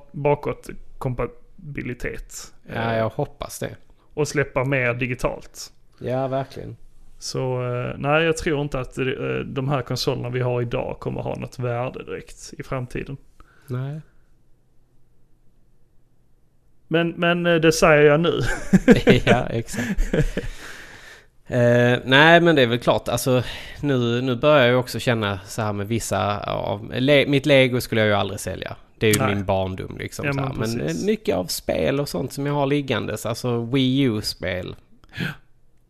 bakåtkompatibilitet. 1.05 2.53
Ja, 2.74 2.93
eh, 2.93 2.99
jag 2.99 3.09
hoppas 3.09 3.59
det. 3.59 3.77
Och 4.15 4.28
släppa 4.28 4.65
mer 4.65 4.95
digitalt. 4.95 5.70
Ja, 6.05 6.28
verkligen. 6.28 6.76
Så 7.18 7.72
eh, 7.72 7.94
nej, 7.98 8.24
jag 8.24 8.36
tror 8.36 8.62
inte 8.62 8.81
att 8.81 8.98
eh, 8.98 9.05
de 9.47 9.68
här 9.68 9.82
konsolerna 9.82 10.28
vi 10.28 10.40
har 10.40 10.62
idag 10.62 10.97
kommer 11.01 11.22
ha 11.22 11.36
något 11.36 11.59
värde 11.59 12.05
direkt 12.05 12.55
i 12.59 12.62
framtiden. 12.62 13.16
Nej. 13.66 14.01
Men, 16.89 17.09
men 17.09 17.47
eh, 17.47 17.55
det 17.55 17.72
säger 17.72 18.02
jag 18.02 18.20
nu. 18.20 18.40
ja, 19.24 19.47
exakt. 19.47 20.14
Eh, 21.47 21.98
nej 22.05 22.40
men 22.40 22.56
det 22.56 22.62
är 22.62 22.66
väl 22.66 22.78
klart, 22.78 23.09
alltså 23.09 23.43
nu, 23.81 24.22
nu 24.22 24.36
börjar 24.36 24.66
jag 24.66 24.81
också 24.81 24.98
känna 24.98 25.40
så 25.47 25.62
här 25.62 25.72
med 25.72 25.89
vissa 25.89 26.39
av... 26.40 26.93
Le, 26.94 27.26
mitt 27.26 27.47
lego 27.47 27.81
skulle 27.81 28.01
jag 28.01 28.09
ju 28.09 28.14
aldrig 28.14 28.40
sälja. 28.40 28.76
Det 28.98 29.06
är 29.06 29.14
ju 29.14 29.20
Nej. 29.20 29.35
min 29.35 29.44
barndom 29.44 29.98
liksom. 29.98 30.26
Ja, 30.26 30.32
men 30.32 30.70
Men, 30.70 31.06
mycket 31.06 31.36
av 31.36 31.44
spel 31.44 32.01
och 32.01 32.09
sånt 32.09 32.32
som 32.32 32.47
jag 32.47 32.55
har 32.55 32.66
liggandes, 32.66 33.26
alltså 33.26 33.60
Wii 33.60 34.01
U-spel. 34.01 34.76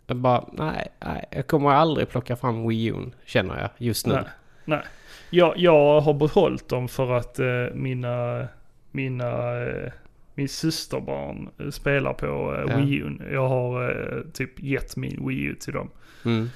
Jag 0.07 0.17
bara, 0.17 0.45
nej, 0.53 0.89
nej, 1.01 1.25
jag 1.31 1.47
kommer 1.47 1.71
aldrig 1.71 2.09
plocka 2.09 2.37
fram 2.37 2.69
Wii 2.69 2.87
U 2.87 2.95
känner 3.27 3.61
jag 3.61 3.71
just 3.79 4.07
nu. 4.07 4.15
Nej. 4.15 4.25
Nej. 4.65 4.83
Jag, 5.31 5.55
jag 5.57 6.01
har 6.01 6.15
behållit 6.15 6.69
dem 6.69 6.89
för 6.89 7.13
att 7.13 7.39
eh, 7.39 7.47
mina, 7.75 8.47
mina, 8.91 9.61
eh, 9.63 9.93
min 10.35 10.49
systerbarn 10.49 11.49
eh, 11.59 11.71
spelar 11.71 12.13
på 12.13 12.27
eh, 12.27 12.71
Ja. 12.71 12.77
Wii 12.77 12.95
U. 12.97 13.19
Jag 13.33 13.49
har 13.49 13.91
eh, 13.91 14.23
typ 14.33 14.63
gett 14.63 14.97
min 14.97 15.29
Wii 15.29 15.43
U 15.43 15.55
till 15.61 15.73
dem. 15.73 15.91
Mm. 16.25 16.51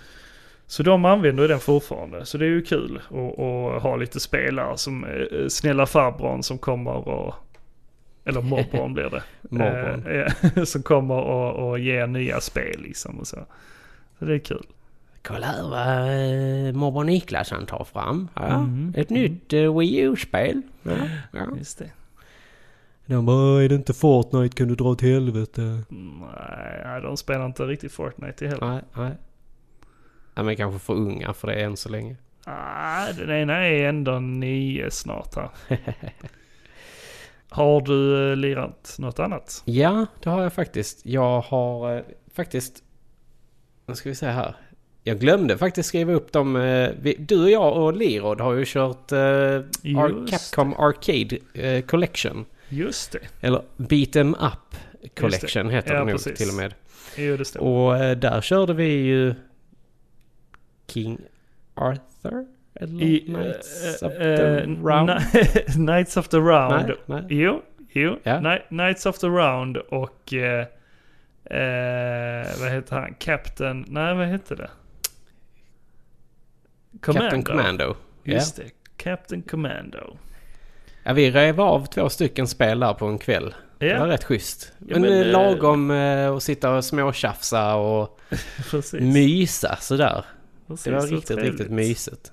Så 0.66 0.82
de 0.82 1.04
använder 1.04 1.48
den 1.48 1.60
fortfarande. 1.60 2.26
Så 2.26 2.38
det 2.38 2.44
är 2.44 2.50
ju 2.50 2.62
kul 2.62 3.00
att, 3.06 3.82
ha 3.82 3.96
lite 3.96 4.20
spelare 4.20 4.76
som 4.76 5.04
eh, 5.04 5.48
snälla 5.48 5.86
farbrorn 5.86 6.42
som 6.42 6.58
kommer 6.58 7.08
och... 7.08 7.34
Eller 8.28 8.42
morbrorn 8.42 8.94
blir 8.94 9.10
det. 9.10 9.22
Morbrorn. 9.50 10.06
Eh, 10.06 10.32
ja, 10.56 10.64
som 10.66 10.82
kommer 10.82 11.14
och, 11.14 11.68
och 11.70 11.78
ger 11.78 12.06
nya 12.06 12.40
spel 12.40 12.80
liksom 12.82 13.18
och 13.18 13.26
så. 13.26 13.36
Så 14.18 14.24
det 14.24 14.34
är 14.34 14.38
kul. 14.38 14.66
Kolla 15.22 15.46
här 15.46 15.62
vad 15.62 16.68
eh, 16.68 16.74
morbror 16.74 17.04
Niklas 17.04 17.50
han 17.50 17.66
tar 17.66 17.84
fram. 17.84 18.28
Ja, 18.34 18.46
Mm. 18.46 18.94
Ett 18.96 19.10
nytt 19.10 19.52
eh, 19.52 19.78
Wii 19.78 19.98
U-spel. 20.00 20.62
Ja, 20.82 20.92
ja. 21.32 21.46
Just 21.58 21.78
det. 21.78 21.90
De 23.06 23.26
bara, 23.26 23.62
är 23.62 23.68
det 23.68 23.74
inte 23.74 23.94
Fortnite 23.94 24.56
kan 24.56 24.68
du 24.68 24.74
dra 24.74 24.94
till 24.94 25.08
helvete. 25.12 25.82
Nej, 25.88 26.82
nej, 26.84 27.02
de 27.02 27.16
spelar 27.16 27.46
inte 27.46 27.62
riktigt 27.62 27.92
Fortnite 27.92 28.46
heller. 28.46 28.66
Nej, 28.66 28.82
nej. 28.96 29.12
Ja, 30.34 30.42
men 30.42 30.56
kanske 30.56 30.78
för 30.78 30.92
unga 30.94 31.32
för 31.32 31.48
det 31.48 31.54
än 31.54 31.76
så 31.76 31.88
länge. 31.88 32.16
Nej, 32.46 33.14
den 33.18 33.30
ena 33.30 33.66
är 33.66 33.88
ändå 33.88 34.18
nio 34.20 34.90
snart 34.90 35.34
här. 35.36 35.48
Har 37.50 37.80
du 37.80 38.30
eh, 38.30 38.36
lirat 38.36 38.96
något 38.98 39.18
annat? 39.18 39.62
Ja, 39.64 40.06
det 40.22 40.30
har 40.30 40.42
jag 40.42 40.52
faktiskt. 40.52 41.06
Jag 41.06 41.40
har 41.40 41.96
eh, 41.96 42.02
faktiskt... 42.34 42.82
Nu 43.86 43.94
ska 43.94 44.08
vi 44.08 44.14
se 44.14 44.26
här. 44.26 44.56
Jag 45.02 45.18
glömde 45.20 45.58
faktiskt 45.58 45.88
skriva 45.88 46.12
upp 46.12 46.32
dem. 46.32 46.56
Eh, 46.56 46.90
du 47.18 47.42
och 47.42 47.50
jag 47.50 47.76
och 47.76 47.96
Lirod 47.96 48.40
har 48.40 48.52
ju 48.54 48.64
kört 48.66 49.12
Just 49.82 50.30
Capcom 50.30 50.74
Arcade 50.74 51.38
eh, 51.54 51.84
Collection. 51.84 52.44
Just 52.68 53.12
det. 53.12 53.18
Eller 53.40 53.62
Beat 53.76 54.16
'em 54.16 54.34
Up 54.34 54.76
Collection 55.16 55.70
heter 55.70 55.94
Ja, 55.94 55.98
det 55.98 56.04
nog 56.04 56.12
precis. 56.12 56.38
till 56.38 56.48
och 56.48 56.54
med. 56.54 56.74
Jo, 57.16 57.36
det 57.36 57.44
stämmer. 57.44 57.66
Och 57.66 57.96
eh, 57.96 58.16
där 58.16 58.40
körde 58.40 58.74
vi 58.74 58.84
ju 58.84 59.34
King 60.86 61.18
Arthur? 61.74 62.46
Eller 62.80 63.02
I, 63.02 63.20
Knights 63.20 64.02
eh, 64.02 64.08
of 64.08 64.12
the 64.14 64.60
Round? 64.82 65.10
Ni- 65.34 65.62
Knights 65.86 66.16
of 66.16 66.28
the 66.28 66.36
Round. 66.36 66.86
Nej, 66.86 66.96
nej. 67.06 67.24
Jo, 67.28 67.62
jo. 67.92 68.18
Ja. 68.22 68.40
Ni- 68.40 68.62
Knights 68.68 69.06
of 69.06 69.18
the 69.18 69.26
Round 69.26 69.76
och... 69.76 70.32
Eh, 70.34 70.66
vad 72.60 72.70
heter 72.70 72.96
han? 72.96 73.14
Captain... 73.18 73.84
Nej, 73.88 74.14
vad 74.14 74.26
hette 74.26 74.54
det? 74.54 74.70
Captain 77.02 77.42
Commando. 77.42 77.96
Just 78.24 78.56
det. 78.56 78.64
Captain 78.96 79.42
Commando. 79.42 80.16
Ja, 81.02 81.12
vi 81.12 81.30
rev 81.30 81.60
av 81.60 81.86
två 81.86 82.08
stycken 82.08 82.46
spel 82.46 82.80
där 82.80 82.94
på 82.94 83.06
en 83.06 83.18
kväll. 83.18 83.54
Det 83.78 83.98
var 83.98 84.06
rätt 84.06 84.24
schysst. 84.24 84.72
Ja, 84.78 84.98
men 84.98 85.02
men, 85.02 85.30
lagom 85.32 85.90
eh, 85.90 86.34
att 86.36 86.42
sitta 86.42 86.76
och 86.76 86.84
småtjafsa 86.84 87.74
och 87.74 88.20
mysa 89.00 89.76
sådär. 89.76 90.24
precis. 90.66 90.84
Det 90.84 90.90
var 90.90 91.02
riktigt, 91.06 91.26
trevligt. 91.26 91.52
riktigt 91.52 91.70
mysigt. 91.70 92.32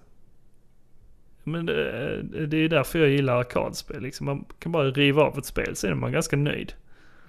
Men 1.48 1.66
det, 1.66 2.22
det 2.48 2.58
är 2.58 2.62
ju 2.62 2.68
därför 2.68 3.00
jag 3.00 3.10
gillar 3.10 3.36
arkadspel. 3.40 4.02
Liksom 4.02 4.26
man 4.26 4.46
kan 4.60 4.72
bara 4.72 4.90
riva 4.92 5.24
av 5.24 5.38
ett 5.38 5.46
spel 5.46 5.76
så 5.76 5.88
är 5.88 5.94
man 5.94 6.12
ganska 6.12 6.36
nöjd 6.36 6.74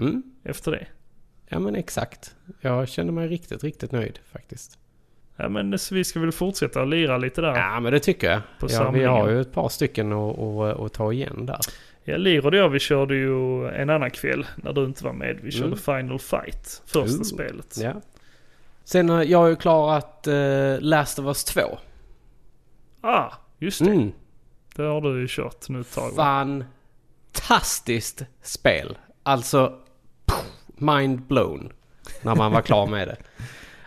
Mm. 0.01 0.23
efter 0.45 0.71
det. 0.71 0.87
Ja 1.49 1.59
men 1.59 1.75
exakt. 1.77 2.35
Jag 2.61 2.89
känner 2.89 3.13
mig 3.13 3.29
riktigt, 3.29 3.65
riktigt 3.65 3.93
nöjd 3.93 4.19
faktiskt. 4.33 4.79
Ja 5.37 5.49
men 5.49 5.77
vi 5.91 6.05
ska 6.05 6.21
väl 6.21 6.33
fortsätta 6.33 6.83
att 6.83 6.89
lira 6.89 7.19
lite 7.19 7.41
där. 7.41 7.57
Ja 7.57 7.81
men 7.81 7.93
det 7.93 8.01
tycker 8.01 8.31
jag. 8.31 8.41
På 8.61 8.67
ja, 8.71 8.91
vi 8.91 9.05
har 9.05 9.29
ju 9.31 9.41
ett 9.41 9.53
par 9.53 9.69
stycken 9.69 10.13
att, 10.13 10.93
ta 10.93 11.13
igen 11.13 11.47
där. 11.47 11.59
Ja, 12.05 12.17
Lirod 12.17 12.55
och 12.55 12.61
jag 12.61 12.69
vi 12.69 12.79
körde 12.79 13.15
ju 13.15 13.69
en 13.69 13.91
annan 13.91 14.11
kväll 14.11 14.47
när 14.57 14.73
du 14.73 14.85
inte 14.85 15.05
var 15.05 15.13
med. 15.13 15.39
Vi 15.43 15.51
körde 15.51 15.67
Mm. 15.67 15.79
Final 15.79 16.19
Fight, 16.19 16.83
första 16.87 17.19
Ooh. 17.19 17.23
spelet. 17.23 17.77
Ja. 17.81 17.93
Sen 18.85 19.09
har 19.09 19.25
jag 19.25 19.49
ju 19.49 19.57
klarat 19.57 20.27
uh, 20.29 20.81
Last 20.81 21.19
of 21.19 21.25
Us 21.27 21.45
2. 21.45 21.61
Ah, 23.01 23.33
just 23.59 23.85
det. 23.85 23.91
Mm. 23.91 24.12
Det 24.77 24.83
har 24.83 25.01
du 25.01 25.20
ju 25.20 25.27
kört 25.28 25.69
nu 25.69 25.81
ett 25.81 25.95
tag? 25.95 26.15
Fantastiskt 27.33 28.23
spel. 28.43 28.99
Alltså, 29.23 29.78
mind 30.66 31.23
blown. 31.23 31.73
När 32.23 32.35
man 32.35 32.53
var 32.53 32.62
klar 32.62 32.87
med 32.87 33.09
det. 33.09 33.16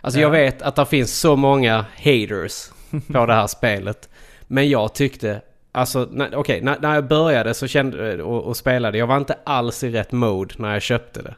Alltså 0.00 0.20
jag 0.20 0.30
vet 0.30 0.62
att 0.62 0.76
det 0.76 0.86
finns 0.86 1.18
så 1.18 1.36
många 1.36 1.84
haters 1.96 2.70
på 3.12 3.26
det 3.26 3.34
här 3.34 3.46
spelet. 3.46 4.08
Men 4.42 4.68
jag 4.68 4.94
tyckte, 4.94 5.42
alltså 5.72 6.08
okej, 6.32 6.60
när, 6.60 6.78
när 6.80 6.94
jag 6.94 7.08
började 7.08 7.54
så 7.54 7.66
kände, 7.66 8.22
och, 8.22 8.44
och 8.44 8.56
spelade, 8.56 8.98
jag 8.98 9.06
var 9.06 9.16
inte 9.16 9.38
alls 9.44 9.84
i 9.84 9.90
rätt 9.90 10.12
mode 10.12 10.54
när 10.58 10.72
jag 10.72 10.82
köpte 10.82 11.22
det. 11.22 11.34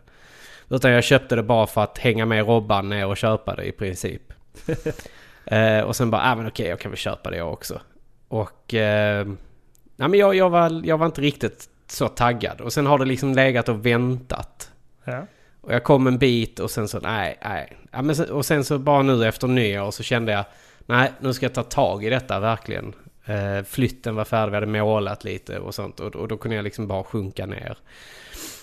Utan 0.71 0.91
jag 0.91 1.05
köpte 1.05 1.37
det 1.37 1.43
bara 1.43 1.67
för 1.67 1.83
att 1.83 1.99
hänga 1.99 2.27
med 2.27 2.47
Robban 2.47 2.89
ner 2.89 3.07
och 3.07 3.17
köpa 3.17 3.57
det 3.57 3.65
i 3.65 3.73
princip. 3.73 4.33
eh, 5.45 5.81
och 5.81 5.97
sen 5.97 6.11
bara, 6.11 6.23
ah, 6.23 6.35
men 6.35 6.47
okej 6.47 6.67
jag 6.67 6.81
kan 6.81 6.91
väl 6.91 6.99
köpa 6.99 7.31
det 7.31 7.37
jag 7.37 7.53
också. 7.53 7.81
Och 8.33 8.75
eh, 8.75 9.27
nej, 9.97 10.09
men 10.09 10.15
jag, 10.15 10.35
jag, 10.35 10.51
var, 10.51 10.83
jag 10.85 10.99
var 10.99 11.07
inte 11.07 11.21
riktigt 11.21 11.69
så 11.87 12.09
taggad. 12.09 12.61
Och 12.61 12.73
sen 12.73 12.87
har 12.87 12.99
det 12.99 13.05
liksom 13.05 13.35
legat 13.35 13.69
och 13.69 13.87
väntat. 13.87 14.71
Ja. 15.05 15.27
Och 15.61 15.75
jag 15.75 15.85
kom 15.85 16.07
en 16.07 16.19
bit 16.19 16.59
och 16.59 16.71
sen 16.71 16.89
så, 16.89 16.99
nej, 17.01 17.39
nej. 17.45 17.77
Ja, 17.91 18.03
men 18.03 18.17
sen, 18.17 18.31
och 18.31 18.47
sen 18.47 18.65
så 18.65 18.79
bara 18.79 19.03
nu 19.03 19.27
efter 19.27 19.49
nyår 19.49 19.91
så 19.91 20.03
kände 20.03 20.33
jag, 20.33 20.45
nej, 20.87 21.13
nu 21.21 21.35
ska 21.35 21.45
jag 21.45 21.55
ta 21.55 21.63
tag 21.63 22.05
i 22.05 22.11
detta 22.11 22.41
verkligen. 22.41 22.95
Eh, 23.25 23.65
flytten 23.65 24.15
var 24.15 24.25
färdig, 24.25 24.51
vi 24.51 24.57
hade 24.57 24.67
målat 24.67 25.25
lite 25.25 25.59
och 25.59 25.75
sånt. 25.75 26.01
Och, 26.01 26.17
och 26.17 26.29
då 26.29 26.37
kunde 26.37 26.57
jag 26.57 26.63
liksom 26.63 26.87
bara 26.87 27.05
sjunka 27.05 27.47
ner. 27.47 27.79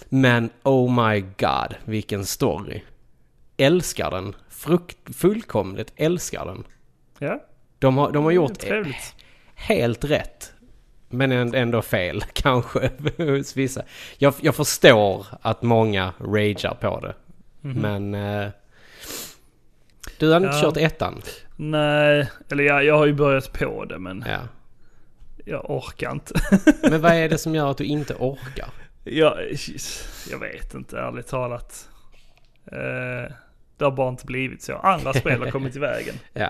Men 0.09 0.49
oh 0.63 1.07
my 1.07 1.19
god, 1.21 1.75
vilken 1.85 2.25
story. 2.25 2.81
Älskar 3.57 4.11
den. 4.11 4.35
Frukt, 4.49 5.15
fullkomligt 5.15 5.93
älskar 5.95 6.45
den. 6.45 6.63
Ja, 7.19 7.43
De 7.79 7.97
har, 7.97 8.11
de 8.11 8.23
har 8.23 8.31
gjort 8.31 8.59
trevligt. 8.59 9.15
Helt 9.59 10.03
rätt. 10.03 10.53
Men 11.09 11.31
än- 11.31 11.55
ändå 11.55 11.81
fel 11.81 12.21
kanske 12.33 12.91
hos 13.17 13.57
vissa. 13.57 13.83
Jag, 14.17 14.33
jag 14.41 14.55
förstår 14.55 15.25
att 15.41 15.61
många 15.61 16.13
ragear 16.19 16.75
på 16.81 16.99
det. 16.99 17.13
Men... 17.61 18.15
Eh, 18.15 18.49
du 20.19 20.29
har 20.31 20.37
inte. 20.37 20.49
Ja. 20.55 20.61
kört 20.61 20.77
ettan? 20.77 21.21
Nej, 21.55 22.29
eller 22.51 22.63
ja, 22.63 22.81
jag 22.83 22.97
har 22.97 23.05
ju 23.05 23.13
börjat 23.13 23.53
på 23.53 23.85
det 23.85 23.99
men 23.99 24.23
Ja. 24.27 24.39
jag 25.45 25.69
orkar 25.69 26.11
inte. 26.11 26.33
Men 26.89 27.01
vad 27.01 27.11
är 27.11 27.29
det 27.29 27.37
som 27.37 27.55
gör 27.55 27.71
att 27.71 27.77
du 27.77 27.83
inte 27.85 28.13
orkar? 28.13 28.69
jag, 29.03 29.37
jag 30.31 30.39
vet 30.39 30.73
inte 30.73 30.99
ärligt 30.99 31.27
talat. 31.27 31.89
Eh, 32.71 33.33
det 33.77 33.83
har 33.85 33.91
bara 33.91 34.09
inte 34.09 34.25
blivit 34.25 34.61
så. 34.61 34.75
Andra 34.75 35.13
spel 35.13 35.39
har 35.43 35.51
kommit 35.51 35.75
i 35.75 35.79
vägen. 35.79 36.15
Ja. 36.33 36.49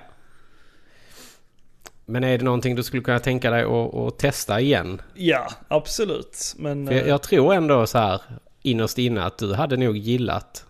Men 2.10 2.24
är 2.24 2.38
det 2.38 2.44
någonting 2.44 2.76
du 2.76 2.84
skulle 2.84 3.04
kunna 3.04 3.20
tänka 3.20 3.52
dig 3.52 3.64
att, 3.64 3.96
att 3.96 4.20
testa 4.20 4.62
igen? 4.62 5.02
Ja, 5.14 5.48
absolut. 5.68 6.56
Men 6.58 6.86
jag, 6.86 6.96
eh, 6.96 7.08
jag 7.08 7.22
tror 7.22 7.54
ändå 7.54 7.88
så 7.88 7.98
här 7.98 8.22
innerst 8.62 8.98
inne 8.98 9.24
att 9.24 9.38
du 9.38 9.54
hade 9.54 9.78
nog 9.78 9.98
gillat 9.98 10.66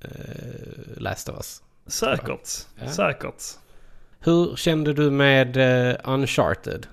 eh, 0.00 0.10
Last 0.96 1.28
of 1.28 1.36
Us. 1.36 1.62
säkert. 1.86 2.48
Ja. 2.80 2.88
Säkert. 2.88 3.42
Hur 4.20 4.56
kände 4.56 4.92
du 4.92 5.10
med 5.10 5.56
eh, 5.56 5.96
Uncharted? 6.04 6.86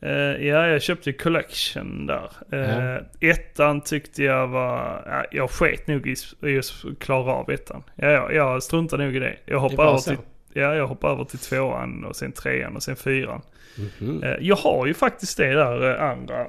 Eh, 0.00 0.46
ja, 0.46 0.66
jag 0.66 0.82
köpte 0.82 1.12
Collection 1.12 2.06
där. 2.06 2.30
Uh, 2.52 3.30
Ettan 3.30 3.80
tyckte 3.80 4.22
jag 4.22 4.48
var... 4.48 5.02
Ja, 5.06 5.24
jag 5.30 5.50
sket 5.50 5.86
nog 5.86 6.06
i, 6.06 6.58
att 6.58 6.98
klara 6.98 7.32
av 7.32 7.50
ettan. 7.50 7.82
Ja, 7.94 8.08
ja, 8.08 8.32
jag 8.32 8.62
struntar 8.62 8.98
nog 8.98 9.16
i 9.16 9.18
det. 9.18 9.36
Jag 9.44 9.60
var 9.60 9.84
över 9.84 9.98
till, 9.98 10.16
ja, 10.58 10.74
jag 10.74 10.86
hoppar 10.86 11.10
över 11.12 11.24
till 11.24 11.38
tvåan 11.38 12.04
och 12.04 12.16
sen 12.16 12.32
trean 12.32 12.76
och 12.76 12.82
sen 12.82 12.96
fyran. 12.96 13.42
Mhm. 14.00 14.22
Eh, 14.22 14.34
jag 14.40 14.56
har 14.56 14.86
ju 14.86 14.94
faktiskt 14.94 15.36
det 15.36 15.52
där 15.54 15.94
eh, 15.96 16.10
andra. 16.10 16.46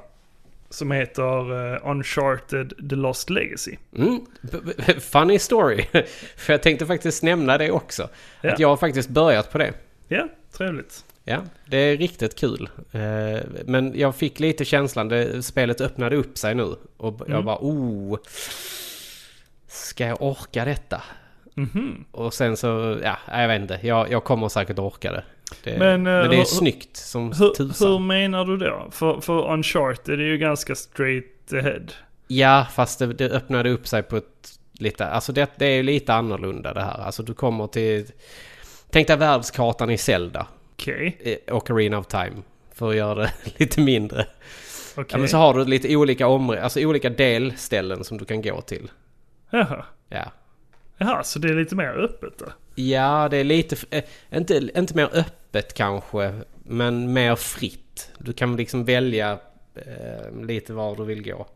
Som 0.70 0.90
heter 0.90 1.72
eh, 1.74 1.90
Uncharted 1.90 2.72
The 2.90 2.96
Lost 2.96 3.30
Legacy. 3.30 3.76
Mm. 3.96 4.20
Funny 5.00 5.38
story. 5.38 5.84
För 6.36 6.52
jag 6.52 6.62
tänkte 6.62 6.86
faktiskt 6.86 7.22
nämna 7.22 7.58
det 7.58 7.70
också. 7.70 8.08
Ja. 8.40 8.52
Att 8.52 8.58
jag 8.58 8.68
har 8.68 8.76
faktiskt 8.76 9.08
börjat 9.08 9.52
på 9.52 9.58
det. 9.58 9.72
Ja, 10.08 10.28
trevligt. 10.52 11.04
Ja, 11.24 11.38
det 11.66 11.76
är 11.76 11.96
riktigt 11.96 12.38
kul. 12.38 12.68
Men 13.64 13.92
jag 13.98 14.16
fick 14.16 14.40
lite 14.40 14.64
känslan, 14.64 15.08
det, 15.08 15.42
spelet 15.42 15.80
öppnade 15.80 16.16
upp 16.16 16.38
sig 16.38 16.54
nu. 16.54 16.74
Och 16.96 17.20
jag 17.20 17.30
Mm. 17.30 17.44
bara, 17.44 17.58
oh. 17.60 18.18
Ska 19.66 20.06
jag 20.06 20.22
orka 20.22 20.64
detta? 20.64 21.02
Mhm. 21.54 22.04
Och 22.10 22.34
sen 22.34 22.56
så, 22.56 22.98
ja, 23.02 23.16
jag 23.40 23.48
vet 23.48 23.60
inte. 23.62 23.78
Jag, 23.82 24.10
jag 24.10 24.24
kommer 24.24 24.48
säkert 24.48 24.78
orka 24.78 25.12
det. 25.12 25.24
det 25.64 25.78
Men, 25.78 26.02
men, 26.02 26.22
eh, 26.24 26.28
det 26.28 26.34
är 26.34 26.38
hur- 26.38 26.44
snyggt 26.44 26.96
som 26.96 27.32
Hur, 27.32 27.50
tusan. 27.54 27.88
hur 27.92 27.98
menar 27.98 28.44
du 28.44 28.56
då? 28.56 28.88
För, 28.90 29.20
för 29.20 29.52
Uncharted 29.52 30.20
är 30.20 30.24
ju 30.24 30.38
ganska 30.38 30.74
straight 30.74 31.52
ahead. 31.52 31.86
Ja, 32.28 32.66
fast 32.72 32.98
det, 32.98 33.06
det 33.06 33.30
öppnade 33.30 33.70
upp 33.70 33.86
sig 33.88 34.02
på 34.02 34.16
ett 34.16 34.58
lite... 34.72 35.06
Alltså 35.06 35.32
det, 35.32 35.50
det 35.56 35.66
är 35.66 35.76
ju 35.76 35.82
lite 35.82 36.14
annorlunda 36.14 36.74
det 36.74 36.82
här. 36.82 36.98
Alltså 37.04 37.22
du 37.22 37.34
kommer 37.34 37.66
till... 37.66 38.06
Tänk 38.90 39.06
dig 39.06 39.16
världskartan 39.16 39.90
i 39.90 39.98
Zelda. 39.98 40.46
Okej, 40.72 41.18
eh, 41.46 41.56
Ocarina 41.56 41.98
of 41.98 42.06
Time. 42.06 42.36
För 42.74 42.90
att 42.90 42.96
göra 42.96 43.14
det 43.14 43.32
lite 43.56 43.80
mindre. 43.80 44.26
okej. 44.96 45.06
Ja, 45.10 45.18
men 45.18 45.28
så 45.28 45.36
har 45.36 45.54
du 45.54 45.64
lite 45.64 45.96
olika 45.96 46.26
områden, 46.26 46.64
alltså 46.64 46.80
olika 46.80 47.10
delställen 47.10 48.04
som 48.04 48.18
du 48.18 48.24
kan 48.24 48.42
gå 48.42 48.60
till. 48.60 48.90
Jaha. 49.50 49.84
Ja. 50.08 50.32
Jaha, 51.02 51.22
så 51.22 51.38
det 51.38 51.48
är 51.48 51.54
lite 51.54 51.74
mer 51.74 51.88
öppet 51.88 52.38
då? 52.38 52.46
Ja, 52.74 53.28
det 53.30 53.36
är 53.36 53.44
lite... 53.44 53.76
eh, 53.90 54.04
Inte, 54.38 54.70
inte 54.76 54.96
mer 54.96 55.08
öppet 55.12 55.74
kanske, 55.74 56.34
men 56.64 57.12
mer 57.12 57.36
fritt. 57.36 58.10
Du 58.18 58.32
kan 58.32 58.56
liksom 58.56 58.84
välja 58.84 59.38
eh, 59.74 60.44
lite 60.46 60.72
var 60.72 60.96
du 60.96 61.04
vill 61.04 61.22
gå. 61.24 61.46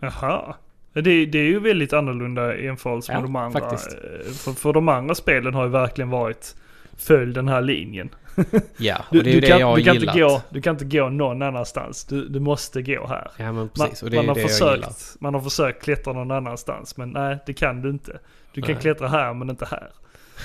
Jaha. 0.00 0.54
Det, 0.92 1.26
det 1.26 1.38
är 1.38 1.42
ju 1.46 1.60
väldigt 1.60 1.92
annorlunda 1.92 2.56
i 2.56 2.64
jämförelse 2.64 3.12
med 3.12 3.18
Ja, 3.18 3.22
de 3.22 3.36
andra. 3.36 3.60
faktiskt. 3.60 3.92
eh, 3.92 4.32
För, 4.32 4.52
för 4.52 4.72
de 4.72 4.88
andra 4.88 5.14
spelen 5.14 5.54
har 5.54 5.64
ju 5.64 5.70
verkligen 5.70 6.10
varit 6.10 6.56
följ 6.96 7.34
den 7.34 7.48
här 7.48 7.60
linjen. 7.62 8.08
Ja, 8.76 8.96
och 9.08 9.14
Du, 9.16 9.22
det 9.22 9.30
är 9.30 9.34
ju 9.34 9.40
du, 9.40 9.46
det 9.46 9.48
jag 9.48 9.58
kan, 9.58 9.68
har 9.68 9.76
du, 9.76 9.84
kan 9.84 9.94
gillat. 9.94 10.16
inte 10.16 10.20
gå, 10.26 10.42
du 10.50 10.60
kan 10.62 10.74
inte 10.74 10.84
gå 10.96 11.08
någon 11.08 11.42
annanstans. 11.42 12.04
Du, 12.04 12.28
du 12.28 12.40
måste 12.40 12.82
gå 12.82 13.06
här. 13.06 13.30
Ja, 13.36 13.44
men 13.44 13.54
Man, 13.54 13.68
precis. 13.68 14.02
och 14.02 14.10
det 14.10 14.16
är 14.16 14.22
man, 14.22 14.24
ju 14.24 14.30
har 14.30 14.38
jag 14.38 14.50
försökt, 14.50 15.16
man 15.20 15.34
har 15.34 15.40
försökt 15.40 15.82
klättra 15.82 16.12
någon 16.12 16.30
annanstans 16.30 16.96
men 16.96 17.10
nej 17.10 17.38
det 17.46 17.52
kan 17.52 17.82
du 17.82 17.90
inte. 17.90 18.18
Du 18.52 18.62
kan 18.62 18.72
Nej. 18.72 18.82
klättra 18.82 19.08
här 19.08 19.34
men 19.34 19.50
inte 19.50 19.66
här. 19.66 19.92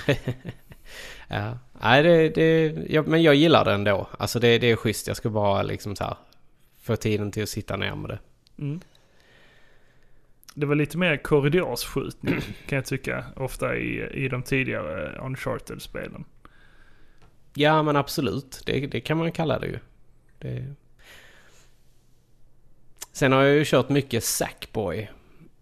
Ja. 1.28 1.58
Nej, 1.82 2.04
det, 2.04 2.30
det, 2.30 2.76
ja, 2.90 3.04
men 3.08 3.24
jag 3.24 3.36
gillar 3.36 3.66
det 3.66 3.74
ändå. 3.74 4.08
Alltså 4.20 4.40
det, 4.40 4.58
det 4.58 4.72
är 4.72 4.76
schysst. 4.76 5.08
Jag 5.08 5.18
ska 5.18 5.30
bara 5.30 5.64
liksom 5.64 5.96
så 5.96 6.04
här 6.04 6.18
få 6.82 6.96
tiden 6.96 7.32
till 7.32 7.44
att 7.44 7.50
sitta 7.50 7.78
ner 7.78 7.96
med 7.96 8.10
det. 8.10 8.20
Mm. 8.64 8.80
Det 10.54 10.66
var 10.66 10.76
lite 10.76 10.98
mer 10.98 11.18
korridorsskjutning 11.18 12.42
kan 12.68 12.76
jag 12.76 12.86
tycka 12.86 13.26
ofta 13.36 13.76
i, 13.76 14.10
i 14.26 14.28
de 14.28 14.44
tidigare 14.44 15.20
Uncharted-spelen. 15.22 16.26
Ja, 17.54 17.84
men 17.84 17.96
absolut. 17.96 18.64
Det, 18.66 18.88
det 18.88 19.02
kan 19.02 19.18
man 19.18 19.32
kalla 19.32 19.60
det 19.60 19.68
ju. 19.68 19.80
Det... 20.40 20.74
Sen 23.12 23.32
har 23.32 23.44
jag 23.44 23.56
ju 23.56 23.66
kört 23.66 23.90
mycket 23.90 24.24
Sackboy 24.24 25.10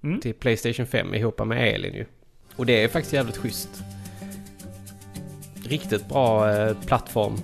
Mm. 0.03 0.21
till 0.21 0.33
Playstation 0.33 0.85
5 0.87 1.13
ihop 1.13 1.45
med 1.45 1.75
Elin 1.75 1.93
ju. 1.93 2.05
Och 2.55 2.65
det 2.65 2.83
är 2.83 2.87
faktiskt 2.87 3.13
jävligt 3.13 3.37
schysst. 3.37 3.83
Riktigt 5.63 6.07
bra 6.07 6.53
eh, 6.53 6.77
plattform. 6.85 7.37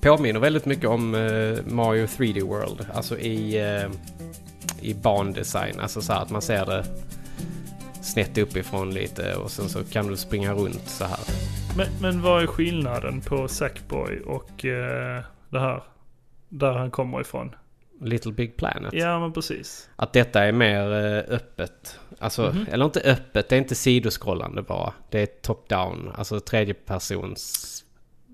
Påminner 0.00 0.40
väldigt 0.40 0.66
mycket 0.66 0.88
om 0.88 1.14
eh, 1.14 1.72
Mario 1.74 2.06
3D 2.06 2.40
World. 2.40 2.86
Alltså 2.94 3.18
i, 3.18 3.58
eh, 3.58 3.90
i 4.80 4.94
bandesign. 4.94 5.80
Alltså 5.80 6.02
så 6.02 6.12
här 6.12 6.22
att 6.22 6.30
man 6.30 6.42
ser 6.42 6.66
det 6.66 6.84
snett 8.02 8.38
uppifrån 8.38 8.94
lite 8.94 9.34
och 9.34 9.50
sen 9.50 9.68
så 9.68 9.84
kan 9.84 10.06
du 10.06 10.16
springa 10.16 10.52
runt 10.52 10.88
så 10.88 11.04
här. 11.04 11.18
Men, 11.76 11.86
men 12.00 12.22
vad 12.22 12.42
är 12.42 12.46
skillnaden 12.46 13.20
på 13.20 13.48
Sackboy 13.48 14.20
och 14.20 14.64
eh, 14.64 15.22
det 15.50 15.60
här? 15.60 15.82
Där 16.48 16.72
han 16.72 16.90
kommer 16.90 17.20
ifrån. 17.20 17.54
Little 18.04 18.32
Big 18.32 18.56
Planet. 18.56 18.92
Ja 18.94 19.20
men 19.20 19.32
precis. 19.32 19.88
Att 19.96 20.12
detta 20.12 20.44
är 20.44 20.52
mer 20.52 20.92
eh, 20.92 21.34
öppet. 21.34 21.98
Alltså, 22.18 22.42
Mhm. 22.42 22.66
eller 22.70 22.84
inte 22.84 23.00
öppet, 23.00 23.48
det 23.48 23.54
är 23.56 23.58
inte 23.58 23.74
sidoskrollande 23.74 24.62
bara. 24.62 24.92
Det 25.10 25.20
är 25.22 25.26
top-down, 25.42 26.12
alltså 26.14 26.40
tredje 26.40 26.74
persons 26.74 27.84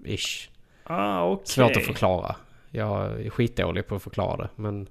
ish 0.05 0.49
Ah 0.85 1.25
okej. 1.25 1.47
Svårt 1.47 1.77
att 1.77 1.83
förklara. 1.85 2.37
Jag 2.71 3.21
är 3.21 3.31
skitdålig 3.31 3.87
på 3.87 3.95
att 3.95 4.03
förklara 4.03 4.37
det, 4.37 4.49
men... 4.57 4.89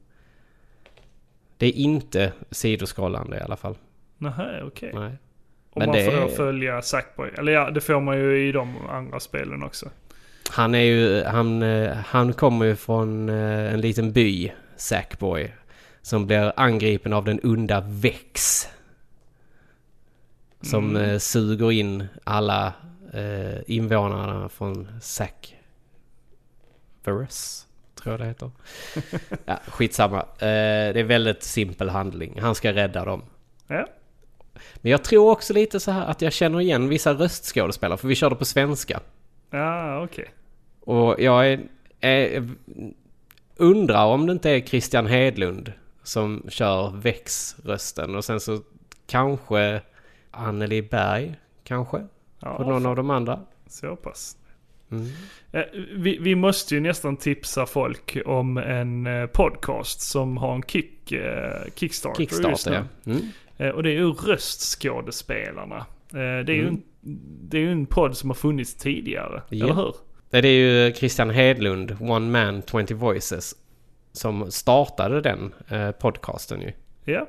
Det 1.57 1.65
är 1.67 1.71
inte 1.73 2.31
sidoskrollande 2.51 3.37
i 3.37 3.41
alla 3.41 3.55
fall. 3.57 3.75
Nähä 4.17 4.63
okej. 4.63 4.91
Nej. 4.93 5.11
Och 5.71 5.77
Men 5.79 5.87
man 5.89 5.95
får 6.05 6.11
då 6.11 6.17
är- 6.17 6.27
följa 6.27 6.81
Sackboy. 6.81 7.29
Eller 7.37 7.51
ja, 7.51 7.71
det 7.71 7.81
får 7.81 7.99
man 8.01 8.17
ju 8.17 8.47
i 8.47 8.51
de 8.51 8.87
andra 8.89 9.19
spelen 9.19 9.63
också. 9.63 9.89
Han 10.51 10.75
är 10.75 10.79
ju, 10.79 11.23
han, 11.23 11.63
eh, 11.63 11.93
han 12.05 12.33
kommer 12.33 12.65
ju 12.65 12.75
från 12.75 13.29
eh, 13.29 13.73
en 13.73 13.81
liten 13.81 14.11
by, 14.11 14.51
Sackboy. 14.79 15.53
Som 16.01 16.27
blir 16.27 16.53
angripen 16.55 17.13
av 17.13 17.25
den 17.25 17.39
onda 17.43 17.83
Vex. 17.87 18.67
Som 20.61 20.89
Mm. 20.95 21.09
eh, 21.09 21.17
suger 21.17 21.71
in 21.71 22.07
alla 22.23 22.73
eh, 23.13 23.59
invånarna 23.67 24.49
från 24.49 24.87
Sackverse. 25.01 25.55
Tror 27.95 28.13
jag 28.13 28.19
det 28.19 28.25
heter. 28.25 28.51
ja, 29.45 29.59
skitsamma. 29.67 30.19
Eh, 30.19 30.93
det 30.93 30.99
är 30.99 31.03
väldigt 31.03 31.43
simpel 31.43 31.89
handling. 31.89 32.39
Han 32.41 32.55
ska 32.55 32.73
rädda 32.73 33.05
dem. 33.05 33.23
Ja. 33.67 33.87
Men 34.75 34.91
jag 34.91 35.03
tror 35.03 35.31
också 35.31 35.53
lite 35.53 35.79
så 35.79 35.91
här 35.91 36.05
att 36.05 36.21
jag 36.21 36.33
känner 36.33 36.61
igen 36.61 36.89
vissa 36.89 37.13
röstskådespelare. 37.13 37.97
För 37.97 38.07
vi 38.07 38.15
körde 38.15 38.35
på 38.35 38.45
svenska. 38.45 38.99
Ja 39.49 40.03
okej. 40.03 40.29
Och 40.79 41.21
jag 41.21 41.47
är, 41.47 41.59
är, 41.99 42.49
undrar 43.59 44.05
om 44.05 44.25
det 44.25 44.31
inte 44.33 44.49
är 44.49 44.59
Christian 44.61 45.07
Hedlund 45.07 45.73
som 46.03 46.45
kör 46.49 46.89
Vex-rösten. 47.01 48.15
Och 48.15 48.25
sen 48.25 48.39
så 48.39 48.59
kanske 49.07 49.81
Anneli 50.31 50.81
Berg, 50.81 51.35
kanske? 51.63 52.07
Ja, 52.39 52.49
Och 52.49 52.67
någon 52.67 52.85
av 52.85 52.95
de 52.95 53.09
andra. 53.09 53.39
så 53.67 53.95
pass. 53.95 54.35
Mm. 54.91 55.05
Eh, 55.51 55.63
Vi, 55.95 56.17
vi 56.21 56.35
måste 56.35 56.75
ju 56.75 56.81
nästan 56.81 57.17
tipsa 57.17 57.65
folk 57.65 58.17
om 58.25 58.57
en 58.57 59.07
eh, 59.07 59.25
podcast 59.25 60.01
som 60.01 60.37
har 60.37 60.55
en 60.55 60.63
kick, 60.63 61.11
eh, 61.11 61.61
Kickstarter, 61.75 62.21
just 62.21 62.35
Kickstarter, 62.45 62.85
nu. 63.03 63.13
ja. 63.57 63.65
Mm. 63.65 63.75
Och 63.75 63.83
det 63.83 63.89
är 63.89 63.93
ju 63.93 64.11
Röstskådespelarna. 64.83 65.85
Det 66.11 66.19
är, 66.21 66.49
ju 66.49 66.61
Mm. 66.61 66.73
en, 66.75 66.83
det 67.49 67.57
är 67.57 67.61
ju 67.61 67.71
en 67.71 67.85
podd 67.85 68.17
som 68.17 68.29
har 68.29 68.35
funnits 68.35 68.75
tidigare, 68.75 69.41
Ja. 69.49 69.65
eller 69.65 69.75
hur? 69.75 69.95
Det 70.29 70.37
är 70.37 70.45
ju 70.45 70.93
Christian 70.93 71.29
Hedlund, 71.29 71.97
One 72.01 72.29
Man 72.45 72.61
20 72.71 72.93
Voices, 72.93 73.55
som 74.11 74.51
startade 74.51 75.21
den 75.21 75.53
eh, 75.69 75.91
podcasten 75.91 76.61
ju. 76.61 76.71
Ja. 77.05 77.27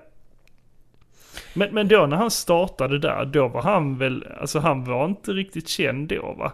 Men, 1.55 1.75
men 1.75 1.89
då 1.89 2.07
när 2.07 2.17
han 2.17 2.31
startade 2.31 2.99
där, 2.99 3.25
då 3.25 3.49
var 3.49 3.63
han 3.63 3.99
väl, 3.99 4.27
alltså 4.41 4.59
han 4.59 4.85
var 4.85 5.05
inte 5.05 5.33
riktigt 5.33 5.69
känd 5.69 6.09
då 6.09 6.35
va? 6.39 6.53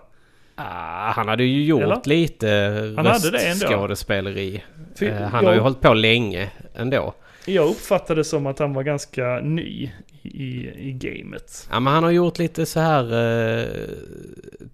Ah, 0.55 1.11
han 1.13 1.29
hade 1.29 1.45
ju 1.45 1.65
gjort 1.65 1.83
Eller? 1.83 2.01
lite 2.05 2.81
röstskådespeleri. 2.81 4.63
Eh, 5.01 5.13
han 5.15 5.45
jag- 5.45 5.51
har 5.51 5.55
ju 5.55 5.61
hållit 5.61 5.81
på 5.81 5.95
länge 5.95 6.51
ändå. 6.75 7.15
Jag 7.47 7.69
uppfattade 7.69 8.25
som 8.25 8.47
att 8.47 8.59
han 8.59 8.75
var 8.75 8.83
ganska 8.83 9.41
ny 9.43 9.91
i, 10.35 10.73
i 10.89 10.93
gamet. 10.93 11.69
Ja 11.71 11.81
men 11.81 11.93
han 11.93 12.05
har 12.05 12.11
gjort 12.11 12.39
lite 12.39 12.67
så 12.67 12.81
här 12.81 13.05
eh, 13.59 13.67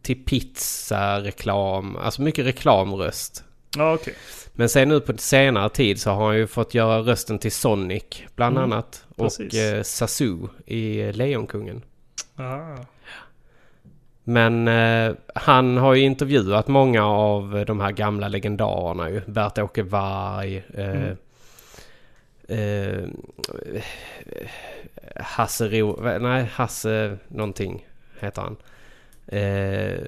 till 0.03 0.25
pizza-reklam. 0.25 1.97
Alltså 1.97 2.23
mycket 2.23 2.47
reklamröst. 2.47 3.45
Ja 3.77 3.95
okej. 3.95 4.15
Men 4.53 4.69
sen 4.69 4.89
nu 4.89 5.01
på 5.01 5.13
senare 5.19 5.69
tid 5.71 6.01
så 6.01 6.11
har 6.11 6.27
han 6.27 6.37
ju 6.37 6.47
fått 6.47 6.75
göra 6.75 6.99
rösten 6.99 7.39
till 7.39 7.53
Sonic 7.53 8.05
bland 8.37 8.59
Mm, 8.59 8.73
annat. 8.73 9.05
precis. 9.17 9.53
Och 9.55 9.59
eh, 9.61 9.83
Sasu 9.83 10.37
i 10.67 11.13
Lejonkungen. 11.13 11.83
Ah. 12.37 12.77
Men 14.25 14.69
eh, 14.69 15.15
han 15.35 15.77
har 15.77 15.95
ju 15.95 16.03
intervjuat 16.03 16.69
många 16.69 17.07
av 17.07 17.65
de 17.67 17.81
här 17.81 17.93
gamla 17.93 18.29
legendarerna 18.29 19.11
ju. 19.11 19.21
Bert-Åke 19.27 19.83
Varg. 19.83 20.57
Eh, 20.75 20.91
Mm. 20.91 21.17
eh, 22.49 23.09
Hasse 25.17 25.69
Ro... 25.69 26.01
Nej, 26.21 26.45
Hasse 26.53 27.19
någonting 27.29 27.87
heter 28.21 28.43
han. 28.43 28.57
Eh, 29.27 29.99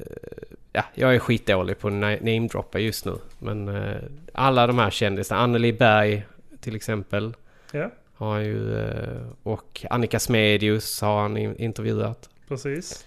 ja, 0.73 0.85
jag 0.95 1.15
är 1.15 1.19
skitdålig 1.19 1.79
på 1.79 1.89
na- 1.91 2.19
namedroppa 2.25 2.79
just 2.79 3.05
nu. 3.05 3.17
Men 3.39 3.69
eh, 3.69 3.97
alla 4.33 4.67
de 4.67 4.79
här 4.79 4.91
kändisarna. 4.91 5.41
Anneli 5.41 5.73
Berg 5.73 6.27
till 6.61 6.77
exempel. 6.77 7.35
Ja, 7.73 7.91
Har 8.15 8.33
han 8.33 8.45
ju, 8.45 8.79
eh, 8.81 9.23
och 9.43 9.87
Annika 9.91 10.19
Smedius 10.21 11.01
har 11.01 11.23
han 11.23 11.37
in- 11.37 11.57
intervjuat. 11.59 12.29
precis. 12.49 13.07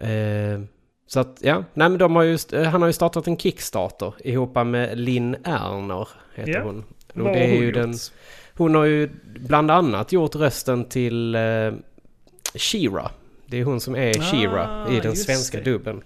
Eh, 0.00 0.60
så 1.06 1.20
att 1.20 1.38
ja, 1.40 1.64
nej 1.74 1.88
men 1.88 1.98
de 1.98 2.16
har 2.16 2.22
just, 2.22 2.52
eh, 2.52 2.62
han 2.62 2.82
har 2.82 2.88
ju 2.88 2.92
startat 2.92 3.26
en 3.26 3.36
Kickstarter 3.36 4.14
ihop 4.24 4.54
med 4.66 4.98
Linn 4.98 5.34
Erner 5.44 6.08
heter 6.34 6.52
Ja, 6.52 6.62
hon. 6.62 6.84
Och 7.14 7.32
det 7.32 7.38
är 7.44 7.54
ju 7.60 7.64
gjort? 7.64 7.74
den, 7.74 7.94
hon 8.56 8.74
har 8.74 8.84
ju 8.84 9.08
bland 9.24 9.70
annat 9.70 10.12
gjort 10.12 10.34
rösten 10.34 10.84
till 10.84 11.34
eh, 11.34 11.40
She-Ra. 12.54 13.10
Det 13.46 13.60
är 13.60 13.64
hon 13.64 13.80
som 13.80 13.96
är 13.96 14.10
Ah, 14.10 14.22
She-Ra 14.22 14.92
i 14.92 15.00
den 15.00 15.10
just 15.10 15.24
svenska 15.26 15.58
det. 15.58 15.64
dubben. 15.64 16.02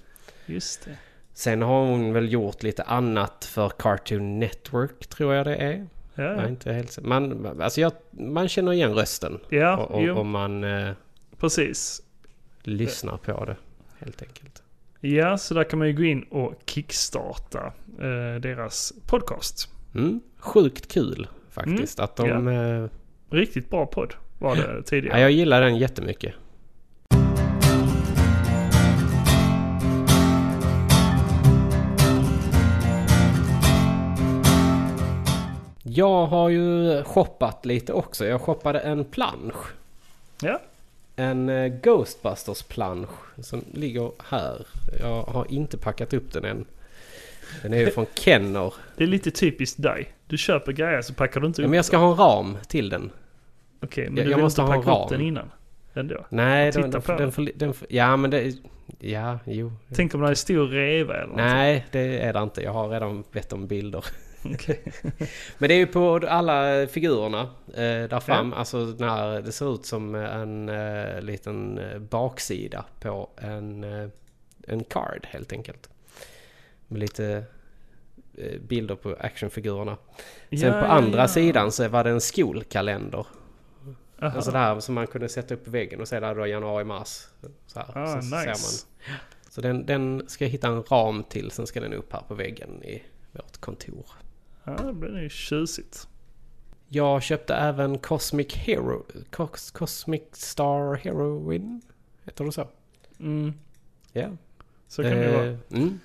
Just 0.46 0.84
det. 0.84 0.96
Sen 1.32 1.62
har 1.62 1.86
hon 1.86 2.12
väl 2.12 2.32
gjort 2.32 2.62
lite 2.62 2.82
annat 2.82 3.44
för 3.44 3.68
Cartoon 3.68 4.38
Network 4.38 5.06
tror 5.06 5.34
jag 5.34 5.46
det 5.46 5.56
är. 5.56 5.86
Ja, 6.14 6.48
inte 6.48 6.72
helt, 6.72 6.98
man, 7.02 7.46
alltså 7.60 7.80
jag, 7.80 7.92
man 8.10 8.48
känner 8.48 8.72
igen 8.72 8.94
rösten. 8.94 9.40
ja 9.48 9.76
och, 9.76 10.08
och, 10.18 10.26
man... 10.26 10.64
Eh, 10.64 10.92
precis. 11.38 12.02
lyssnar 12.62 13.16
på 13.16 13.44
det 13.44 13.56
helt 13.98 14.22
enkelt. 14.22 14.62
Ja, 15.00 15.38
så 15.38 15.54
där 15.54 15.64
kan 15.64 15.78
man 15.78 15.88
ju 15.88 15.94
gå 15.94 16.02
in 16.04 16.22
och 16.22 16.54
kickstarta 16.66 17.72
eh, 17.98 18.40
deras 18.40 18.92
podcast. 19.06 19.68
Mm, 19.94 20.20
sjukt 20.38 20.92
kul 20.92 21.28
faktiskt 21.50 21.98
Mm, 21.98 22.04
att 22.04 22.16
de... 22.16 22.48
eh, 22.48 22.88
Riktigt 23.30 23.70
bra 23.70 23.86
podd 23.86 24.14
var 24.38 24.56
det 24.56 24.72
Ja, 24.76 24.82
tidigare. 24.82 25.20
jag 25.20 25.30
gillar 25.30 25.60
den 25.60 25.76
jättemycket. 25.78 26.34
Jag 35.82 36.26
har 36.26 36.48
ju 36.48 37.02
shoppat 37.04 37.66
lite 37.66 37.92
också. 37.92 38.26
Jag 38.26 38.40
shoppade 38.40 38.78
en 38.80 39.04
plansch. 39.04 39.72
Ja. 40.42 40.60
En 41.16 41.48
eh, 41.48 41.66
Ghostbusters 41.82 42.62
plansch 42.62 43.10
som 43.42 43.64
ligger 43.72 44.10
här. 44.28 44.66
Jag 45.00 45.22
har 45.22 45.46
inte 45.52 45.78
packat 45.78 46.12
upp 46.14 46.32
den 46.32 46.44
än. 46.44 46.64
Den 47.62 47.72
är 47.72 47.78
ju 47.78 47.90
från 47.90 48.06
Kenner. 48.14 48.74
Det 48.96 49.04
är 49.04 49.08
lite 49.08 49.30
typiskt 49.30 49.82
dig. 49.82 50.08
Du 50.26 50.38
köper 50.38 50.72
grejer 50.72 51.02
så 51.02 51.14
packar 51.14 51.40
du 51.40 51.46
inte 51.46 51.62
Ja, 51.62 51.66
upp 51.66 51.70
Men 51.70 51.76
jag 51.76 51.84
ska 51.84 51.96
ha 51.96 52.10
en 52.10 52.16
ram 52.16 52.56
till 52.68 52.88
den. 52.88 53.10
Okej, 53.82 54.04
men 54.08 54.16
jag- 54.16 54.26
du 54.26 54.30
jag 54.30 54.36
vill 54.36 54.44
måste 54.44 54.60
inte 54.62 54.72
ha 54.72 54.78
en 54.78 54.82
packa 54.84 54.96
upp 54.96 55.10
ram. 55.10 55.18
den 55.18 55.26
innan? 55.26 55.50
Ändå. 55.94 56.26
Nej, 56.28 56.72
den, 56.72 56.82
den, 56.82 56.90
den, 56.90 57.16
den. 57.16 57.32
får, 57.32 57.50
den 57.56 57.74
får, 57.74 57.86
Ja 57.90 58.16
men 58.16 58.30
det... 58.30 58.52
Ja, 58.98 59.38
jo. 59.44 59.72
Tänk 59.94 60.14
om 60.14 60.20
det 60.20 60.28
är 60.30 60.34
stor 60.34 60.66
reva 60.68 61.14
eller 61.14 61.26
något. 61.26 61.36
Nej, 61.36 61.86
det 61.90 62.18
är 62.18 62.32
det 62.32 62.42
inte. 62.42 62.62
Jag 62.62 62.72
har 62.72 62.88
redan 62.88 63.24
bett 63.32 63.52
om 63.52 63.66
bilder. 63.66 64.04
Men 65.58 65.68
det 65.68 65.74
är 65.74 65.78
ju 65.78 65.86
på 65.86 66.20
alla 66.28 66.86
figurerna 66.86 67.40
eh, 67.74 68.08
där 68.08 68.20
fram. 68.20 68.52
Alltså 68.52 68.78
när 68.78 69.42
det 69.42 69.52
ser 69.52 69.74
ut 69.74 69.86
som 69.86 70.14
en 70.14 70.68
eh, 70.68 71.20
liten 71.20 71.78
eh, 71.78 71.98
baksida 71.98 72.84
på 73.00 73.28
en, 73.36 73.84
eh, 73.84 74.08
en 74.66 74.84
card 74.84 75.26
helt 75.30 75.52
enkelt. 75.52 75.88
Med 76.90 77.00
lite 77.00 77.44
eh, 78.34 78.60
bilder 78.60 78.94
på 78.94 79.16
actionfigurerna. 79.20 79.96
Sen 80.50 80.58
Ja, 80.58 80.70
på 80.72 80.78
ja, 80.78 80.86
andra 80.86 81.18
ja. 81.20 81.28
sidan 81.28 81.72
så 81.72 81.88
var 81.88 82.04
det 82.04 82.10
en 82.10 82.20
skolkalender. 82.20 83.26
Aha. 84.22 84.36
En 84.36 84.42
sån 84.42 84.52
där 84.54 84.80
som 84.80 84.94
man 84.94 85.06
kunde 85.06 85.28
sätta 85.28 85.54
upp 85.54 85.64
på 85.64 85.70
väggen 85.70 86.00
och 86.00 86.08
se 86.08 86.20
där 86.20 86.34
då 86.34 86.46
januari, 86.46 86.84
mars. 86.84 87.26
Så, 87.66 87.78
här. 87.80 87.98
Ah, 87.98 88.06
så, 88.06 88.22
så 88.22 88.28
ser 88.28 88.48
nice. 88.48 88.86
man. 89.08 89.18
Så 89.50 89.60
den, 89.60 89.86
den 89.86 90.22
ska 90.26 90.44
jag 90.44 90.50
hitta 90.50 90.68
en 90.68 90.82
ram 90.82 91.24
till. 91.24 91.50
Sen 91.50 91.66
ska 91.66 91.80
den 91.80 91.92
upp 91.94 92.12
här 92.12 92.20
på 92.28 92.34
väggen 92.34 92.82
i 92.84 93.02
vårt 93.32 93.56
kontor. 93.60 94.06
Ja, 94.64 94.72
det 94.72 94.92
blir 94.92 95.10
nog 95.10 95.30
tjusigt. 95.30 96.08
Jag 96.88 97.22
köpte 97.22 97.54
även 97.54 97.98
Cosmic 97.98 98.54
Hero... 98.54 99.06
Cos, 99.30 99.70
Cosmic 99.70 100.22
Star 100.32 100.94
Heroine? 100.94 101.80
Heter 102.24 102.44
det 102.44 102.52
så? 102.52 102.68
Mm, 103.20 103.52
Ja. 104.12 104.28
så 104.88 105.02
kan 105.02 105.10
det 105.12 105.24
Eh, 105.24 105.34
vara. 105.34 105.58
Mm. 105.82 106.00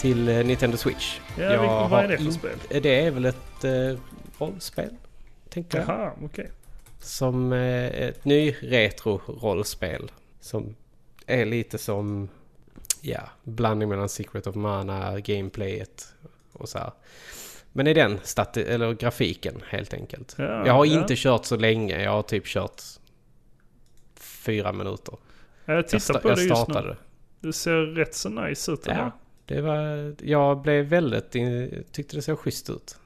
Till 0.00 0.28
eh, 0.28 0.44
Nintendo 0.44 0.76
Switch. 0.76 1.18
Ja, 1.36 1.42
Jag 1.44 1.50
vilken, 1.50 1.90
vad 1.90 2.04
är 2.04 2.08
det 2.08 2.18
för 2.18 2.30
spel? 2.30 2.58
Det 2.82 3.00
är 3.06 3.10
väl 3.10 3.24
ett 3.24 3.64
eh, 3.64 3.98
rollspel? 4.38 4.90
Tänker 5.48 5.78
jag. 5.78 5.88
Jaha, 5.88 6.12
okej. 6.24 6.50
Som 7.00 7.52
eh, 7.52 7.84
ett 7.86 8.24
ny 8.24 8.54
retro-rollspel. 8.60 10.10
Som 10.40 10.74
är 11.26 11.44
lite 11.46 11.78
som, 11.78 12.28
ja, 13.00 13.20
blandning 13.44 13.88
mellan 13.88 14.08
Secret 14.08 14.46
of 14.46 14.54
Mana, 14.54 15.20
gameplayet 15.20 16.14
och 16.52 16.68
så 16.68 16.78
här. 16.78 16.90
Men 17.72 17.86
i 17.86 17.94
den 17.94 18.18
stati- 18.18 18.66
eller 18.68 18.92
grafiken 18.94 19.62
helt 19.68 19.94
enkelt. 19.94 20.34
Ja, 20.38 20.66
jag 20.66 20.72
har 20.72 20.84
ja. 20.84 21.00
inte 21.00 21.14
kört 21.16 21.44
så 21.44 21.56
länge. 21.56 22.02
Jag 22.02 22.10
har 22.10 22.22
typ 22.22 22.46
kört 22.46 22.82
fyra 24.16 24.72
minuter. 24.72 25.14
Jag 25.64 25.76
Jag, 25.78 25.88
tittar 25.88 25.98
sta- 26.14 26.18
på 26.18 26.28
jag 26.28 26.36
det 26.36 26.44
just 26.44 26.68
nu. 26.68 26.96
Det 27.40 27.52
ser 27.52 27.76
rätt 27.76 28.14
så 28.14 28.28
nice 28.28 28.72
ut. 28.72 28.80
Ja. 28.86 29.10
Det 29.54 29.60
var, 29.60 30.14
jag 30.22 30.62
blev 30.62 30.84
väldigt, 30.84 31.30
tyckte 31.92 32.16
det 32.16 32.22
såg 32.22 32.38
schysst 32.38 32.70
ut. 32.70 32.98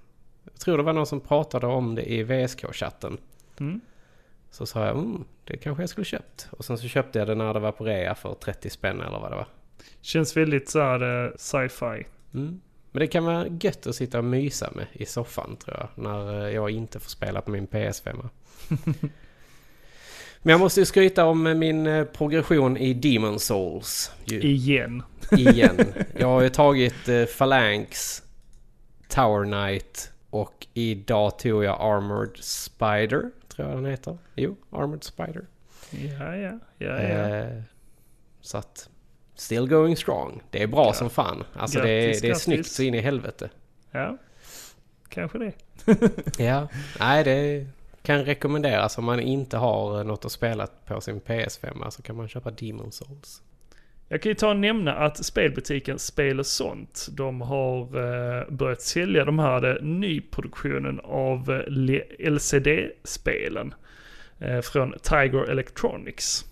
Jag 0.45 0.61
tror 0.61 0.77
det 0.77 0.83
var 0.83 0.93
någon 0.93 1.07
som 1.07 1.21
pratade 1.21 1.67
om 1.67 1.95
det 1.95 2.13
i 2.13 2.25
VSK-chatten. 2.25 3.19
Mm. 3.61 3.81
Så 4.51 4.67
sa 4.67 4.87
jag, 4.87 4.99
mm, 4.99 5.25
det 5.45 5.57
kanske 5.57 5.83
jag 5.83 5.91
skulle 5.91 6.05
köpt. 6.05 6.49
Och 6.51 6.65
sen 6.65 6.79
så 6.79 6.89
köpte 6.89 7.19
jag 7.19 7.29
det 7.29 7.35
när 7.35 7.55
det 7.55 7.61
var 7.61 7.73
på 7.73 7.85
rea 7.85 8.15
för 8.15 8.35
30 8.35 8.71
spänn 8.71 9.01
eller 9.01 9.19
vad 9.19 9.31
det 9.31 9.37
var. 9.37 9.47
Känns 10.01 10.37
väldigt 10.37 10.69
så 10.69 10.81
här 10.81 11.25
eh, 11.25 11.31
sci-fi. 11.37 12.07
Mm. 12.35 12.61
Men 12.91 13.01
det 13.01 13.07
kan 13.07 13.25
vara 13.25 13.47
gött 13.61 13.87
att 13.87 13.97
sitta 13.97 14.19
och 14.19 14.25
mysa 14.25 14.71
med 14.75 14.87
i 14.93 15.07
soffan 15.07 15.57
tror 15.57 15.77
jag. 15.77 15.89
När 16.05 16.47
eh, 16.47 16.55
jag 16.55 16.71
inte 16.71 17.01
får 17.01 17.11
spela 17.11 17.41
på 17.41 17.51
min 17.51 17.67
PS5. 17.67 18.29
Men 20.47 20.51
jag 20.51 20.61
måste 20.61 20.81
ju 20.81 20.87
skryta 20.87 21.25
om 21.25 21.59
min 21.59 21.87
eh, 21.87 22.05
progression 22.05 22.77
i 22.77 22.95
Demon 22.95 23.41
Souls. 23.41 24.13
Ju, 24.25 24.41
Igen. 24.41 25.03
igen. 25.37 25.93
Jag 26.19 26.27
har 26.27 26.43
ju 26.43 26.49
tagit 26.49 27.09
eh, 27.09 27.25
Phalanx, 27.25 28.23
Tower 29.09 29.45
Knight 29.45 30.13
och 30.31 30.67
idag 30.75 31.39
tog 31.39 31.65
jag 31.65 31.77
Armored 31.81 32.37
Spider. 32.41 33.31
Tror 33.49 33.69
jag 33.69 33.77
den 33.77 33.85
heter. 33.87 34.19
Jo, 34.35 34.57
Armored 34.71 35.05
Spider. 35.05 35.47
Ja, 35.91 36.37
ja. 36.37 36.59
ja, 36.79 37.03
ja. 37.03 37.37
Eh, 37.37 37.63
så 38.41 38.59
att... 38.59 38.89
Still 39.37 39.69
going 39.69 39.97
strong. 39.97 40.43
Det 40.51 40.63
är 40.63 40.67
bra 40.67 40.87
Ja. 40.87 40.93
som 40.93 41.11
fan. 41.11 41.45
Alltså 41.53 41.81
det 41.81 42.05
Grattis, 42.07 42.19
är, 42.19 42.23
det 42.23 42.27
är 42.27 42.31
grattis. 42.31 42.43
snyggt 42.45 42.67
så 42.71 42.83
in 42.83 42.95
i 42.95 43.01
helvete. 43.01 43.51
ja. 43.91 44.19
Kanske 45.09 45.39
det. 45.39 45.53
Ja, 46.45 46.69
nej 47.01 47.25
det 47.25 47.67
kan 48.05 48.25
rekommenderas 48.25 48.99
om 48.99 49.05
man 49.05 49.21
inte 49.21 49.57
har 49.57 49.99
eh, 49.99 50.05
något 50.05 50.25
att 50.25 50.33
spela 50.33 50.67
på 50.87 51.01
sin 51.01 51.21
PS5 51.21 51.91
så 51.91 52.03
kan 52.03 52.17
man 52.17 52.29
köpa 52.29 52.51
Demon 52.51 52.93
Souls. 52.93 53.43
Jag 54.09 54.23
kan 54.23 54.31
ju 54.31 54.35
ta 54.35 54.49
och 54.49 54.57
nämna 54.57 54.95
att 54.95 55.25
spelbutiken 55.25 55.99
Spel 55.99 56.39
och 56.39 56.47
sånt, 56.47 57.09
de 57.11 57.41
har 57.41 57.81
eh, 57.81 58.49
börjat 58.51 58.83
sälja 58.83 59.25
de 59.25 59.39
här 59.39 59.65
eh, 59.77 59.83
nyproduktionen 59.83 61.01
av 61.05 61.63
le- 61.67 62.31
LCD-spelen 62.31 63.75
från 64.63 64.95
Tiger 65.03 65.51
Electronics. 65.51 66.45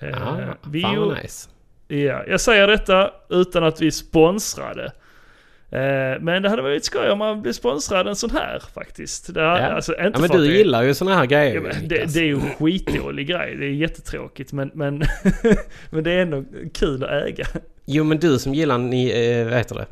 Ah, 0.00 0.36
vi 0.70 0.82
fan 0.82 0.98
vad 0.98 1.22
nice. 1.22 1.50
Ja, 1.88 2.24
jag 2.26 2.40
säger 2.40 2.66
detta 2.66 3.12
utan 3.28 3.64
att 3.64 3.80
vi 3.80 3.90
sponsrade. 3.90 4.92
Eh, 5.70 6.20
men 6.20 6.42
det 6.42 6.48
hade 6.48 6.62
varit 6.62 6.84
skoj 6.84 7.10
om 7.10 7.18
man 7.18 7.42
blev 7.42 7.52
sponsrad 7.52 8.08
en 8.08 8.16
sån 8.16 8.30
här 8.30 8.62
faktiskt. 8.74 9.34
Det, 9.34 9.40
Ja. 9.40 9.58
alltså, 9.58 9.92
inte 9.92 10.10
Ja 10.14 10.18
men 10.20 10.30
du 10.30 10.46
det, 10.48 10.54
gillar 10.58 10.82
ju 10.82 10.94
såna 10.94 11.14
här 11.14 11.26
grejer 11.26 11.54
Ja, 11.54 11.60
men 11.60 11.88
det, 11.88 12.14
det 12.14 12.20
är 12.20 12.24
ju 12.24 12.34
en 12.34 12.40
skitdålig 12.58 13.26
grej. 13.26 13.56
Det 13.56 13.64
är 13.66 13.70
jättetråkigt 13.70 14.52
men, 14.52 14.70
men, 14.74 15.02
men 15.90 16.04
det 16.04 16.12
är 16.12 16.18
ändå 16.22 16.44
kul 16.74 17.04
att 17.04 17.10
äga. 17.10 17.44
Jo 17.86 18.04
men 18.04 18.18
du 18.18 18.38
som 18.38 18.54
gillar 18.54 18.78
ni, 18.78 19.30
eh, 19.30 19.44
vad 19.44 19.54
heter 19.58 19.74
det? 19.74 19.86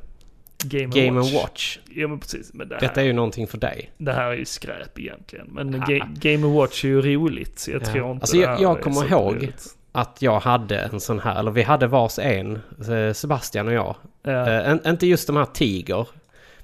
Game, 0.64 0.86
Game 1.06 1.20
Watch. 1.20 1.34
Watch. 1.34 1.78
Ja 1.94 2.08
men 2.08 2.20
precis. 2.20 2.50
Men 2.54 2.68
det, 2.68 2.74
här, 2.74 2.80
Detta 2.80 3.00
är 3.00 3.04
ju 3.04 3.12
någonting 3.12 3.46
för 3.46 3.58
dig. 3.58 3.90
det 3.98 4.12
här 4.12 4.26
är 4.30 4.36
ju 4.36 4.44
skräp 4.44 4.98
egentligen. 4.98 5.46
Men. 5.50 5.70
Ga, 5.88 6.08
Game 6.20 6.46
Watch 6.46 6.84
är 6.84 6.88
ju 6.88 7.00
roligt. 7.02 7.66
Jag 7.72 7.82
Ja. 7.82 7.86
tror 7.86 8.10
inte 8.12 8.22
Alltså, 8.22 8.36
det 8.36 8.42
jag- 8.42 8.48
här 8.48 8.62
jag 8.62 8.78
är 8.78 8.82
kommer 8.82 9.10
ihåg- 9.12 9.34
roligt. 9.36 9.64
Att 9.96 10.22
jag 10.22 10.40
hade 10.40 10.78
en 10.78 11.00
sån 11.00 11.20
här, 11.20 11.38
eller 11.38 11.50
vi 11.50 11.62
hade 11.62 11.86
vars 11.86 12.18
en, 12.18 12.58
eh, 12.90 13.12
Sebastian 13.12 13.68
och 13.68 13.74
jag. 13.74 13.96
Ja, 14.22 14.46
en, 14.46 14.86
inte 14.86 15.06
just 15.06 15.26
de 15.26 15.36
här 15.36 15.44
Tiger. 15.44 16.08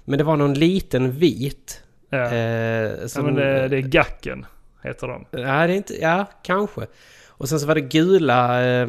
Men 0.04 0.18
det 0.18 0.24
var 0.24 0.36
någon 0.36 0.54
liten 0.54 1.12
vit. 1.12 1.82
ja. 2.10 2.34
Ja 2.34 3.08
som, 3.08 3.24
men 3.24 3.34
det, 3.34 3.68
det 3.68 3.76
är 3.76 3.80
Gacken, 3.80 4.46
heter 4.82 5.06
de. 5.08 5.24
Nej, 5.30 5.68
det 5.68 5.74
är 5.74 5.76
inte... 5.76 5.94
Ja, 6.02 6.26
kanske. 6.42 6.86
Och 7.28 7.48
sen 7.48 7.60
så 7.60 7.66
var 7.66 7.74
det 7.74 7.80
gula... 7.80 8.64
Eh, 8.64 8.88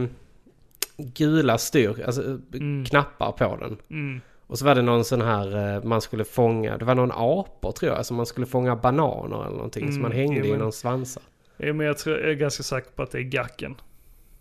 gula 0.98 1.57
styr... 1.57 2.03
Alltså 2.06 2.22
Mm. 2.53 2.86
knappar 2.86 3.32
på 3.32 3.57
den. 3.60 3.78
Mm. 3.90 4.22
Och 4.48 4.60
så 4.60 4.65
var 4.65 4.76
det 4.76 4.82
någon 4.82 5.06
sån 5.06 5.22
här... 5.22 5.82
Man 5.84 6.02
skulle 6.02 6.24
fånga... 6.24 6.78
Det 6.78 6.86
var 6.86 6.95
någon 6.95 7.11
apor 7.11 7.72
tror 7.72 7.91
jag. 7.91 8.06
Som 8.06 8.18
man 8.18 8.26
skulle 8.26 8.48
fånga 8.48 8.76
bananer 8.76 9.41
eller 9.45 9.56
någonting. 9.56 9.84
Som 9.84 9.90
Mm, 9.91 10.02
man 10.02 10.11
hängde 10.11 10.40
jo, 10.40 10.45
i 10.45 10.49
men- 10.52 10.60
någon 10.60 10.72
svansar. 10.72 11.24
Ja, 11.57 11.74
men 11.74 11.88
jag, 11.88 11.98
tror, 11.98 12.20
jag 12.20 12.30
är 12.30 12.34
ganska 12.34 12.64
säker 12.64 12.90
på 12.95 13.03
att 13.03 13.11
det 13.11 13.18
är 13.18 13.22
Gacken. 13.24 13.76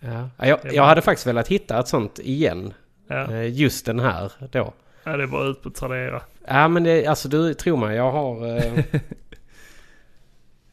Ja. 0.05 0.29
Ja, 0.37 0.47
Jag, 0.47 0.59
jag 0.75 0.85
hade 0.85 1.03
faktiskt 1.03 1.27
velat 1.27 1.49
hitta 1.49 1.81
ett 1.81 1.89
sånt 1.89 2.19
igen. 2.19 2.75
Ja, 3.09 3.33
Eh, 3.33 3.49
just 3.55 3.87
den 3.87 3.99
här 4.01 4.33
då. 4.51 4.73
ja 5.05 5.17
det 5.17 5.23
är 5.23 5.27
bara 5.27 5.45
ut 5.45 5.63
på 5.63 5.71
Tradera. 5.71 6.23
Ja 6.47 6.69
men 6.69 6.85
det, 6.85 7.07
alltså 7.07 7.29
du 7.29 7.55
tror 7.55 7.77
mig, 7.77 7.97
jag 7.97 8.11
har... 8.13 8.47
Eh, 8.57 8.79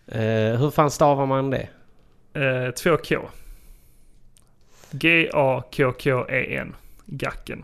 eh, 0.22 0.60
hur 0.60 0.72
fan 0.72 0.92
stavar 0.92 1.26
man 1.26 1.50
det? 1.50 1.68
Eh, 2.34 2.72
2K. 2.72 3.20
G-A-K-K-E-N. 4.92 6.76
Gacken. 7.06 7.64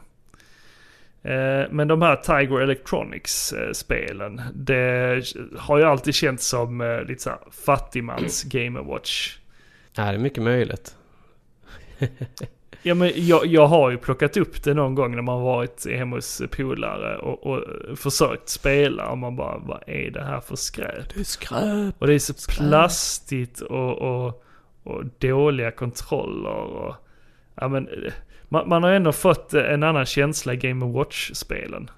Eh, 1.23 1.63
men 1.69 1.87
de 1.87 2.01
här 2.01 2.15
Tiger 2.15 2.61
Electronics-spelen, 2.61 4.41
det 4.53 5.23
har 5.57 5.77
ju 5.77 5.83
alltid 5.83 6.15
känts 6.15 6.47
som 6.47 6.81
eh, 6.81 7.01
lite 7.03 7.23
såhär 7.23 7.39
fattigmans 7.65 8.43
Game 8.43 8.79
Watch. 8.81 9.37
Ja, 9.95 10.03
det 10.03 10.09
är 10.09 10.17
mycket 10.17 10.43
möjligt. 10.43 10.95
Ja 12.87 12.95
men 12.95 13.11
jag, 13.15 13.45
jag 13.45 13.67
har 13.67 13.91
ju 13.91 13.97
plockat 13.97 14.37
upp 14.37 14.63
det 14.63 14.73
någon 14.73 14.95
gång 14.95 15.15
när 15.15 15.21
man 15.21 15.41
varit 15.41 15.85
hemma 15.91 16.15
hos 16.15 16.41
polare 16.51 17.17
och, 17.17 17.45
och 17.45 17.63
försökt 17.97 18.49
spela 18.49 19.09
och 19.09 19.17
man 19.17 19.35
bara, 19.35 19.57
vad 19.57 19.83
är 19.87 20.11
det 20.11 20.23
här 20.23 20.39
för 20.39 20.55
skräp? 20.55 21.13
Det 21.13 21.19
är 21.19 21.23
skräp. 21.23 21.95
Och 21.99 22.07
det 22.07 22.13
är 22.13 22.19
så 22.19 22.33
plastigt 22.51 23.61
och, 23.61 23.97
och, 23.97 24.43
och 24.83 25.03
dåliga 25.19 25.71
kontroller 25.71 26.49
och... 26.49 26.95
Ja 27.55 27.67
men, 27.67 27.89
man, 28.49 28.69
man 28.69 28.83
har 28.83 28.91
ändå 28.91 29.11
fått 29.11 29.53
en 29.53 29.83
annan 29.83 30.05
känsla 30.05 30.53
i 30.53 30.57
Game 30.57 30.85
Watch-spelen. 30.85 31.89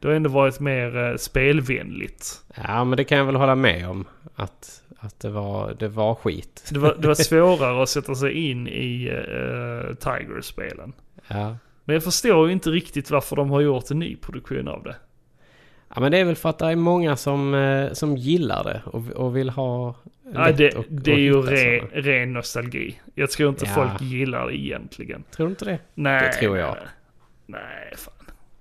Det 0.00 0.08
har 0.08 0.14
ändå 0.14 0.30
varit 0.30 0.60
mer 0.60 0.96
eh, 0.96 1.16
spelvänligt. 1.16 2.42
Ja, 2.64 2.84
men 2.84 2.96
det 2.96 3.04
kan 3.04 3.18
jag 3.18 3.24
väl 3.24 3.36
hålla 3.36 3.54
med 3.54 3.88
om. 3.88 4.04
Att, 4.34 4.82
att 5.06 5.20
det, 5.20 5.30
var, 5.30 5.74
det 5.78 5.88
var 5.88 6.14
skit. 6.14 6.68
Det 6.72 6.78
var, 6.78 6.94
det 6.98 7.06
var 7.08 7.14
svårare 7.24 7.82
att 7.82 7.88
sätta 7.88 8.14
sig 8.14 8.50
in 8.50 8.68
i 8.68 9.10
uh, 9.10 9.94
Tiger-spelen. 9.94 10.92
Ja. 11.28 11.56
Men 11.84 11.94
jag 11.94 12.04
förstår 12.04 12.46
ju 12.46 12.52
inte 12.52 12.70
riktigt 12.70 13.10
varför 13.10 13.36
de 13.36 13.50
har 13.50 13.60
gjort 13.60 13.90
en 13.90 13.98
ny 13.98 14.16
produktion 14.16 14.68
av 14.68 14.82
det. 14.82 14.96
ja, 15.94 16.00
men 16.00 16.12
det 16.12 16.18
är 16.18 16.24
väl 16.24 16.36
för 16.36 16.48
att 16.48 16.58
det 16.58 16.66
är 16.66 16.76
många 16.76 17.16
som, 17.16 17.54
eh, 17.54 17.92
som 17.92 18.16
gillar 18.16 18.64
det 18.64 18.82
och, 18.84 19.10
och 19.10 19.36
vill 19.36 19.50
ha 19.50 19.94
lätt 20.34 20.56
det, 20.56 20.74
att- 20.76 20.84
det 20.88 21.12
är 21.12 21.18
ju 21.18 21.42
re, 21.42 21.78
ren 21.92 22.32
nostalgi. 22.32 23.00
Jag 23.14 23.30
tror 23.30 23.48
inte 23.48 23.64
Ja. 23.66 23.72
folk 23.74 24.00
gillar 24.02 24.46
det 24.46 24.56
egentligen. 24.56 25.24
Tror 25.30 25.46
du 25.46 25.50
inte 25.50 25.64
det? 25.64 25.78
Nej, 25.94 26.20
Det 26.20 26.32
tror 26.38 26.58
jag. 26.58 26.76
Nej, 27.46 27.60
nej, 27.60 27.92
fan. 27.96 28.12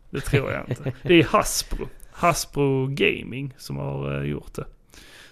Det 0.10 0.20
tror 0.22 0.52
jag 0.52 0.70
inte. 0.70 0.94
Det 1.04 1.14
är 1.20 1.24
Hasbro. 1.24 1.88
Hasbro 2.12 2.88
Gaming 2.88 3.54
som 3.58 3.78
har 3.78 4.18
eh, 4.22 4.30
gjort 4.30 4.54
det. 4.54 4.66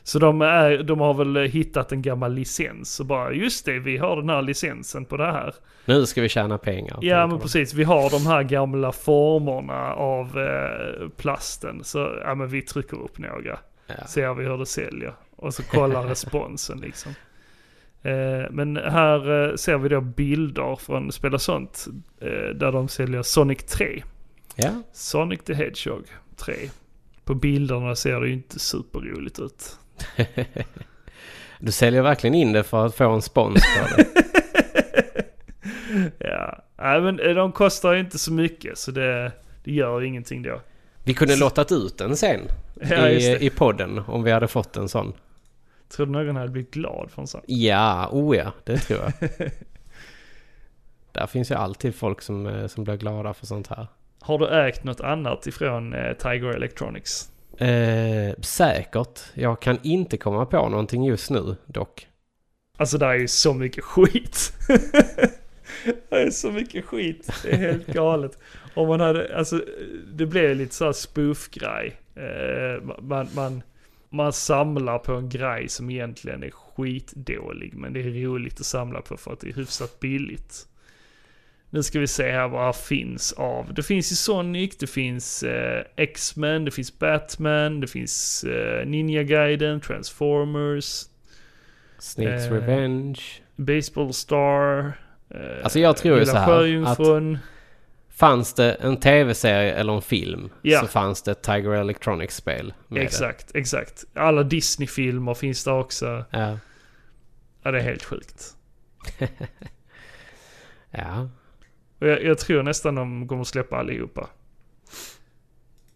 Så 0.03 0.19
de, 0.19 0.41
är, 0.41 0.83
de 0.83 0.99
har 0.99 1.13
väl 1.13 1.35
hittat 1.35 1.91
en 1.91 2.01
gammal 2.01 2.33
licens 2.33 2.99
och 2.99 3.05
bara 3.05 3.33
just 3.33 3.65
det, 3.65 3.79
vi 3.79 3.97
har 3.97 4.15
den 4.15 4.29
här 4.29 4.41
licensen 4.41 5.05
på 5.05 5.17
det 5.17 5.31
här. 5.31 5.55
Nu 5.85 6.05
ska 6.05 6.21
vi 6.21 6.29
tjäna 6.29 6.57
pengar. 6.57 6.99
Ja 7.01 7.27
men 7.27 7.39
precis, 7.39 7.73
vi 7.73 7.83
har 7.83 8.09
de 8.09 8.27
här 8.27 8.43
gamla 8.43 8.91
formerna 8.91 9.93
av 9.93 10.39
eh, 10.39 11.09
plasten. 11.09 11.83
Så 11.83 12.19
ja 12.23 12.35
men 12.35 12.47
vi 12.47 12.61
trycker 12.61 12.97
upp 12.97 13.17
några. 13.17 13.59
Ja. 13.87 14.07
Ser 14.07 14.33
vi 14.33 14.45
hur 14.45 14.57
det 14.57 14.65
säljer. 14.65 15.13
Och 15.35 15.53
så 15.53 15.63
kollar 15.63 16.03
responsen 16.07 16.77
liksom. 16.77 17.11
Eh, 18.01 18.51
men 18.51 18.77
här 18.77 19.49
eh, 19.49 19.55
ser 19.55 19.77
vi 19.77 19.89
då 19.89 20.01
bilder 20.01 20.75
från 20.75 21.11
Spela 21.11 21.39
Sånt. 21.39 21.87
Eh, 22.19 22.55
där 22.55 22.71
de 22.71 22.87
säljer 22.87 23.21
Sonic 23.21 23.63
3. 23.63 24.03
Ja, 24.55 24.69
Sonic 24.93 25.39
the 25.43 25.53
Hedgehog 25.53 26.05
3. 26.35 26.55
På 27.23 27.35
bilderna 27.35 27.95
ser 27.95 28.21
det 28.21 28.27
ju 28.27 28.33
inte 28.33 28.59
superroligt 28.59 29.39
ut. 29.39 29.77
du 31.59 31.71
säljer 31.71 32.01
verkligen 32.01 32.33
in 32.33 32.53
det 32.53 32.63
för 32.63 32.85
att 32.85 32.95
få 32.95 33.11
en 33.11 33.21
spons 33.21 33.61
på 33.77 33.95
det. 33.97 34.07
Ja, 36.19 36.63
nej 36.77 37.01
men 37.01 37.19
eh, 37.19 37.33
de 37.33 37.51
kostar 37.51 37.93
ju 37.93 37.99
inte 37.99 38.19
så 38.19 38.33
mycket 38.33 38.77
så 38.77 38.91
det, 38.91 39.31
det 39.63 39.71
gör 39.71 40.01
ingenting 40.01 40.43
då. 40.43 40.61
Vi 41.03 41.13
kunde 41.13 41.35
lottat 41.35 41.71
ut 41.71 41.97
den 41.97 42.15
sen 42.15 42.39
Ja, 42.89 43.09
i, 43.09 43.45
i 43.45 43.49
podden 43.49 43.99
om 44.07 44.23
vi 44.23 44.31
hade 44.31 44.47
fått 44.47 44.77
en 44.77 44.89
sån. 44.89 45.13
Tror 45.95 46.05
du 46.05 46.11
någon 46.11 46.35
hade 46.35 46.49
blivit 46.49 46.71
glad 46.71 47.11
för 47.11 47.21
en 47.21 47.27
sån? 47.27 47.41
Ja, 47.45 48.09
oh 48.11 48.37
ja, 48.37 48.51
det 48.63 48.77
tror 48.77 48.99
jag. 48.99 49.29
Där 51.11 51.27
finns 51.27 51.51
ju 51.51 51.55
alltid 51.55 51.95
folk 51.95 52.21
som, 52.21 52.47
eh, 52.47 52.67
som 52.67 52.83
blir 52.83 52.95
glada 52.95 53.33
för 53.33 53.45
sånt 53.45 53.67
här. 53.67 53.87
Har 54.21 54.39
du 54.39 54.47
ägt 54.47 54.83
något 54.83 55.01
annat 55.01 55.47
ifrån 55.47 55.93
eh, 55.93 56.13
Tiger 56.13 56.47
Electronics? 56.47 57.31
Eh, 57.57 58.33
säkert. 58.41 59.19
Jag 59.33 59.61
kan 59.61 59.79
inte 59.83 60.17
komma 60.17 60.45
på 60.45 60.69
någonting 60.69 61.05
just 61.05 61.29
nu 61.29 61.55
dock. 61.65 62.07
Alltså 62.77 62.97
det 62.97 63.05
är 63.05 63.13
ju 63.13 63.27
så 63.27 63.53
mycket 63.53 63.83
skit. 63.83 64.53
det 66.09 66.21
är 66.21 66.31
så 66.31 66.51
mycket 66.51 66.85
skit. 66.85 67.29
Det 67.43 67.51
är 67.51 67.57
helt 67.57 67.87
galet. 67.93 68.37
Om 68.73 68.87
man 68.87 68.99
hade, 68.99 69.37
alltså 69.37 69.61
det 70.13 70.25
blev 70.25 70.55
lite 70.55 70.75
så 70.75 70.85
här 70.85 70.91
spoof-grej. 70.91 71.99
Eh, 72.15 72.83
man, 73.01 73.27
man, 73.35 73.63
man 74.09 74.33
samlar 74.33 74.99
på 74.99 75.13
en 75.13 75.29
grej 75.29 75.69
som 75.69 75.89
egentligen 75.89 76.43
är 76.43 76.51
skitdålig. 76.51 77.73
Men 77.73 77.93
det 77.93 77.99
är 77.99 78.23
roligt 78.23 78.59
att 78.59 78.65
samla 78.65 79.01
på 79.01 79.17
för 79.17 79.33
att 79.33 79.39
det 79.39 79.49
är 79.49 79.53
hyfsat 79.53 79.99
billigt. 79.99 80.67
Nu 81.73 81.83
ska 81.83 81.99
vi 81.99 82.07
se 82.07 82.31
här 82.31 82.47
vad 82.47 82.61
här 82.65 82.73
finns 82.73 83.31
av. 83.33 83.73
Det 83.73 83.83
finns 83.83 84.11
ju 84.11 84.15
Sonic, 84.15 84.77
det 84.77 84.87
finns 84.87 85.43
eh, 85.43 85.83
X-Men, 85.95 86.65
det 86.65 86.71
finns 86.71 86.99
Batman, 86.99 87.79
det 87.79 87.87
finns 87.87 88.43
eh, 88.43 88.85
Ninja 88.85 89.23
Gaiden, 89.23 89.81
Transformers. 89.81 91.01
Snakes 91.99 92.45
Eh, 92.45 92.51
Revenge. 92.53 93.19
Baseball 93.55 94.13
Star. 94.13 94.93
Eh, 95.29 95.63
Alltså, 95.63 95.79
jag 95.79 95.97
tror 95.97 96.19
ju 96.19 96.25
så 96.25 96.37
här, 96.37 96.45
Sjöjungfrun. 96.47 97.37
Fanns 98.09 98.53
det 98.53 98.73
en 98.73 98.97
tv-serie 98.97 99.73
eller 99.73 99.93
en 99.93 100.01
film 100.01 100.49
Ja. 100.61 100.79
så 100.79 100.87
fanns 100.87 101.21
det 101.21 101.31
ett 101.31 101.41
Tiger 101.41 101.71
Electronics-spel 101.71 102.73
Exakt, 102.95 103.55
exakt. 103.55 104.03
Alla 104.13 104.43
Disney-filmer 104.43 105.33
finns 105.33 105.63
där 105.63 105.73
också. 105.79 106.05
det. 106.05 106.25
Ja. 106.29 106.57
Ja, 107.63 107.71
det 107.71 107.77
är 107.79 107.83
helt 107.83 108.03
sjukt. 108.03 108.43
Ja. 110.91 111.29
Och 112.03 112.09
jag, 112.09 112.23
jag 112.23 112.37
tror 112.37 112.63
nästan 112.63 112.95
de 112.95 113.27
kommer 113.27 113.43
släppa 113.43 113.77
allihopa. 113.77 114.29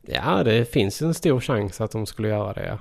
ja, 0.01 0.43
det 0.43 0.71
finns 0.73 1.01
en 1.01 1.13
stor 1.13 1.39
chans 1.39 1.81
att 1.81 1.91
de 1.91 2.05
skulle 2.05 2.27
göra 2.27 2.53
det. 2.53 2.65
Ja. 2.67 2.77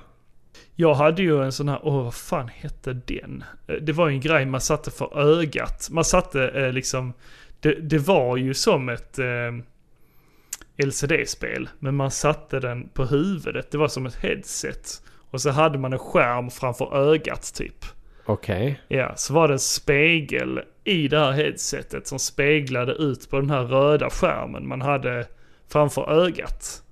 Jag 0.75 0.93
hade 0.93 1.21
ju 1.21 1.43
en 1.43 1.51
sån 1.51 1.69
här, 1.69 1.79
åh 1.83 2.03
vad 2.03 2.13
fan 2.13 2.47
hette 2.47 2.93
den? 2.93 3.43
Eh, 3.67 3.75
Det 3.75 3.91
var 3.93 4.07
ju 4.07 4.13
en 4.15 4.21
grej 4.21 4.45
man 4.45 4.61
satte 4.61 4.91
för 4.91 5.19
ögat. 5.19 5.87
Man 5.91 6.05
satte 6.05 6.47
eh, 6.47 6.71
liksom, 6.71 7.13
det, 7.59 7.73
det 7.89 7.97
var 7.97 8.37
ju 8.37 8.53
som 8.53 8.89
ett 8.89 9.19
eh, 9.19 9.51
LCD-spel. 10.87 11.69
Men 11.79 11.95
man 11.95 12.11
satte 12.11 12.59
den 12.59 12.89
på 12.89 13.05
huvudet, 13.05 13.71
det 13.71 13.77
var 13.77 13.87
som 13.87 14.05
ett 14.05 14.15
headset. 14.15 15.01
Och 15.31 15.41
så 15.41 15.49
hade 15.49 15.77
man 15.77 15.93
en 15.93 15.99
skärm 15.99 16.49
framför 16.49 16.95
ögat 17.11 17.53
typ. 17.53 17.85
Okej. 18.25 18.81
Ja, 18.87 19.13
så 19.15 19.33
var 19.33 19.47
det 19.47 19.53
en 19.53 19.59
spegel 19.59 20.59
i 20.87 21.07
det 21.07 21.19
här 21.19 21.31
headsetet 21.31 22.07
som 22.07 22.19
speglade 22.19 22.91
ut 22.93 23.29
på 23.29 23.35
den 23.39 23.49
här 23.49 23.63
röda 23.63 24.09
skärmen 24.09 24.67
man 24.67 24.81
hade 24.81 25.27
framför 25.67 26.11
ögat. 26.23 26.83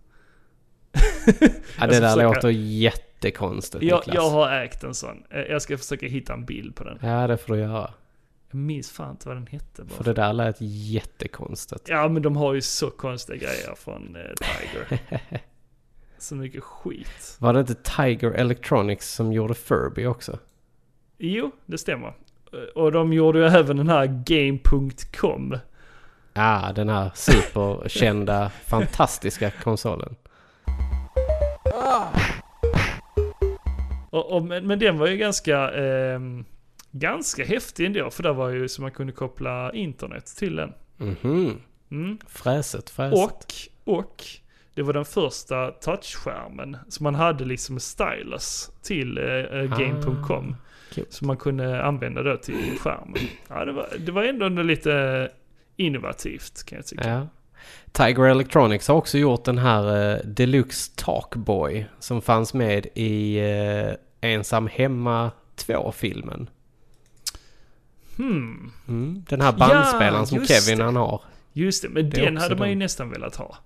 Ja, 1.79 1.87
det 1.87 1.99
där 1.99 2.09
försöka- 2.09 2.23
låter 2.27 2.49
jättekonstigt 2.49 3.83
Jag, 3.83 3.97
Niklas. 3.99 4.15
jag 4.15 4.29
har 4.29 4.51
ägt 4.51 4.83
en 4.83 4.93
sån. 4.93 5.23
Jag 5.29 5.61
ska 5.61 5.77
försöka 5.77 6.05
hitta 6.07 6.33
en 6.33 6.45
bild 6.45 6.75
på 6.75 6.83
den. 6.83 6.99
Ja, 7.01 7.27
det 7.27 7.37
får 7.37 7.53
du 7.53 7.59
göra. 7.59 7.93
Jag 8.49 8.55
minns 8.59 8.91
fan 8.91 9.11
inte 9.11 9.27
vad 9.27 9.37
den 9.37 9.47
hette 9.47 9.83
bara. 9.83 9.95
För 9.95 10.03
det 10.03 10.13
där 10.13 10.33
lät 10.33 10.55
jättekonstigt. 10.59 11.89
Ja 11.89 12.07
men 12.07 12.21
de 12.21 12.35
har 12.37 12.53
ju 12.53 12.61
så 12.61 12.89
konstiga 12.89 13.37
grejer 13.37 13.75
från 13.75 14.15
eh, 14.15 14.21
Tiger. 14.21 14.99
så 16.17 16.35
mycket 16.35 16.63
skit. 16.63 17.37
Var 17.39 17.53
det 17.53 17.59
inte 17.59 17.75
Tiger 17.75 18.31
Electronics 18.31 19.13
som 19.13 19.33
gjorde 19.33 19.53
Furby 19.53 20.05
också? 20.05 20.39
Jo, 21.17 21.51
det 21.65 21.77
stämmer. 21.77 22.13
Eh, 22.55 22.81
Och 22.81 22.91
de 22.91 23.13
gjorde 23.13 23.39
ju 23.39 23.45
även 23.45 23.77
den 23.77 23.89
här 23.89 24.05
Game.com. 24.25 25.57
Ja, 26.33 26.71
den 26.75 26.89
här 26.89 27.11
superkända, 27.15 28.49
fantastiska 28.65 29.51
konsolen. 29.51 30.15
Och, 34.09 34.31
och, 34.35 34.43
men, 34.45 34.67
men 34.67 34.79
den 34.79 34.97
var 34.97 35.07
ju 35.07 35.17
ganska, 35.17 35.71
ehm, 35.71 36.45
ganska 36.91 37.45
häftig 37.45 37.85
ändå. 37.85 38.09
För 38.09 38.23
det 38.23 38.33
var 38.33 38.49
ju 38.49 38.67
så 38.67 38.81
man 38.81 38.91
kunde 38.91 39.13
koppla 39.13 39.73
internet 39.73 40.25
till 40.25 40.55
den. 40.55 40.73
Mhm. 40.97 41.61
Mm. 41.91 42.17
Fräset, 42.27 42.89
fräset. 42.89 43.19
Och, 43.19 43.53
och 43.99 44.23
det 44.73 44.81
var 44.83 44.93
den 44.93 45.05
första 45.05 45.71
touchskärmen. 45.71 46.77
Så 46.89 47.03
man 47.03 47.15
hade 47.15 47.45
liksom 47.45 47.79
stylus 47.79 48.71
till 48.81 49.17
eh, 49.17 49.23
eh, 49.25 49.79
Game.com. 49.79 50.55
Coolt. 50.95 51.13
Som 51.13 51.27
man 51.27 51.37
kunde 51.37 51.83
använda 51.83 52.23
då 52.23 52.37
till 52.37 52.77
skärmen. 52.79 53.17
Ja, 53.49 53.65
det 53.65 53.71
var, 53.71 53.89
det 53.99 54.11
var 54.11 54.23
ändå 54.23 54.49
lite 54.63 55.29
innovativt 55.75 56.63
kan 56.65 56.75
jag 56.75 56.85
tycka. 56.85 57.09
Ja. 57.09 57.27
Tiger 57.91 58.23
Electronics 58.25 58.87
har 58.87 58.95
också 58.95 59.17
gjort 59.17 59.43
den 59.45 59.57
här 59.57 60.11
eh, 60.13 60.19
Deluxe 60.25 60.91
Talkboy 60.95 61.85
som 61.99 62.21
fanns 62.21 62.53
med 62.53 62.87
i 62.93 63.37
eh, 63.39 63.93
Ensam 64.31 64.67
Hemma 64.67 65.31
2-filmen. 65.57 66.49
Hmm, 68.17 68.71
Mm. 68.87 69.23
Den 69.29 69.41
här 69.41 69.51
bandspelaren 69.51 70.27
som 70.27 70.37
just 70.37 70.65
Kevin 70.65 70.77
det. 70.79 70.85
han 70.85 70.95
har. 70.95 71.21
just 71.53 71.81
det. 71.81 71.89
Men 71.89 72.09
Det 72.09 72.21
den 72.21 72.37
hade 72.37 72.55
man 72.55 72.69
ju 72.69 72.75
de. 72.75 72.79
nästan 72.79 73.09
velat 73.09 73.35
ha. 73.35 73.57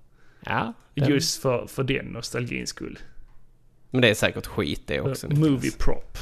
Ja, 0.46 0.74
den. 0.96 1.10
Just 1.10 1.42
för, 1.42 1.68
för 1.68 1.84
den 1.84 2.06
nostalgins 2.06 2.70
skull. 2.70 3.00
men 3.92 4.02
det 4.02 4.10
är 4.10 4.14
säkert 4.14 4.46
skit 4.48 4.82
det 4.86 5.02
också. 5.02 5.28
Uh, 5.28 5.40
movie 5.40 5.72
prop. 5.80 6.18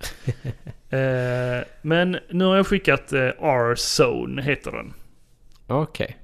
eh, 0.90 1.64
men 1.82 2.18
nu 2.30 2.44
har 2.44 2.56
jag 2.56 2.66
skickat 2.66 3.12
eh, 3.12 3.20
R-Zone 3.40 4.42
heter 4.42 4.70
den. 4.70 4.92
Okej. 5.66 6.18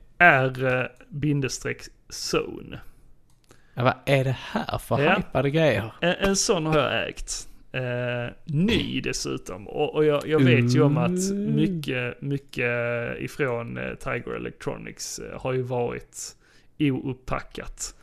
R-Zone. 1.69 2.81
Ja, 3.75 3.83
vad 3.85 3.95
är 4.07 4.25
det 4.25 4.37
här 4.41 4.79
för 4.79 5.01
Ja. 5.03 5.15
hypade 5.17 5.51
grejer? 5.51 5.93
En, 6.01 6.15
en 6.15 6.37
sån 6.37 6.67
har 6.67 6.79
jag 6.79 7.09
ägt. 7.09 7.47
Eh, 7.73 8.27
ny 8.45 9.01
dessutom. 9.01 9.69
Och, 9.69 9.95
och 9.95 10.05
jag, 10.05 10.27
jag 10.27 10.41
vet 10.41 10.75
ju 10.75 10.83
om 10.83 10.97
att 10.97 11.31
mycket, 11.35 12.23
mycket 12.23 12.71
ifrån 13.19 13.79
eh, 13.79 13.95
Tiger 13.95 14.35
Electronics 14.37 15.19
eh, 15.19 15.41
har 15.41 15.53
ju 15.53 15.63
varit 15.63 16.37
oupppackat. 16.79 17.95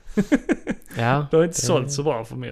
Ja, 0.97 1.27
Det 1.31 1.37
har 1.37 1.43
inte 1.43 1.61
sålt 1.61 1.91
så 1.91 2.03
bra 2.03 2.25
för 2.25 2.35
mig. 2.35 2.51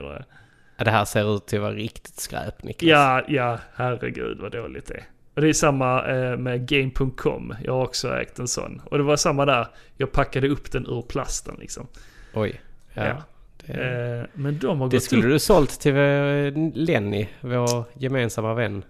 Ja, 0.78 0.84
det 0.84 0.92
här 0.92 1.06
ser 1.06 1.36
ut 1.36 1.46
till 1.46 1.58
att 1.60 1.64
vara 1.64 1.74
riktigt 1.74 2.20
skräp 2.20 2.64
Niklas. 2.64 2.90
Ja, 2.90 3.22
ja, 3.28 3.60
herregud 3.76 4.40
vad 4.42 4.52
dåligt 4.52 4.86
det 4.88 4.94
är. 4.94 5.04
Och 5.36 5.42
det 5.42 5.50
är 5.50 5.54
samma 5.54 6.08
eh, 6.08 6.38
med 6.38 6.68
Game.com. 6.68 7.56
Jag 7.64 7.74
har 7.74 7.84
också 7.84 8.16
ägt 8.18 8.40
en 8.40 8.48
sån. 8.48 8.82
Och 8.86 8.98
det 8.98 9.04
var 9.04 9.16
samma 9.16 9.46
där. 9.46 9.68
Jag 9.98 10.12
packade 10.12 10.50
upp 10.50 10.72
den 10.72 10.86
ur 10.86 11.02
plasten 11.02 11.56
liksom. 11.60 11.88
Oj. 12.34 12.62
Ja. 12.94 13.06
Ja. 13.06 13.16
Det, 13.66 13.74
Eh, 13.74 14.26
men 14.34 14.60
de 14.60 14.80
har 14.82 14.90
det 14.90 14.96
gått 14.98 15.04
skulle 15.04 15.24
upp. 15.24 15.30
du 15.32 15.40
sålt 15.40 15.80
till 15.80 15.96
eh, 15.96 16.72
Lenny, 16.74 17.28
vår 17.42 17.84
gemensamma 17.94 18.54
vän. 18.54 18.84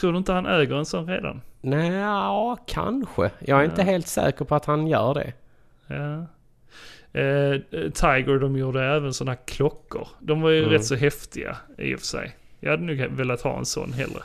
Tror 0.00 0.12
du 0.12 0.18
inte 0.18 0.32
han 0.32 0.46
äger 0.46 0.74
en 0.76 0.86
sån 0.86 1.06
redan? 1.08 1.40
Nej, 1.60 1.92
ja, 1.92 2.56
kanske. 2.66 3.30
Jag 3.38 3.60
är 3.60 3.64
inte 3.64 3.82
helt 3.82 4.06
säker 4.06 4.44
på 4.44 4.54
att 4.54 4.64
han 4.64 4.86
gör 4.86 5.14
det. 5.14 5.32
Ja. 5.86 6.26
Eh, 7.16 7.60
Tiger 7.92 8.38
de 8.38 8.56
gjorde 8.56 8.84
även 8.84 9.12
här 9.28 9.46
klockor. 9.46 10.08
De 10.20 10.40
var 10.40 10.50
ju 10.50 10.58
Mm. 10.58 10.70
rätt 10.70 10.84
så 10.84 10.94
häftiga 10.94 11.56
i 11.78 11.94
och 11.94 11.98
för 11.98 12.06
sig. 12.06 12.36
Jag 12.60 12.70
hade 12.70 12.82
nog 12.82 12.96
velat 13.16 13.40
ha 13.42 13.58
en 13.58 13.64
sån 13.66 13.92
hellre. 13.92 14.22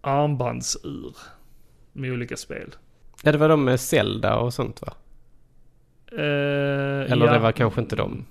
Armbandsur. 0.00 1.16
Med 1.92 2.12
olika 2.12 2.36
spel. 2.36 2.74
Ja, 3.22 3.32
det 3.32 3.38
var 3.38 3.48
de 3.48 3.64
med 3.64 3.80
Zelda 3.80 4.36
och 4.36 4.54
sånt 4.54 4.82
va? 4.82 4.92
Eh, 6.12 7.12
Eller 7.12 7.26
ja. 7.26 7.32
det 7.32 7.38
var 7.38 7.52
kanske 7.52 7.80
inte 7.80 7.96
de. 7.96 8.26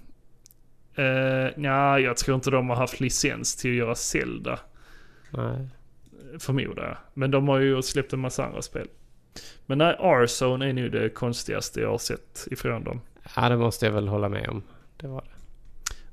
Eh, 0.95 1.51
nej, 1.55 2.03
jag 2.03 2.17
tror 2.17 2.35
inte 2.35 2.49
de 2.51 2.69
har 2.69 2.75
haft 2.75 2.99
licens 2.99 3.55
till 3.55 3.71
att 3.71 3.77
göra 3.77 3.95
Zelda. 3.95 4.59
Nej. 5.29 5.67
Förmodar 6.39 6.83
jag. 6.83 6.97
Men 7.13 7.31
de 7.31 7.47
har 7.47 7.59
ju 7.59 7.81
släppt 7.81 8.13
en 8.13 8.19
massa 8.19 8.45
andra 8.45 8.61
spel. 8.61 8.87
Men 9.65 9.77
nej, 9.77 9.95
R-Zone 9.99 10.69
är 10.69 10.73
nog 10.73 10.91
det 10.91 11.09
konstigaste 11.09 11.81
jag 11.81 11.89
har 11.89 11.97
sett 11.97 12.47
ifrån 12.51 12.83
dem. 12.83 13.01
Ja, 13.35 13.49
det 13.49 13.57
måste 13.57 13.85
jag 13.85 13.93
väl 13.93 14.07
hålla 14.07 14.29
med 14.29 14.49
om. 14.49 14.63
Det 14.97 15.07
var 15.07 15.21
det. 15.21 15.27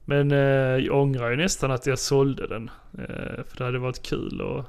Men 0.05 0.31
eh, 0.33 0.39
jag 0.87 0.97
ångrar 1.03 1.31
ju 1.31 1.37
nästan 1.37 1.71
att 1.71 1.87
jag 1.87 1.99
sålde 1.99 2.47
den. 2.47 2.71
Eh, 2.99 3.45
för 3.47 3.57
det 3.59 3.65
hade 3.65 3.79
varit 3.79 4.03
kul 4.03 4.41
och 4.41 4.65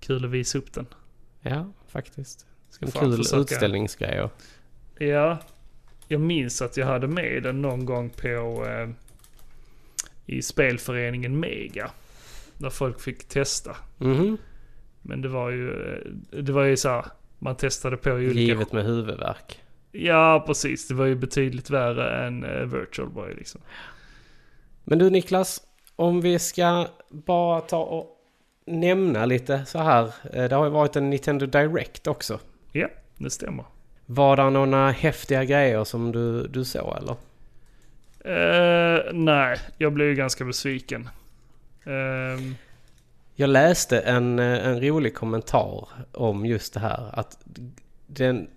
kul 0.00 0.24
att 0.24 0.30
visa 0.30 0.58
upp 0.58 0.72
den. 0.72 0.86
Ja, 1.40 1.72
faktiskt. 1.88 2.46
Ska 2.70 2.86
En 2.86 2.92
kul 2.92 3.16
försöka- 3.16 3.40
utställningsgrejer. 3.40 4.30
Ja, 4.98 5.38
jag 6.08 6.20
minns 6.20 6.62
att 6.62 6.76
jag 6.76 6.86
hade 6.86 7.06
med 7.06 7.42
den 7.42 7.62
någon 7.62 7.84
gång 7.84 8.10
på 8.10 8.64
eh, 8.66 8.88
i 10.26 10.42
spelföreningen 10.42 11.40
Mega. 11.40 11.90
Där 12.58 12.70
folk 12.70 13.00
fick 13.00 13.28
testa. 13.28 13.76
Mhm. 13.98 14.38
Men 15.02 15.20
det 15.22 15.28
var 15.28 15.50
ju, 15.50 15.70
eh, 15.92 16.42
det 16.42 16.52
var 16.52 16.64
ju 16.64 16.76
så 16.76 16.88
här, 16.88 17.04
man 17.38 17.56
testade 17.56 17.96
på 17.96 18.10
olika... 18.10 18.40
Givet 18.40 18.72
med 18.72 18.84
huvudvärk. 18.84 19.60
Ja, 19.92 20.44
precis. 20.46 20.88
Det 20.88 20.94
var 20.94 21.04
ju 21.06 21.14
betydligt 21.14 21.70
värre 21.70 22.26
än 22.26 22.44
uh, 22.44 22.66
Virtual 22.78 23.08
Boy 23.08 23.34
liksom. 23.34 23.60
Men 24.84 24.98
du 24.98 25.10
Niklas, 25.10 25.62
om 25.96 26.20
vi 26.20 26.38
ska 26.38 26.86
bara 27.08 27.60
ta 27.60 27.78
och 27.78 28.08
nämna 28.66 29.24
lite 29.26 29.64
så 29.64 29.78
här. 29.78 30.04
eh, 30.32 30.44
Det 30.44 30.54
har 30.54 30.64
ju 30.64 30.70
varit 30.70 30.96
en 30.96 31.10
Nintendo 31.10 31.46
Direct 31.46 32.06
också. 32.06 32.38
Ja, 32.72 32.88
det 33.16 33.30
stämmer. 33.30 33.64
Var 34.06 34.36
det 34.36 34.50
några 34.50 34.90
häftiga 34.90 35.44
grejer 35.44 35.84
som 35.84 36.12
du, 36.12 36.46
du 36.46 36.64
såg 36.64 36.96
eller? 36.96 37.16
Eh, 38.24 39.00
nej, 39.12 39.58
jag 39.78 39.92
blev 39.92 40.08
ju 40.08 40.14
ganska 40.14 40.44
besviken. 40.44 41.08
Ehm, 41.84 42.54
Jag 43.34 43.50
läste 43.50 44.00
en, 44.00 44.38
eh, 44.38 44.66
en 44.66 44.80
rolig 44.80 45.14
kommentar 45.14 45.88
om 46.12 46.46
just 46.46 46.74
det 46.74 46.80
här. 46.80 47.10
Att 47.12 47.38
den, 48.06 48.48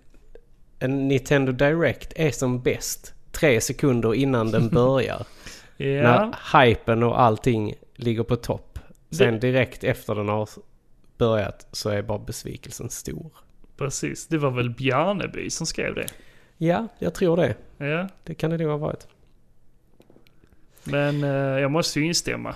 en 0.78 1.08
Nintendo 1.08 1.52
Direct 1.52 2.12
är 2.16 2.30
som 2.30 2.62
bäst 2.62 3.14
tre 3.32 3.60
sekunder 3.60 4.14
innan 4.14 4.50
den 4.50 4.68
börjar. 4.72 5.26
ja, 5.76 5.86
När 5.86 6.64
hypen 6.64 7.02
och 7.02 7.20
allting 7.20 7.74
ligger 7.94 8.22
på 8.22 8.36
topp. 8.36 8.78
Sen 9.10 9.40
direkt 9.40 9.84
efter 9.84 10.14
den 10.14 10.28
har 10.28 10.48
börjat 11.18 11.66
så 11.72 11.88
är 11.90 12.02
bara 12.02 12.18
besvikelsen 12.18 12.90
stor. 12.90 13.30
precis. 13.76 14.26
Det 14.26 14.38
var 14.38 14.50
väl 14.50 14.70
Bjarneby 14.70 15.50
som 15.50 15.66
skrev 15.66 15.94
det. 15.94 16.06
Ja, 16.58 16.88
jag 16.98 17.14
tror 17.14 17.36
det. 17.36 17.54
Ja, 17.78 18.08
Det 18.24 18.34
kan 18.34 18.50
det 18.50 18.56
nog 18.58 18.68
ha 18.70 18.76
varit. 18.76 19.06
men 20.84 21.24
eh, 21.24 21.30
jag 21.60 21.70
måste 21.70 22.00
ju 22.00 22.06
instämma. 22.06 22.54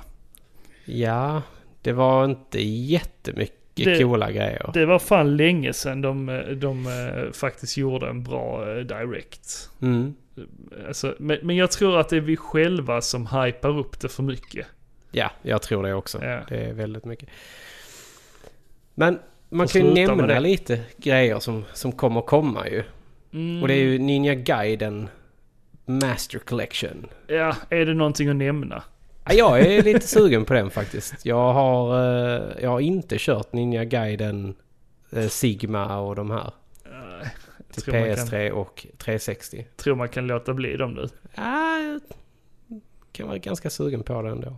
Ja, 0.84 1.42
det 1.82 1.92
var 1.92 2.24
inte 2.24 2.62
jättemycket 2.62 3.59
Det- 3.84 3.98
coola 4.02 4.30
grejer. 4.32 4.70
Det 4.74 4.86
var 4.86 4.98
fan 4.98 5.36
länge 5.36 5.72
sedan 5.72 6.00
de, 6.02 6.28
eh, 6.28 6.40
de 6.40 6.86
eh, 6.86 7.32
faktiskt 7.32 7.76
gjorde 7.76 8.08
en 8.08 8.22
bra 8.22 8.70
eh, 8.70 8.76
direct. 8.84 9.70
Mm. 9.82 10.14
Alltså, 10.88 11.14
men, 11.18 11.38
men 11.42 11.56
jag 11.56 11.70
tror 11.70 11.98
att 12.00 12.08
det 12.08 12.16
är 12.16 12.20
vi 12.20 12.36
själva 12.36 13.00
som 13.00 13.26
hypar 13.26 13.78
upp 13.78 14.00
det 14.00 14.08
för 14.08 14.22
mycket. 14.22 14.66
Ja, 15.12 15.30
jag 15.42 15.62
tror 15.62 15.82
det 15.82 15.94
också. 15.94 16.24
Ja. 16.24 16.40
Det 16.48 16.56
är 16.64 16.72
väldigt 16.72 17.04
mycket. 17.04 17.28
Men 18.94 19.18
man 19.48 19.66
kan 19.68 19.80
ju 19.86 19.94
nämna 19.94 20.38
lite 20.38 20.80
grejer 20.96 21.38
som, 21.38 21.64
som 21.72 21.92
kommer 21.92 22.20
komma 22.20 22.68
ju. 22.68 22.82
Mm, 23.32 23.62
Och 23.62 23.68
det 23.68 23.74
är 23.74 23.78
ju 23.84 23.98
Ninja 23.98 24.34
Gaiden 24.34 25.08
Master 25.86 26.38
Collection. 26.38 27.06
Ja, 27.26 27.56
är 27.70 27.86
det 27.86 27.94
någonting 27.94 28.28
att 28.28 28.36
nämna? 28.36 28.82
Ja, 29.24 29.58
jag 29.58 29.60
är 29.60 29.82
lite 29.82 30.06
sugen 30.06 30.44
på 30.44 30.54
den 30.54 30.70
faktiskt. 30.70 31.26
Jag 31.26 31.52
har, 31.52 31.98
eh, 32.00 32.62
jag 32.62 32.70
har 32.70 32.80
inte 32.80 33.16
kört 33.18 33.52
Ninja 33.52 33.84
Gaiden 33.84 34.54
eh, 35.12 35.26
Sigma 35.28 35.98
och 35.98 36.14
de 36.16 36.30
här. 36.30 36.52
Eh, 36.84 37.28
Till 37.72 37.82
tror 37.82 37.94
man, 37.94 38.16
kan, 38.16 38.26
PS3 38.26 38.50
och 38.50 38.86
360. 38.98 39.66
tror 39.76 39.96
man 39.96 40.08
kan 40.08 40.26
låta 40.26 40.54
bli 40.54 40.76
dem 40.76 40.94
nu. 40.94 41.08
Ja, 41.34 41.78
jag 41.78 42.00
kan 43.12 43.26
vara 43.28 43.38
ganska 43.38 43.70
sugen 43.70 44.02
på 44.02 44.22
det 44.22 44.30
ändå. 44.30 44.56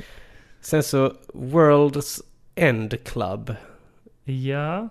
Sen 0.60 0.82
så 0.82 1.12
World's 1.34 2.20
End 2.54 3.04
Club. 3.04 3.54
Ja, 4.24 4.88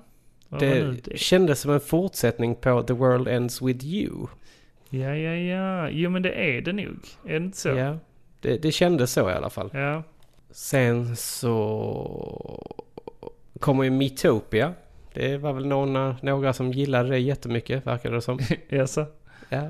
Det 0.60 0.92
det? 1.04 1.18
kändes 1.20 1.60
som 1.60 1.72
en 1.72 1.80
fortsättning 1.80 2.56
på 2.56 2.84
The 2.84 2.94
World 2.94 3.28
Ends 3.28 3.62
With 3.62 3.86
You. 3.86 4.28
Ja, 4.90 5.16
ja, 5.16 5.36
ja. 5.36 5.90
Jo, 5.90 6.10
men 6.10 6.22
det 6.22 6.32
är 6.58 6.62
det 6.62 6.74
nog. 6.74 6.98
Är 7.26 7.30
det 7.40 7.46
inte 7.46 7.58
så? 7.58 7.70
Ja, 7.70 7.98
det, 8.46 8.58
det 8.58 8.72
kändes 8.72 9.12
så 9.12 9.30
i 9.30 9.34
alla 9.34 9.50
fall. 9.50 9.70
Ja. 9.74 10.04
Sen 10.52 11.16
så 11.16 12.86
kommer 13.60 13.84
ju 13.84 13.90
Metopia. 13.90 14.74
Det 15.14 15.38
var 15.38 15.54
väl 15.54 15.66
några, 15.66 16.18
några 16.22 16.54
som 16.54 16.72
gillade 16.72 17.10
det 17.10 17.20
jättemycket, 17.20 17.88
verkar 17.88 18.12
det 18.12 18.22
som. 18.22 18.40
Jaså? 18.70 19.06
Ja. 19.50 19.70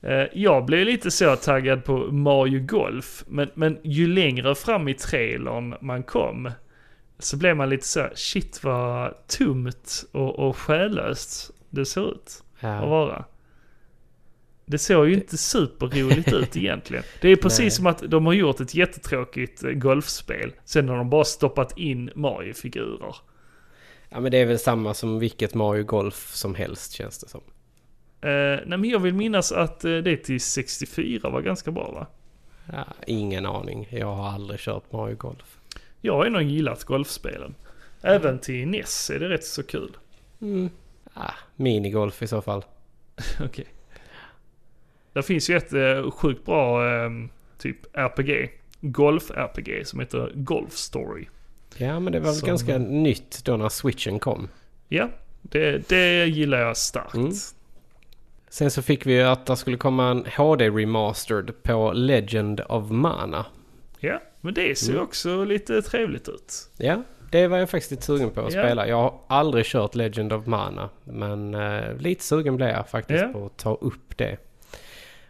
Eh, 0.00 0.26
Jag 0.32 0.64
blev 0.64 0.86
lite 0.86 1.10
så 1.10 1.36
taggad 1.36 1.84
på 1.84 1.96
Mario 1.98 2.66
Golf, 2.66 3.24
men, 3.28 3.50
men 3.54 3.78
ju 3.82 4.06
längre 4.06 4.54
fram 4.54 4.88
i 4.88 4.94
trailern 4.94 5.74
man 5.80 6.02
kom 6.02 6.50
så 7.18 7.36
blev 7.36 7.56
man 7.56 7.70
lite 7.70 7.86
så 7.86 8.08
shit 8.14 8.64
vad 8.64 9.14
tomt 9.26 10.04
och, 10.12 10.38
och 10.38 10.56
själlöst 10.56 11.50
det 11.70 11.86
ser 11.86 12.10
ut 12.10 12.42
att 12.56 12.62
ja. 12.62 12.86
vara. 12.86 13.24
Det 14.70 14.78
såg 14.78 15.08
ju 15.08 15.14
inte 15.14 15.36
superroligt 15.38 16.32
ut 16.32 16.56
egentligen. 16.56 17.04
Det 17.20 17.28
är 17.28 17.36
precis 17.36 17.60
Nej. 17.60 17.70
som 17.70 17.86
att 17.86 17.98
de 18.10 18.26
har 18.26 18.32
gjort 18.32 18.60
ett 18.60 18.74
jättetråkigt 18.74 19.64
eh, 19.64 19.70
golfspel, 19.70 20.52
sen 20.64 20.88
har 20.88 20.96
de 20.96 21.10
bara 21.10 21.24
stoppat 21.24 21.78
in 21.78 22.10
Mario-figurer. 22.14 23.16
ja, 24.08 24.20
men 24.20 24.32
det 24.32 24.38
är 24.38 24.46
väl 24.46 24.58
samma 24.58 24.94
som 24.94 25.18
vilket 25.18 25.54
Mario 25.54 25.84
Golf 25.84 26.30
som 26.34 26.54
helst 26.54 26.92
känns 26.92 27.18
det 27.18 27.28
som. 27.28 27.40
Eh, 28.20 28.28
nej 28.66 28.78
men 28.78 28.84
jag 28.84 28.98
vill 28.98 29.14
minnas 29.14 29.52
att 29.52 29.84
eh, 29.84 29.96
det 29.96 30.16
till 30.16 30.40
64 30.40 31.30
var 31.30 31.40
ganska 31.40 31.70
bra 31.70 31.90
va? 31.92 32.06
Ja, 32.72 32.84
ingen 33.06 33.46
aning. 33.46 33.88
Jag 33.90 34.14
har 34.14 34.28
aldrig 34.28 34.60
kört 34.60 34.92
Mario 34.92 35.16
Golf. 35.16 35.58
Jag 36.00 36.14
har 36.14 36.24
ju 36.24 36.30
nog 36.30 36.42
gillat 36.42 36.84
golfspelen. 36.84 37.54
Även 38.02 38.38
till 38.38 38.68
NES 38.68 39.10
är 39.10 39.18
det 39.18 39.28
rätt 39.28 39.44
så 39.44 39.62
kul. 39.62 39.96
Mm. 40.40 40.70
Ah, 41.14 41.32
minigolf 41.56 42.22
i 42.22 42.26
så 42.26 42.42
fall. 42.42 42.64
Okej. 43.44 43.66
Det 45.18 45.22
finns 45.22 45.50
ju 45.50 45.56
ett 45.56 45.72
eh, 45.72 46.10
sjukt 46.10 46.44
bra 46.44 46.86
eh, 47.04 47.10
typ 47.58 47.76
RPG. 47.96 48.50
Golf-RPG 48.80 49.84
som 49.84 50.00
heter 50.00 50.32
Golf 50.34 50.72
Story. 50.72 51.26
Ja, 51.76 52.00
men 52.00 52.12
det 52.12 52.18
var 52.20 52.26
väl 52.26 52.34
Som- 52.34 52.46
ganska 52.48 52.78
nytt 52.78 53.44
då 53.44 53.56
när 53.56 53.68
switchen 53.68 54.18
kom. 54.18 54.48
Ja, 54.88 55.08
det, 55.42 55.88
det 55.88 56.24
gillar 56.26 56.58
jag 56.58 56.76
starkt. 56.76 57.14
Mm. 57.14 57.32
Sen 58.48 58.70
så 58.70 58.82
fick 58.82 59.06
vi 59.06 59.12
ju 59.14 59.22
att 59.22 59.46
det 59.46 59.56
skulle 59.56 59.76
komma 59.76 60.10
en 60.10 60.24
HD 60.36 60.70
remastered 60.70 61.62
på 61.62 61.92
Legend 61.92 62.60
of 62.68 62.90
Mana. 62.90 63.46
Ja, 63.98 64.20
men 64.40 64.54
det 64.54 64.78
ser 64.78 64.90
Mm. 64.92 65.02
också 65.04 65.44
lite 65.44 65.82
trevligt 65.82 66.28
ut. 66.28 66.70
Ja, 66.76 67.02
det 67.30 67.46
var 67.46 67.58
jag 67.58 67.70
faktiskt 67.70 67.90
lite 67.90 68.02
sugen 68.02 68.30
på 68.30 68.40
att 68.40 68.52
Ja. 68.54 68.62
spela. 68.62 68.88
Jag 68.88 68.96
har 68.96 69.14
aldrig 69.28 69.64
kört 69.64 69.94
Legend 69.94 70.32
of 70.32 70.46
Mana. 70.46 70.90
Men 71.04 71.54
eh, 71.54 71.96
lite 71.96 72.24
sugen 72.24 72.56
blev 72.56 72.68
jag 72.68 72.88
faktiskt 72.88 73.22
Ja. 73.22 73.28
på 73.32 73.46
att 73.46 73.56
ta 73.56 73.74
upp 73.74 74.16
det. 74.18 74.36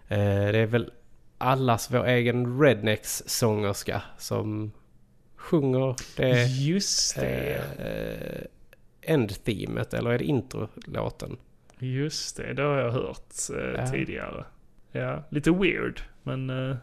Eh, 0.08 0.18
det 0.52 0.58
är 0.58 0.66
väl 0.66 0.90
allas 1.38 1.90
vår 1.90 2.06
egen 2.06 2.60
Rednecks 2.60 3.22
sångerska 3.26 4.02
som 4.18 4.72
sjunger 5.36 5.96
det 6.16 6.46
Just 6.46 7.16
det. 7.16 7.54
eh, 9.02 9.12
end-themet 9.14 9.94
eller 9.94 10.10
är 10.10 10.18
det 10.18 10.24
introlåten? 10.24 11.36
Just 11.78 12.36
det, 12.36 12.52
det 12.54 12.62
har 12.62 12.78
jag 12.78 12.90
hört 12.92 13.32
eh, 13.54 13.80
Ja. 13.80 13.86
tidigare. 13.90 14.44
Ja, 14.92 15.24
lite 15.30 15.50
weird. 15.50 16.00
Men... 16.22 16.50
Eh, 16.70 16.76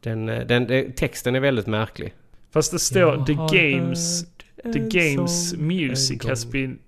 Den, 0.00 0.28
eh, 0.28 0.46
den, 0.46 0.92
texten 0.92 1.34
är 1.34 1.40
väldigt 1.40 1.66
märklig. 1.66 2.14
fast 2.50 2.72
det 2.72 2.78
står 2.78 3.24
The 3.24 3.58
Games... 3.58 4.24
The 4.72 4.78
Games 4.78 5.54
music 5.56 6.24
has 6.24 6.46
been 6.52 6.78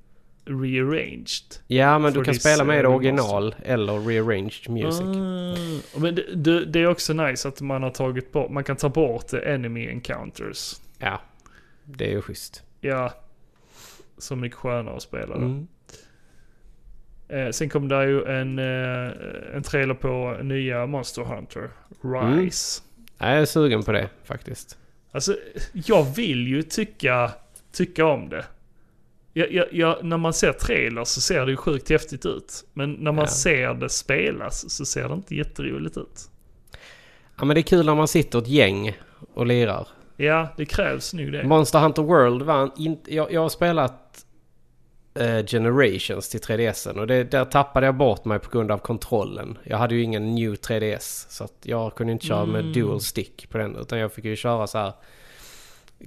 rearranged. 0.49 1.57
Ja, 1.67 1.99
men 1.99 2.13
du 2.13 2.25
kan 2.25 2.35
spela 2.35 2.65
med 2.65 2.85
eh, 2.85 2.95
original 2.95 3.55
eller 3.65 4.01
rearranged 4.01 4.69
music. 4.69 5.01
Ah, 5.01 5.99
men 6.01 6.15
det, 6.15 6.35
det, 6.35 6.65
det 6.65 6.81
är 6.81 6.87
också 6.87 7.13
nice 7.13 7.49
att 7.49 7.61
man 7.61 7.83
har 7.83 7.91
tagit 7.91 8.33
bort, 8.33 8.51
man 8.51 8.65
kan 8.65 8.77
ta 8.77 8.89
bort 8.89 9.33
enemy 9.33 9.87
encounters. 9.89 10.75
Ja, 10.99 11.21
det 11.85 12.05
är 12.07 12.11
ju 12.11 12.23
schysst. 12.23 12.63
Ja, 12.81 13.15
så 14.19 14.37
mycket 14.37 14.59
skönare 14.59 14.97
att 14.97 15.03
spela 15.03 15.35
då. 15.35 15.43
Mm. 15.43 15.67
Eh, 17.29 17.51
sen 17.51 17.69
kom 17.69 17.89
det 17.89 18.05
ju 18.05 18.25
en, 18.25 18.59
eh, 18.59 19.13
en 19.57 19.63
trailer 19.63 19.95
på 19.95 20.37
nya 20.43 20.87
Monster 20.87 21.23
Hunter, 21.23 21.71
Mm. 22.05 22.39
Rise. 22.39 22.83
Jag 23.19 23.29
är 23.31 23.45
sugen 23.45 23.83
på 23.83 23.93
det 23.93 24.09
faktiskt. 24.25 24.79
Alltså, 25.13 25.37
jag 25.73 26.15
vill 26.17 26.49
ju 26.49 26.63
tycka, 26.63 27.31
tycka 27.73 28.05
om 28.07 28.29
det. 28.29 28.45
Jag, 29.33 29.67
jag, 29.73 30.05
när 30.05 30.17
man 30.17 30.33
ser 30.33 30.53
trailers 30.53 31.09
så 31.09 31.21
ser 31.21 31.45
det 31.47 31.51
ju 31.51 31.57
sjukt 31.57 31.91
häftigt 31.91 32.27
ut. 32.27 32.65
Men 32.73 32.93
när 32.93 33.13
man 33.13 33.25
Ja. 33.25 33.31
ser 33.31 33.75
det 33.75 33.89
spelas 33.89 34.71
så 34.71 34.85
ser 34.85 35.09
det 35.09 35.15
inte 35.15 35.35
jätteroligt 35.35 35.97
ut. 35.97 36.31
Ja, 37.39 37.45
men 37.45 37.55
det 37.55 37.61
är 37.61 37.63
kul 37.63 37.87
när 37.87 37.95
man 37.95 38.09
sitter 38.09 38.39
ett 38.39 38.49
gäng 38.49 38.97
och 39.35 39.47
lirar. 39.47 39.89
Ja, 40.17 40.49
det 40.57 40.65
krävs 40.65 41.15
nog 41.15 41.33
det. 41.33 41.45
Monster 41.45 41.79
Hunter 41.79 42.03
World 42.03 42.43
var 42.43 42.71
inte... 42.77 43.15
Jag, 43.15 43.33
jag 43.33 43.41
har 43.41 43.49
spelat 43.49 44.25
eh, 45.15 45.45
Generations 45.47 46.29
till 46.29 46.41
3DSen 46.41 46.99
och 46.99 47.07
det, 47.07 47.25
där 47.25 47.45
tappade 47.45 47.87
jag 47.87 47.95
bort 47.95 48.25
mig 48.25 48.39
på 48.39 48.51
grund 48.51 48.71
av 48.71 48.79
kontrollen. 48.79 49.59
Jag 49.65 49.79
hade 49.79 49.95
ju 49.95 50.03
ingen 50.03 50.35
New 50.35 50.55
3DS 50.55 51.27
så 51.29 51.49
jag 51.63 51.95
kunde 51.95 52.13
inte 52.13 52.27
köra 52.27 52.47
med 52.47 52.65
dual 52.65 53.01
stick 53.01 53.51
på 53.51 53.59
den 53.59 53.77
utan 53.77 53.99
jag 53.99 54.13
fick 54.13 54.25
ju 54.25 54.37
köra 54.37 54.67
så 54.67 54.79
här 54.79 54.93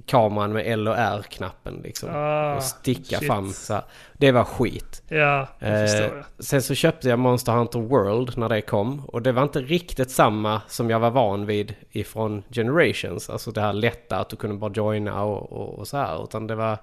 kameran 0.06 0.52
med 0.52 0.66
L 0.66 0.88
och 0.88 0.98
R-knappen 0.98 1.80
liksom. 1.84 2.08
Ah, 2.12 2.54
och 2.56 2.62
sticka 2.62 3.18
shit. 3.18 3.26
fram 3.28 3.50
så 3.52 3.74
här. 3.74 3.82
Det 4.12 4.32
var 4.32 4.44
skit. 4.44 5.02
Ja, 5.08 5.48
jag 5.58 5.88
förstår 5.90 6.04
Eh, 6.06 6.22
jag. 6.36 6.44
sen 6.44 6.62
så 6.62 6.74
köpte 6.74 7.08
jag 7.08 7.18
Monster 7.18 7.52
Hunter 7.52 7.78
World 7.78 8.38
när 8.38 8.48
det 8.48 8.60
kom. 8.60 9.00
Och 9.06 9.22
det 9.22 9.32
var 9.32 9.42
inte 9.42 9.60
riktigt 9.60 10.10
samma 10.10 10.60
som 10.68 10.90
jag 10.90 11.00
var 11.00 11.10
van 11.10 11.46
vid 11.46 11.74
ifrån 11.90 12.42
Generations. 12.50 13.30
Alltså 13.30 13.50
det 13.50 13.60
här 13.60 13.72
lätta 13.72 14.18
att 14.18 14.28
du 14.28 14.36
kunde 14.36 14.56
bara 14.56 14.72
joina 14.74 15.22
och, 15.22 15.52
och, 15.52 15.78
och 15.78 15.88
så 15.88 15.96
här. 15.96 16.24
Utan 16.24 16.46
det 16.46 16.54
var... 16.54 16.78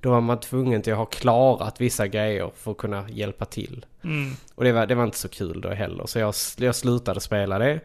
Då 0.00 0.10
var 0.10 0.20
man 0.20 0.40
tvungen 0.40 0.82
till 0.82 0.92
att 0.92 0.98
ha 0.98 1.06
klarat 1.06 1.80
vissa 1.80 2.06
grejer 2.06 2.50
för 2.56 2.70
att 2.70 2.76
kunna 2.76 3.04
hjälpa 3.10 3.44
till. 3.44 3.86
Mm. 4.04 4.32
Och 4.54 4.64
det 4.64 4.72
var, 4.72 4.86
det 4.86 4.94
var 4.94 5.04
inte 5.04 5.18
så 5.18 5.28
kul 5.28 5.60
då 5.60 5.68
heller. 5.70 6.06
Så 6.06 6.18
jag, 6.18 6.34
jag 6.56 6.74
slutade 6.74 7.20
spela 7.20 7.58
det. 7.58 7.80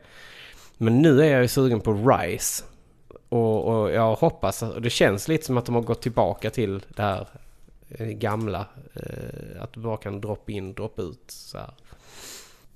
Men 0.78 1.02
nu 1.02 1.22
är 1.22 1.32
jag 1.32 1.42
ju 1.42 1.48
sugen 1.48 1.82
på 1.82 1.94
Rise. 1.94 2.64
Och, 3.30 3.66
och 3.66 3.92
jag 3.92 4.16
hoppas, 4.16 4.64
och 4.64 4.82
det 4.82 4.90
känns 4.90 5.28
lite 5.28 5.46
som 5.46 5.58
att 5.58 5.66
de 5.66 5.76
har 5.76 5.82
gått 5.82 6.02
tillbaka 6.02 6.50
till 6.50 6.86
det 6.88 7.02
här 7.02 7.28
eh, 7.90 8.08
gamla. 8.08 8.66
Eh, 8.94 9.64
att 9.64 9.74
du 9.74 9.80
bara 9.80 9.98
kan 9.98 10.22
droppa 10.22 10.52
in, 10.52 10.74
droppa 10.74 11.02
ut 11.02 11.24
så 11.28 11.58
här. 11.58 11.74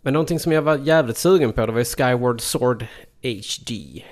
Men 0.02 0.14
någonting 0.14 0.40
som 0.40 0.52
jag 0.52 0.62
var 0.62 0.78
jävligt 0.78 1.18
sugen 1.18 1.54
på 1.54 1.66
det 1.66 1.72
var 1.72 1.80
ju 1.80 1.86
Skyward 1.86 2.42
Sword 2.42 2.86
HD. 3.24 4.04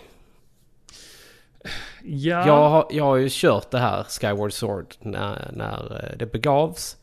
Ja, 2.04 2.48
Jag, 2.48 2.70
har, 2.70 2.88
jag 2.90 3.04
har 3.04 3.16
ju 3.16 3.28
kört 3.32 3.72
det 3.72 3.80
här 3.80 4.04
Skyward 4.04 4.54
Sword 4.54 4.96
när, 5.00 5.52
när 5.54 6.04
eh, 6.04 6.18
det 6.18 6.26
begavs. 6.26 6.98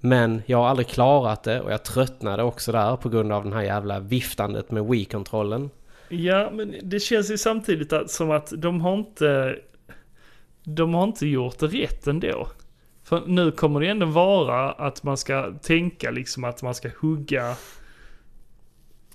Men 0.00 0.42
jag 0.46 0.58
har 0.58 0.68
aldrig 0.68 0.88
klarat 0.88 1.42
det 1.42 1.60
och 1.60 1.72
jag 1.72 1.82
tröttnade 1.82 2.42
också 2.42 2.72
där 2.72 2.96
på 2.96 3.08
grund 3.08 3.32
av 3.32 3.44
den 3.44 3.52
här 3.52 3.62
jävla 3.62 4.00
viftandet 4.00 4.70
med 4.70 4.84
Wii-kontrollen. 4.84 5.70
Ja, 6.08 6.50
men 6.52 6.74
det 6.82 7.00
känns 7.00 7.30
ju 7.30 7.38
samtidigt 7.38 7.92
att, 7.92 8.10
som 8.10 8.30
att 8.30 8.52
de 8.56 8.80
har 8.80 8.94
inte... 8.94 9.58
De 10.64 10.94
har 10.94 11.04
inte 11.04 11.26
gjort 11.26 11.58
det 11.58 11.66
rätt 11.66 12.06
ändå. 12.06 12.48
För 13.04 13.22
nu 13.26 13.50
kommer 13.50 13.80
det 13.80 13.88
ändå 13.88 14.06
vara 14.06 14.72
att 14.72 15.02
man 15.02 15.16
ska 15.16 15.52
tänka 15.62 16.10
liksom 16.10 16.44
att 16.44 16.62
man 16.62 16.74
ska 16.74 16.90
hugga 17.00 17.54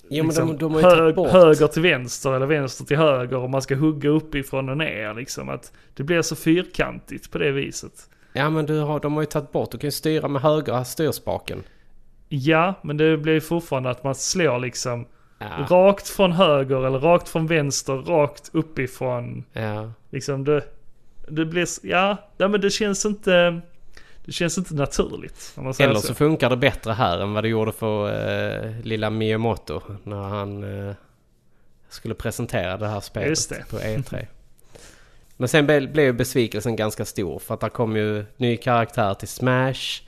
Jo 0.10 0.24
liksom, 0.24 0.48
de, 0.48 0.58
de 0.58 0.84
hög, 0.84 1.18
höger 1.18 1.68
till 1.68 1.82
vänster 1.82 2.34
eller 2.34 2.46
vänster 2.46 2.86
till 2.86 2.98
höger 2.98 3.38
och 3.38 3.50
man 3.50 3.62
ska 3.62 3.76
hugga 3.76 4.10
uppifrån 4.10 4.70
och 4.70 4.78
ner 4.78 5.14
liksom. 5.14 5.50
Att 5.50 5.72
det 5.94 6.04
blir 6.04 6.22
så 6.22 6.36
fyrkantigt 6.36 7.32
på 7.32 7.38
det 7.38 7.52
viset. 7.52 8.10
Ja 8.34 8.50
men 8.50 8.66
du 8.66 8.80
har, 8.80 9.00
de 9.00 9.14
har 9.14 9.22
ju 9.22 9.26
tagit 9.26 9.52
bort, 9.52 9.72
du 9.72 9.78
kan 9.78 9.88
ju 9.88 9.92
styra 9.92 10.28
med 10.28 10.42
högra 10.42 10.86
styrspaken. 10.86 11.64
Ja, 12.30 12.74
men 12.84 12.98
det 12.98 13.18
blir 13.18 13.34
ju 13.34 13.42
fortfarande 13.42 13.90
att 13.90 14.04
man 14.04 14.16
slår 14.16 14.60
liksom 14.60 15.06
Ja, 15.50 15.76
rakt 15.76 16.08
från 16.10 16.32
höger 16.32 16.86
eller 16.86 17.00
rakt 17.00 17.30
från 17.30 17.48
vänster, 17.48 17.94
rakt 17.94 18.50
uppifrån. 18.54 19.44
ja. 19.54 19.92
Liksom 20.10 20.44
det, 20.44 20.64
det 21.28 21.46
blir, 21.46 21.68
ja, 21.84 22.18
ja 22.38 22.48
men 22.48 22.62
det 22.62 22.70
känns 22.70 23.06
inte, 23.06 23.62
det 24.26 24.32
känns 24.32 24.58
inte 24.58 24.74
naturligt. 24.74 25.56
Eller 25.58 25.94
så. 25.94 26.08
så 26.08 26.14
funkar 26.14 26.50
det 26.50 26.58
bättre 26.58 26.92
här 26.94 27.20
än 27.20 27.34
vad 27.34 27.44
det 27.44 27.48
gjorde 27.48 27.72
för 27.72 28.10
eh, 28.10 28.80
lilla 28.84 29.10
Miyamoto 29.10 29.82
när 30.04 30.22
han 30.24 30.88
eh, 30.88 30.96
skulle 31.90 32.14
presentera 32.14 32.78
det 32.78 32.88
här 32.88 33.00
spelet 33.00 33.50
det. 33.50 33.66
på 33.70 33.78
E3. 33.78 34.26
Men 35.38 35.50
sen 35.50 35.66
blev 35.66 36.00
ju 36.00 36.14
besvikelsen 36.14 36.76
ganska 36.76 37.06
stor 37.06 37.40
för 37.40 37.54
att 37.54 37.60
det 37.60 37.70
kom 37.70 37.96
ju 37.96 38.26
ny 38.38 38.58
karaktär 38.58 39.14
till 39.14 39.28
Smash 39.28 40.02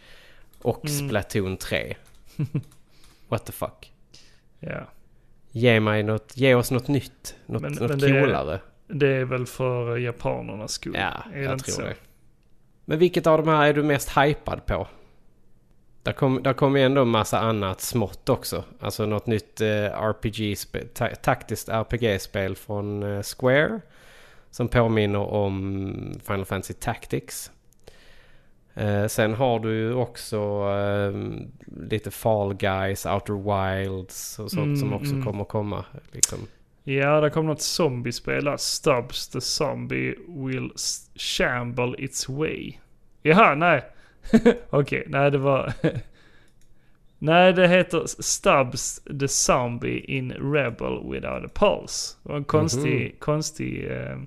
och 0.62 0.86
Mm. 0.86 1.08
Splatoon 1.10 1.58
3. 1.58 1.96
What 3.28 3.46
the 3.46 3.52
fuck? 3.52 3.92
Ja, 4.60 4.88
Ge, 5.58 5.80
mig 5.80 6.04
något, 6.04 6.38
ge 6.38 6.56
oss 6.56 6.72
något 6.72 6.88
nytt, 6.88 7.36
något, 7.46 7.62
Men- 7.62 7.72
något 7.74 7.90
men 7.90 8.00
det 8.00 8.08
är- 8.10 8.22
coolare. 8.26 8.60
det 8.88 9.08
är 9.08 9.26
väl 9.26 9.46
för 9.46 9.98
japanernas 9.98 10.72
skull. 10.72 10.96
Ja, 10.96 11.24
är 11.34 11.38
det 11.38 11.44
jag 11.44 11.54
inte 11.54 11.66
tror 11.66 11.76
så? 11.76 11.82
det. 11.82 11.96
Men 12.86 13.00
vilket 13.00 13.28
av 13.28 13.38
de 13.38 13.48
här 13.48 13.68
är 13.68 13.74
du 13.74 13.84
mest 13.84 14.18
hypad 14.18 14.66
på? 14.66 14.88
Där 16.04 16.12
kom, 16.14 16.44
där 16.44 16.54
kom 16.54 16.76
ju 16.78 16.82
ändå 16.84 17.02
en 17.02 17.08
massa 17.08 17.40
annat 17.40 17.82
smått 17.82 18.30
också. 18.30 18.64
Alltså 18.80 19.06
något 19.06 19.28
nytt 19.28 19.62
eh, 19.62 19.68
RPG-spel, 19.86 20.88
ta- 20.94 21.16
taktiskt 21.16 21.70
RPG-spel 21.70 22.56
från 22.56 23.04
eh, 23.04 23.22
Square. 23.24 23.82
Som 24.52 24.68
påminner 24.68 25.20
om 25.20 26.14
Final 26.28 26.46
Fantasy 26.46 26.74
Tactics. 26.74 27.52
Eh, 28.78 29.08
sen 29.08 29.34
har 29.34 29.60
du 29.60 29.74
ju 29.76 29.94
också 29.94 30.38
eh, 30.70 31.22
lite 31.90 32.12
Fall 32.12 32.54
Guys, 32.54 33.06
Outer 33.06 33.34
Wilds 33.34 34.40
och 34.40 34.52
sånt 34.52 34.66
Mm, 34.66 34.76
som 34.78 34.94
också 34.94 35.12
mm. 35.14 35.26
kommer 35.26 35.44
komma. 35.44 35.86
Liksom. 36.12 36.40
Ja, 36.84 37.22
det 37.22 37.30
kom 37.30 37.46
något 37.46 37.62
zombiespel 37.62 38.44
där. 38.46 38.58
Stubbs 38.58 39.28
the 39.30 39.42
zombie 39.42 40.16
will 40.28 40.72
shamble 41.16 41.96
its 41.98 42.30
way. 42.30 42.74
Jaha, 43.22 43.56
nej. 43.56 43.84
Okej, 44.70 45.04
nej 45.08 45.32
det 45.32 45.38
var... 45.38 45.74
nej, 47.20 47.54
det 47.54 47.68
heter 47.68 48.04
Stubbs 48.22 49.02
the 49.20 49.28
zombie 49.28 50.00
in 50.00 50.32
Rebel 50.32 51.12
without 51.12 51.46
a 51.46 51.50
pulse. 51.54 52.18
Det 52.24 52.30
var 52.30 52.38
en 52.38 52.44
konstig, 52.44 53.06
Mhm. 53.06 53.16
konstig 53.20 53.86
eh, 53.92 54.18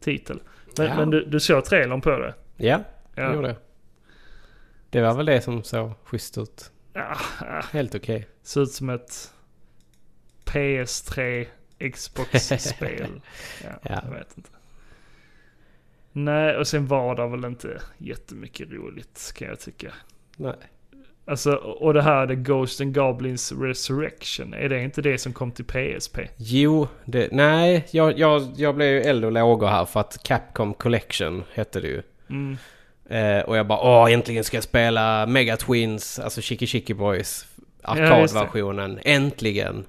titel. 0.00 0.38
Men, 0.78 0.86
Ja. 0.86 0.96
men 0.96 1.10
du, 1.10 1.24
du 1.24 1.40
såg 1.40 1.64
trailern 1.64 2.00
på 2.00 2.10
det? 2.18 2.34
Ja, 2.56 2.80
Ja. 3.14 3.28
det 3.28 3.34
gjorde 3.34 3.48
jag. 3.48 3.56
Det 4.96 5.02
var 5.02 5.14
väl 5.14 5.26
det 5.26 5.40
som 5.40 5.62
såg 5.62 5.92
schysst 6.04 6.38
ut. 6.38 6.70
Ja, 6.92 7.16
Helt 7.72 7.94
okej. 7.94 8.26
ser 8.42 8.60
ut 8.62 8.72
som 8.72 8.90
ett 8.90 9.32
PS3 10.44 11.46
Xbox-spel. 11.92 13.06
Ja, 13.64 13.70
Ja. 13.82 14.00
jag 14.04 14.10
vet 14.18 14.36
inte. 14.36 14.50
Nej, 16.12 16.56
och 16.56 16.66
sen 16.68 16.86
var 16.86 17.14
det 17.14 17.28
väl 17.28 17.44
inte 17.44 17.80
jättemycket 17.98 18.70
roligt 18.70 19.32
kan 19.36 19.48
jag 19.48 19.60
tycka. 19.60 19.92
Nej. 20.36 20.54
Alltså, 21.24 21.54
och 21.54 21.94
det 21.94 22.02
här 22.02 22.26
The 22.26 22.34
Ghost 22.34 22.80
and 22.80 22.94
Goblins 22.94 23.52
Resurrection, 23.52 24.54
är 24.54 24.68
det 24.68 24.82
inte 24.82 25.02
det 25.02 25.18
som 25.18 25.32
kom 25.32 25.52
till 25.52 25.64
PSP? 25.64 26.18
Jo, 26.36 26.88
det, 27.04 27.28
nej, 27.32 27.86
jag, 27.90 28.18
jag, 28.18 28.42
jag 28.56 28.74
blev 28.74 28.88
ju 28.88 29.00
eld 29.02 29.24
och 29.24 29.32
lågor 29.32 29.66
här 29.66 29.84
för 29.84 30.00
att 30.00 30.22
Capcom 30.22 30.74
Collection 30.74 31.44
hette 31.54 31.80
det 31.80 31.88
ju. 31.88 32.02
Mm. 32.30 32.56
Eh, 33.08 33.40
och 33.40 33.56
jag 33.56 33.66
bara 33.66 33.80
åh, 33.80 34.12
äntligen 34.12 34.44
ska 34.44 34.56
jag 34.56 34.64
spela 34.64 35.26
Mega 35.26 35.56
Twins, 35.56 36.18
alltså 36.18 36.40
Chicky 36.40 36.66
Chicky 36.66 36.94
Boys. 36.94 37.46
Ja. 37.82 37.90
Arkadversionen, 37.90 39.00
äntligen. 39.04 39.84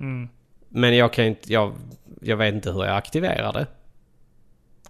Mm. 0.00 0.28
Men 0.68 0.96
jag 0.96 1.12
kan 1.12 1.24
inte, 1.24 1.52
jag, 1.52 1.72
jag 2.20 2.36
vet 2.36 2.54
inte 2.54 2.72
hur 2.72 2.84
jag 2.84 2.96
aktiverar 2.96 3.52
det. 3.52 3.66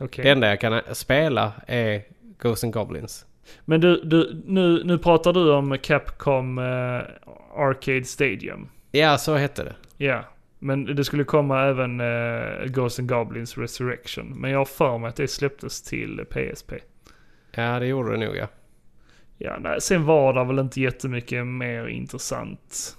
Okej. 0.00 0.24
Det 0.24 0.30
enda 0.30 0.48
jag 0.48 0.60
kan 0.60 0.80
spela 0.92 1.52
är 1.66 2.02
Ghosts 2.38 2.64
and 2.64 2.72
Goblins. 2.72 3.26
Men 3.64 3.80
du, 3.80 4.00
du 4.04 4.42
nu, 4.46 4.84
nu 4.84 4.98
pratar 4.98 5.32
du 5.32 5.52
om 5.52 5.78
Capcom 5.78 6.58
eh, 6.58 7.00
Arcade 7.56 8.04
Stadium. 8.04 8.68
Ja, 8.90 9.18
så 9.18 9.34
hette 9.34 9.64
det. 9.64 9.74
Ja. 9.96 10.24
Men 10.58 10.84
det 10.84 11.04
skulle 11.04 11.24
komma 11.24 11.64
även 11.64 12.00
uh, 12.00 12.66
Ghosts 12.66 12.98
and 12.98 13.08
Goblins 13.08 13.58
Resurrection. 13.58 14.40
Men 14.40 14.50
jag 14.50 14.58
har 14.58 14.64
för 14.64 14.98
mig 14.98 15.08
att 15.08 15.16
det 15.16 15.28
släpptes 15.28 15.82
till 15.82 16.24
PSP. 16.30 16.72
Ja, 17.54 17.78
det 17.78 17.86
gjorde 17.86 18.10
det 18.18 18.26
nog 18.26 18.36
ja. 18.36 18.46
Ja, 19.38 19.56
nej, 19.60 19.80
sen 19.80 20.04
var 20.04 20.32
det 20.32 20.44
väl 20.44 20.58
inte 20.58 20.80
jättemycket 20.80 21.46
mer 21.46 21.86
intressant. 21.86 22.96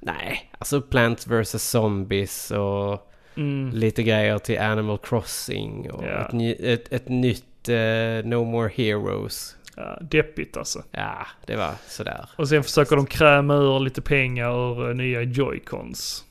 Nej, 0.00 0.50
alltså 0.58 0.80
Plants 0.80 1.26
vs 1.26 1.62
Zombies 1.70 2.50
och 2.50 3.06
Mm. 3.36 3.70
lite 3.70 4.02
grejer 4.02 4.38
till 4.38 4.58
Animal 4.60 4.98
Crossing 4.98 5.90
och 5.90 6.04
Ja. 6.04 6.08
ett, 6.28 6.60
ett, 6.60 6.92
ett 6.92 7.08
nytt 7.08 7.68
eh, 7.68 8.24
No 8.28 8.44
More 8.44 8.70
Heroes. 8.74 9.56
Ja, 9.76 9.98
deppigt 10.00 10.56
alltså. 10.56 10.82
Ja, 10.90 11.26
det 11.46 11.56
var 11.56 11.72
sådär. 11.88 12.28
Och 12.36 12.48
sen 12.48 12.62
försöker 12.62 12.96
de 12.96 13.06
kräma 13.06 13.54
ur 13.54 13.80
lite 13.80 14.02
pengar 14.02 14.50
ur 14.80 14.88
eh, 14.90 14.94
nya 14.96 15.22
Joy-Cons. 15.22 16.24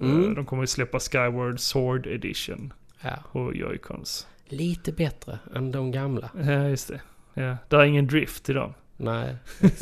Mm. 0.00 0.24
Eh, 0.24 0.30
De 0.30 0.46
kommer 0.46 0.62
ju 0.62 0.66
släppa 0.66 1.00
Skyward 1.00 1.60
Sword 1.60 2.06
Edition 2.06 2.72
Ja, 3.02 3.10
och 3.32 3.52
Joy-Cons. 3.54 4.26
Lite 4.52 4.92
bättre 4.92 5.38
än 5.54 5.72
de 5.72 5.90
gamla. 5.90 6.30
Ja, 6.46 6.68
just 6.68 6.88
det. 6.88 7.00
Ja, 7.34 7.56
där 7.68 7.78
är 7.78 7.84
ingen 7.84 8.06
drift 8.06 8.48
i 8.48 8.52
dem. 8.52 8.74
Nej, 8.96 9.36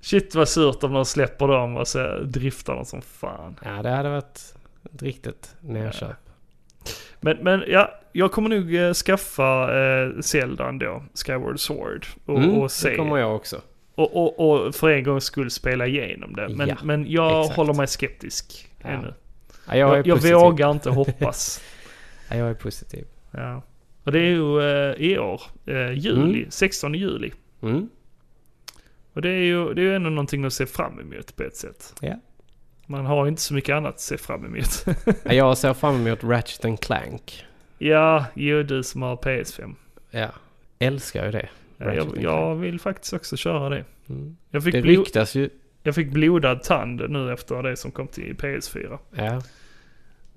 Shit 0.00 0.34
vad 0.34 0.48
surt 0.48 0.84
om 0.84 0.92
de 0.92 1.04
släpper 1.04 1.48
dem 1.48 1.76
och 1.76 1.88
så 1.88 2.18
driftar 2.18 2.74
de 2.74 2.84
som 2.84 3.02
fan. 3.02 3.58
ja 3.64 3.82
det 3.82 3.90
hade 3.90 4.08
varit 4.08 4.54
ett 4.94 5.02
riktigt 5.02 5.54
nerköp. 5.60 6.16
Men, 7.20 7.36
men 7.36 7.64
ja, 7.66 8.00
jag 8.12 8.32
kommer 8.32 8.48
nog 8.48 8.74
eh, 8.74 8.92
skaffa 8.92 9.78
eh, 9.82 10.20
Zelda 10.20 10.68
ändå, 10.68 11.04
Skyward 11.26 11.60
Sword. 11.60 12.06
Och, 12.26 12.38
Mm, 12.38 12.58
och 12.58 12.70
se. 12.72 12.90
Det 12.90 12.96
kommer 12.96 13.16
jag 13.16 13.36
också. 13.36 13.60
Och, 13.94 14.16
och, 14.16 14.50
och 14.66 14.74
för 14.74 14.90
en 14.90 15.04
gångs 15.04 15.24
skull 15.24 15.50
spela 15.50 15.86
igenom 15.86 16.34
det. 16.36 16.48
Men, 16.48 16.68
Ja, 16.68 16.76
men 16.82 17.10
jag 17.10 17.40
exakt. 17.40 17.56
håller 17.56 17.74
mig 17.74 17.86
skeptisk 17.86 18.68
Ja. 18.82 18.88
ännu. 18.88 19.14
Ja, 19.66 19.76
jag, 19.76 20.06
Jag, 20.06 20.18
jag 20.18 20.40
vågar 20.40 20.70
inte 20.70 20.90
hoppas. 20.90 21.60
Ja, 22.30 22.36
jag 22.36 22.50
är 22.50 22.54
positiv. 22.54 23.04
ja. 23.30 23.62
Och 24.04 24.12
det 24.12 24.18
är 24.18 24.30
ju 24.30 24.60
eh, 24.60 24.94
i 25.10 25.18
år, 25.18 25.42
eh, 25.66 25.92
juli, 25.92 26.20
Mm. 26.38 26.50
16 26.50 26.50
16 26.50 26.94
juli. 26.94 27.32
Mm. 27.62 27.88
Och 29.12 29.22
det 29.22 29.28
är 29.28 29.42
ju 29.42 29.74
det 29.74 29.80
är 29.80 29.84
ju 29.84 29.94
ändå 29.96 30.10
någonting 30.10 30.44
att 30.44 30.52
se 30.52 30.66
fram 30.66 31.00
emot 31.00 31.36
på 31.36 31.42
ett 31.42 31.56
sätt. 31.56 31.94
Ja. 32.00 32.14
Man 32.86 33.06
har 33.06 33.26
inte 33.26 33.42
så 33.42 33.54
mycket 33.54 33.74
annat 33.74 33.94
att 33.94 34.00
se 34.00 34.16
fram 34.16 34.44
emot. 34.44 34.84
Ja, 35.24 35.32
Jag 35.32 35.58
ser 35.58 35.74
fram 35.74 36.06
emot 36.06 36.24
Ratchet 36.24 36.64
and 36.64 36.80
Clank. 36.80 37.46
ja, 37.78 38.24
jo 38.34 38.62
du 38.62 38.82
som 38.82 39.02
har 39.02 39.16
PS5. 39.16 39.74
Ja, 40.10 40.28
älskar 40.78 41.26
ju 41.26 41.32
det. 41.32 41.48
Ja, 41.76 41.94
jag, 41.94 42.08
jag 42.22 42.54
vill 42.56 42.80
faktiskt 42.80 43.12
också 43.12 43.36
köra 43.36 43.68
det. 43.68 43.84
Mm. 44.08 44.36
Jag 44.50 44.64
fick, 44.64 44.72
Det 44.74 44.80
ryktas 44.80 45.34
ju... 45.34 45.50
jag 45.82 45.94
fick 45.94 46.10
blodad 46.10 46.62
tand 46.62 47.10
nu 47.10 47.32
efter 47.32 47.62
det 47.62 47.76
som 47.76 47.90
kom 47.90 48.06
till 48.08 48.34
PS4. 48.36 48.98
Ja. 49.14 49.42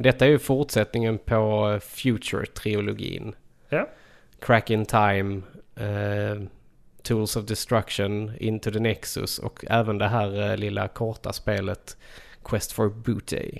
Detta 0.04 0.26
är 0.26 0.30
ju 0.30 0.40
fortsättningen 0.40 1.18
på 1.18 1.72
eh, 1.72 1.80
Future-trilogin. 1.80 3.34
Ja. 3.70 3.90
Crack 4.40 4.70
in 4.70 4.86
Time, 4.86 5.42
eh, 5.76 6.44
Tools 7.04 7.36
of 7.36 7.46
Destruction, 7.46 8.32
Into 8.38 8.72
the 8.72 8.80
Nexus 8.80 9.40
och 9.40 9.66
även 9.70 9.98
det 9.98 10.08
här 10.08 10.52
eh, 10.52 10.58
lilla 10.58 10.88
korta 10.88 11.34
spelet 11.34 11.98
Quest 12.44 12.72
for 12.72 12.90
Booty. 12.90 13.60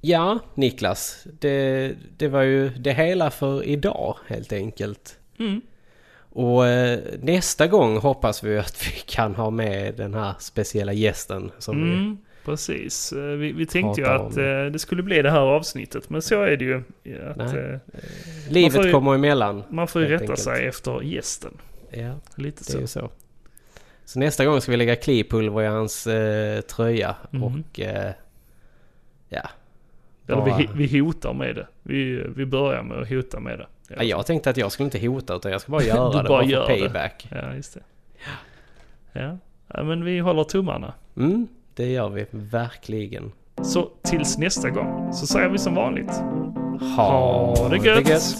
Ja, 0.00 0.38
Niklas. 0.54 1.26
Det, 1.40 1.94
det 2.16 2.28
var 2.28 2.42
ju 2.42 2.68
det 2.68 2.92
hela 2.92 3.30
för 3.30 3.64
idag 3.64 4.16
helt 4.26 4.52
enkelt. 4.52 5.18
Mm. 5.38 5.60
Och 6.32 6.66
eh, 6.66 6.98
nästa 7.22 7.66
gång 7.66 7.96
hoppas 7.96 8.42
vi 8.44 8.58
att 8.58 8.86
vi 8.86 9.00
kan 9.06 9.34
ha 9.34 9.50
med 9.50 9.94
den 9.96 10.14
här 10.14 10.34
speciella 10.38 10.92
gästen 10.92 11.50
som 11.58 11.76
vi... 11.84 11.92
Mm, 11.94 12.18
precis. 12.44 13.12
Eh, 13.12 13.18
Vi, 13.22 13.52
vi 13.52 13.66
tänkte 13.66 14.00
ju 14.00 14.06
att 14.06 14.36
om. 14.36 14.44
eh, 14.44 14.72
det 14.72 14.78
skulle 14.78 15.02
bli 15.02 15.22
det 15.22 15.30
här 15.30 15.40
avsnittet. 15.40 16.10
Men 16.10 16.22
så 16.22 16.42
är 16.42 16.56
det 16.56 16.64
ju. 16.64 16.76
Att, 17.30 17.36
Nej. 17.36 17.78
Livet 18.50 18.86
ju- 18.86 18.92
kommer 18.92 19.14
emellan. 19.14 19.62
man 19.70 19.88
får 19.88 20.02
ju 20.02 20.08
rätta 20.08 20.22
enkelt. 20.22 20.38
sig 20.40 20.66
efter 20.66 21.02
gästen. 21.02 21.52
Ja, 21.90 22.14
Lite 22.34 22.64
så. 22.64 22.86
så. 22.86 23.10
Så 24.04 24.18
nästa 24.18 24.44
gång 24.44 24.60
ska 24.60 24.70
vi 24.70 24.76
lägga 24.76 24.96
klipulver 24.96 25.62
i 25.62 25.66
hans 25.66 26.06
eh, 26.06 26.60
tröja 26.60 27.16
Mhm. 27.30 27.42
och... 27.44 27.80
Eh, 27.80 28.12
ja. 29.28 29.50
Eller 30.28 30.58
vi, 30.74 30.86
vi 30.88 30.98
hotar 30.98 31.32
med 31.34 31.54
det. 31.54 31.66
Vi, 31.82 32.24
vi 32.36 32.46
börjar 32.46 32.82
med 32.82 32.98
att 32.98 33.08
hota 33.08 33.40
med 33.40 33.58
det. 33.58 33.66
Ja, 33.96 34.02
jag 34.02 34.26
tänkte 34.26 34.50
att 34.50 34.56
jag 34.56 34.72
skulle 34.72 34.84
inte 34.84 35.06
hota 35.06 35.34
utan 35.34 35.52
jag 35.52 35.60
ska 35.60 35.72
bara 35.72 35.82
göra 35.84 36.10
Du 36.12 36.22
det. 36.22 36.28
bara 36.28 36.44
gör 36.44 36.60
det. 36.60 36.66
payback. 36.78 37.28
Ja, 37.30 37.54
just 37.54 37.74
det. 37.74 37.80
Ja. 39.12 39.36
ja, 39.74 39.82
men 39.82 40.04
vi 40.04 40.18
håller 40.18 40.44
tummarna. 40.44 40.92
Mm, 41.16 41.48
det 41.74 41.86
gör 41.86 42.08
vi 42.08 42.26
verkligen. 42.30 43.32
Så 43.62 43.88
tills 44.02 44.38
nästa 44.38 44.70
gång 44.70 45.12
så 45.12 45.26
säger 45.26 45.48
vi 45.48 45.58
som 45.58 45.74
vanligt. 45.74 46.10
Ha, 46.96 47.68
det 47.70 47.76
gött. 47.76 48.36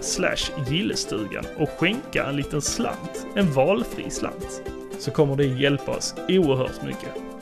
gillestugan 0.69 1.45
och 1.57 1.69
skänka 1.69 2.25
en 2.25 2.35
liten 2.35 2.61
slant, 2.61 3.27
en 3.35 3.51
valfri 3.51 4.09
slant. 4.09 4.61
Så 4.99 5.11
kommer 5.11 5.35
det 5.35 5.45
hjälpa 5.45 5.91
oss 5.91 6.15
oerhört 6.27 6.83
mycket. 6.83 7.36